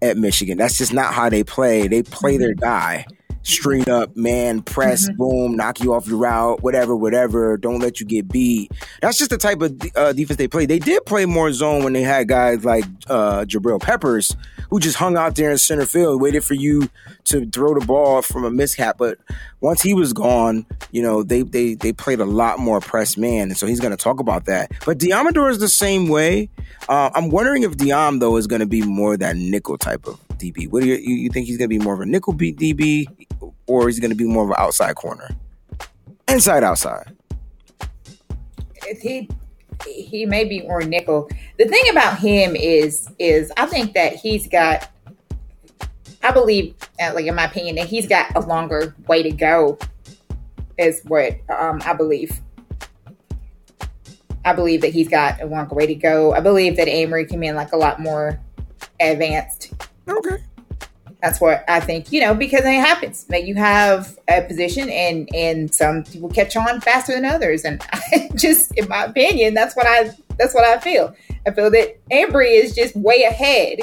at 0.02 0.18
Michigan. 0.18 0.58
That's 0.58 0.78
just 0.78 0.94
not 0.94 1.14
how 1.14 1.30
they 1.30 1.44
play. 1.44 1.88
They 1.88 2.04
play 2.04 2.38
their 2.38 2.54
guy 2.54 3.06
straight 3.44 3.88
up, 3.88 4.16
man, 4.16 4.62
press, 4.62 5.10
boom, 5.12 5.56
knock 5.56 5.80
you 5.80 5.94
off 5.94 6.08
your 6.08 6.18
route, 6.18 6.62
whatever, 6.62 6.96
whatever. 6.96 7.58
Don't 7.58 7.80
let 7.80 8.00
you 8.00 8.06
get 8.06 8.28
beat. 8.28 8.72
That's 9.02 9.18
just 9.18 9.30
the 9.30 9.38
type 9.38 9.62
of 9.62 9.80
uh, 9.96 10.14
defense 10.14 10.38
they 10.38 10.48
play. 10.48 10.66
They 10.66 10.80
did 10.80 11.06
play 11.06 11.26
more 11.26 11.52
zone 11.52 11.84
when 11.84 11.94
they 11.94 12.02
had 12.02 12.28
guys 12.28 12.64
like 12.64 12.86
uh, 13.08 13.46
Jabril 13.46 13.82
Peppers, 13.82 14.36
who 14.70 14.80
just 14.80 14.98
hung 14.98 15.18
out 15.18 15.36
there 15.36 15.52
in 15.52 15.58
center 15.58 15.86
field, 15.86 16.22
waited 16.22 16.44
for 16.44 16.54
you 16.54 16.90
to 17.26 17.46
throw 17.50 17.78
the 17.78 17.86
ball 17.86 18.22
from 18.22 18.44
a 18.44 18.52
mishap. 18.52 18.98
But 18.98 19.18
once 19.62 19.82
he 19.82 19.94
was 19.94 20.14
gone, 20.14 20.66
you 20.92 21.02
know, 21.02 21.24
they 21.24 21.42
they 21.42 21.76
they 21.76 21.94
played 21.94 22.20
a 22.20 22.26
lot 22.26 22.60
more 22.60 22.80
press 22.80 23.18
man, 23.18 23.50
and 23.50 23.58
so 23.58 23.68
he's 23.68 23.80
going 23.80 23.92
to 23.92 23.98
talk 23.98 24.20
about 24.20 24.46
that. 24.46 24.72
But 24.86 25.00
Deommodore 25.00 25.50
is 25.50 25.60
the 25.60 25.70
same 25.70 26.08
way. 26.08 26.50
Uh, 26.88 27.10
I'm 27.14 27.30
wondering 27.30 27.64
if 27.64 27.74
Diam 27.78 28.20
though 28.20 28.38
is 28.38 28.48
going 28.48 28.62
to 28.62 28.66
be 28.68 28.82
more 28.82 29.18
that 29.18 29.36
nickel 29.36 29.78
type 29.78 30.08
of 30.08 30.20
DB. 30.38 30.70
What 30.70 30.82
do 30.82 30.88
you 30.88 30.96
you, 30.96 31.16
you 31.16 31.30
think 31.30 31.48
he's 31.48 31.58
going 31.58 31.70
to 31.70 31.78
be 31.78 31.84
more 31.84 31.94
of 31.94 32.02
a 32.02 32.06
nickel 32.06 32.34
beat 32.34 32.58
DB, 32.58 33.08
or 33.70 33.88
is 33.88 33.96
he 33.96 34.02
going 34.02 34.12
to 34.12 34.18
be 34.18 34.26
more 34.26 34.44
of 34.44 34.50
an 34.50 34.56
outside 34.58 34.96
corner, 34.96 35.30
inside 36.28 36.64
outside? 36.64 37.16
he 39.02 39.30
he 39.86 40.26
may 40.26 40.44
be 40.44 40.62
more 40.64 40.82
nickel. 40.82 41.30
The 41.58 41.66
thing 41.66 41.84
about 41.92 42.18
him 42.18 42.56
is 42.56 43.08
is 43.20 43.52
I 43.56 43.66
think 43.68 43.94
that 43.94 44.16
he's 44.16 44.48
got 44.48 44.90
I 46.24 46.32
believe 46.32 46.76
like 47.00 47.26
in 47.26 47.36
my 47.36 47.46
opinion 47.46 47.76
that 47.76 47.88
he's 47.88 48.08
got 48.08 48.36
a 48.36 48.40
longer 48.40 48.96
way 49.08 49.24
to 49.24 49.32
go 49.32 49.78
is 50.78 51.02
what 51.06 51.38
um, 51.50 51.82
I 51.86 51.94
believe. 51.94 52.42
I 54.46 54.54
believe 54.54 54.82
that 54.82 54.94
he's 54.94 55.10
got 55.10 55.42
a 55.42 55.46
longer 55.46 55.76
way 55.76 55.86
to 55.86 55.96
go. 55.96 56.34
I 56.34 56.40
believe 56.40 56.78
that 56.78 56.88
Ambry 56.88 57.28
can 57.28 57.40
be 57.40 57.52
like 57.52 57.74
a 57.74 57.78
lot 57.78 58.00
more 58.00 58.40
advanced 59.00 59.74
Okay. 60.10 60.38
That's 61.22 61.42
what 61.42 61.66
I 61.68 61.82
think, 61.82 62.12
you 62.14 62.22
know, 62.22 62.34
because 62.34 62.62
it 62.62 62.80
happens 62.80 63.26
that 63.26 63.44
you 63.44 63.56
have 63.56 64.18
a 64.30 64.42
position 64.42 64.90
and 64.90 65.28
and 65.36 65.74
some 65.74 66.04
people 66.06 66.30
catch 66.30 66.56
on 66.56 66.80
faster 66.80 67.14
than 67.14 67.26
others. 67.26 67.66
And 67.66 67.82
I 67.92 68.30
just, 68.36 68.72
in 68.78 68.88
my 68.88 69.04
opinion, 69.06 69.54
that's 69.54 69.76
what 69.76 69.86
I 69.88 70.12
that's 70.38 70.54
what 70.54 70.64
I 70.64 70.80
feel. 70.80 71.14
I 71.46 71.52
feel 71.52 71.70
that 71.72 71.98
Ambry 72.10 72.52
is 72.52 72.74
just 72.74 72.96
way 72.96 73.24
ahead 73.24 73.80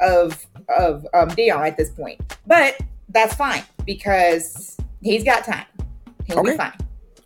of 0.00 0.46
of 0.78 1.06
um, 1.14 1.28
Dion 1.28 1.64
at 1.64 1.76
this 1.78 1.90
point, 1.90 2.20
but 2.46 2.76
that's 3.08 3.34
fine 3.34 3.62
because 3.86 4.76
he's 5.00 5.24
got 5.24 5.44
time. 5.44 5.64
He'll 6.26 6.40
Okay. 6.40 6.50
be 6.52 6.56
fine. 6.58 6.72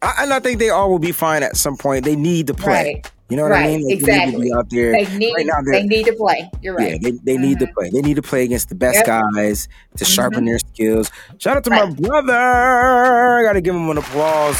I, 0.03 0.14
and 0.20 0.32
I 0.32 0.38
think 0.40 0.61
they 0.61 0.70
all 0.70 0.88
will 0.88 0.99
be 1.01 1.11
fine 1.12 1.43
at 1.43 1.57
some 1.57 1.76
point. 1.76 2.05
They 2.05 2.14
need 2.16 2.47
to 2.47 2.55
play. 2.55 2.95
Right. 2.95 3.11
You 3.33 3.37
know 3.39 3.45
what 3.45 3.53
I 3.53 3.66
mean? 3.66 3.80
Like, 3.89 3.89
They 3.89 3.95
need 3.95 4.05
to 4.05 4.11
exactly. 4.12 4.45
be 4.45 4.53
out 4.53 4.68
there. 4.68 4.93
They 4.93 5.16
need 5.16 5.33
right 5.35 5.47
now, 5.47 5.55
they're- 5.64 5.83
need 5.85 6.05
to 6.05 6.12
play. 6.12 6.51
You're 6.61 6.78
Yeah, 6.78 6.87
right. 6.91 7.03
they, 7.03 7.11
they 7.12 7.39
need 7.39 7.61
to 7.61 7.66
Mhm. 7.66 7.72
play. 7.72 7.89
They 7.89 8.03
need 8.03 8.16
to 8.16 8.22
play 8.22 8.45
against 8.45 8.68
the 8.68 8.74
best 8.74 8.97
Yep. 8.97 9.07
guys 9.07 9.68
to 9.97 10.05
sharpen 10.05 10.45
Mhm. 10.45 10.49
their 10.49 10.59
skills. 10.59 11.11
Shout 11.39 11.57
out 11.57 11.64
to 11.64 11.70
my 11.70 11.87
brother. 11.87 12.35
I 12.37 13.43
got 13.43 13.55
to 13.55 13.62
give 13.62 13.74
him 13.74 13.89
an 13.89 13.97
applause. 13.97 14.57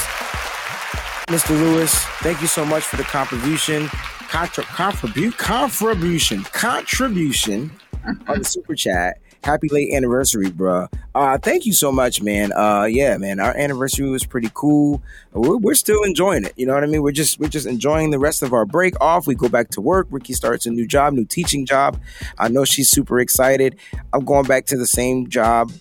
Mr. 1.29 1.51
Lewis, 1.51 1.95
thank 2.23 2.41
you 2.41 2.47
so 2.47 2.65
much 2.65 2.83
for 2.85 2.97
the 2.97 3.05
contribution. 3.05 3.89
Contra- 4.31 4.65
contribute, 4.65 5.37
contribution, 5.37 6.43
contribution 6.53 7.73
on 8.27 8.39
the 8.39 8.45
super 8.45 8.75
chat. 8.75 9.19
Happy 9.43 9.69
late 9.69 9.93
anniversary, 9.93 10.47
bruh. 10.47 10.89
Uh, 11.15 11.37
thank 11.37 11.67
you 11.67 11.73
so 11.73 11.91
much, 11.91 12.23
man. 12.23 12.53
Uh, 12.53 12.85
yeah, 12.85 13.17
man, 13.17 13.41
our 13.41 13.57
anniversary 13.57 14.09
was 14.09 14.25
pretty 14.25 14.51
cool. 14.55 15.03
We're, 15.33 15.57
we're 15.57 15.75
still 15.75 16.03
enjoying 16.05 16.45
it. 16.45 16.53
You 16.57 16.67
know 16.67 16.75
what 16.75 16.85
I 16.85 16.87
mean? 16.87 17.03
We're 17.03 17.13
just 17.13 17.41
we're 17.41 17.49
just 17.49 17.67
enjoying 17.67 18.11
the 18.11 18.19
rest 18.21 18.43
of 18.43 18.53
our 18.53 18.65
break 18.65 18.95
off. 19.01 19.27
We 19.27 19.35
go 19.35 19.49
back 19.49 19.71
to 19.71 19.81
work. 19.81 20.07
Ricky 20.11 20.33
starts 20.33 20.67
a 20.67 20.71
new 20.71 20.87
job, 20.87 21.13
new 21.15 21.25
teaching 21.25 21.67
job. 21.67 22.01
I 22.39 22.49
know 22.49 22.65
she's 22.65 22.89
super 22.89 23.19
excited. 23.19 23.77
I'm 24.13 24.25
going 24.25 24.47
back 24.47 24.67
to 24.67 24.77
the 24.77 24.87
same 24.87 25.29
job. 25.29 25.73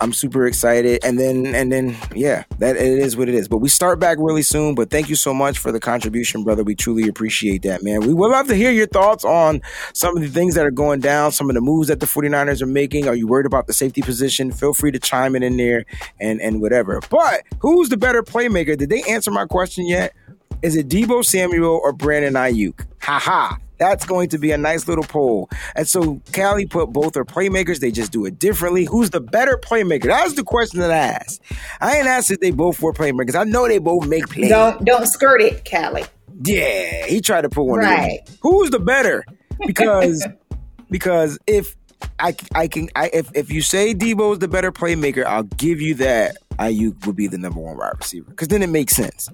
I'm 0.00 0.12
super 0.12 0.46
excited, 0.46 1.04
and 1.04 1.18
then 1.18 1.54
and 1.54 1.70
then 1.70 1.96
yeah, 2.14 2.44
that 2.58 2.76
it 2.76 2.98
is 2.98 3.16
what 3.16 3.28
it 3.28 3.34
is. 3.34 3.48
But 3.48 3.58
we 3.58 3.68
start 3.68 4.00
back 4.00 4.18
really 4.18 4.42
soon. 4.42 4.74
But 4.74 4.90
thank 4.90 5.08
you 5.08 5.16
so 5.16 5.34
much 5.34 5.58
for 5.58 5.72
the 5.72 5.80
contribution, 5.80 6.44
brother. 6.44 6.62
We 6.62 6.74
truly 6.74 7.08
appreciate 7.08 7.62
that, 7.62 7.82
man. 7.82 8.00
We 8.00 8.14
would 8.14 8.30
love 8.30 8.48
to 8.48 8.54
hear 8.54 8.70
your 8.70 8.86
thoughts 8.86 9.24
on 9.24 9.60
some 9.92 10.16
of 10.16 10.22
the 10.22 10.28
things 10.28 10.54
that 10.54 10.66
are 10.66 10.70
going 10.70 11.00
down, 11.00 11.32
some 11.32 11.50
of 11.50 11.54
the 11.54 11.60
moves 11.60 11.88
that 11.88 12.00
the 12.00 12.06
49ers 12.06 12.62
are 12.62 12.66
making. 12.66 13.08
Are 13.08 13.14
you 13.14 13.26
worried 13.26 13.46
about 13.46 13.66
the 13.66 13.72
safety 13.72 14.02
position? 14.02 14.52
Feel 14.52 14.74
free 14.74 14.90
to 14.92 14.98
chime 14.98 15.36
in 15.36 15.42
in 15.42 15.56
there 15.56 15.84
and 16.20 16.40
and 16.40 16.60
whatever. 16.60 17.00
But 17.10 17.42
who's 17.60 17.88
the 17.88 17.96
better 17.96 18.22
playmaker? 18.22 18.76
Did 18.76 18.90
they 18.90 19.02
answer 19.02 19.30
my 19.30 19.46
question 19.46 19.86
yet? 19.86 20.14
Is 20.62 20.76
it 20.76 20.88
Deebo 20.88 21.24
Samuel 21.24 21.80
or 21.82 21.92
Brandon 21.92 22.34
Aiyuk? 22.34 22.86
Ha 23.02 23.18
ha. 23.18 23.58
That's 23.78 24.04
going 24.04 24.28
to 24.28 24.38
be 24.38 24.52
a 24.52 24.58
nice 24.58 24.86
little 24.86 25.04
poll. 25.04 25.48
And 25.74 25.88
so 25.88 26.20
Callie 26.34 26.66
put 26.66 26.92
both 26.92 27.16
are 27.16 27.24
playmakers. 27.24 27.78
They 27.80 27.90
just 27.90 28.12
do 28.12 28.26
it 28.26 28.38
differently. 28.38 28.84
Who's 28.84 29.08
the 29.08 29.22
better 29.22 29.56
playmaker? 29.56 30.04
That's 30.04 30.34
the 30.34 30.44
question 30.44 30.80
that 30.80 30.90
I 30.90 30.98
asked. 30.98 31.40
I 31.80 31.96
ain't 31.96 32.06
asked 32.06 32.30
if 32.30 32.40
they 32.40 32.50
both 32.50 32.82
were 32.82 32.92
playmakers. 32.92 33.34
I 33.34 33.44
know 33.44 33.66
they 33.66 33.78
both 33.78 34.06
make 34.06 34.28
plays. 34.28 34.50
Don't 34.50 34.84
don't 34.84 35.06
skirt 35.06 35.40
it, 35.40 35.66
Callie. 35.68 36.04
Yeah, 36.44 37.06
he 37.06 37.22
tried 37.22 37.42
to 37.42 37.48
put 37.48 37.64
one. 37.64 37.78
Right. 37.78 38.20
Who's 38.42 38.68
the 38.68 38.80
better? 38.80 39.24
Because 39.66 40.26
because 40.90 41.38
if 41.46 41.74
I 42.18 42.36
I 42.54 42.68
can 42.68 42.90
I 42.94 43.08
if 43.14 43.30
if 43.34 43.50
you 43.50 43.62
say 43.62 43.94
Deebo 43.94 44.34
is 44.34 44.38
the 44.40 44.48
better 44.48 44.72
playmaker, 44.72 45.24
I'll 45.24 45.44
give 45.44 45.80
you 45.80 45.94
that 45.94 46.36
Aiyuk 46.58 47.06
would 47.06 47.16
be 47.16 47.28
the 47.28 47.38
number 47.38 47.60
one 47.60 47.78
wide 47.78 47.92
receiver. 47.96 48.28
Because 48.28 48.48
then 48.48 48.62
it 48.62 48.68
makes 48.68 48.94
sense. 48.94 49.30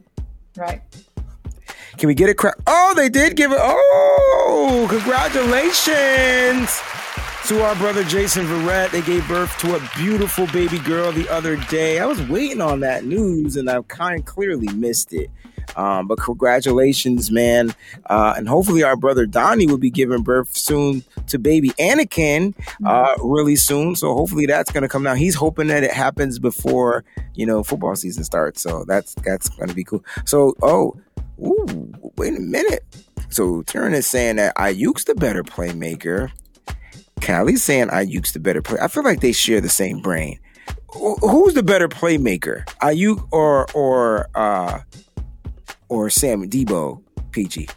Right. 0.57 0.83
Can 1.99 2.09
we 2.09 2.15
get 2.15 2.29
a 2.29 2.35
crack? 2.35 2.57
Oh, 2.67 2.93
they 2.95 3.09
did 3.09 3.37
give 3.37 3.53
it. 3.53 3.59
Oh, 3.61 4.87
congratulations 4.91 6.79
to 7.47 7.63
our 7.63 7.75
brother 7.77 8.05
Jason 8.05 8.45
Verrett. 8.45 8.91
They 8.91 9.01
gave 9.01 9.27
birth 9.29 9.57
to 9.59 9.77
a 9.77 9.91
beautiful 9.97 10.47
baby 10.49 10.79
girl 10.81 11.11
the 11.11 11.27
other 11.31 11.57
day. 11.57 11.99
I 11.99 12.05
was 12.05 12.21
waiting 12.29 12.61
on 12.61 12.81
that 12.81 13.07
news 13.07 13.57
and 13.57 13.71
I 13.71 13.81
kind 13.83 14.21
of 14.21 14.27
clearly 14.27 14.69
missed 14.75 15.15
it. 15.15 15.31
Um, 15.75 16.07
but 16.07 16.19
congratulations, 16.19 17.31
man. 17.31 17.75
Uh, 18.05 18.35
and 18.37 18.49
hopefully 18.49 18.83
our 18.83 18.97
brother 18.97 19.25
Donnie 19.25 19.67
will 19.67 19.79
be 19.79 19.91
giving 19.91 20.23
birth 20.23 20.55
soon 20.55 21.03
to 21.29 21.39
baby 21.39 21.71
Anakin 21.79 22.55
uh, 22.85 23.15
really 23.23 23.57
soon. 23.57 23.97
So 23.97 24.13
hopefully 24.13 24.47
that's 24.47 24.71
going 24.71 24.83
to 24.83 24.89
come 24.89 25.03
down. 25.03 25.17
He's 25.17 25.35
hoping 25.35 25.69
that 25.69 25.83
it 25.83 25.93
happens 25.93 26.39
before, 26.39 27.05
you 27.35 27.47
know, 27.47 27.63
football 27.63 27.97
season 27.97 28.25
starts. 28.25 28.61
So 28.61 28.85
that's, 28.87 29.15
that's 29.25 29.49
going 29.49 29.69
to 29.69 29.75
be 29.75 29.85
cool. 29.85 30.05
So, 30.25 30.55
oh, 30.63 30.97
Ooh, 31.41 31.93
wait 32.17 32.35
a 32.37 32.41
minute. 32.41 32.85
So 33.29 33.63
Turin 33.63 33.93
is 33.95 34.07
saying 34.07 34.37
that 34.37 34.55
Aiyuk's 34.57 35.05
the 35.05 35.15
better 35.15 35.43
playmaker. 35.43 36.31
Callie's 37.21 37.63
saying 37.63 37.89
Aiyuk's 37.89 38.33
the 38.33 38.39
better 38.41 38.63
play. 38.63 38.79
I 38.81 38.89
feel 38.89 39.03
like 39.03 39.21
they 39.21 39.33
share 39.33 39.61
the 39.61 39.69
same 39.69 40.01
brain. 40.01 40.39
Wh- 40.95 41.19
Who's 41.21 41.55
the 41.55 41.63
better 41.63 41.89
playmaker? 41.89 42.65
Aiyuk 42.81 43.27
or 43.33 43.67
or 43.75 44.29
uh 44.35 44.81
or 45.89 46.09
Sam 46.11 46.49
Deebo 46.49 47.03
PG? 47.33 47.69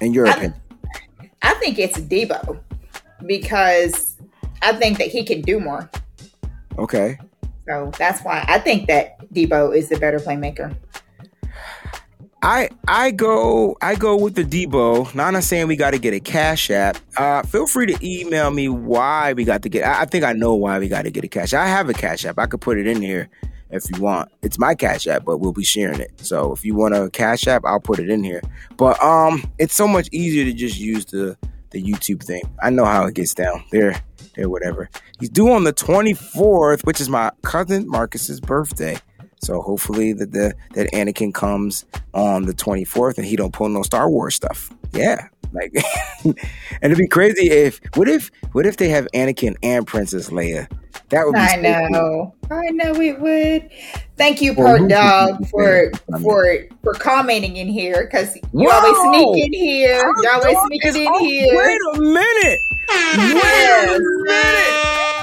In 0.00 0.12
your 0.12 0.26
I- 0.26 0.30
opinion. 0.32 0.54
I 1.42 1.54
think 1.54 1.78
it's 1.78 1.98
Deebo 1.98 2.60
because 3.26 4.16
I 4.62 4.72
think 4.74 4.98
that 4.98 5.08
he 5.08 5.24
can 5.24 5.40
do 5.42 5.58
more. 5.58 5.90
Okay. 6.78 7.18
So 7.66 7.92
that's 7.96 8.22
why 8.22 8.44
I 8.48 8.58
think 8.58 8.88
that 8.88 9.18
Deebo 9.32 9.76
is 9.76 9.88
the 9.88 9.98
better 9.98 10.18
playmaker. 10.18 10.76
I 12.42 12.70
I 12.88 13.12
go 13.12 13.76
I 13.80 13.94
go 13.94 14.16
with 14.16 14.34
the 14.34 14.44
Deebo. 14.44 15.14
Not 15.14 15.32
not 15.32 15.44
saying 15.44 15.68
we 15.68 15.76
got 15.76 15.92
to 15.92 15.98
get 15.98 16.12
a 16.12 16.18
cash 16.18 16.70
app. 16.70 16.98
Uh, 17.16 17.42
feel 17.44 17.68
free 17.68 17.86
to 17.86 18.06
email 18.06 18.50
me 18.50 18.68
why 18.68 19.32
we 19.32 19.44
got 19.44 19.62
to 19.62 19.68
get. 19.68 19.86
I, 19.86 20.02
I 20.02 20.04
think 20.06 20.24
I 20.24 20.32
know 20.32 20.54
why 20.54 20.80
we 20.80 20.88
got 20.88 21.02
to 21.02 21.10
get 21.12 21.22
a 21.22 21.28
cash. 21.28 21.54
I 21.54 21.66
have 21.66 21.88
a 21.88 21.94
cash 21.94 22.24
app. 22.24 22.38
I 22.38 22.46
could 22.46 22.60
put 22.60 22.78
it 22.78 22.88
in 22.88 23.00
here 23.00 23.28
if 23.70 23.88
you 23.90 24.02
want. 24.02 24.28
It's 24.42 24.58
my 24.58 24.74
cash 24.74 25.06
app, 25.06 25.24
but 25.24 25.38
we'll 25.38 25.52
be 25.52 25.62
sharing 25.62 26.00
it. 26.00 26.10
So 26.20 26.52
if 26.52 26.64
you 26.64 26.74
want 26.74 26.94
a 26.94 27.10
cash 27.10 27.46
app, 27.46 27.64
I'll 27.64 27.80
put 27.80 28.00
it 28.00 28.10
in 28.10 28.24
here. 28.24 28.42
But 28.76 29.00
um, 29.00 29.48
it's 29.58 29.74
so 29.74 29.86
much 29.86 30.08
easier 30.10 30.44
to 30.44 30.52
just 30.52 30.78
use 30.78 31.04
the 31.04 31.36
the 31.70 31.82
YouTube 31.82 32.24
thing. 32.24 32.42
I 32.60 32.70
know 32.70 32.84
how 32.84 33.06
it 33.06 33.14
gets 33.14 33.34
down. 33.34 33.64
There, 33.70 34.02
there, 34.34 34.48
whatever. 34.48 34.88
He's 35.18 35.28
due 35.28 35.50
on 35.52 35.64
the 35.64 35.72
24th, 35.72 36.84
which 36.84 37.00
is 37.00 37.08
my 37.08 37.30
cousin 37.42 37.88
Marcus's 37.88 38.40
birthday. 38.40 38.98
So 39.40 39.60
hopefully 39.60 40.12
that 40.12 40.32
the 40.32 40.54
that 40.74 40.90
Anakin 40.92 41.34
comes 41.34 41.84
on 42.14 42.46
the 42.46 42.54
24th 42.54 43.16
and 43.18 43.26
he 43.26 43.34
don't 43.34 43.52
pull 43.52 43.68
no 43.68 43.82
Star 43.82 44.08
Wars 44.08 44.36
stuff. 44.36 44.72
Yeah. 44.92 45.28
Like 45.52 45.74
and 46.24 46.36
it'd 46.82 46.96
be 46.96 47.08
crazy 47.08 47.50
if 47.50 47.80
what 47.94 48.08
if 48.08 48.30
what 48.52 48.66
if 48.66 48.76
they 48.76 48.88
have 48.88 49.08
Anakin 49.14 49.56
and 49.62 49.86
Princess 49.86 50.30
Leia? 50.30 50.70
That 51.08 51.26
would 51.26 51.34
be 51.34 51.40
I 51.40 51.56
know. 51.90 52.34
I 52.50 52.70
know 52.70 52.94
it 52.94 53.20
would. 53.20 53.70
Thank 54.16 54.40
you, 54.40 54.54
Well, 54.54 54.68
uh, 54.68 54.78
Part 54.78 54.88
Dog, 54.88 55.48
for 55.48 55.90
for 56.22 56.58
for 56.82 56.94
commenting 56.94 57.56
in 57.56 57.68
here 57.68 58.04
because 58.04 58.36
you 58.54 58.70
always 58.70 58.96
sneak 59.08 59.46
in 59.46 59.52
here. 59.52 59.98
You 59.98 60.30
always 60.32 60.56
sneaking 60.66 61.02
in 61.02 61.14
here. 61.20 61.56
Wait 61.56 61.80
a 61.94 62.00
minute. 62.00 62.58
Wait 62.88 63.96
a 63.96 63.98
minute. 63.98 64.78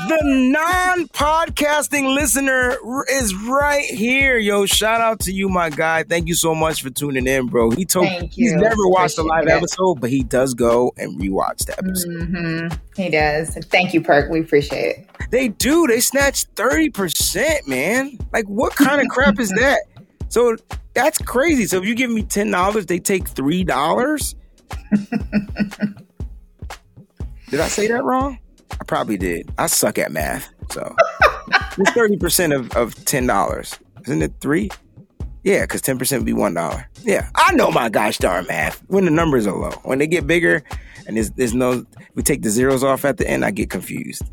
The 0.09 0.19
non-podcasting 0.23 2.15
listener 2.15 2.77
is 3.11 3.35
right 3.35 3.85
here. 3.85 4.37
Yo, 4.39 4.65
shout 4.65 5.01
out 5.01 5.19
to 5.21 5.31
you, 5.31 5.49
my 5.49 5.69
guy. 5.69 6.01
Thank 6.03 6.27
you 6.27 6.33
so 6.33 6.55
much 6.55 6.81
for 6.81 6.89
tuning 6.89 7.27
in, 7.27 7.45
bro. 7.47 7.69
He 7.69 7.85
told 7.85 8.07
Thank 8.07 8.31
he's 8.33 8.51
you. 8.53 8.57
never 8.57 8.87
watched 8.87 9.19
a 9.19 9.23
live 9.23 9.45
it. 9.45 9.51
episode, 9.51 10.01
but 10.01 10.09
he 10.09 10.23
does 10.23 10.55
go 10.55 10.93
and 10.97 11.19
rewatch 11.19 11.65
the 11.65 11.77
episode. 11.77 12.27
hmm 12.27 12.67
He 12.99 13.09
does. 13.11 13.53
Thank 13.65 13.93
you, 13.93 14.01
Perk. 14.01 14.31
We 14.31 14.39
appreciate 14.41 14.97
it. 14.97 15.07
They 15.29 15.49
do. 15.49 15.85
They 15.85 15.99
snatch 15.99 16.47
30%, 16.55 17.67
man. 17.67 18.17
Like, 18.33 18.45
what 18.45 18.75
kind 18.75 18.99
of 19.01 19.07
crap 19.09 19.39
is 19.39 19.49
that? 19.59 19.81
So 20.29 20.55
that's 20.95 21.19
crazy. 21.19 21.65
So 21.67 21.77
if 21.77 21.85
you 21.85 21.93
give 21.93 22.09
me 22.09 22.23
$10, 22.23 22.87
they 22.87 22.97
take 22.99 23.29
$3? 23.29 24.35
did 27.49 27.59
I 27.59 27.67
say 27.67 27.87
that 27.87 28.03
wrong? 28.03 28.39
I 28.71 28.83
probably 28.83 29.17
did. 29.17 29.51
I 29.57 29.67
suck 29.67 29.97
at 29.97 30.11
math. 30.11 30.49
So 30.71 30.95
it's 31.77 31.91
30% 31.91 32.55
of, 32.55 32.71
of 32.75 32.95
$10. 32.95 33.79
Isn't 34.03 34.21
it 34.21 34.33
three? 34.39 34.69
Yeah, 35.43 35.61
because 35.61 35.81
10% 35.81 36.17
would 36.17 36.25
be 36.25 36.33
$1. 36.33 36.85
Yeah, 37.01 37.29
I 37.35 37.53
know 37.53 37.71
my 37.71 37.89
gosh 37.89 38.17
darn 38.17 38.45
math 38.47 38.83
when 38.87 39.05
the 39.05 39.11
numbers 39.11 39.47
are 39.47 39.55
low. 39.55 39.71
When 39.83 39.99
they 39.99 40.07
get 40.07 40.27
bigger 40.27 40.63
and 41.07 41.17
there's, 41.17 41.31
there's 41.31 41.53
no, 41.53 41.85
we 42.15 42.23
take 42.23 42.41
the 42.41 42.49
zeros 42.49 42.83
off 42.83 43.05
at 43.05 43.17
the 43.17 43.27
end, 43.27 43.45
I 43.45 43.51
get 43.51 43.69
confused. 43.69 44.23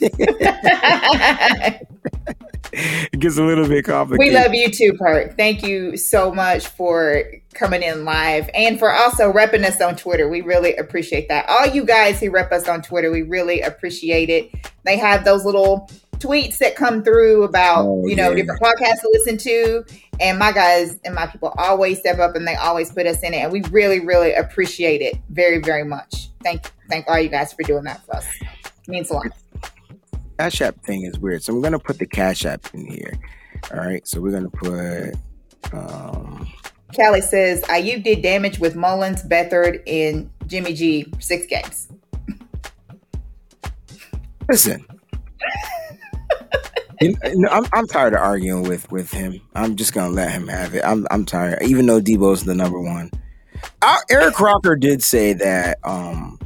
it 2.72 3.18
gets 3.18 3.36
a 3.36 3.42
little 3.44 3.68
bit 3.68 3.84
complicated. 3.84 4.32
We 4.32 4.38
love 4.38 4.54
you 4.54 4.70
too, 4.70 4.94
Perk. 4.94 5.36
Thank 5.36 5.62
you 5.62 5.96
so 5.96 6.32
much 6.32 6.66
for 6.66 7.24
coming 7.54 7.82
in 7.82 8.04
live 8.04 8.48
and 8.54 8.78
for 8.78 8.90
also 8.92 9.30
repping 9.32 9.64
us 9.64 9.80
on 9.80 9.96
Twitter. 9.96 10.28
We 10.28 10.40
really 10.40 10.74
appreciate 10.76 11.28
that. 11.28 11.48
All 11.48 11.66
you 11.66 11.84
guys 11.84 12.20
who 12.20 12.30
rep 12.30 12.50
us 12.52 12.68
on 12.68 12.82
Twitter, 12.82 13.10
we 13.10 13.22
really 13.22 13.60
appreciate 13.60 14.30
it. 14.30 14.50
They 14.84 14.96
have 14.96 15.24
those 15.24 15.44
little 15.44 15.90
tweets 16.22 16.58
that 16.58 16.76
come 16.76 17.02
through 17.02 17.42
about, 17.42 17.84
Oh, 17.84 18.06
you 18.06 18.16
know, 18.16 18.30
yeah. 18.30 18.36
different 18.36 18.62
podcasts 18.62 19.00
to 19.00 19.10
listen 19.12 19.36
to. 19.38 19.84
And 20.20 20.38
my 20.38 20.52
guys 20.52 20.98
and 21.04 21.14
my 21.14 21.26
people 21.26 21.52
always 21.58 21.98
step 21.98 22.18
up 22.20 22.36
and 22.36 22.46
they 22.46 22.54
always 22.54 22.90
put 22.92 23.06
us 23.06 23.22
in 23.22 23.34
it. 23.34 23.38
And 23.38 23.52
we 23.52 23.60
really, 23.70 24.00
really 24.00 24.32
appreciate 24.32 25.02
it 25.02 25.16
very, 25.30 25.58
very 25.58 25.84
much. 25.84 26.28
Thank 26.42 26.70
thank 26.88 27.08
all 27.08 27.18
you 27.18 27.28
guys 27.28 27.52
for 27.52 27.64
doing 27.64 27.84
that 27.84 28.04
for 28.06 28.16
us. 28.16 28.26
It 28.42 28.88
means 28.88 29.10
a 29.10 29.14
lot. 29.14 29.26
Cash 30.42 30.60
App 30.60 30.82
thing 30.82 31.04
is 31.04 31.20
weird. 31.20 31.40
So 31.44 31.54
I'm 31.54 31.62
gonna 31.62 31.78
put 31.78 32.00
the 32.00 32.06
Cash 32.06 32.44
App 32.44 32.66
in 32.74 32.84
here. 32.84 33.12
All 33.72 33.78
right. 33.78 34.04
So 34.08 34.20
we're 34.20 34.32
gonna 34.32 34.50
put 34.50 35.14
um 35.72 36.48
Callie 36.96 37.20
says 37.20 37.62
Aiyuk 37.62 38.02
did 38.02 38.22
damage 38.22 38.58
with 38.58 38.74
Mullens, 38.74 39.22
Beathard, 39.22 39.84
and 39.86 40.28
Jimmy 40.48 40.74
G 40.74 41.06
six 41.20 41.46
games. 41.46 41.86
listen. 44.48 44.84
You 47.00 47.14
know, 47.34 47.48
I'm, 47.48 47.66
I'm 47.72 47.86
tired 47.86 48.14
of 48.14 48.20
arguing 48.20 48.64
with, 48.64 48.90
with 48.90 49.12
him. 49.12 49.40
I'm 49.54 49.76
just 49.76 49.92
gonna 49.92 50.12
let 50.12 50.32
him 50.32 50.48
have 50.48 50.74
it. 50.74 50.82
I'm 50.84 51.06
I'm 51.12 51.24
tired, 51.24 51.62
even 51.62 51.86
though 51.86 52.00
Deebo's 52.00 52.42
the 52.42 52.54
number 52.56 52.80
one. 52.80 53.12
Uh, 53.80 53.96
Eric 54.10 54.34
Crocker 54.34 54.74
did 54.74 55.04
say 55.04 55.34
that 55.34 55.78
um 55.84 56.40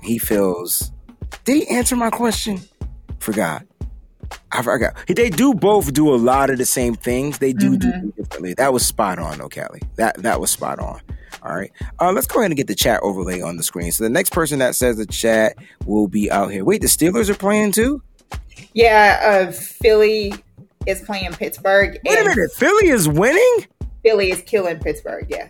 he 0.00 0.16
feels. 0.16 0.92
Did 1.44 1.56
he 1.56 1.68
answer 1.68 1.96
my 1.96 2.10
question? 2.10 2.60
Forgot. 3.20 3.66
I 4.52 4.62
forgot. 4.62 4.94
They 5.06 5.30
do 5.30 5.54
both 5.54 5.92
do 5.92 6.12
a 6.12 6.16
lot 6.16 6.50
of 6.50 6.58
the 6.58 6.66
same 6.66 6.94
things. 6.94 7.38
They 7.38 7.52
do 7.52 7.76
do 7.76 8.12
differently. 8.16 8.54
That 8.54 8.72
was 8.72 8.84
spot 8.84 9.18
on, 9.18 9.38
though, 9.38 9.48
Callie. 9.48 9.82
That 9.96 10.22
that 10.22 10.40
was 10.40 10.50
spot 10.50 10.78
on. 10.78 11.00
All 11.42 11.54
right. 11.54 11.72
Uh, 11.98 12.12
let's 12.12 12.26
go 12.26 12.40
ahead 12.40 12.50
and 12.50 12.56
get 12.56 12.66
the 12.66 12.74
chat 12.74 13.00
overlay 13.02 13.40
on 13.40 13.56
the 13.56 13.62
screen. 13.62 13.92
So 13.92 14.04
the 14.04 14.10
next 14.10 14.32
person 14.32 14.58
that 14.58 14.74
says 14.74 14.96
the 14.96 15.06
chat 15.06 15.56
will 15.86 16.06
be 16.06 16.30
out 16.30 16.50
here. 16.50 16.64
Wait, 16.64 16.80
the 16.80 16.86
Steelers 16.86 17.28
are 17.28 17.34
playing 17.34 17.72
too? 17.72 18.02
Yeah, 18.74 19.46
uh, 19.48 19.52
Philly 19.52 20.34
is 20.86 21.00
playing 21.00 21.32
Pittsburgh. 21.32 21.98
Wait 22.04 22.18
a 22.18 22.24
minute. 22.24 22.52
Philly 22.52 22.88
is 22.88 23.08
winning? 23.08 23.66
Philly 24.02 24.30
is 24.30 24.42
killing 24.42 24.78
Pittsburgh. 24.78 25.26
Yeah, 25.28 25.48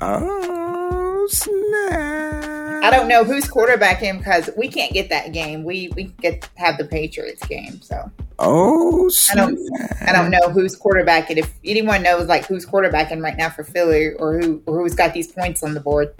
Oh 0.00 0.79
snap! 1.28 2.84
I 2.84 2.90
don't 2.90 3.08
know 3.08 3.24
who's 3.24 3.44
quarterbacking 3.46 4.18
because 4.18 4.50
we 4.56 4.68
can't 4.68 4.92
get 4.92 5.08
that 5.10 5.32
game. 5.32 5.64
We 5.64 5.90
we 5.96 6.04
get 6.20 6.48
have 6.56 6.78
the 6.78 6.84
Patriots 6.84 7.46
game, 7.46 7.80
so 7.82 8.10
Oh 8.38 9.10
I 9.30 9.34
don't 9.34 9.58
I 10.06 10.12
don't 10.12 10.30
know 10.30 10.48
who's 10.50 10.78
quarterbacking. 10.78 11.36
If 11.36 11.52
anyone 11.64 12.02
knows 12.02 12.26
like 12.28 12.46
who's 12.46 12.64
quarterbacking 12.64 13.22
right 13.22 13.36
now 13.36 13.50
for 13.50 13.64
Philly 13.64 14.12
or 14.14 14.38
who 14.40 14.62
or 14.66 14.80
who's 14.80 14.94
got 14.94 15.12
these 15.14 15.30
points 15.30 15.62
on 15.62 15.74
the 15.74 15.80
board, 15.80 16.14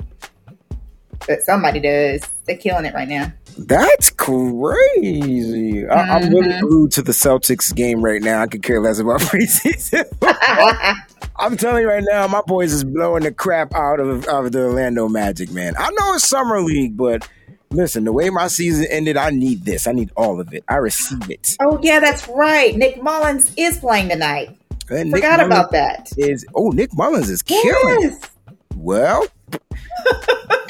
but 1.27 1.41
somebody 1.43 1.81
does. 1.81 2.23
They're 2.47 2.57
killing 2.59 2.85
it 2.85 2.95
right 2.95 3.09
now. 3.09 3.33
That's 3.59 4.11
crazy. 4.11 5.87
I, 5.87 6.19
I'm 6.19 6.31
really 6.31 6.49
Mhm. 6.53 6.61
glued 6.61 6.93
to 6.93 7.03
the 7.03 7.13
Celtics 7.13 7.75
game 7.75 8.03
right 8.03 8.23
now. 8.23 8.43
I 8.43 8.47
could 8.47 8.63
care 8.63 8.81
less 8.81 8.99
about 8.99 9.21
preseason. 9.21 10.05
I'm 11.41 11.57
telling 11.57 11.82
you 11.82 11.88
right 11.88 12.05
now, 12.07 12.26
my 12.26 12.43
boys 12.47 12.72
is 12.72 12.84
blowing 12.84 13.22
the 13.22 13.32
crap 13.32 13.74
out 13.74 13.99
of, 13.99 14.26
of 14.26 14.53
the 14.53 14.61
Orlando 14.61 15.09
Magic, 15.09 15.51
man. 15.51 15.74
I 15.78 15.91
know 15.91 16.14
it's 16.14 16.28
summer 16.28 16.61
league, 16.61 16.97
but 16.99 17.26
listen, 17.70 18.05
the 18.05 18.12
way 18.12 18.28
my 18.28 18.49
season 18.49 18.86
ended, 18.91 19.16
I 19.16 19.30
need 19.30 19.64
this. 19.64 19.86
I 19.86 19.93
need 19.93 20.11
all 20.16 20.38
of 20.38 20.53
it. 20.53 20.64
I 20.68 20.76
receive 20.76 21.30
it. 21.30 21.57
oh 21.61 21.78
yeah, 21.82 21.99
that's 21.99 22.28
right. 22.28 22.76
Nick 22.76 23.03
Mullens 23.03 23.53
is 23.57 23.78
playing 23.78 24.11
tonight. 24.11 24.57
And 24.91 25.11
Nick 25.11 25.22
Forgot 25.22 25.38
Mullens 25.41 25.53
about 25.53 25.70
that. 25.72 26.12
Is 26.18 26.45
oh 26.55 26.68
Nick 26.70 26.91
Mullens 26.93 27.30
is 27.30 27.43
killing. 27.43 28.03
Yes, 28.03 28.30
Well, 28.76 29.26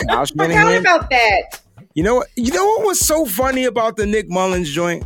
Kyle 0.08 0.26
forgot 0.26 0.76
about 0.76 1.10
that. 1.10 1.60
You 1.94 2.04
know 2.04 2.14
what? 2.16 2.28
You 2.36 2.52
know 2.52 2.64
what 2.64 2.86
was 2.86 3.00
so 3.00 3.26
funny 3.26 3.64
about 3.64 3.96
the 3.96 4.06
Nick 4.06 4.28
Mullens 4.30 4.70
joint? 4.70 5.04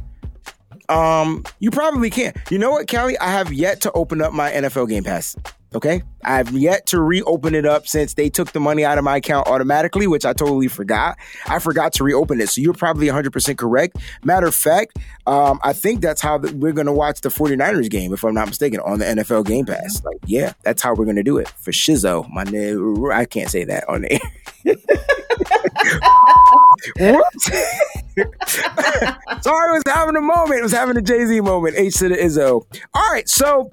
Um, 0.88 1.44
you 1.58 1.70
probably 1.70 2.10
can't. 2.10 2.36
You 2.50 2.58
know 2.58 2.70
what, 2.70 2.88
Callie? 2.88 3.18
I 3.18 3.30
have 3.30 3.52
yet 3.52 3.80
to 3.82 3.92
open 3.92 4.20
up 4.20 4.32
my 4.32 4.50
NFL 4.50 4.88
Game 4.88 5.04
Pass. 5.04 5.36
Okay, 5.74 6.04
I've 6.24 6.52
yet 6.52 6.86
to 6.86 7.00
reopen 7.00 7.56
it 7.56 7.66
up 7.66 7.88
since 7.88 8.14
they 8.14 8.30
took 8.30 8.52
the 8.52 8.60
money 8.60 8.84
out 8.84 8.96
of 8.96 9.02
my 9.02 9.16
account 9.16 9.48
automatically, 9.48 10.06
which 10.06 10.24
I 10.24 10.32
totally 10.32 10.68
forgot. 10.68 11.18
I 11.46 11.58
forgot 11.58 11.92
to 11.94 12.04
reopen 12.04 12.40
it. 12.40 12.48
So 12.48 12.60
you're 12.60 12.74
probably 12.74 13.08
100% 13.08 13.58
correct. 13.58 13.96
Matter 14.22 14.46
of 14.46 14.54
fact, 14.54 14.96
um, 15.26 15.58
I 15.64 15.72
think 15.72 16.00
that's 16.00 16.20
how 16.20 16.38
the, 16.38 16.54
we're 16.54 16.72
going 16.72 16.86
to 16.86 16.92
watch 16.92 17.22
the 17.22 17.28
49ers 17.28 17.90
game, 17.90 18.12
if 18.12 18.22
I'm 18.22 18.34
not 18.34 18.46
mistaken, 18.46 18.78
on 18.80 19.00
the 19.00 19.04
NFL 19.04 19.46
Game 19.46 19.66
Pass. 19.66 20.04
Like, 20.04 20.18
yeah, 20.26 20.52
that's 20.62 20.80
how 20.80 20.94
we're 20.94 21.06
going 21.06 21.16
to 21.16 21.24
do 21.24 21.38
it 21.38 21.48
for 21.48 21.72
Shizzo. 21.72 22.30
My 22.30 22.44
name, 22.44 23.04
I 23.10 23.24
can't 23.24 23.50
say 23.50 23.64
that 23.64 23.88
on 23.88 24.02
the? 24.02 24.20
Sorry, 29.42 29.68
I 29.68 29.72
was 29.72 29.82
having 29.86 30.14
a 30.14 30.20
moment. 30.20 30.60
It 30.60 30.62
was 30.62 30.72
having 30.72 30.96
a 30.96 31.02
Jay 31.02 31.26
Z 31.26 31.40
moment. 31.40 31.74
H 31.76 31.96
to 31.96 32.10
the 32.10 32.16
Izzo. 32.16 32.64
All 32.94 33.10
right, 33.10 33.28
so 33.28 33.72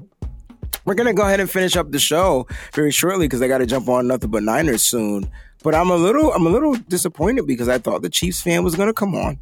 we're 0.86 0.96
gonna 0.96 1.14
go 1.14 1.24
ahead 1.24 1.40
and 1.40 1.50
finish 1.50 1.76
up 1.76 1.92
the 1.92 2.00
show 2.00 2.48
very 2.74 2.92
shortly 2.92 3.26
because 3.26 3.42
I 3.42 3.48
got 3.48 3.60
to 3.60 3.66
jump 3.66 3.90
on 3.90 4.08
nothing 4.08 4.30
but 4.30 4.44
Niners 4.44 4.84
soon. 4.84 5.30
But 5.64 5.76
I'm 5.76 5.90
a 5.92 5.96
little, 5.96 6.34
I'm 6.34 6.46
a 6.46 6.50
little 6.50 6.74
disappointed 6.74 7.46
because 7.46 7.70
I 7.70 7.78
thought 7.78 8.02
the 8.02 8.10
Chiefs 8.10 8.42
fan 8.42 8.64
was 8.64 8.76
gonna 8.76 8.94
come 8.94 9.14
on, 9.14 9.38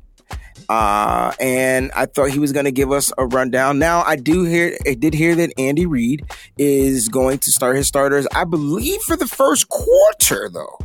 uh, 0.68 1.32
and 1.40 1.92
I 1.96 2.06
thought 2.08 2.32
he 2.32 2.40
was 2.40 2.52
gonna 2.52 2.72
give 2.72 2.92
us 2.92 3.12
a 3.18 3.26
rundown. 3.26 3.80
Now 3.80 4.04
I 4.04 4.18
do 4.18 4.44
hear, 4.44 4.78
I 4.86 4.96
did 4.96 5.14
hear 5.14 5.36
that 5.36 5.54
Andy 5.58 5.86
Reid 5.86 6.24
is 6.58 7.08
going 7.08 7.40
to 7.40 7.52
start 7.52 7.78
his 7.78 7.88
starters, 7.88 8.28
I 8.36 8.44
believe, 8.44 9.02
for 9.02 9.16
the 9.16 9.28
first 9.28 9.70
quarter 9.70 10.50
though. 10.50 10.78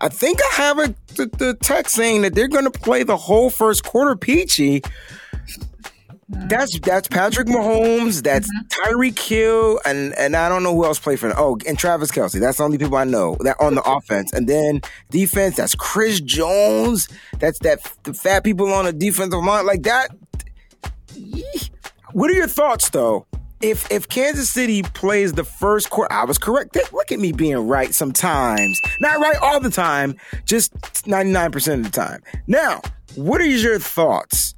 I 0.00 0.08
think 0.08 0.40
I 0.42 0.54
have 0.54 0.78
a 0.78 0.94
the, 1.14 1.26
the 1.38 1.56
text 1.62 1.94
saying 1.94 2.22
that 2.22 2.34
they're 2.34 2.48
going 2.48 2.64
to 2.64 2.70
play 2.70 3.02
the 3.02 3.16
whole 3.16 3.50
first 3.50 3.84
quarter 3.84 4.16
peachy. 4.16 4.82
That's 6.32 6.78
that's 6.80 7.08
Patrick 7.08 7.46
Mahomes. 7.46 8.22
That's 8.22 8.48
mm-hmm. 8.48 8.94
Tyreek 8.94 9.18
Hill, 9.18 9.80
and 9.84 10.14
and 10.14 10.34
I 10.34 10.48
don't 10.48 10.62
know 10.62 10.74
who 10.74 10.84
else 10.84 10.98
played 10.98 11.20
for 11.20 11.28
them. 11.28 11.36
Oh, 11.38 11.58
and 11.66 11.78
Travis 11.78 12.10
Kelce. 12.10 12.40
That's 12.40 12.58
the 12.58 12.64
only 12.64 12.78
people 12.78 12.96
I 12.96 13.04
know 13.04 13.36
that 13.40 13.56
on 13.60 13.74
the 13.74 13.82
offense. 13.82 14.32
And 14.32 14.48
then 14.48 14.80
defense. 15.10 15.56
That's 15.56 15.74
Chris 15.74 16.20
Jones. 16.20 17.08
That's 17.38 17.58
that 17.60 17.80
the 18.04 18.14
fat 18.14 18.44
people 18.44 18.72
on 18.72 18.86
the 18.86 18.92
defensive 18.92 19.42
line 19.44 19.66
like 19.66 19.82
that. 19.82 20.08
What 22.12 22.30
are 22.30 22.34
your 22.34 22.48
thoughts 22.48 22.90
though? 22.90 23.26
If 23.60 23.90
if 23.92 24.08
Kansas 24.08 24.50
City 24.50 24.82
plays 24.82 25.34
the 25.34 25.44
first 25.44 25.90
quarter, 25.90 26.12
I 26.12 26.24
was 26.24 26.38
correct. 26.38 26.76
Look 26.92 27.12
at 27.12 27.20
me 27.20 27.32
being 27.32 27.68
right 27.68 27.94
sometimes. 27.94 28.80
Not 29.00 29.20
right 29.20 29.36
all 29.40 29.60
the 29.60 29.70
time, 29.70 30.16
just 30.46 30.72
99% 31.04 31.74
of 31.74 31.84
the 31.84 31.90
time. 31.90 32.22
Now, 32.46 32.80
what 33.14 33.40
are 33.40 33.46
your 33.46 33.78
thoughts? 33.78 34.54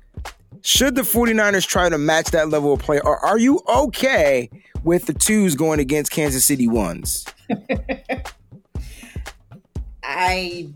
Should 0.67 0.95
the 0.95 1.03
49ers 1.03 1.67
try 1.67 1.91
to 1.91 1.99
match 1.99 2.31
that 2.31 2.49
level 2.49 2.73
of 2.73 2.81
play, 2.81 2.99
or 2.99 3.19
are 3.19 3.39
you 3.39 3.61
okay 3.69 4.49
with 4.83 5.05
the 5.05 5.13
twos 5.13 5.55
going 5.55 5.79
against 5.79 6.11
Kansas 6.11 6.47
City 6.47 6.67
ones? 6.67 7.27
I 10.03 10.71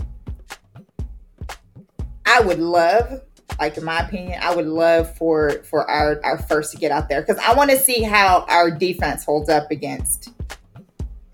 I 2.26 2.40
would 2.40 2.58
love, 2.58 3.22
like 3.58 3.78
in 3.78 3.84
my 3.84 4.00
opinion, 4.00 4.38
I 4.42 4.54
would 4.54 4.66
love 4.66 5.16
for 5.16 5.52
for 5.62 5.90
our 5.90 6.20
our 6.22 6.36
first 6.36 6.72
to 6.72 6.76
get 6.76 6.92
out 6.92 7.08
there 7.08 7.22
because 7.22 7.38
I 7.38 7.54
want 7.54 7.70
to 7.70 7.78
see 7.78 8.02
how 8.02 8.44
our 8.50 8.70
defense 8.70 9.24
holds 9.24 9.48
up 9.48 9.70
against 9.70 10.34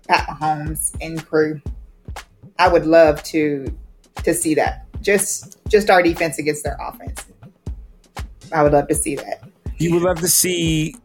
Pat 0.07 0.29
Mahomes 0.29 0.95
and 1.01 1.25
crew. 1.25 1.59
I 2.57 2.69
would 2.69 2.85
love 2.85 3.21
to 3.23 3.77
to 4.23 4.33
see 4.33 4.55
that. 4.55 4.85
Just 5.01 5.59
just 5.67 5.89
our 5.89 6.01
defense 6.01 6.39
against 6.39 6.63
their 6.63 6.77
offense. 6.79 7.25
I 8.55 8.63
would 8.63 8.71
love 8.71 8.87
to 8.87 8.95
see 8.95 9.15
that. 9.15 9.43
You 9.77 9.93
would 9.93 10.03
love 10.03 10.21
to 10.21 10.29
see 10.29 10.95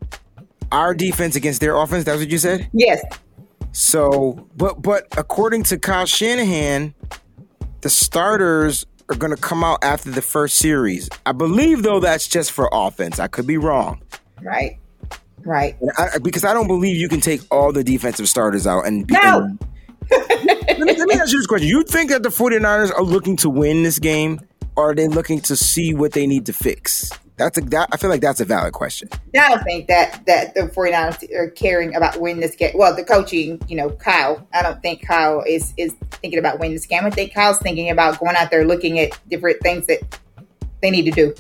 our 0.71 0.95
defense 0.95 1.35
against 1.35 1.61
their 1.61 1.77
offense. 1.77 2.05
That's 2.05 2.21
what 2.21 2.31
you 2.31 2.39
said. 2.39 2.71
Yes. 2.73 3.03
So, 3.73 4.47
but 4.57 4.81
but 4.81 5.09
according 5.19 5.65
to 5.65 5.79
Kyle 5.79 6.07
Shanahan, 6.07 6.95
the 7.81 7.91
starters 7.91 8.87
are 9.09 9.17
going 9.17 9.35
to 9.35 9.41
come 9.41 9.65
out 9.65 9.83
after 9.83 10.11
the 10.11 10.23
first 10.23 10.57
series. 10.59 11.09
I 11.27 11.33
believe 11.33 11.83
though 11.83 11.99
that's 11.99 12.29
just 12.29 12.53
for 12.53 12.69
offense. 12.73 13.19
I 13.19 13.27
could 13.27 13.47
be 13.47 13.59
wrong. 13.59 14.01
Right. 14.41 14.79
Right. 15.45 15.77
I, 15.99 16.19
because 16.19 16.45
I 16.45 16.53
don't 16.53 16.69
believe 16.69 16.97
you 16.97 17.09
can 17.09 17.21
take 17.21 17.41
all 17.51 17.73
the 17.73 17.83
defensive 17.83 18.29
starters 18.29 18.67
out 18.67 18.87
and 18.87 19.09
no. 19.11 19.43
And, 19.43 19.59
let, 20.11 20.81
me, 20.81 20.97
let 20.97 21.09
me 21.09 21.15
ask 21.15 21.33
you 21.33 21.39
this 21.39 21.47
question. 21.47 21.69
You 21.69 21.83
think 21.83 22.11
that 22.11 22.23
the 22.23 22.29
49ers 22.29 22.93
are 22.93 23.03
looking 23.03 23.37
to 23.39 23.51
win 23.51 23.83
this 23.83 23.99
game 23.99 24.41
or 24.77 24.91
are 24.91 24.95
they 24.95 25.09
looking 25.09 25.41
to 25.43 25.57
see 25.57 25.95
what 25.95 26.13
they 26.13 26.27
need 26.27 26.47
to 26.47 26.53
fix? 26.53 27.11
That's 27.41 27.57
a, 27.57 27.63
that, 27.63 27.89
I 27.91 27.97
feel 27.97 28.11
like 28.11 28.21
that's 28.21 28.41
a 28.41 28.45
valid 28.45 28.75
question. 28.75 29.09
I 29.35 29.49
don't 29.49 29.63
think 29.65 29.89
that 29.89 30.27
that 30.27 30.55
the 30.55 30.63
49ers 30.63 31.35
are 31.35 31.49
caring 31.49 31.95
about 31.97 32.21
winning 32.21 32.43
this 32.43 32.55
game. 32.55 32.73
Well, 32.75 32.95
the 32.95 33.03
coaching, 33.03 33.63
you 33.67 33.77
know, 33.77 33.89
Kyle. 33.89 34.47
I 34.53 34.63
don't 34.63 34.83
think 34.83 35.07
Kyle 35.07 35.43
is 35.47 35.73
is 35.79 35.95
thinking 36.11 36.39
about 36.39 36.59
winning 36.59 36.75
this 36.75 36.85
game. 36.85 37.07
I 37.07 37.11
think 37.11 37.33
Kyle's 37.33 37.59
thinking 37.59 37.89
about 37.89 38.21
going 38.21 38.37
out 38.37 38.51
there 38.51 38.67
looking 38.67 38.99
at 38.99 39.19
different 39.27 39.63
things 39.63 39.87
that 39.87 40.19
they 40.83 40.91
need 40.91 41.05
to 41.05 41.13
do, 41.13 41.35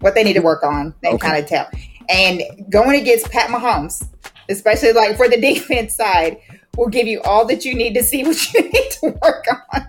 what 0.00 0.14
they 0.14 0.24
need 0.24 0.32
to 0.34 0.40
work 0.40 0.62
on, 0.62 0.94
They 1.02 1.10
okay. 1.10 1.18
kind 1.18 1.42
of 1.42 1.48
tell. 1.48 1.68
And 2.08 2.42
going 2.70 2.98
against 2.98 3.30
Pat 3.30 3.50
Mahomes, 3.50 4.08
especially 4.48 4.94
like 4.94 5.18
for 5.18 5.28
the 5.28 5.38
defense 5.40 5.94
side, 5.94 6.38
will 6.78 6.88
give 6.88 7.06
you 7.06 7.20
all 7.22 7.46
that 7.48 7.66
you 7.66 7.74
need 7.74 7.92
to 7.96 8.02
see 8.02 8.24
what 8.24 8.54
you 8.54 8.62
need 8.62 8.90
to 9.02 9.18
work 9.22 9.44
on. 9.74 9.86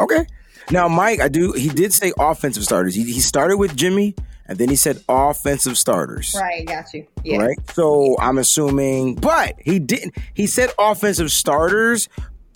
Okay. 0.00 0.26
Now, 0.70 0.88
Mike, 0.88 1.20
I 1.20 1.28
do. 1.28 1.52
He 1.52 1.68
did 1.68 1.92
say 1.92 2.14
offensive 2.18 2.64
starters. 2.64 2.94
He, 2.94 3.04
he 3.04 3.20
started 3.20 3.58
with 3.58 3.76
Jimmy 3.76 4.14
and 4.48 4.58
then 4.58 4.68
he 4.68 4.76
said 4.76 5.02
offensive 5.08 5.76
starters. 5.76 6.34
Right, 6.38 6.66
got 6.66 6.92
you. 6.94 7.06
Yeah. 7.24 7.38
Right. 7.38 7.58
So 7.72 8.16
I'm 8.18 8.38
assuming, 8.38 9.16
but 9.16 9.56
he 9.64 9.78
didn't. 9.78 10.14
He 10.34 10.46
said 10.46 10.70
offensive 10.78 11.30
starters, 11.30 12.08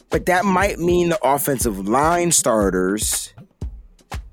but 0.09 0.27
that 0.27 0.45
might 0.45 0.79
mean 0.79 1.11
the 1.11 1.19
offensive 1.23 1.89
line 1.89 2.33
starters. 2.33 3.35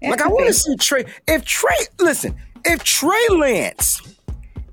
That's 0.02 0.12
like 0.12 0.22
I 0.22 0.28
want 0.28 0.48
to 0.48 0.54
see 0.54 0.76
Trey. 0.76 1.06
If 1.28 1.46
Trey, 1.46 1.76
listen, 2.00 2.36
if 2.66 2.84
Trey 2.84 3.28
Lance 3.32 4.02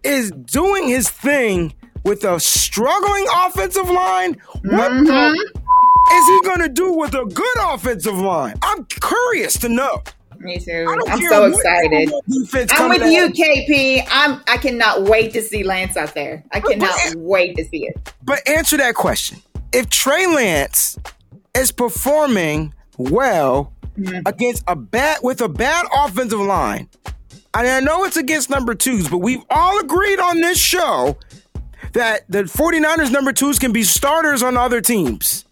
is 0.03 0.31
doing 0.31 0.89
his 0.89 1.09
thing 1.09 1.73
with 2.05 2.25
a 2.25 2.39
struggling 2.39 3.27
offensive 3.45 3.89
line, 3.89 4.37
what 4.65 4.93
mm-hmm. 4.93 5.35
is 5.35 6.27
he 6.27 6.41
going 6.43 6.61
to 6.61 6.69
do 6.69 6.93
with 6.93 7.15
a 7.15 7.25
good 7.25 7.57
offensive 7.61 8.19
line? 8.19 8.57
I'm 8.63 8.85
curious 8.85 9.59
to 9.61 9.71
know. 9.71 10.03
Me 10.45 10.59
too. 10.59 10.87
I'm 11.09 11.23
so 11.23 11.47
excited. 11.47 12.13
I'm 12.73 12.91
with 12.91 13.11
you, 13.11 13.31
KP. 13.31 14.07
I'm. 14.11 14.43
I 14.47 14.59
cannot 14.59 15.05
wait 15.05 15.33
to 15.33 15.43
see 15.43 15.63
Lance 15.63 15.97
out 15.97 16.15
there. 16.15 16.45
I 16.53 16.61
cannot 16.61 16.95
but, 17.13 17.17
wait 17.17 17.57
to 17.57 17.65
see 17.65 17.87
it. 17.87 18.13
But 18.23 18.47
answer 18.47 18.77
that 18.77 18.95
question: 18.95 19.41
If 19.73 19.89
Trey 19.89 20.27
Lance 20.27 20.99
is 21.57 21.73
performing 21.73 22.75
well 22.99 23.73
mm-hmm. 23.97 24.21
against 24.27 24.65
a 24.69 24.77
bad 24.77 25.21
with 25.23 25.41
a 25.41 25.49
bad 25.49 25.87
offensive 25.97 26.41
line, 26.41 26.91
and 27.55 27.67
I 27.67 27.81
know 27.81 28.05
it's 28.05 28.19
against 28.19 28.51
number 28.51 28.75
twos, 28.75 29.09
but 29.09 29.19
we've 29.19 29.43
all 29.49 29.81
agreed 29.81 30.19
on 30.19 30.43
this 30.43 30.59
show 30.59 31.17
that 31.95 32.25
the 32.29 32.43
49ers 32.43 33.11
number 33.11 33.33
twos 33.33 33.59
can 33.59 33.73
be 33.73 33.83
starters 33.83 34.43
on 34.43 34.59
other 34.59 34.83
teams. 34.83 35.47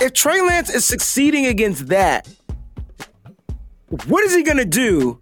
If 0.00 0.12
Trey 0.12 0.40
Lance 0.40 0.70
is 0.70 0.84
succeeding 0.84 1.46
against 1.46 1.88
that, 1.88 2.28
what 4.06 4.24
is 4.24 4.34
he 4.34 4.42
going 4.42 4.58
to 4.58 4.64
do? 4.64 5.20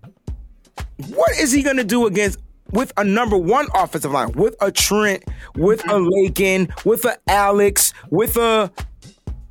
What 1.08 1.38
is 1.38 1.52
he 1.52 1.62
going 1.62 1.76
to 1.76 1.84
do 1.84 2.06
against 2.06 2.38
with 2.72 2.92
a 2.96 3.04
number 3.04 3.36
one 3.36 3.68
offensive 3.74 4.10
line, 4.10 4.32
with 4.32 4.56
a 4.60 4.72
Trent, 4.72 5.22
with 5.56 5.84
a 5.84 5.98
Laken, 5.98 6.70
with 6.84 7.04
a 7.04 7.16
Alex, 7.28 7.92
with 8.10 8.36
a 8.36 8.70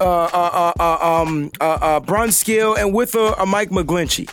uh, 0.01 0.03
uh, 0.03 0.27
uh, 0.33 0.73
uh 0.79 1.21
um 1.21 1.51
uh, 1.61 1.77
uh, 1.81 1.99
Brunskill, 2.01 2.77
and 2.77 2.93
with 2.93 3.15
a, 3.15 3.35
a 3.39 3.45
Mike 3.45 3.69
McGlinchey? 3.69 4.29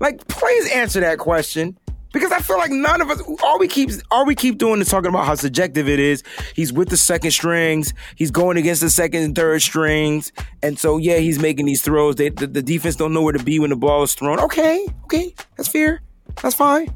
Like, 0.00 0.26
please 0.28 0.70
answer 0.72 1.00
that 1.00 1.18
question 1.18 1.78
because 2.12 2.32
I 2.32 2.38
feel 2.40 2.58
like 2.58 2.70
none 2.70 3.00
of 3.00 3.10
us 3.10 3.20
all 3.42 3.58
we 3.58 3.68
keep 3.68 3.90
all 4.10 4.24
we 4.24 4.34
keep 4.34 4.58
doing 4.58 4.80
is 4.80 4.88
talking 4.88 5.08
about 5.08 5.26
how 5.26 5.34
subjective 5.34 5.88
it 5.88 5.98
is. 5.98 6.22
He's 6.54 6.72
with 6.72 6.88
the 6.88 6.96
second 6.96 7.32
strings. 7.32 7.92
He's 8.16 8.30
going 8.30 8.56
against 8.56 8.80
the 8.80 8.90
second 8.90 9.22
and 9.22 9.34
third 9.34 9.62
strings, 9.62 10.32
and 10.62 10.78
so 10.78 10.96
yeah, 10.98 11.18
he's 11.18 11.38
making 11.38 11.66
these 11.66 11.82
throws. 11.82 12.16
They, 12.16 12.30
the, 12.30 12.46
the 12.46 12.62
defense 12.62 12.96
don't 12.96 13.12
know 13.12 13.22
where 13.22 13.32
to 13.32 13.42
be 13.42 13.58
when 13.58 13.70
the 13.70 13.76
ball 13.76 14.02
is 14.02 14.14
thrown. 14.14 14.40
Okay, 14.40 14.86
okay, 15.04 15.34
that's 15.56 15.68
fair. 15.68 16.00
That's 16.42 16.54
fine. 16.54 16.92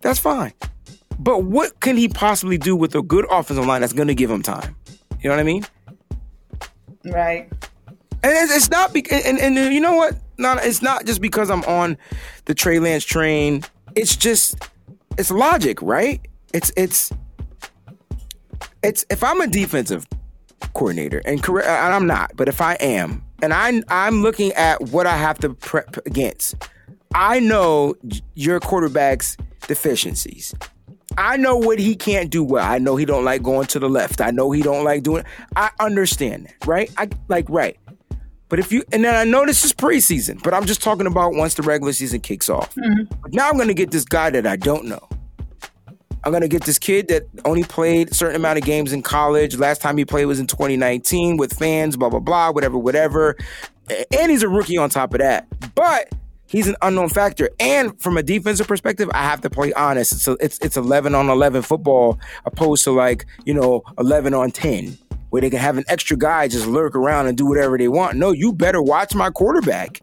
That's 0.00 0.18
fine. 0.18 0.52
But 1.18 1.44
what 1.44 1.80
can 1.80 1.96
he 1.96 2.08
possibly 2.08 2.56
do 2.56 2.74
with 2.74 2.94
a 2.94 3.02
good 3.02 3.26
offensive 3.30 3.66
line 3.66 3.82
that's 3.82 3.92
going 3.92 4.08
to 4.08 4.14
give 4.14 4.30
him 4.30 4.42
time? 4.42 4.74
You 5.20 5.28
know 5.28 5.36
what 5.36 5.40
I 5.40 5.44
mean? 5.44 5.66
Right. 7.04 7.50
And 8.22 8.32
it's, 8.32 8.54
it's 8.54 8.70
not 8.70 8.92
because, 8.92 9.24
and, 9.24 9.38
and, 9.38 9.56
and 9.58 9.74
you 9.74 9.80
know 9.80 9.94
what? 9.94 10.16
Not 10.38 10.64
it's 10.64 10.80
not 10.80 11.04
just 11.04 11.20
because 11.20 11.50
I'm 11.50 11.62
on 11.64 11.98
the 12.46 12.54
Trey 12.54 12.78
Lance 12.78 13.04
train 13.04 13.62
it's 14.00 14.16
just 14.16 14.56
it's 15.18 15.30
logic, 15.30 15.82
right? 15.82 16.20
It's 16.54 16.72
it's 16.76 17.12
it's 18.82 19.04
if 19.10 19.22
I'm 19.22 19.40
a 19.42 19.46
defensive 19.46 20.06
coordinator 20.72 21.20
and 21.26 21.46
and 21.46 21.94
I'm 21.94 22.06
not, 22.06 22.32
but 22.34 22.48
if 22.48 22.62
I 22.62 22.74
am, 22.74 23.22
and 23.42 23.52
I 23.52 23.82
I'm 23.88 24.22
looking 24.22 24.52
at 24.52 24.80
what 24.88 25.06
I 25.06 25.16
have 25.16 25.38
to 25.40 25.50
prep 25.50 25.98
against, 26.06 26.54
I 27.14 27.40
know 27.40 27.94
your 28.34 28.58
quarterback's 28.58 29.36
deficiencies. 29.66 30.54
I 31.18 31.36
know 31.36 31.56
what 31.56 31.78
he 31.78 31.94
can't 31.94 32.30
do 32.30 32.42
well. 32.42 32.64
I 32.64 32.78
know 32.78 32.96
he 32.96 33.04
don't 33.04 33.24
like 33.24 33.42
going 33.42 33.66
to 33.66 33.78
the 33.78 33.88
left. 33.88 34.22
I 34.22 34.30
know 34.30 34.50
he 34.50 34.62
don't 34.62 34.84
like 34.84 35.02
doing. 35.02 35.24
I 35.56 35.70
understand 35.78 36.46
that, 36.46 36.66
right? 36.66 36.90
I 36.96 37.10
like 37.28 37.46
right. 37.50 37.76
But 38.50 38.58
if 38.58 38.72
you, 38.72 38.82
and 38.92 39.04
then 39.04 39.14
I 39.14 39.24
know 39.24 39.46
this 39.46 39.64
is 39.64 39.72
preseason, 39.72 40.42
but 40.42 40.52
I'm 40.52 40.66
just 40.66 40.82
talking 40.82 41.06
about 41.06 41.34
once 41.34 41.54
the 41.54 41.62
regular 41.62 41.92
season 41.92 42.20
kicks 42.20 42.50
off. 42.50 42.74
Mm-hmm. 42.74 43.04
But 43.22 43.32
now 43.32 43.48
I'm 43.48 43.54
going 43.54 43.68
to 43.68 43.74
get 43.74 43.92
this 43.92 44.04
guy 44.04 44.28
that 44.30 44.44
I 44.44 44.56
don't 44.56 44.86
know. 44.86 45.08
I'm 46.24 46.32
going 46.32 46.42
to 46.42 46.48
get 46.48 46.64
this 46.64 46.78
kid 46.78 47.08
that 47.08 47.22
only 47.44 47.62
played 47.62 48.10
a 48.10 48.14
certain 48.14 48.36
amount 48.36 48.58
of 48.58 48.64
games 48.64 48.92
in 48.92 49.02
college. 49.02 49.56
Last 49.56 49.80
time 49.80 49.96
he 49.96 50.04
played 50.04 50.26
was 50.26 50.40
in 50.40 50.48
2019 50.48 51.36
with 51.38 51.56
fans, 51.56 51.96
blah, 51.96 52.10
blah, 52.10 52.18
blah, 52.18 52.50
whatever, 52.50 52.76
whatever. 52.76 53.36
And 53.88 54.30
he's 54.30 54.42
a 54.42 54.48
rookie 54.48 54.76
on 54.76 54.90
top 54.90 55.14
of 55.14 55.20
that. 55.20 55.46
But 55.76 56.12
he's 56.46 56.66
an 56.66 56.76
unknown 56.82 57.08
factor. 57.08 57.50
And 57.60 57.98
from 58.02 58.16
a 58.18 58.22
defensive 58.22 58.66
perspective, 58.66 59.08
I 59.14 59.22
have 59.22 59.40
to 59.42 59.50
play 59.50 59.72
honest. 59.74 60.12
It's, 60.12 60.28
it's, 60.40 60.58
it's 60.58 60.76
11 60.76 61.14
on 61.14 61.30
11 61.30 61.62
football 61.62 62.18
opposed 62.44 62.82
to 62.84 62.90
like, 62.90 63.24
you 63.44 63.54
know, 63.54 63.84
11 63.96 64.34
on 64.34 64.50
10 64.50 64.98
where 65.30 65.40
they 65.40 65.50
can 65.50 65.58
have 65.58 65.78
an 65.78 65.84
extra 65.88 66.16
guy 66.16 66.48
just 66.48 66.66
lurk 66.66 66.94
around 66.94 67.26
and 67.26 67.36
do 67.36 67.46
whatever 67.46 67.78
they 67.78 67.88
want. 67.88 68.16
No, 68.16 68.32
you 68.32 68.52
better 68.52 68.82
watch 68.82 69.14
my 69.14 69.30
quarterback. 69.30 70.02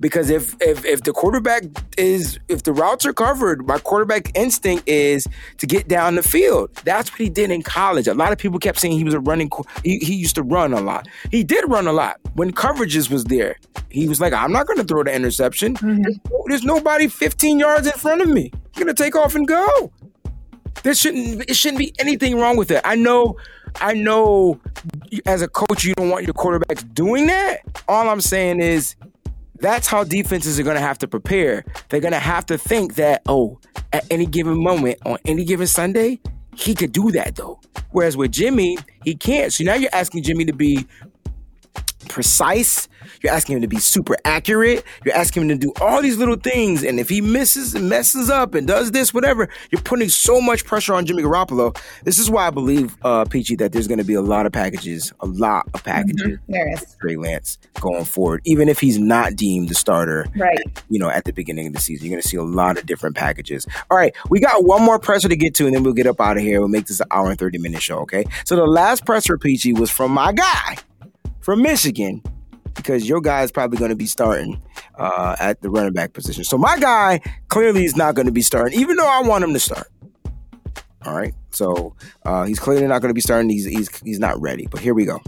Because 0.00 0.28
if 0.28 0.60
if 0.60 0.84
if 0.84 1.04
the 1.04 1.12
quarterback 1.12 1.62
is 1.96 2.38
if 2.48 2.64
the 2.64 2.72
routes 2.72 3.06
are 3.06 3.12
covered, 3.12 3.66
my 3.66 3.78
quarterback 3.78 4.36
instinct 4.36 4.88
is 4.88 5.26
to 5.58 5.66
get 5.66 5.86
down 5.86 6.16
the 6.16 6.22
field. 6.22 6.74
That's 6.84 7.10
what 7.12 7.20
he 7.20 7.30
did 7.30 7.50
in 7.50 7.62
college. 7.62 8.08
A 8.08 8.14
lot 8.14 8.32
of 8.32 8.38
people 8.38 8.58
kept 8.58 8.80
saying 8.80 8.98
he 8.98 9.04
was 9.04 9.14
a 9.14 9.20
running. 9.20 9.50
He, 9.84 9.98
he 9.98 10.14
used 10.14 10.34
to 10.34 10.42
run 10.42 10.72
a 10.72 10.80
lot. 10.80 11.06
He 11.30 11.44
did 11.44 11.64
run 11.68 11.86
a 11.86 11.92
lot 11.92 12.18
when 12.34 12.52
coverages 12.52 13.08
was 13.08 13.24
there. 13.24 13.56
He 13.88 14.08
was 14.08 14.20
like, 14.20 14.32
I'm 14.32 14.52
not 14.52 14.66
going 14.66 14.78
to 14.78 14.84
throw 14.84 15.04
the 15.04 15.14
interception. 15.14 15.76
Mm-hmm. 15.76 16.02
There's, 16.02 16.18
there's 16.48 16.64
nobody 16.64 17.06
15 17.06 17.60
yards 17.60 17.86
in 17.86 17.92
front 17.92 18.20
of 18.20 18.28
me. 18.28 18.50
You're 18.76 18.86
gonna 18.86 18.94
take 18.94 19.14
off 19.14 19.36
and 19.36 19.46
go. 19.46 19.92
There 20.82 20.94
shouldn't 20.94 21.48
it 21.48 21.54
shouldn't 21.54 21.78
be 21.78 21.94
anything 21.98 22.36
wrong 22.38 22.56
with 22.56 22.70
it. 22.70 22.80
I 22.84 22.96
know, 22.96 23.36
I 23.80 23.94
know. 23.94 24.60
As 25.26 25.42
a 25.42 25.48
coach, 25.48 25.84
you 25.84 25.94
don't 25.94 26.10
want 26.10 26.24
your 26.24 26.34
quarterbacks 26.34 26.92
doing 26.94 27.26
that. 27.26 27.60
All 27.88 28.08
I'm 28.08 28.20
saying 28.20 28.60
is 28.60 28.96
that's 29.60 29.86
how 29.86 30.04
defenses 30.04 30.58
are 30.58 30.62
going 30.62 30.76
to 30.76 30.82
have 30.82 30.98
to 30.98 31.08
prepare. 31.08 31.64
They're 31.88 32.00
going 32.00 32.12
to 32.12 32.18
have 32.18 32.46
to 32.46 32.58
think 32.58 32.96
that, 32.96 33.22
oh, 33.26 33.58
at 33.92 34.04
any 34.10 34.26
given 34.26 34.62
moment 34.62 34.98
on 35.04 35.18
any 35.24 35.44
given 35.44 35.66
Sunday, 35.66 36.20
he 36.54 36.74
could 36.74 36.92
do 36.92 37.10
that 37.12 37.36
though. 37.36 37.60
Whereas 37.90 38.16
with 38.16 38.32
Jimmy, 38.32 38.78
he 39.04 39.14
can't. 39.14 39.52
So 39.52 39.64
now 39.64 39.74
you're 39.74 39.94
asking 39.94 40.22
Jimmy 40.22 40.44
to 40.46 40.52
be 40.52 40.86
precise. 42.08 42.88
You're 43.24 43.32
asking 43.32 43.56
him 43.56 43.62
to 43.62 43.68
be 43.68 43.78
super 43.78 44.16
accurate. 44.26 44.84
You're 45.02 45.14
asking 45.14 45.44
him 45.44 45.48
to 45.48 45.54
do 45.56 45.72
all 45.80 46.02
these 46.02 46.18
little 46.18 46.36
things. 46.36 46.82
And 46.84 47.00
if 47.00 47.08
he 47.08 47.22
misses 47.22 47.74
and 47.74 47.88
messes 47.88 48.28
up 48.28 48.54
and 48.54 48.66
does 48.66 48.92
this, 48.92 49.14
whatever, 49.14 49.48
you're 49.70 49.80
putting 49.80 50.10
so 50.10 50.42
much 50.42 50.66
pressure 50.66 50.92
on 50.92 51.06
Jimmy 51.06 51.22
Garoppolo. 51.22 51.74
This 52.04 52.18
is 52.18 52.28
why 52.30 52.46
I 52.46 52.50
believe, 52.50 52.98
uh, 53.02 53.24
Peachy, 53.24 53.56
that 53.56 53.72
there's 53.72 53.88
going 53.88 53.96
to 53.98 54.04
be 54.04 54.12
a 54.12 54.20
lot 54.20 54.44
of 54.44 54.52
packages, 54.52 55.10
a 55.20 55.26
lot 55.26 55.66
of 55.72 55.82
packages. 55.82 56.20
Mm-hmm. 56.38 56.52
There 56.52 56.72
is. 56.74 56.96
Trey 57.00 57.16
Lance 57.16 57.56
going 57.80 58.04
forward, 58.04 58.42
even 58.44 58.68
if 58.68 58.78
he's 58.78 58.98
not 58.98 59.36
deemed 59.36 59.70
the 59.70 59.74
starter, 59.74 60.26
Right. 60.36 60.58
you 60.90 60.98
know, 60.98 61.08
at 61.08 61.24
the 61.24 61.32
beginning 61.32 61.66
of 61.68 61.72
the 61.72 61.80
season. 61.80 62.04
You're 62.06 62.12
going 62.16 62.22
to 62.22 62.28
see 62.28 62.36
a 62.36 62.42
lot 62.42 62.76
of 62.76 62.84
different 62.84 63.16
packages. 63.16 63.66
All 63.90 63.96
right, 63.96 64.14
we 64.28 64.38
got 64.38 64.64
one 64.64 64.82
more 64.82 64.98
presser 64.98 65.30
to 65.30 65.36
get 65.36 65.54
to, 65.54 65.64
and 65.66 65.74
then 65.74 65.82
we'll 65.82 65.94
get 65.94 66.06
up 66.06 66.20
out 66.20 66.36
of 66.36 66.42
here. 66.42 66.60
We'll 66.60 66.68
make 66.68 66.86
this 66.88 67.00
an 67.00 67.06
hour 67.10 67.30
and 67.30 67.38
30 67.38 67.56
minute 67.56 67.80
show, 67.80 68.00
okay? 68.00 68.26
So 68.44 68.54
the 68.54 68.66
last 68.66 69.06
presser, 69.06 69.38
Peachy, 69.38 69.72
was 69.72 69.90
from 69.90 70.12
my 70.12 70.32
guy 70.32 70.76
from 71.40 71.62
Michigan, 71.62 72.22
because 72.74 73.08
your 73.08 73.20
guy 73.20 73.42
is 73.42 73.52
probably 73.52 73.78
going 73.78 73.90
to 73.90 73.96
be 73.96 74.06
starting 74.06 74.60
uh, 74.96 75.36
at 75.38 75.60
the 75.62 75.70
running 75.70 75.92
back 75.92 76.12
position. 76.12 76.44
So 76.44 76.58
my 76.58 76.78
guy 76.78 77.20
clearly 77.48 77.84
is 77.84 77.96
not 77.96 78.14
going 78.14 78.26
to 78.26 78.32
be 78.32 78.42
starting, 78.42 78.78
even 78.78 78.96
though 78.96 79.08
I 79.08 79.22
want 79.22 79.44
him 79.44 79.52
to 79.52 79.60
start. 79.60 79.88
All 81.06 81.14
right, 81.14 81.34
so 81.50 81.94
uh, 82.24 82.44
he's 82.44 82.58
clearly 82.58 82.86
not 82.86 83.02
going 83.02 83.10
to 83.10 83.14
be 83.14 83.20
starting. 83.20 83.50
He's 83.50 83.66
he's 83.66 83.98
he's 83.98 84.18
not 84.18 84.40
ready. 84.40 84.66
But 84.70 84.80
here 84.80 84.94
we 84.94 85.04
go. 85.04 85.20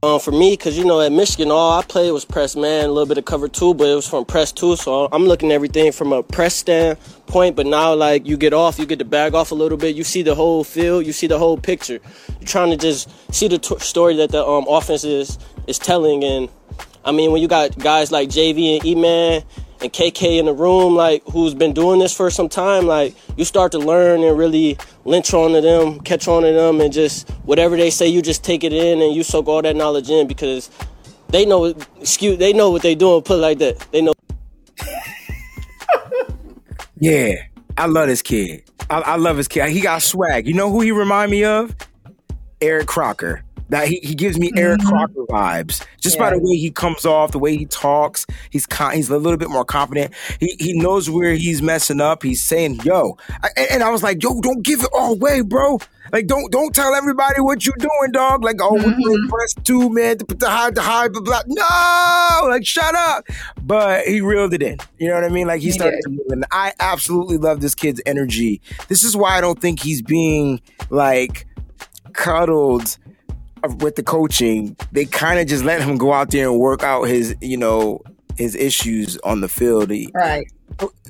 Um, 0.00 0.20
for 0.20 0.30
me, 0.30 0.52
because 0.52 0.78
you 0.78 0.84
know, 0.84 1.00
at 1.00 1.10
Michigan, 1.10 1.50
all 1.50 1.76
I 1.76 1.82
played 1.82 2.12
was 2.12 2.24
press 2.24 2.54
man, 2.54 2.84
a 2.84 2.88
little 2.88 3.04
bit 3.04 3.18
of 3.18 3.24
cover 3.24 3.48
two, 3.48 3.74
but 3.74 3.88
it 3.88 3.96
was 3.96 4.06
from 4.06 4.24
press 4.24 4.52
two. 4.52 4.76
So 4.76 5.08
I'm 5.10 5.24
looking 5.24 5.50
at 5.50 5.56
everything 5.56 5.90
from 5.90 6.12
a 6.12 6.22
press 6.22 6.54
standpoint. 6.54 7.56
But 7.56 7.66
now, 7.66 7.94
like, 7.94 8.24
you 8.24 8.36
get 8.36 8.52
off, 8.52 8.78
you 8.78 8.86
get 8.86 9.00
the 9.00 9.04
bag 9.04 9.34
off 9.34 9.50
a 9.50 9.56
little 9.56 9.76
bit, 9.76 9.96
you 9.96 10.04
see 10.04 10.22
the 10.22 10.36
whole 10.36 10.62
field, 10.62 11.04
you 11.04 11.12
see 11.12 11.26
the 11.26 11.36
whole 11.36 11.58
picture. 11.58 11.98
You're 12.38 12.46
trying 12.46 12.70
to 12.70 12.76
just 12.76 13.10
see 13.34 13.48
the 13.48 13.58
t- 13.58 13.76
story 13.80 14.14
that 14.16 14.30
the 14.30 14.46
um, 14.46 14.66
offense 14.68 15.02
is, 15.02 15.36
is 15.68 15.78
telling. 15.78 16.24
And 16.24 16.48
I 17.04 17.12
mean, 17.12 17.30
when 17.30 17.40
you 17.40 17.48
got 17.48 17.78
guys 17.78 18.10
like 18.10 18.28
JV 18.28 18.76
and 18.76 18.84
E 18.84 18.94
Man 18.94 19.42
and 19.80 19.92
KK 19.92 20.38
in 20.38 20.46
the 20.46 20.52
room, 20.52 20.96
like, 20.96 21.22
who's 21.30 21.54
been 21.54 21.72
doing 21.72 22.00
this 22.00 22.16
for 22.16 22.30
some 22.30 22.48
time, 22.48 22.86
like, 22.86 23.14
you 23.36 23.44
start 23.44 23.70
to 23.72 23.78
learn 23.78 24.24
and 24.24 24.36
really 24.36 24.76
lynch 25.04 25.32
onto 25.32 25.60
them, 25.60 26.00
catch 26.00 26.26
on 26.26 26.42
to 26.42 26.52
them, 26.52 26.80
and 26.80 26.92
just 26.92 27.30
whatever 27.44 27.76
they 27.76 27.90
say, 27.90 28.08
you 28.08 28.22
just 28.22 28.42
take 28.42 28.64
it 28.64 28.72
in 28.72 29.00
and 29.00 29.14
you 29.14 29.22
soak 29.22 29.46
all 29.46 29.62
that 29.62 29.76
knowledge 29.76 30.10
in 30.10 30.26
because 30.26 30.70
they 31.28 31.46
know, 31.46 31.66
excuse, 32.00 32.38
they 32.38 32.52
know 32.52 32.70
what 32.70 32.82
they 32.82 32.94
doing. 32.94 33.22
Put 33.22 33.34
it 33.34 33.42
like 33.42 33.58
that, 33.58 33.86
they 33.92 34.02
know. 34.02 34.14
Yeah, 37.00 37.34
I 37.76 37.86
love 37.86 38.08
this 38.08 38.22
kid. 38.22 38.64
I, 38.90 39.00
I 39.00 39.16
love 39.16 39.36
his 39.36 39.46
kid. 39.46 39.68
He 39.68 39.80
got 39.80 40.02
swag. 40.02 40.48
You 40.48 40.54
know 40.54 40.68
who 40.68 40.80
he 40.80 40.90
remind 40.90 41.30
me 41.30 41.44
of? 41.44 41.76
Eric 42.60 42.88
Crocker. 42.88 43.44
That 43.70 43.88
he, 43.88 44.00
he 44.02 44.14
gives 44.14 44.38
me 44.38 44.50
Eric 44.56 44.80
mm-hmm. 44.80 44.88
Crocker 44.88 45.26
vibes 45.28 45.84
just 46.00 46.18
by 46.18 46.30
the 46.30 46.38
way 46.38 46.56
he 46.56 46.70
comes 46.70 47.04
off, 47.04 47.32
the 47.32 47.38
way 47.38 47.56
he 47.56 47.66
talks. 47.66 48.26
He's 48.50 48.66
con- 48.66 48.94
he's 48.94 49.10
a 49.10 49.18
little 49.18 49.36
bit 49.36 49.50
more 49.50 49.64
confident. 49.64 50.14
He 50.40 50.56
he 50.58 50.78
knows 50.78 51.10
where 51.10 51.34
he's 51.34 51.60
messing 51.60 52.00
up. 52.00 52.22
He's 52.22 52.42
saying, 52.42 52.80
"Yo," 52.84 53.18
I, 53.42 53.48
and- 53.70 53.82
I 53.82 53.90
was 53.90 54.02
like, 54.02 54.22
"Yo, 54.22 54.40
don't 54.40 54.62
give 54.62 54.80
it 54.80 54.88
all 54.92 55.12
away, 55.12 55.42
bro. 55.42 55.78
Like, 56.12 56.26
don't 56.26 56.50
don't 56.50 56.74
tell 56.74 56.94
everybody 56.94 57.40
what 57.40 57.66
you're 57.66 57.76
doing, 57.78 58.12
dog. 58.12 58.42
Like, 58.42 58.56
oh, 58.60 58.74
we're 58.74 58.82
doing 58.82 58.96
mm-hmm. 58.96 59.28
press 59.28 59.54
two, 59.64 59.90
man, 59.90 60.18
to 60.18 60.24
put 60.24 60.40
the 60.40 60.48
high, 60.48 60.70
the 60.70 60.80
high, 60.80 61.08
blah 61.08 61.20
blah. 61.20 61.42
No, 61.46 62.48
like, 62.48 62.64
shut 62.64 62.94
up." 62.94 63.26
But 63.62 64.06
he 64.06 64.20
reeled 64.20 64.54
it 64.54 64.62
in. 64.62 64.78
You 64.98 65.08
know 65.08 65.14
what 65.14 65.24
I 65.24 65.28
mean? 65.28 65.46
Like 65.46 65.60
he 65.60 65.66
He 65.66 65.72
started 65.72 65.96
did. 65.96 66.02
to 66.04 66.10
move, 66.10 66.26
and 66.30 66.46
I 66.50 66.72
absolutely 66.80 67.36
love 67.36 67.60
this 67.60 67.74
kid's 67.74 68.00
energy. 68.06 68.62
This 68.88 69.04
is 69.04 69.16
why 69.16 69.36
I 69.36 69.40
don't 69.40 69.60
think 69.60 69.80
he's 69.80 70.00
being 70.00 70.62
like 70.90 71.46
cuddled 72.14 72.96
with 73.80 73.96
the 73.96 74.02
coaching. 74.02 74.76
They 74.92 75.04
kind 75.04 75.38
of 75.40 75.46
just 75.46 75.64
let 75.64 75.82
him 75.82 75.96
go 75.98 76.12
out 76.12 76.30
there 76.30 76.48
and 76.48 76.58
work 76.58 76.82
out 76.82 77.04
his, 77.04 77.34
you 77.40 77.56
know, 77.56 78.00
his 78.36 78.54
issues 78.54 79.16
on 79.18 79.40
the 79.40 79.48
field. 79.48 79.90
He- 79.90 80.10
Right. 80.14 80.46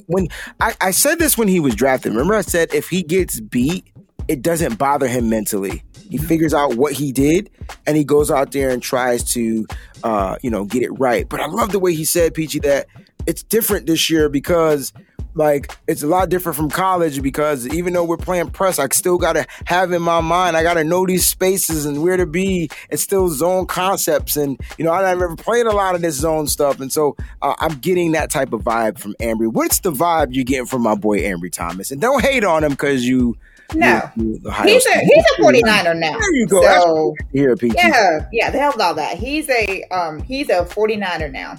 when 0.06 0.28
I, 0.60 0.74
I 0.80 0.90
said 0.92 1.18
this 1.18 1.36
when 1.36 1.48
he 1.48 1.60
was 1.60 1.74
drafted. 1.74 2.12
Remember, 2.12 2.34
I 2.34 2.40
said 2.42 2.72
if 2.74 2.88
he 2.88 3.02
gets 3.02 3.40
beat, 3.40 3.84
it 4.28 4.42
doesn't 4.42 4.78
bother 4.78 5.06
him 5.08 5.28
mentally. 5.28 5.82
He 6.08 6.16
figures 6.16 6.54
out 6.54 6.76
what 6.76 6.94
he 6.94 7.12
did, 7.12 7.50
and 7.86 7.96
he 7.96 8.04
goes 8.04 8.30
out 8.30 8.52
there 8.52 8.70
and 8.70 8.82
tries 8.82 9.24
to, 9.34 9.66
uh, 10.02 10.36
you 10.42 10.50
know, 10.50 10.64
get 10.64 10.82
it 10.82 10.90
right. 10.92 11.28
But 11.28 11.40
I 11.40 11.46
love 11.46 11.70
the 11.72 11.78
way 11.78 11.94
he 11.94 12.04
said, 12.06 12.32
Peachy, 12.32 12.60
that 12.60 12.86
it's 13.26 13.42
different 13.42 13.86
this 13.86 14.08
year 14.10 14.28
because. 14.28 14.92
Like 15.38 15.76
it's 15.86 16.02
a 16.02 16.08
lot 16.08 16.28
different 16.30 16.56
from 16.56 16.68
college 16.68 17.22
because 17.22 17.64
even 17.68 17.92
though 17.92 18.02
we're 18.02 18.16
playing 18.16 18.50
press, 18.50 18.80
I 18.80 18.88
still 18.88 19.18
gotta 19.18 19.46
have 19.66 19.92
in 19.92 20.02
my 20.02 20.20
mind, 20.20 20.56
I 20.56 20.64
gotta 20.64 20.82
know 20.82 21.06
these 21.06 21.24
spaces 21.24 21.86
and 21.86 22.02
where 22.02 22.16
to 22.16 22.26
be. 22.26 22.68
It's 22.90 23.04
still 23.04 23.28
zone 23.28 23.66
concepts, 23.66 24.36
and 24.36 24.60
you 24.78 24.84
know 24.84 24.90
I 24.90 25.02
never 25.14 25.36
played 25.36 25.66
a 25.66 25.72
lot 25.72 25.94
of 25.94 26.02
this 26.02 26.16
zone 26.16 26.48
stuff, 26.48 26.80
and 26.80 26.92
so 26.92 27.16
uh, 27.40 27.54
I'm 27.60 27.78
getting 27.78 28.12
that 28.12 28.30
type 28.30 28.52
of 28.52 28.62
vibe 28.62 28.98
from 28.98 29.14
Ambry. 29.20 29.52
What's 29.52 29.78
the 29.78 29.92
vibe 29.92 30.28
you're 30.32 30.44
getting 30.44 30.66
from 30.66 30.82
my 30.82 30.96
boy 30.96 31.20
Ambry 31.20 31.52
Thomas? 31.52 31.92
And 31.92 32.00
don't 32.00 32.20
hate 32.22 32.42
on 32.44 32.64
him 32.64 32.72
because 32.72 33.04
you. 33.04 33.36
No. 33.74 34.10
you- 34.16 34.40
you 34.42 34.50
He's 34.64 34.86
a 34.86 34.98
he's 34.98 35.24
a 35.38 35.42
49er 35.42 35.96
now. 35.98 36.18
There 36.18 36.34
you 36.34 36.46
go. 36.48 36.62
So 36.62 37.14
Here, 37.32 37.54
yeah, 37.62 38.26
yeah, 38.32 38.50
the 38.50 38.58
hell 38.58 38.72
with 38.72 38.80
all 38.80 38.94
that. 38.94 39.18
He's 39.18 39.48
a 39.50 39.84
um 39.90 40.20
he's 40.22 40.48
a 40.48 40.64
49er 40.64 41.30
now. 41.30 41.58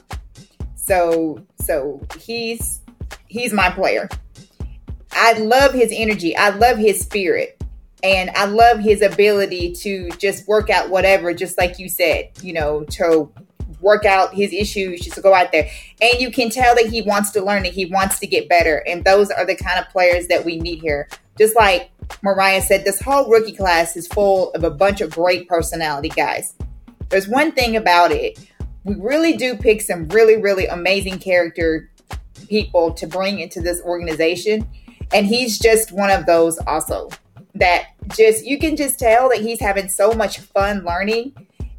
So 0.76 1.40
so 1.64 2.02
he's 2.20 2.82
he's 3.30 3.54
my 3.54 3.70
player. 3.70 4.10
I 5.12 5.34
love 5.34 5.74
his 5.74 5.90
energy. 5.94 6.36
I 6.36 6.50
love 6.50 6.78
his 6.78 7.00
spirit. 7.00 7.56
And 8.04 8.30
I 8.32 8.46
love 8.46 8.80
his 8.80 9.02
ability 9.02 9.74
to 9.82 10.10
just 10.12 10.48
work 10.48 10.70
out 10.70 10.90
whatever, 10.90 11.34
just 11.34 11.58
like 11.58 11.80
you 11.80 11.90
said, 11.90 12.30
you 12.42 12.54
know, 12.54 12.84
to 12.92 13.30
work 13.82 14.06
out 14.06 14.34
his 14.34 14.54
issues, 14.54 15.02
just 15.02 15.16
to 15.16 15.22
go 15.22 15.34
out 15.34 15.52
there. 15.52 15.70
And 16.02 16.20
you 16.20 16.32
can 16.32 16.50
tell 16.50 16.76
that 16.76 16.88
he 16.88 17.02
wants 17.02 17.32
to 17.32 17.42
learn 17.42 17.66
and 17.66 17.74
he 17.74 17.86
wants 17.86 18.20
to 18.20 18.28
get 18.28 18.48
better. 18.48 18.84
And 18.88 19.04
those 19.04 19.30
are 19.32 19.46
the 19.46 19.56
kind 19.56 19.80
of 19.80 19.90
players 19.90 20.28
that 20.28 20.46
we 20.46 20.60
need 20.60 20.80
here. 20.80 21.10
Just 21.38 21.56
like 21.56 21.92
Mariah 22.22 22.62
said, 22.62 22.86
this 22.86 23.02
whole 23.02 23.30
rookie 23.30 23.56
class 23.56 23.96
is 23.96 24.08
full 24.08 24.52
of 24.52 24.64
a 24.64 24.72
bunch 24.72 25.02
of 25.02 25.12
great 25.12 25.48
personality 25.48 26.10
guys. 26.10 26.54
There's 27.10 27.28
one 27.28 27.52
thing 27.52 27.76
about 27.76 28.12
it. 28.12 28.40
We 28.84 28.96
really 28.96 29.36
do 29.36 29.56
pick 29.58 29.82
some 29.82 30.08
really, 30.10 30.38
really 30.38 30.68
amazing 30.68 31.20
character 31.20 31.90
people 32.50 32.92
to 32.94 33.08
bring 33.08 33.40
into 33.40 33.62
this 33.62 33.82
organization. 33.82 34.68
And 35.14 35.26
he's 35.26 35.58
just 35.58 35.92
one 35.92 36.12
of 36.12 36.26
those 36.26 36.58
also 36.60 37.10
that 37.56 37.88
just 38.16 38.46
you 38.46 38.60
can 38.60 38.76
just 38.76 39.00
tell 39.00 39.30
that 39.30 39.42
he's 39.42 39.60
having 39.60 39.90
so 39.90 40.14
much 40.14 40.40
fun 40.40 40.84
learning 40.84 41.34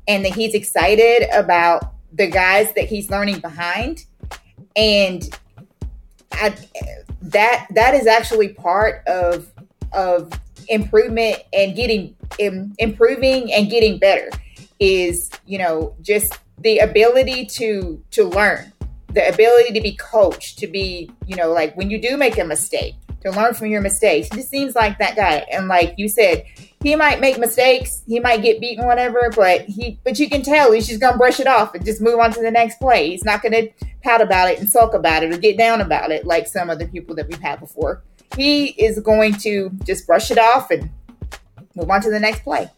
and 0.09 0.25
that 0.25 0.33
he's 0.33 0.55
excited 0.55 1.29
about 1.33 1.95
the 2.13 2.27
guys 2.27 2.73
that 2.75 2.87
he's 2.87 3.11
learning 3.11 3.41
behind. 3.41 4.05
And 4.75 5.29
I, 6.33 6.55
that 7.23 7.67
that 7.71 7.95
is 7.95 8.07
actually 8.07 8.49
part 8.49 9.07
of 9.07 9.51
of 9.93 10.33
improvement 10.69 11.43
and 11.53 11.75
getting 11.75 12.17
im, 12.39 12.75
improving 12.79 13.53
and 13.53 13.71
getting 13.71 13.99
better 13.99 14.31
is 14.79 15.31
you 15.47 15.59
know 15.59 15.95
just 16.01 16.39
the 16.59 16.79
ability 16.79 17.47
to 17.47 18.03
to 18.11 18.25
learn 18.25 18.70
the 19.13 19.29
ability 19.29 19.73
to 19.73 19.81
be 19.81 19.93
coached 19.97 20.59
to 20.59 20.67
be 20.67 21.11
you 21.27 21.37
know 21.37 21.53
like 21.53 21.77
when 21.77 21.91
you 21.91 22.01
do 22.01 22.17
make 22.17 22.39
a 22.39 22.45
mistake 22.45 22.95
to 23.23 23.31
learn 23.31 23.55
from 23.55 23.69
your 23.69 23.81
mistakes. 23.81 24.29
He 24.29 24.37
just 24.37 24.49
seems 24.49 24.75
like 24.75 24.99
that 24.99 25.17
guy 25.17 25.45
and 25.53 25.69
like 25.69 25.95
you 25.97 26.09
said 26.09 26.45
he 26.83 26.97
might 26.97 27.21
make 27.21 27.39
mistakes 27.39 28.03
he 28.07 28.21
might 28.21 28.43
get 28.43 28.61
beaten 28.61 28.87
whatever 28.87 29.31
but 29.35 29.63
he 29.63 29.99
but 30.05 30.19
you 30.19 30.29
can 30.29 30.43
tell 30.43 30.73
he's 30.73 30.89
just 30.89 31.01
gonna 31.01 31.19
brush 31.19 31.41
it 31.41 31.47
off 31.47 31.75
and 31.75 31.85
just 31.85 32.01
move 32.01 32.19
on 32.19 32.33
to 32.33 32.41
the 32.41 32.51
next 32.51 32.79
play. 32.79 33.11
He's 33.11 33.25
not 33.25 33.43
gonna 33.43 33.69
pout 34.03 34.21
about 34.21 34.51
it 34.51 34.59
and 34.59 34.71
sulk 34.71 34.95
about 34.95 35.23
it 35.23 35.33
or 35.33 35.39
get 35.39 35.59
down 35.59 35.81
about 35.81 36.11
it 36.11 36.25
like 36.25 36.47
some 36.47 36.71
of 36.71 36.79
the 36.79 36.87
people 36.89 37.15
that 37.17 37.29
we've 37.29 37.41
had 37.41 37.61
before. 37.61 38.03
He 38.37 38.69
is 38.69 38.99
going 39.01 39.35
to 39.39 39.71
just 39.85 40.07
brush 40.07 40.31
it 40.31 40.39
off 40.39 40.71
and 40.71 40.89
move 41.75 41.91
on 41.91 42.01
to 42.03 42.11
the 42.11 42.21
next 42.21 42.43
play 42.43 42.71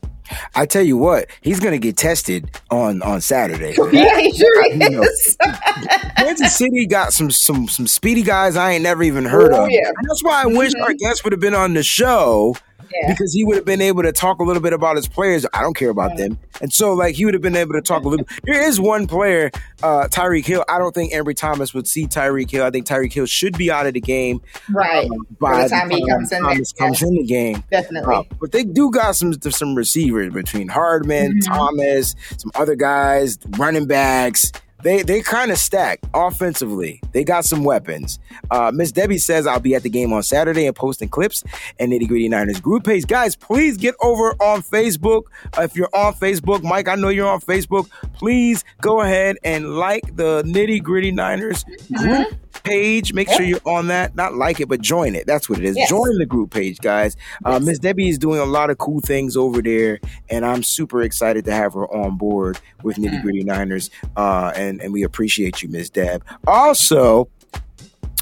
I 0.55 0.67
tell 0.67 0.83
you 0.83 0.97
what, 0.97 1.27
he's 1.41 1.61
gonna 1.61 1.79
get 1.79 1.97
tested 1.97 2.51
on 2.71 3.03
on 3.03 3.21
Saturday. 3.21 3.75
yeah 3.93 4.19
he 4.19 4.33
sure 4.37 4.67
You 4.67 4.91
know. 4.91 5.03
is 5.03 5.37
Kansas 6.17 6.57
City 6.57 6.87
got 6.87 7.13
some 7.13 7.31
some 7.31 7.69
some 7.69 7.87
speedy 7.87 8.23
guys 8.23 8.57
I 8.57 8.73
ain't 8.73 8.83
never 8.83 9.03
even 9.03 9.25
heard 9.25 9.53
Oh, 9.53 9.65
of. 9.65 9.71
yeah. 9.71 9.89
And 9.89 10.09
that's 10.09 10.23
why 10.25 10.43
I 10.43 10.47
wish 10.47 10.73
mm-hmm. 10.73 10.83
our 10.85 10.95
guest 10.95 11.25
would 11.25 11.33
have 11.33 11.41
been 11.41 11.55
on 11.55 11.75
the 11.75 11.83
show 11.83 12.57
Yeah. 13.01 13.13
because 13.13 13.33
he 13.33 13.45
would 13.45 13.57
have 13.57 13.65
been 13.65 13.81
able 13.81 14.03
to 14.03 14.13
talk 14.13 14.39
a 14.41 14.43
little 14.45 14.63
bit 14.63 14.73
about 14.73 14.97
his 14.97 15.09
players. 15.09 15.47
I 15.55 15.63
don't 15.63 15.75
care 15.77 15.91
about 15.91 16.11
Right. 16.11 16.19
them, 16.19 16.39
and 16.61 16.73
so 16.73 16.93
like 16.95 17.15
he 17.15 17.25
would 17.25 17.35
have 17.35 17.43
been 17.43 17.57
able 17.57 17.73
to 17.75 17.81
talk 17.83 18.05
a 18.05 18.09
little. 18.09 18.27
There 18.45 18.61
is 18.63 18.81
one 18.81 19.07
player, 19.07 19.51
uh, 19.83 20.09
Tyreek 20.11 20.45
Hill. 20.47 20.65
I 20.69 20.79
don't 20.79 20.95
think 20.95 21.13
Ambry 21.13 21.37
Thomas 21.37 21.73
would 21.75 21.87
see 21.87 22.07
Tyreek 22.07 22.51
Hill. 22.51 22.65
I 22.65 22.71
think 22.71 22.87
Tyreek 22.87 23.13
Hill 23.13 23.27
should 23.27 23.57
be 23.57 23.71
out 23.71 23.87
of 23.87 23.95
the 23.95 24.01
game 24.01 24.41
Right. 24.71 25.09
um, 25.11 25.27
by 25.41 25.63
the 25.65 25.69
time 25.69 25.91
he 25.91 26.07
comes 26.07 26.33
in 26.33 26.43
Thomas 26.43 26.73
comes 26.73 27.01
yeah. 27.03 27.09
in 27.09 27.15
the 27.15 27.25
game. 27.25 27.65
Definitely. 27.71 28.15
Uh, 28.15 28.23
but 28.41 28.53
they 28.53 28.65
do 28.65 28.91
got 28.91 29.17
some 29.17 29.33
some 29.51 29.75
receivers 29.75 30.33
between 30.33 30.69
Hardman, 30.69 31.39
Mhm. 31.41 31.47
Thomas, 31.47 32.15
some 32.37 32.51
other 32.55 32.75
guys, 32.77 33.39
running 33.59 33.87
backs. 33.87 34.53
They 34.83 35.03
they 35.03 35.23
kind 35.23 35.51
of 35.51 35.59
stack 35.59 36.01
offensively. 36.15 37.01
They 37.13 37.25
got 37.25 37.45
some 37.45 37.65
weapons. 37.65 38.19
Uh, 38.51 38.73
Miss 38.75 38.93
Debbie 38.93 39.19
says 39.19 39.47
I'll 39.47 39.61
be 39.61 39.75
at 39.75 39.83
the 39.83 39.91
game 39.91 40.13
on 40.13 40.23
Saturday 40.23 40.67
and 40.67 40.75
posting 40.75 41.09
clips 41.09 41.45
and 41.79 41.93
nitty 41.93 42.09
gritty 42.09 42.29
Niners 42.29 42.61
group 42.61 42.85
page. 42.85 43.07
Guys, 43.07 43.37
please 43.37 43.77
get 43.77 43.95
over 44.01 44.33
on 44.43 44.63
Facebook. 44.63 45.25
Uh, 45.57 45.63
if 45.63 45.77
you're 45.77 45.91
on 45.95 46.15
Facebook, 46.15 46.63
Mike, 46.63 46.89
I 46.89 46.95
know 46.97 47.09
you're 47.09 47.29
on 47.29 47.41
Facebook. 47.41 47.89
Please 48.15 48.65
go 48.81 49.01
ahead 49.01 49.37
and 49.45 49.77
like 49.77 50.17
the 50.17 50.43
nitty 50.45 50.83
gritty 50.83 51.11
Niners 51.13 51.65
group 51.97 52.35
page. 52.65 53.13
Make 53.13 53.31
sure 53.31 53.43
you're 53.43 53.61
on 53.65 53.89
that. 53.89 54.15
Not 54.15 54.35
like 54.35 54.61
it, 54.61 54.69
but 54.69 54.81
join 54.81 55.15
it. 55.15 55.27
That's 55.27 55.49
what 55.49 55.59
it 55.59 55.65
is. 55.65 55.77
Yes. 55.77 55.89
Join 55.89 56.19
the 56.19 56.27
group 56.27 56.51
page, 56.51 56.79
guys. 56.79 57.17
Uh, 57.45 57.59
Miss 57.59 57.79
Debbie 57.79 58.09
is 58.09 58.19
doing 58.19 58.41
a 58.41 58.45
lot 58.45 58.71
of 58.71 58.79
cool 58.79 59.01
things 59.01 59.37
over 59.37 59.63
there, 59.63 60.01
and 60.29 60.45
I'm 60.45 60.63
super 60.63 61.03
excited 61.03 61.45
to 61.47 61.53
have 61.53 61.75
her 61.75 61.87
on 61.93 62.17
board 62.17 62.59
with 62.83 62.97
Nitty 62.97 63.23
Gritty 63.23 63.45
Niners. 63.45 63.91
Uh, 64.17 64.53
and 64.73 64.81
and 64.83 64.93
we 64.93 65.03
appreciate 65.03 65.63
you, 65.63 65.69
Miss 65.69 65.91
Deb. 65.91 66.25
Also. 66.47 67.29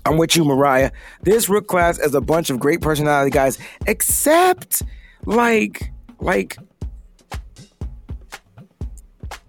I'm 0.07 0.17
with 0.17 0.35
you, 0.35 0.47
Mariah. 0.47 0.93
This 1.23 1.51
rook 1.51 1.67
class 1.67 1.99
is 1.99 2.15
a 2.15 2.23
bunch 2.23 2.49
of 2.49 2.59
great 2.59 2.81
personality 2.81 3.31
guys, 3.31 3.59
except 3.87 4.83
like, 5.27 5.93
like, 6.21 6.57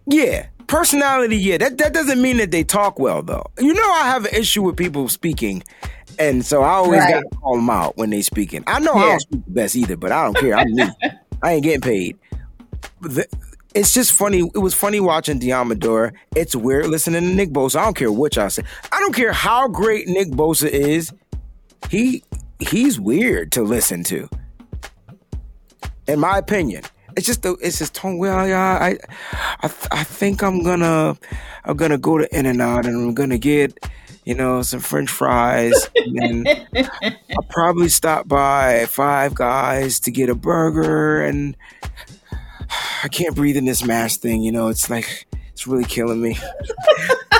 yeah, 0.07 0.47
personality. 0.67 1.37
Yeah, 1.37 1.57
that 1.57 1.77
that 1.77 1.93
doesn't 1.93 2.21
mean 2.21 2.35
that 2.37 2.51
they 2.51 2.65
talk 2.65 2.99
well, 2.99 3.21
though. 3.23 3.45
You 3.59 3.73
know, 3.73 3.91
I 3.93 4.03
have 4.07 4.25
an 4.25 4.35
issue 4.35 4.61
with 4.61 4.75
people 4.75 5.07
speaking, 5.07 5.63
and 6.19 6.45
so 6.45 6.63
I 6.63 6.71
always 6.71 6.99
Right. 6.99 7.13
got 7.13 7.21
to 7.31 7.37
call 7.37 7.55
them 7.55 7.69
out 7.69 7.95
when 7.97 8.09
they 8.09 8.21
speaking. 8.21 8.63
I 8.67 8.79
know 8.79 8.93
I 8.93 9.05
don't 9.05 9.19
speak 9.21 9.45
the 9.45 9.51
best 9.51 9.75
either, 9.77 9.95
but 9.95 10.11
I 10.11 10.25
don't 10.25 10.37
care. 10.37 10.55
I'm 10.57 10.73
me. 10.73 10.83
I 11.41 11.53
ain't 11.53 11.63
getting 11.63 11.81
paid. 11.81 12.17
The- 13.01 13.27
it's 13.73 13.93
just 13.93 14.13
funny. 14.13 14.49
It 14.53 14.59
was 14.59 14.73
funny 14.73 14.99
watching 14.99 15.39
Deommodore. 15.39 16.13
It's 16.35 16.55
weird 16.55 16.87
listening 16.87 17.21
to 17.23 17.35
Nick 17.35 17.49
Bosa. 17.49 17.77
I 17.77 17.83
don't 17.85 17.95
care 17.95 18.11
what 18.11 18.35
y'all 18.35 18.49
say. 18.49 18.63
I 18.91 18.99
don't 18.99 19.13
care 19.13 19.33
how 19.33 19.67
great 19.67 20.07
Nick 20.07 20.29
Bosa 20.29 20.69
is. 20.69 21.11
He 21.89 22.23
he's 22.59 22.99
weird 22.99 23.51
to 23.53 23.63
listen 23.63 24.03
to. 24.05 24.29
In 26.07 26.19
my 26.19 26.37
opinion. 26.37 26.83
It's 27.17 27.27
just 27.27 27.41
the 27.43 27.57
it's 27.61 27.79
his 27.79 27.89
tone. 27.89 28.19
Well, 28.19 28.47
yeah, 28.47 28.77
I, 28.81 28.97
I, 29.61 29.69
I 29.91 30.03
think 30.05 30.41
I'm 30.41 30.63
gonna, 30.63 31.17
I'm 31.65 31.75
gonna 31.75 31.97
go 31.97 32.17
to 32.17 32.37
In 32.37 32.45
and 32.45 32.61
Out 32.61 32.85
and 32.85 32.95
I'm 32.95 33.13
gonna 33.13 33.37
get, 33.37 33.77
you 34.23 34.33
know, 34.33 34.61
some 34.61 34.79
French 34.79 35.09
fries, 35.09 35.89
and 35.93 36.47
I'll 36.73 37.43
probably 37.49 37.89
stop 37.89 38.29
by 38.29 38.85
Five 38.85 39.35
Guys 39.35 39.99
to 39.99 40.11
get 40.11 40.29
a 40.29 40.35
burger, 40.35 41.21
and 41.21 41.57
I 43.03 43.07
can't 43.07 43.35
breathe 43.35 43.57
in 43.57 43.65
this 43.65 43.83
mask 43.83 44.21
thing. 44.21 44.41
You 44.41 44.51
know, 44.51 44.67
it's 44.67 44.89
like 44.89 45.27
it's 45.51 45.67
really 45.67 45.85
killing 45.85 46.21
me. 46.21 46.37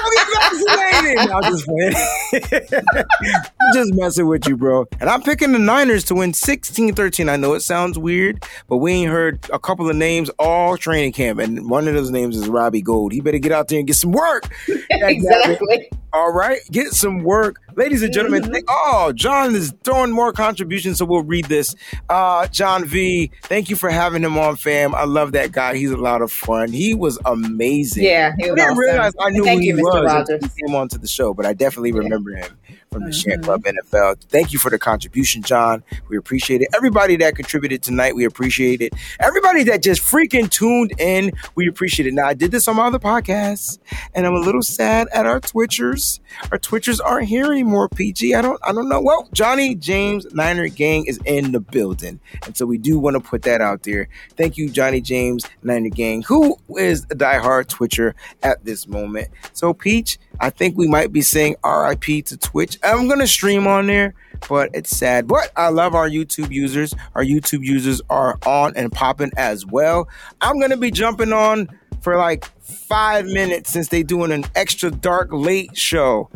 I'm 1.34 1.44
just 1.44 1.66
playing. 1.66 2.02
I'm 2.32 3.74
just 3.74 3.94
messing 3.94 4.28
with 4.28 4.48
you, 4.48 4.58
bro. 4.58 4.88
And 5.00 5.10
I'm 5.10 5.22
picking 5.22 5.52
the 5.52 5.60
Niners 5.60 6.04
to 6.06 6.16
win 6.16 6.32
16-13. 6.32 7.30
I 7.30 7.36
know 7.38 7.54
it 7.54 7.62
sounds 7.62 7.98
weird, 7.98 8.46
but 8.68 8.78
we 8.78 8.92
ain't 8.94 9.12
heard 9.12 9.40
a 9.52 9.60
couple 9.60 9.90
of 9.90 9.96
names 9.96 10.30
all 10.40 10.78
training 10.78 11.14
camp, 11.14 11.40
and 11.40 11.70
one 11.70 11.88
of 11.88 11.94
those 11.94 12.12
names 12.12 12.38
is 12.38 12.48
Robbie 12.48 12.82
Gould. 12.82 13.12
He 13.14 13.22
better 13.22 13.40
get 13.40 13.52
out 13.52 13.68
there 13.68 13.80
and 13.80 13.88
get 13.88 13.96
some 13.96 14.12
work. 14.12 14.50
exactly. 14.90 15.90
All 16.14 16.32
right, 16.32 16.60
get 16.72 16.92
some 16.92 17.24
work, 17.24 17.56
ladies 17.76 18.04
and 18.04 18.14
gentlemen. 18.14 18.44
Mhm. 18.44 18.62
oh, 18.68 19.12
John 19.14 19.56
is 19.56 19.74
throwing 19.84 20.12
more 20.12 20.32
contributions, 20.34 20.98
so 20.98 21.06
we'll 21.06 21.24
read 21.24 21.46
this. 21.46 21.76
Uh, 22.10 22.48
John 22.48 22.86
V, 22.86 23.32
thank 23.44 23.70
you 23.70 23.76
for 23.76 23.90
having 23.90 24.24
him 24.24 24.38
on, 24.38 24.56
fam. 24.56 24.94
I 24.96 25.06
love 25.06 25.32
that 25.34 25.52
guy. 25.52 25.76
He's 25.76 25.92
a 25.92 25.98
lot 25.98 26.22
of 26.22 26.32
fun. 26.32 26.72
He 26.72 26.94
was 26.94 27.18
amazing. 27.26 28.04
Yeah, 28.04 28.34
he 28.38 28.46
I 28.46 28.48
didn't 28.48 28.60
awesome. 28.62 28.78
realize 28.78 29.14
I 29.20 29.30
knew 29.30 29.44
Thank 29.44 29.62
who 29.62 29.68
you, 29.68 29.76
he 29.78 29.82
Mr. 29.82 30.04
was 30.04 30.06
Rogers. 30.06 30.42
he 30.56 30.66
came 30.68 30.76
onto 30.76 30.98
the 30.98 31.08
show, 31.08 31.34
but 31.34 31.46
I 31.46 31.54
definitely 31.54 31.92
Yeah. 31.92 31.98
remember 32.00 32.32
him 32.36 32.50
from 32.92 33.06
the 33.06 33.14
Shan 33.14 33.40
Mhm. 33.40 33.44
Club 33.44 33.64
NFL. 33.66 34.16
Thank 34.30 34.52
you 34.52 34.60
for 34.60 34.70
the 34.70 34.78
contribution, 34.78 35.42
John. 35.42 35.82
We 36.10 36.18
appreciate 36.18 36.62
it. 36.62 36.68
Everybody 36.76 37.16
that 37.18 37.36
contributed 37.38 37.82
tonight, 37.82 38.16
we 38.16 38.26
appreciate 38.26 38.82
it. 38.82 38.94
Everybody 39.20 39.64
that 39.64 39.82
just 39.82 40.02
freaking 40.02 40.50
tuned 40.52 40.94
in, 41.00 41.32
we 41.56 41.68
appreciate 41.70 42.08
it. 42.08 42.14
Now, 42.14 42.28
I 42.28 42.34
did 42.34 42.52
this 42.52 42.68
on 42.68 42.76
my 42.76 42.88
other 42.88 43.00
podcasts, 43.00 43.80
and 44.14 44.28
I'm 44.28 44.34
a 44.34 44.40
little 44.40 44.62
sad 44.62 45.08
at 45.14 45.26
our 45.26 45.40
Twitchers. 45.40 46.20
Our 46.52 46.60
Twitchers 46.60 47.00
aren't 47.04 47.30
here 47.30 47.46
anymore, 47.46 47.88
PG. 47.88 48.36
I 48.36 48.42
don't 48.42 48.60
I 48.62 48.74
don't 48.74 48.90
know. 48.90 49.00
Well, 49.02 49.30
Johnny 49.32 49.74
James 49.74 50.26
Niner 50.34 50.68
Gang 50.68 51.06
is 51.06 51.18
in 51.26 51.54
the 51.54 51.62
building. 51.62 52.20
And 52.46 52.58
so 52.58 52.66
we 52.66 52.78
do 52.78 53.00
want 53.00 53.16
to 53.16 53.22
put 53.22 53.44
that 53.44 53.62
out 53.62 53.84
there. 53.84 54.10
Thank 54.36 54.58
you, 54.58 54.70
Johnny 54.70 55.00
James 55.00 55.46
Niner 55.64 55.90
Gang, 55.90 56.24
who 56.24 56.58
is 56.78 57.04
a 57.06 57.16
diehard 57.16 57.68
Twitcher 57.70 58.16
at 58.44 58.66
this 58.66 58.86
moment. 58.88 59.30
So, 59.54 59.74
Peach, 59.74 60.18
I 60.42 60.50
think 60.50 60.76
we 60.76 60.88
might 60.88 61.14
be 61.14 61.22
saying 61.22 61.56
RIP 61.64 62.26
to 62.26 62.38
Twitch. 62.38 62.78
I'm 62.84 63.08
gonna 63.08 63.28
stream 63.28 63.68
on 63.68 63.86
there, 63.88 64.14
but 64.50 64.72
it's 64.74 64.90
sad. 64.90 65.28
But 65.28 65.52
I 65.56 65.70
love 65.70 65.94
our 65.96 66.10
YouTube 66.10 66.52
users. 66.52 66.94
Our 67.16 67.24
YouTube 67.24 67.64
users 67.64 68.02
are 68.10 68.38
on 68.46 68.74
and 68.76 68.92
popping 68.92 69.32
as 69.38 69.66
well. 69.66 70.10
I'm 70.42 70.60
gonna 70.60 70.78
be 70.78 70.90
jumping 70.92 71.32
on 71.32 71.70
for 72.02 72.18
like 72.18 72.46
five 72.60 73.26
minutes 73.28 73.70
since 73.72 73.90
they 73.90 74.02
doing 74.02 74.32
an 74.32 74.44
extra 74.56 74.90
dark 74.90 75.30
late 75.32 75.78
show 75.78 76.30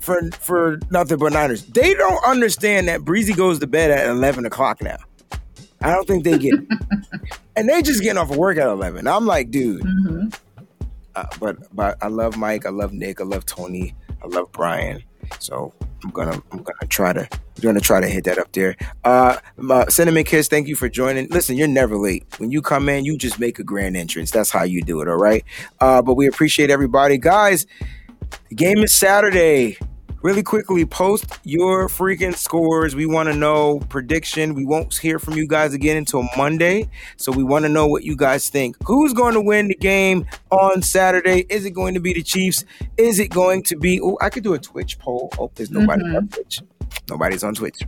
for 0.00 0.20
for 0.32 0.80
nothing 0.90 1.18
but 1.18 1.32
Niners. 1.32 1.64
They 1.66 1.94
don't 1.94 2.24
understand 2.24 2.88
that 2.88 3.04
Breezy 3.04 3.32
goes 3.32 3.60
to 3.60 3.66
bed 3.68 3.92
at 3.92 4.08
eleven 4.08 4.44
o'clock 4.44 4.82
now. 4.82 4.96
I 5.82 5.92
don't 5.92 6.06
think 6.06 6.24
they 6.24 6.36
get 6.36 6.54
it. 6.54 6.68
and 7.56 7.68
they 7.68 7.80
just 7.80 8.02
getting 8.02 8.18
off 8.18 8.30
of 8.30 8.36
work 8.36 8.58
at 8.58 8.66
eleven. 8.66 9.06
I'm 9.06 9.24
like, 9.26 9.50
dude. 9.52 9.82
Mhm. 9.82 10.36
Uh, 11.14 11.26
but 11.38 11.56
but 11.74 11.98
I 12.02 12.08
love 12.08 12.36
Mike. 12.36 12.66
I 12.66 12.70
love 12.70 12.92
Nick. 12.92 13.20
I 13.20 13.24
love 13.24 13.46
Tony. 13.46 13.94
I 14.22 14.26
love 14.26 14.50
Brian. 14.52 15.02
So 15.38 15.72
I'm 16.04 16.10
gonna 16.10 16.42
I'm 16.52 16.62
gonna 16.62 16.86
try 16.88 17.12
to 17.12 17.20
I'm 17.20 17.62
gonna 17.62 17.80
try 17.80 18.00
to 18.00 18.08
hit 18.08 18.24
that 18.24 18.38
up 18.38 18.52
there. 18.52 18.76
Uh, 19.04 19.36
Cinnamon 19.88 20.24
Kiss, 20.24 20.48
thank 20.48 20.66
you 20.68 20.76
for 20.76 20.88
joining. 20.88 21.28
Listen, 21.28 21.56
you're 21.56 21.68
never 21.68 21.96
late. 21.96 22.24
When 22.38 22.50
you 22.50 22.62
come 22.62 22.88
in, 22.88 23.04
you 23.04 23.16
just 23.16 23.38
make 23.38 23.58
a 23.58 23.64
grand 23.64 23.96
entrance. 23.96 24.30
That's 24.30 24.50
how 24.50 24.64
you 24.64 24.82
do 24.82 25.00
it. 25.00 25.08
All 25.08 25.16
right. 25.16 25.44
Uh, 25.80 26.02
but 26.02 26.14
we 26.14 26.26
appreciate 26.26 26.70
everybody, 26.70 27.18
guys. 27.18 27.66
The 28.48 28.54
game 28.54 28.78
is 28.78 28.92
Saturday. 28.92 29.78
Really 30.22 30.42
quickly, 30.42 30.84
post 30.84 31.38
your 31.44 31.88
freaking 31.88 32.36
scores. 32.36 32.94
We 32.94 33.06
want 33.06 33.30
to 33.30 33.34
know 33.34 33.78
prediction. 33.88 34.54
We 34.54 34.66
won't 34.66 34.94
hear 34.98 35.18
from 35.18 35.34
you 35.34 35.46
guys 35.46 35.72
again 35.72 35.96
until 35.96 36.28
Monday. 36.36 36.90
So 37.16 37.32
we 37.32 37.42
want 37.42 37.64
to 37.64 37.70
know 37.70 37.86
what 37.86 38.04
you 38.04 38.16
guys 38.16 38.50
think. 38.50 38.76
Who's 38.84 39.14
going 39.14 39.32
to 39.32 39.40
win 39.40 39.68
the 39.68 39.74
game 39.76 40.26
on 40.50 40.82
Saturday? 40.82 41.46
Is 41.48 41.64
it 41.64 41.70
going 41.70 41.94
to 41.94 42.00
be 42.00 42.12
the 42.12 42.22
Chiefs? 42.22 42.64
Is 42.98 43.18
it 43.18 43.28
going 43.28 43.62
to 43.64 43.76
be? 43.76 43.98
Oh, 44.02 44.18
I 44.20 44.28
could 44.28 44.44
do 44.44 44.52
a 44.52 44.58
Twitch 44.58 44.98
poll. 44.98 45.32
Oh, 45.38 45.50
there's 45.54 45.70
nobody 45.70 46.04
Mhm. 46.04 46.16
on 46.18 46.28
Twitch. 46.28 46.60
Nobody's 47.08 47.42
on 47.42 47.54
Twitch. 47.54 47.78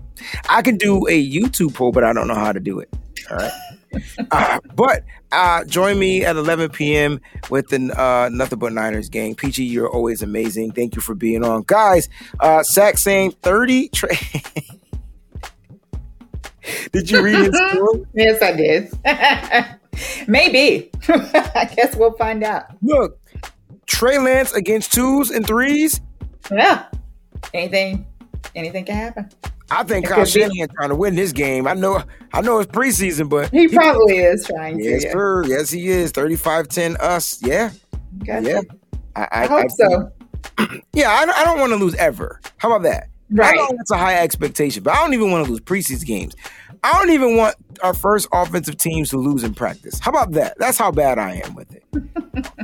I 0.49 0.63
can 0.63 0.77
do 0.79 1.07
a 1.09 1.31
YouTube 1.31 1.75
poll, 1.75 1.93
but 1.93 2.03
I 2.03 2.15
don't 2.15 2.29
know 2.29 2.35
how 2.35 2.53
to 2.53 2.61
do 2.61 2.81
it. 2.81 2.89
All 3.31 3.37
right. 3.37 3.53
Uh, 4.31 4.59
but 4.75 5.03
uh, 5.33 5.65
join 5.65 5.99
me 5.99 6.25
at 6.25 6.37
11 6.37 6.71
p.m. 6.71 7.21
with 7.51 7.69
the 7.69 7.77
uh, 8.01 8.29
Nothing 8.33 8.59
But 8.59 8.73
Niners 8.73 9.09
gang. 9.09 9.35
PG, 9.35 9.65
you're 9.65 9.89
always 9.89 10.23
amazing. 10.23 10.73
Thank 10.73 10.95
you 10.97 11.03
for 11.03 11.15
being 11.15 11.45
on. 11.45 11.63
Guys, 11.67 12.09
uh, 12.41 12.63
Sack 12.63 12.97
saying 12.99 13.33
30. 13.43 13.89
Tra- 13.91 14.09
did 16.93 17.11
you 17.11 17.23
read 17.23 17.37
his 17.37 17.61
score? 17.73 18.01
Yes, 18.15 18.43
I 18.43 18.53
did. 18.53 20.29
Maybe. 20.29 20.91
I 21.09 21.71
guess 21.77 21.95
we'll 21.97 22.13
find 22.15 22.43
out. 22.45 22.65
Look, 22.83 23.19
Trey 23.87 24.19
Lance 24.19 24.53
against 24.55 24.93
twos 24.93 25.31
and 25.31 25.47
threes. 25.47 26.01
Yeah. 26.51 26.87
Anything, 27.53 28.07
anything 28.55 28.85
can 28.85 28.95
happen. 28.97 29.29
I 29.79 29.83
think 29.85 30.07
Kyle. 30.07 30.25
Shanahan 30.25 30.69
trying 30.69 30.89
to 30.91 30.95
win 30.97 31.15
this 31.15 31.33
game. 31.33 31.67
I 31.67 31.75
know, 31.75 32.03
I 32.33 32.41
know 32.41 32.59
it's 32.59 32.71
preseason, 32.71 33.29
but 33.29 33.51
He 33.51 33.69
probably 33.69 34.19
is 34.19 34.47
trying 34.47 34.79
to. 34.79 34.85
yes, 34.85 35.05
yeah. 35.05 35.13
sir. 35.13 35.45
Yes, 35.47 35.71
he 35.71 35.89
is. 35.89 36.13
35-10 36.13 36.97
us. 37.01 37.41
Yeah, 37.43 37.71
Gotcha. 38.25 38.49
yeah. 38.49 38.61
I, 39.17 39.29
I 39.33 39.47
hope 39.47 39.71
so. 39.71 40.13
Yeah, 40.93 41.11
I, 41.11 41.25
don't- 41.25 41.37
I 41.37 41.45
don't 41.45 41.59
want 41.61 41.71
to 41.73 41.77
lose 41.77 41.95
ever. 41.95 42.41
How 42.59 42.69
about 42.73 42.83
that? 42.83 43.05
I 43.05 43.35
Right. 43.35 43.55
know 43.57 43.69
it's 43.81 43.91
a 43.91 43.97
high 43.97 44.17
expectation, 44.23 44.83
but 44.83 44.93
I 44.95 44.97
don't 44.97 45.15
even 45.15 45.31
want 45.31 45.47
to 45.47 45.51
lose 45.51 45.61
preseason 45.61 46.05
games. 46.05 46.35
I 46.85 46.93
don't 46.93 47.11
even 47.11 47.37
want 47.37 47.55
our 47.83 47.95
first 47.95 48.29
offensive 48.33 48.77
teams 48.77 49.11
to 49.11 49.19
lose 49.19 49.45
in 49.45 49.55
practice. 49.55 49.99
How 49.99 50.11
about 50.11 50.33
that? 50.33 50.59
That's 50.59 50.79
how 50.79 50.91
bad 50.91 51.19
I 51.19 51.43
am 51.45 51.55
with 51.55 51.73
it. 51.73 51.85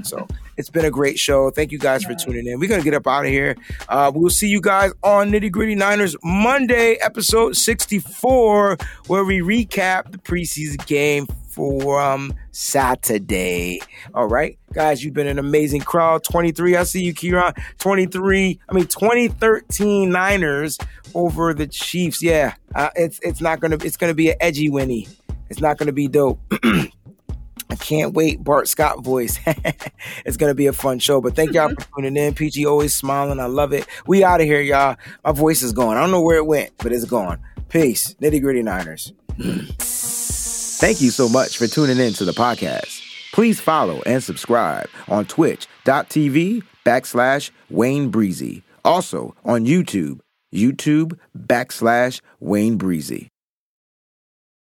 so 0.07 0.27
it's 0.57 0.71
been 0.71 0.85
a 0.85 0.91
great 0.91 1.19
show. 1.19 1.51
Thank 1.51 1.73
you 1.73 1.79
guys 1.79 2.05
for 2.05 2.15
tuning 2.15 2.47
in. 2.47 2.59
We're 2.59 2.69
gonna 2.69 2.83
get 2.83 2.95
up 2.95 3.07
out 3.07 3.25
of 3.25 3.31
here. 3.31 3.57
Uh, 3.89 4.11
we'll 4.15 4.31
see 4.31 4.49
you 4.49 4.61
guys 4.61 4.93
on 5.03 5.31
Nitty 5.31 5.51
Gritty 5.51 5.75
Niners 5.75 6.17
Monday, 6.23 6.95
episode 6.95 7.57
64, 7.57 8.77
where 9.07 9.25
we 9.25 9.41
recap 9.41 10.11
the 10.13 10.19
preseason 10.19 10.85
game 10.87 11.27
for 11.59 12.01
um, 12.01 12.33
Saturday. 12.53 13.81
All 14.15 14.29
right, 14.29 14.57
guys, 14.73 15.03
you've 15.03 15.13
been 15.13 15.27
an 15.27 15.41
amazing 15.41 15.81
crowd. 15.81 16.23
23, 16.23 16.77
I 16.77 16.85
see 16.85 17.03
you, 17.03 17.13
Kieran. 17.13 17.53
23, 17.79 18.61
I 18.69 18.73
mean 18.73 18.87
2013 18.87 20.09
Niners 20.09 20.79
over 21.17 21.53
the 21.53 21.67
Chiefs. 21.67 22.23
Yeah, 22.23 22.55
uh, 22.77 22.91
it's 22.95 23.19
it's 23.25 23.41
not 23.41 23.59
gonna 23.59 23.77
it's 23.83 23.97
gonna 23.97 24.15
be 24.15 24.31
an 24.31 24.37
edgy 24.41 24.71
Winnie. 24.71 25.09
It's 25.51 25.61
not 25.61 25.79
gonna 25.79 25.93
be 25.93 26.07
dope. 26.07 26.39
I 26.63 27.75
can't 27.81 28.15
wait. 28.15 28.45
Bart 28.45 28.69
Scott 28.69 29.03
voice. 29.03 29.41
it's 30.25 30.37
gonna 30.37 30.55
be 30.55 30.69
a 30.69 30.73
fun 30.73 31.01
show. 31.01 31.21
But 31.21 31.35
thank 31.35 31.55
y'all 31.55 31.71
for 31.71 31.97
tuning 31.97 32.17
in. 32.17 32.35
PG 32.35 32.67
always 32.67 32.95
smiling. 32.95 33.41
I 33.41 33.47
love 33.47 33.73
it. 33.73 33.85
We 34.07 34.23
out 34.23 34.41
of 34.41 34.47
here, 34.47 34.61
y'all. 34.61 34.95
My 35.25 35.33
voice 35.33 35.63
is 35.63 35.73
gone. 35.73 35.97
I 35.97 36.03
don't 36.03 36.13
know 36.13 36.23
where 36.23 36.37
it 36.37 36.47
went, 36.47 36.71
but 36.79 36.93
it's 36.93 37.05
gone. 37.05 37.41
Peace. 37.69 38.15
Nitty 38.23 38.41
gritty 38.43 38.63
Niners. 38.63 39.13
Thank 40.79 41.01
you 41.01 41.11
so 41.11 41.29
much 41.29 41.59
for 41.59 41.67
tuning 41.67 41.99
in 41.99 42.13
to 42.15 42.25
the 42.25 42.31
podcast. 42.31 43.03
Please 43.33 43.59
follow 43.59 44.01
and 44.07 44.23
subscribe 44.23 44.89
on 45.09 45.25
twitch.tv 45.27 46.63
backslash 46.87 47.51
Wayne 47.69 48.11
Breezy. 48.11 48.63
Also 48.85 49.35
on 49.45 49.67
YouTube, 49.67 50.21
YouTube 50.55 51.19
backslash 51.37 52.21
Wayne 52.39 52.77
Breezy. 52.77 53.29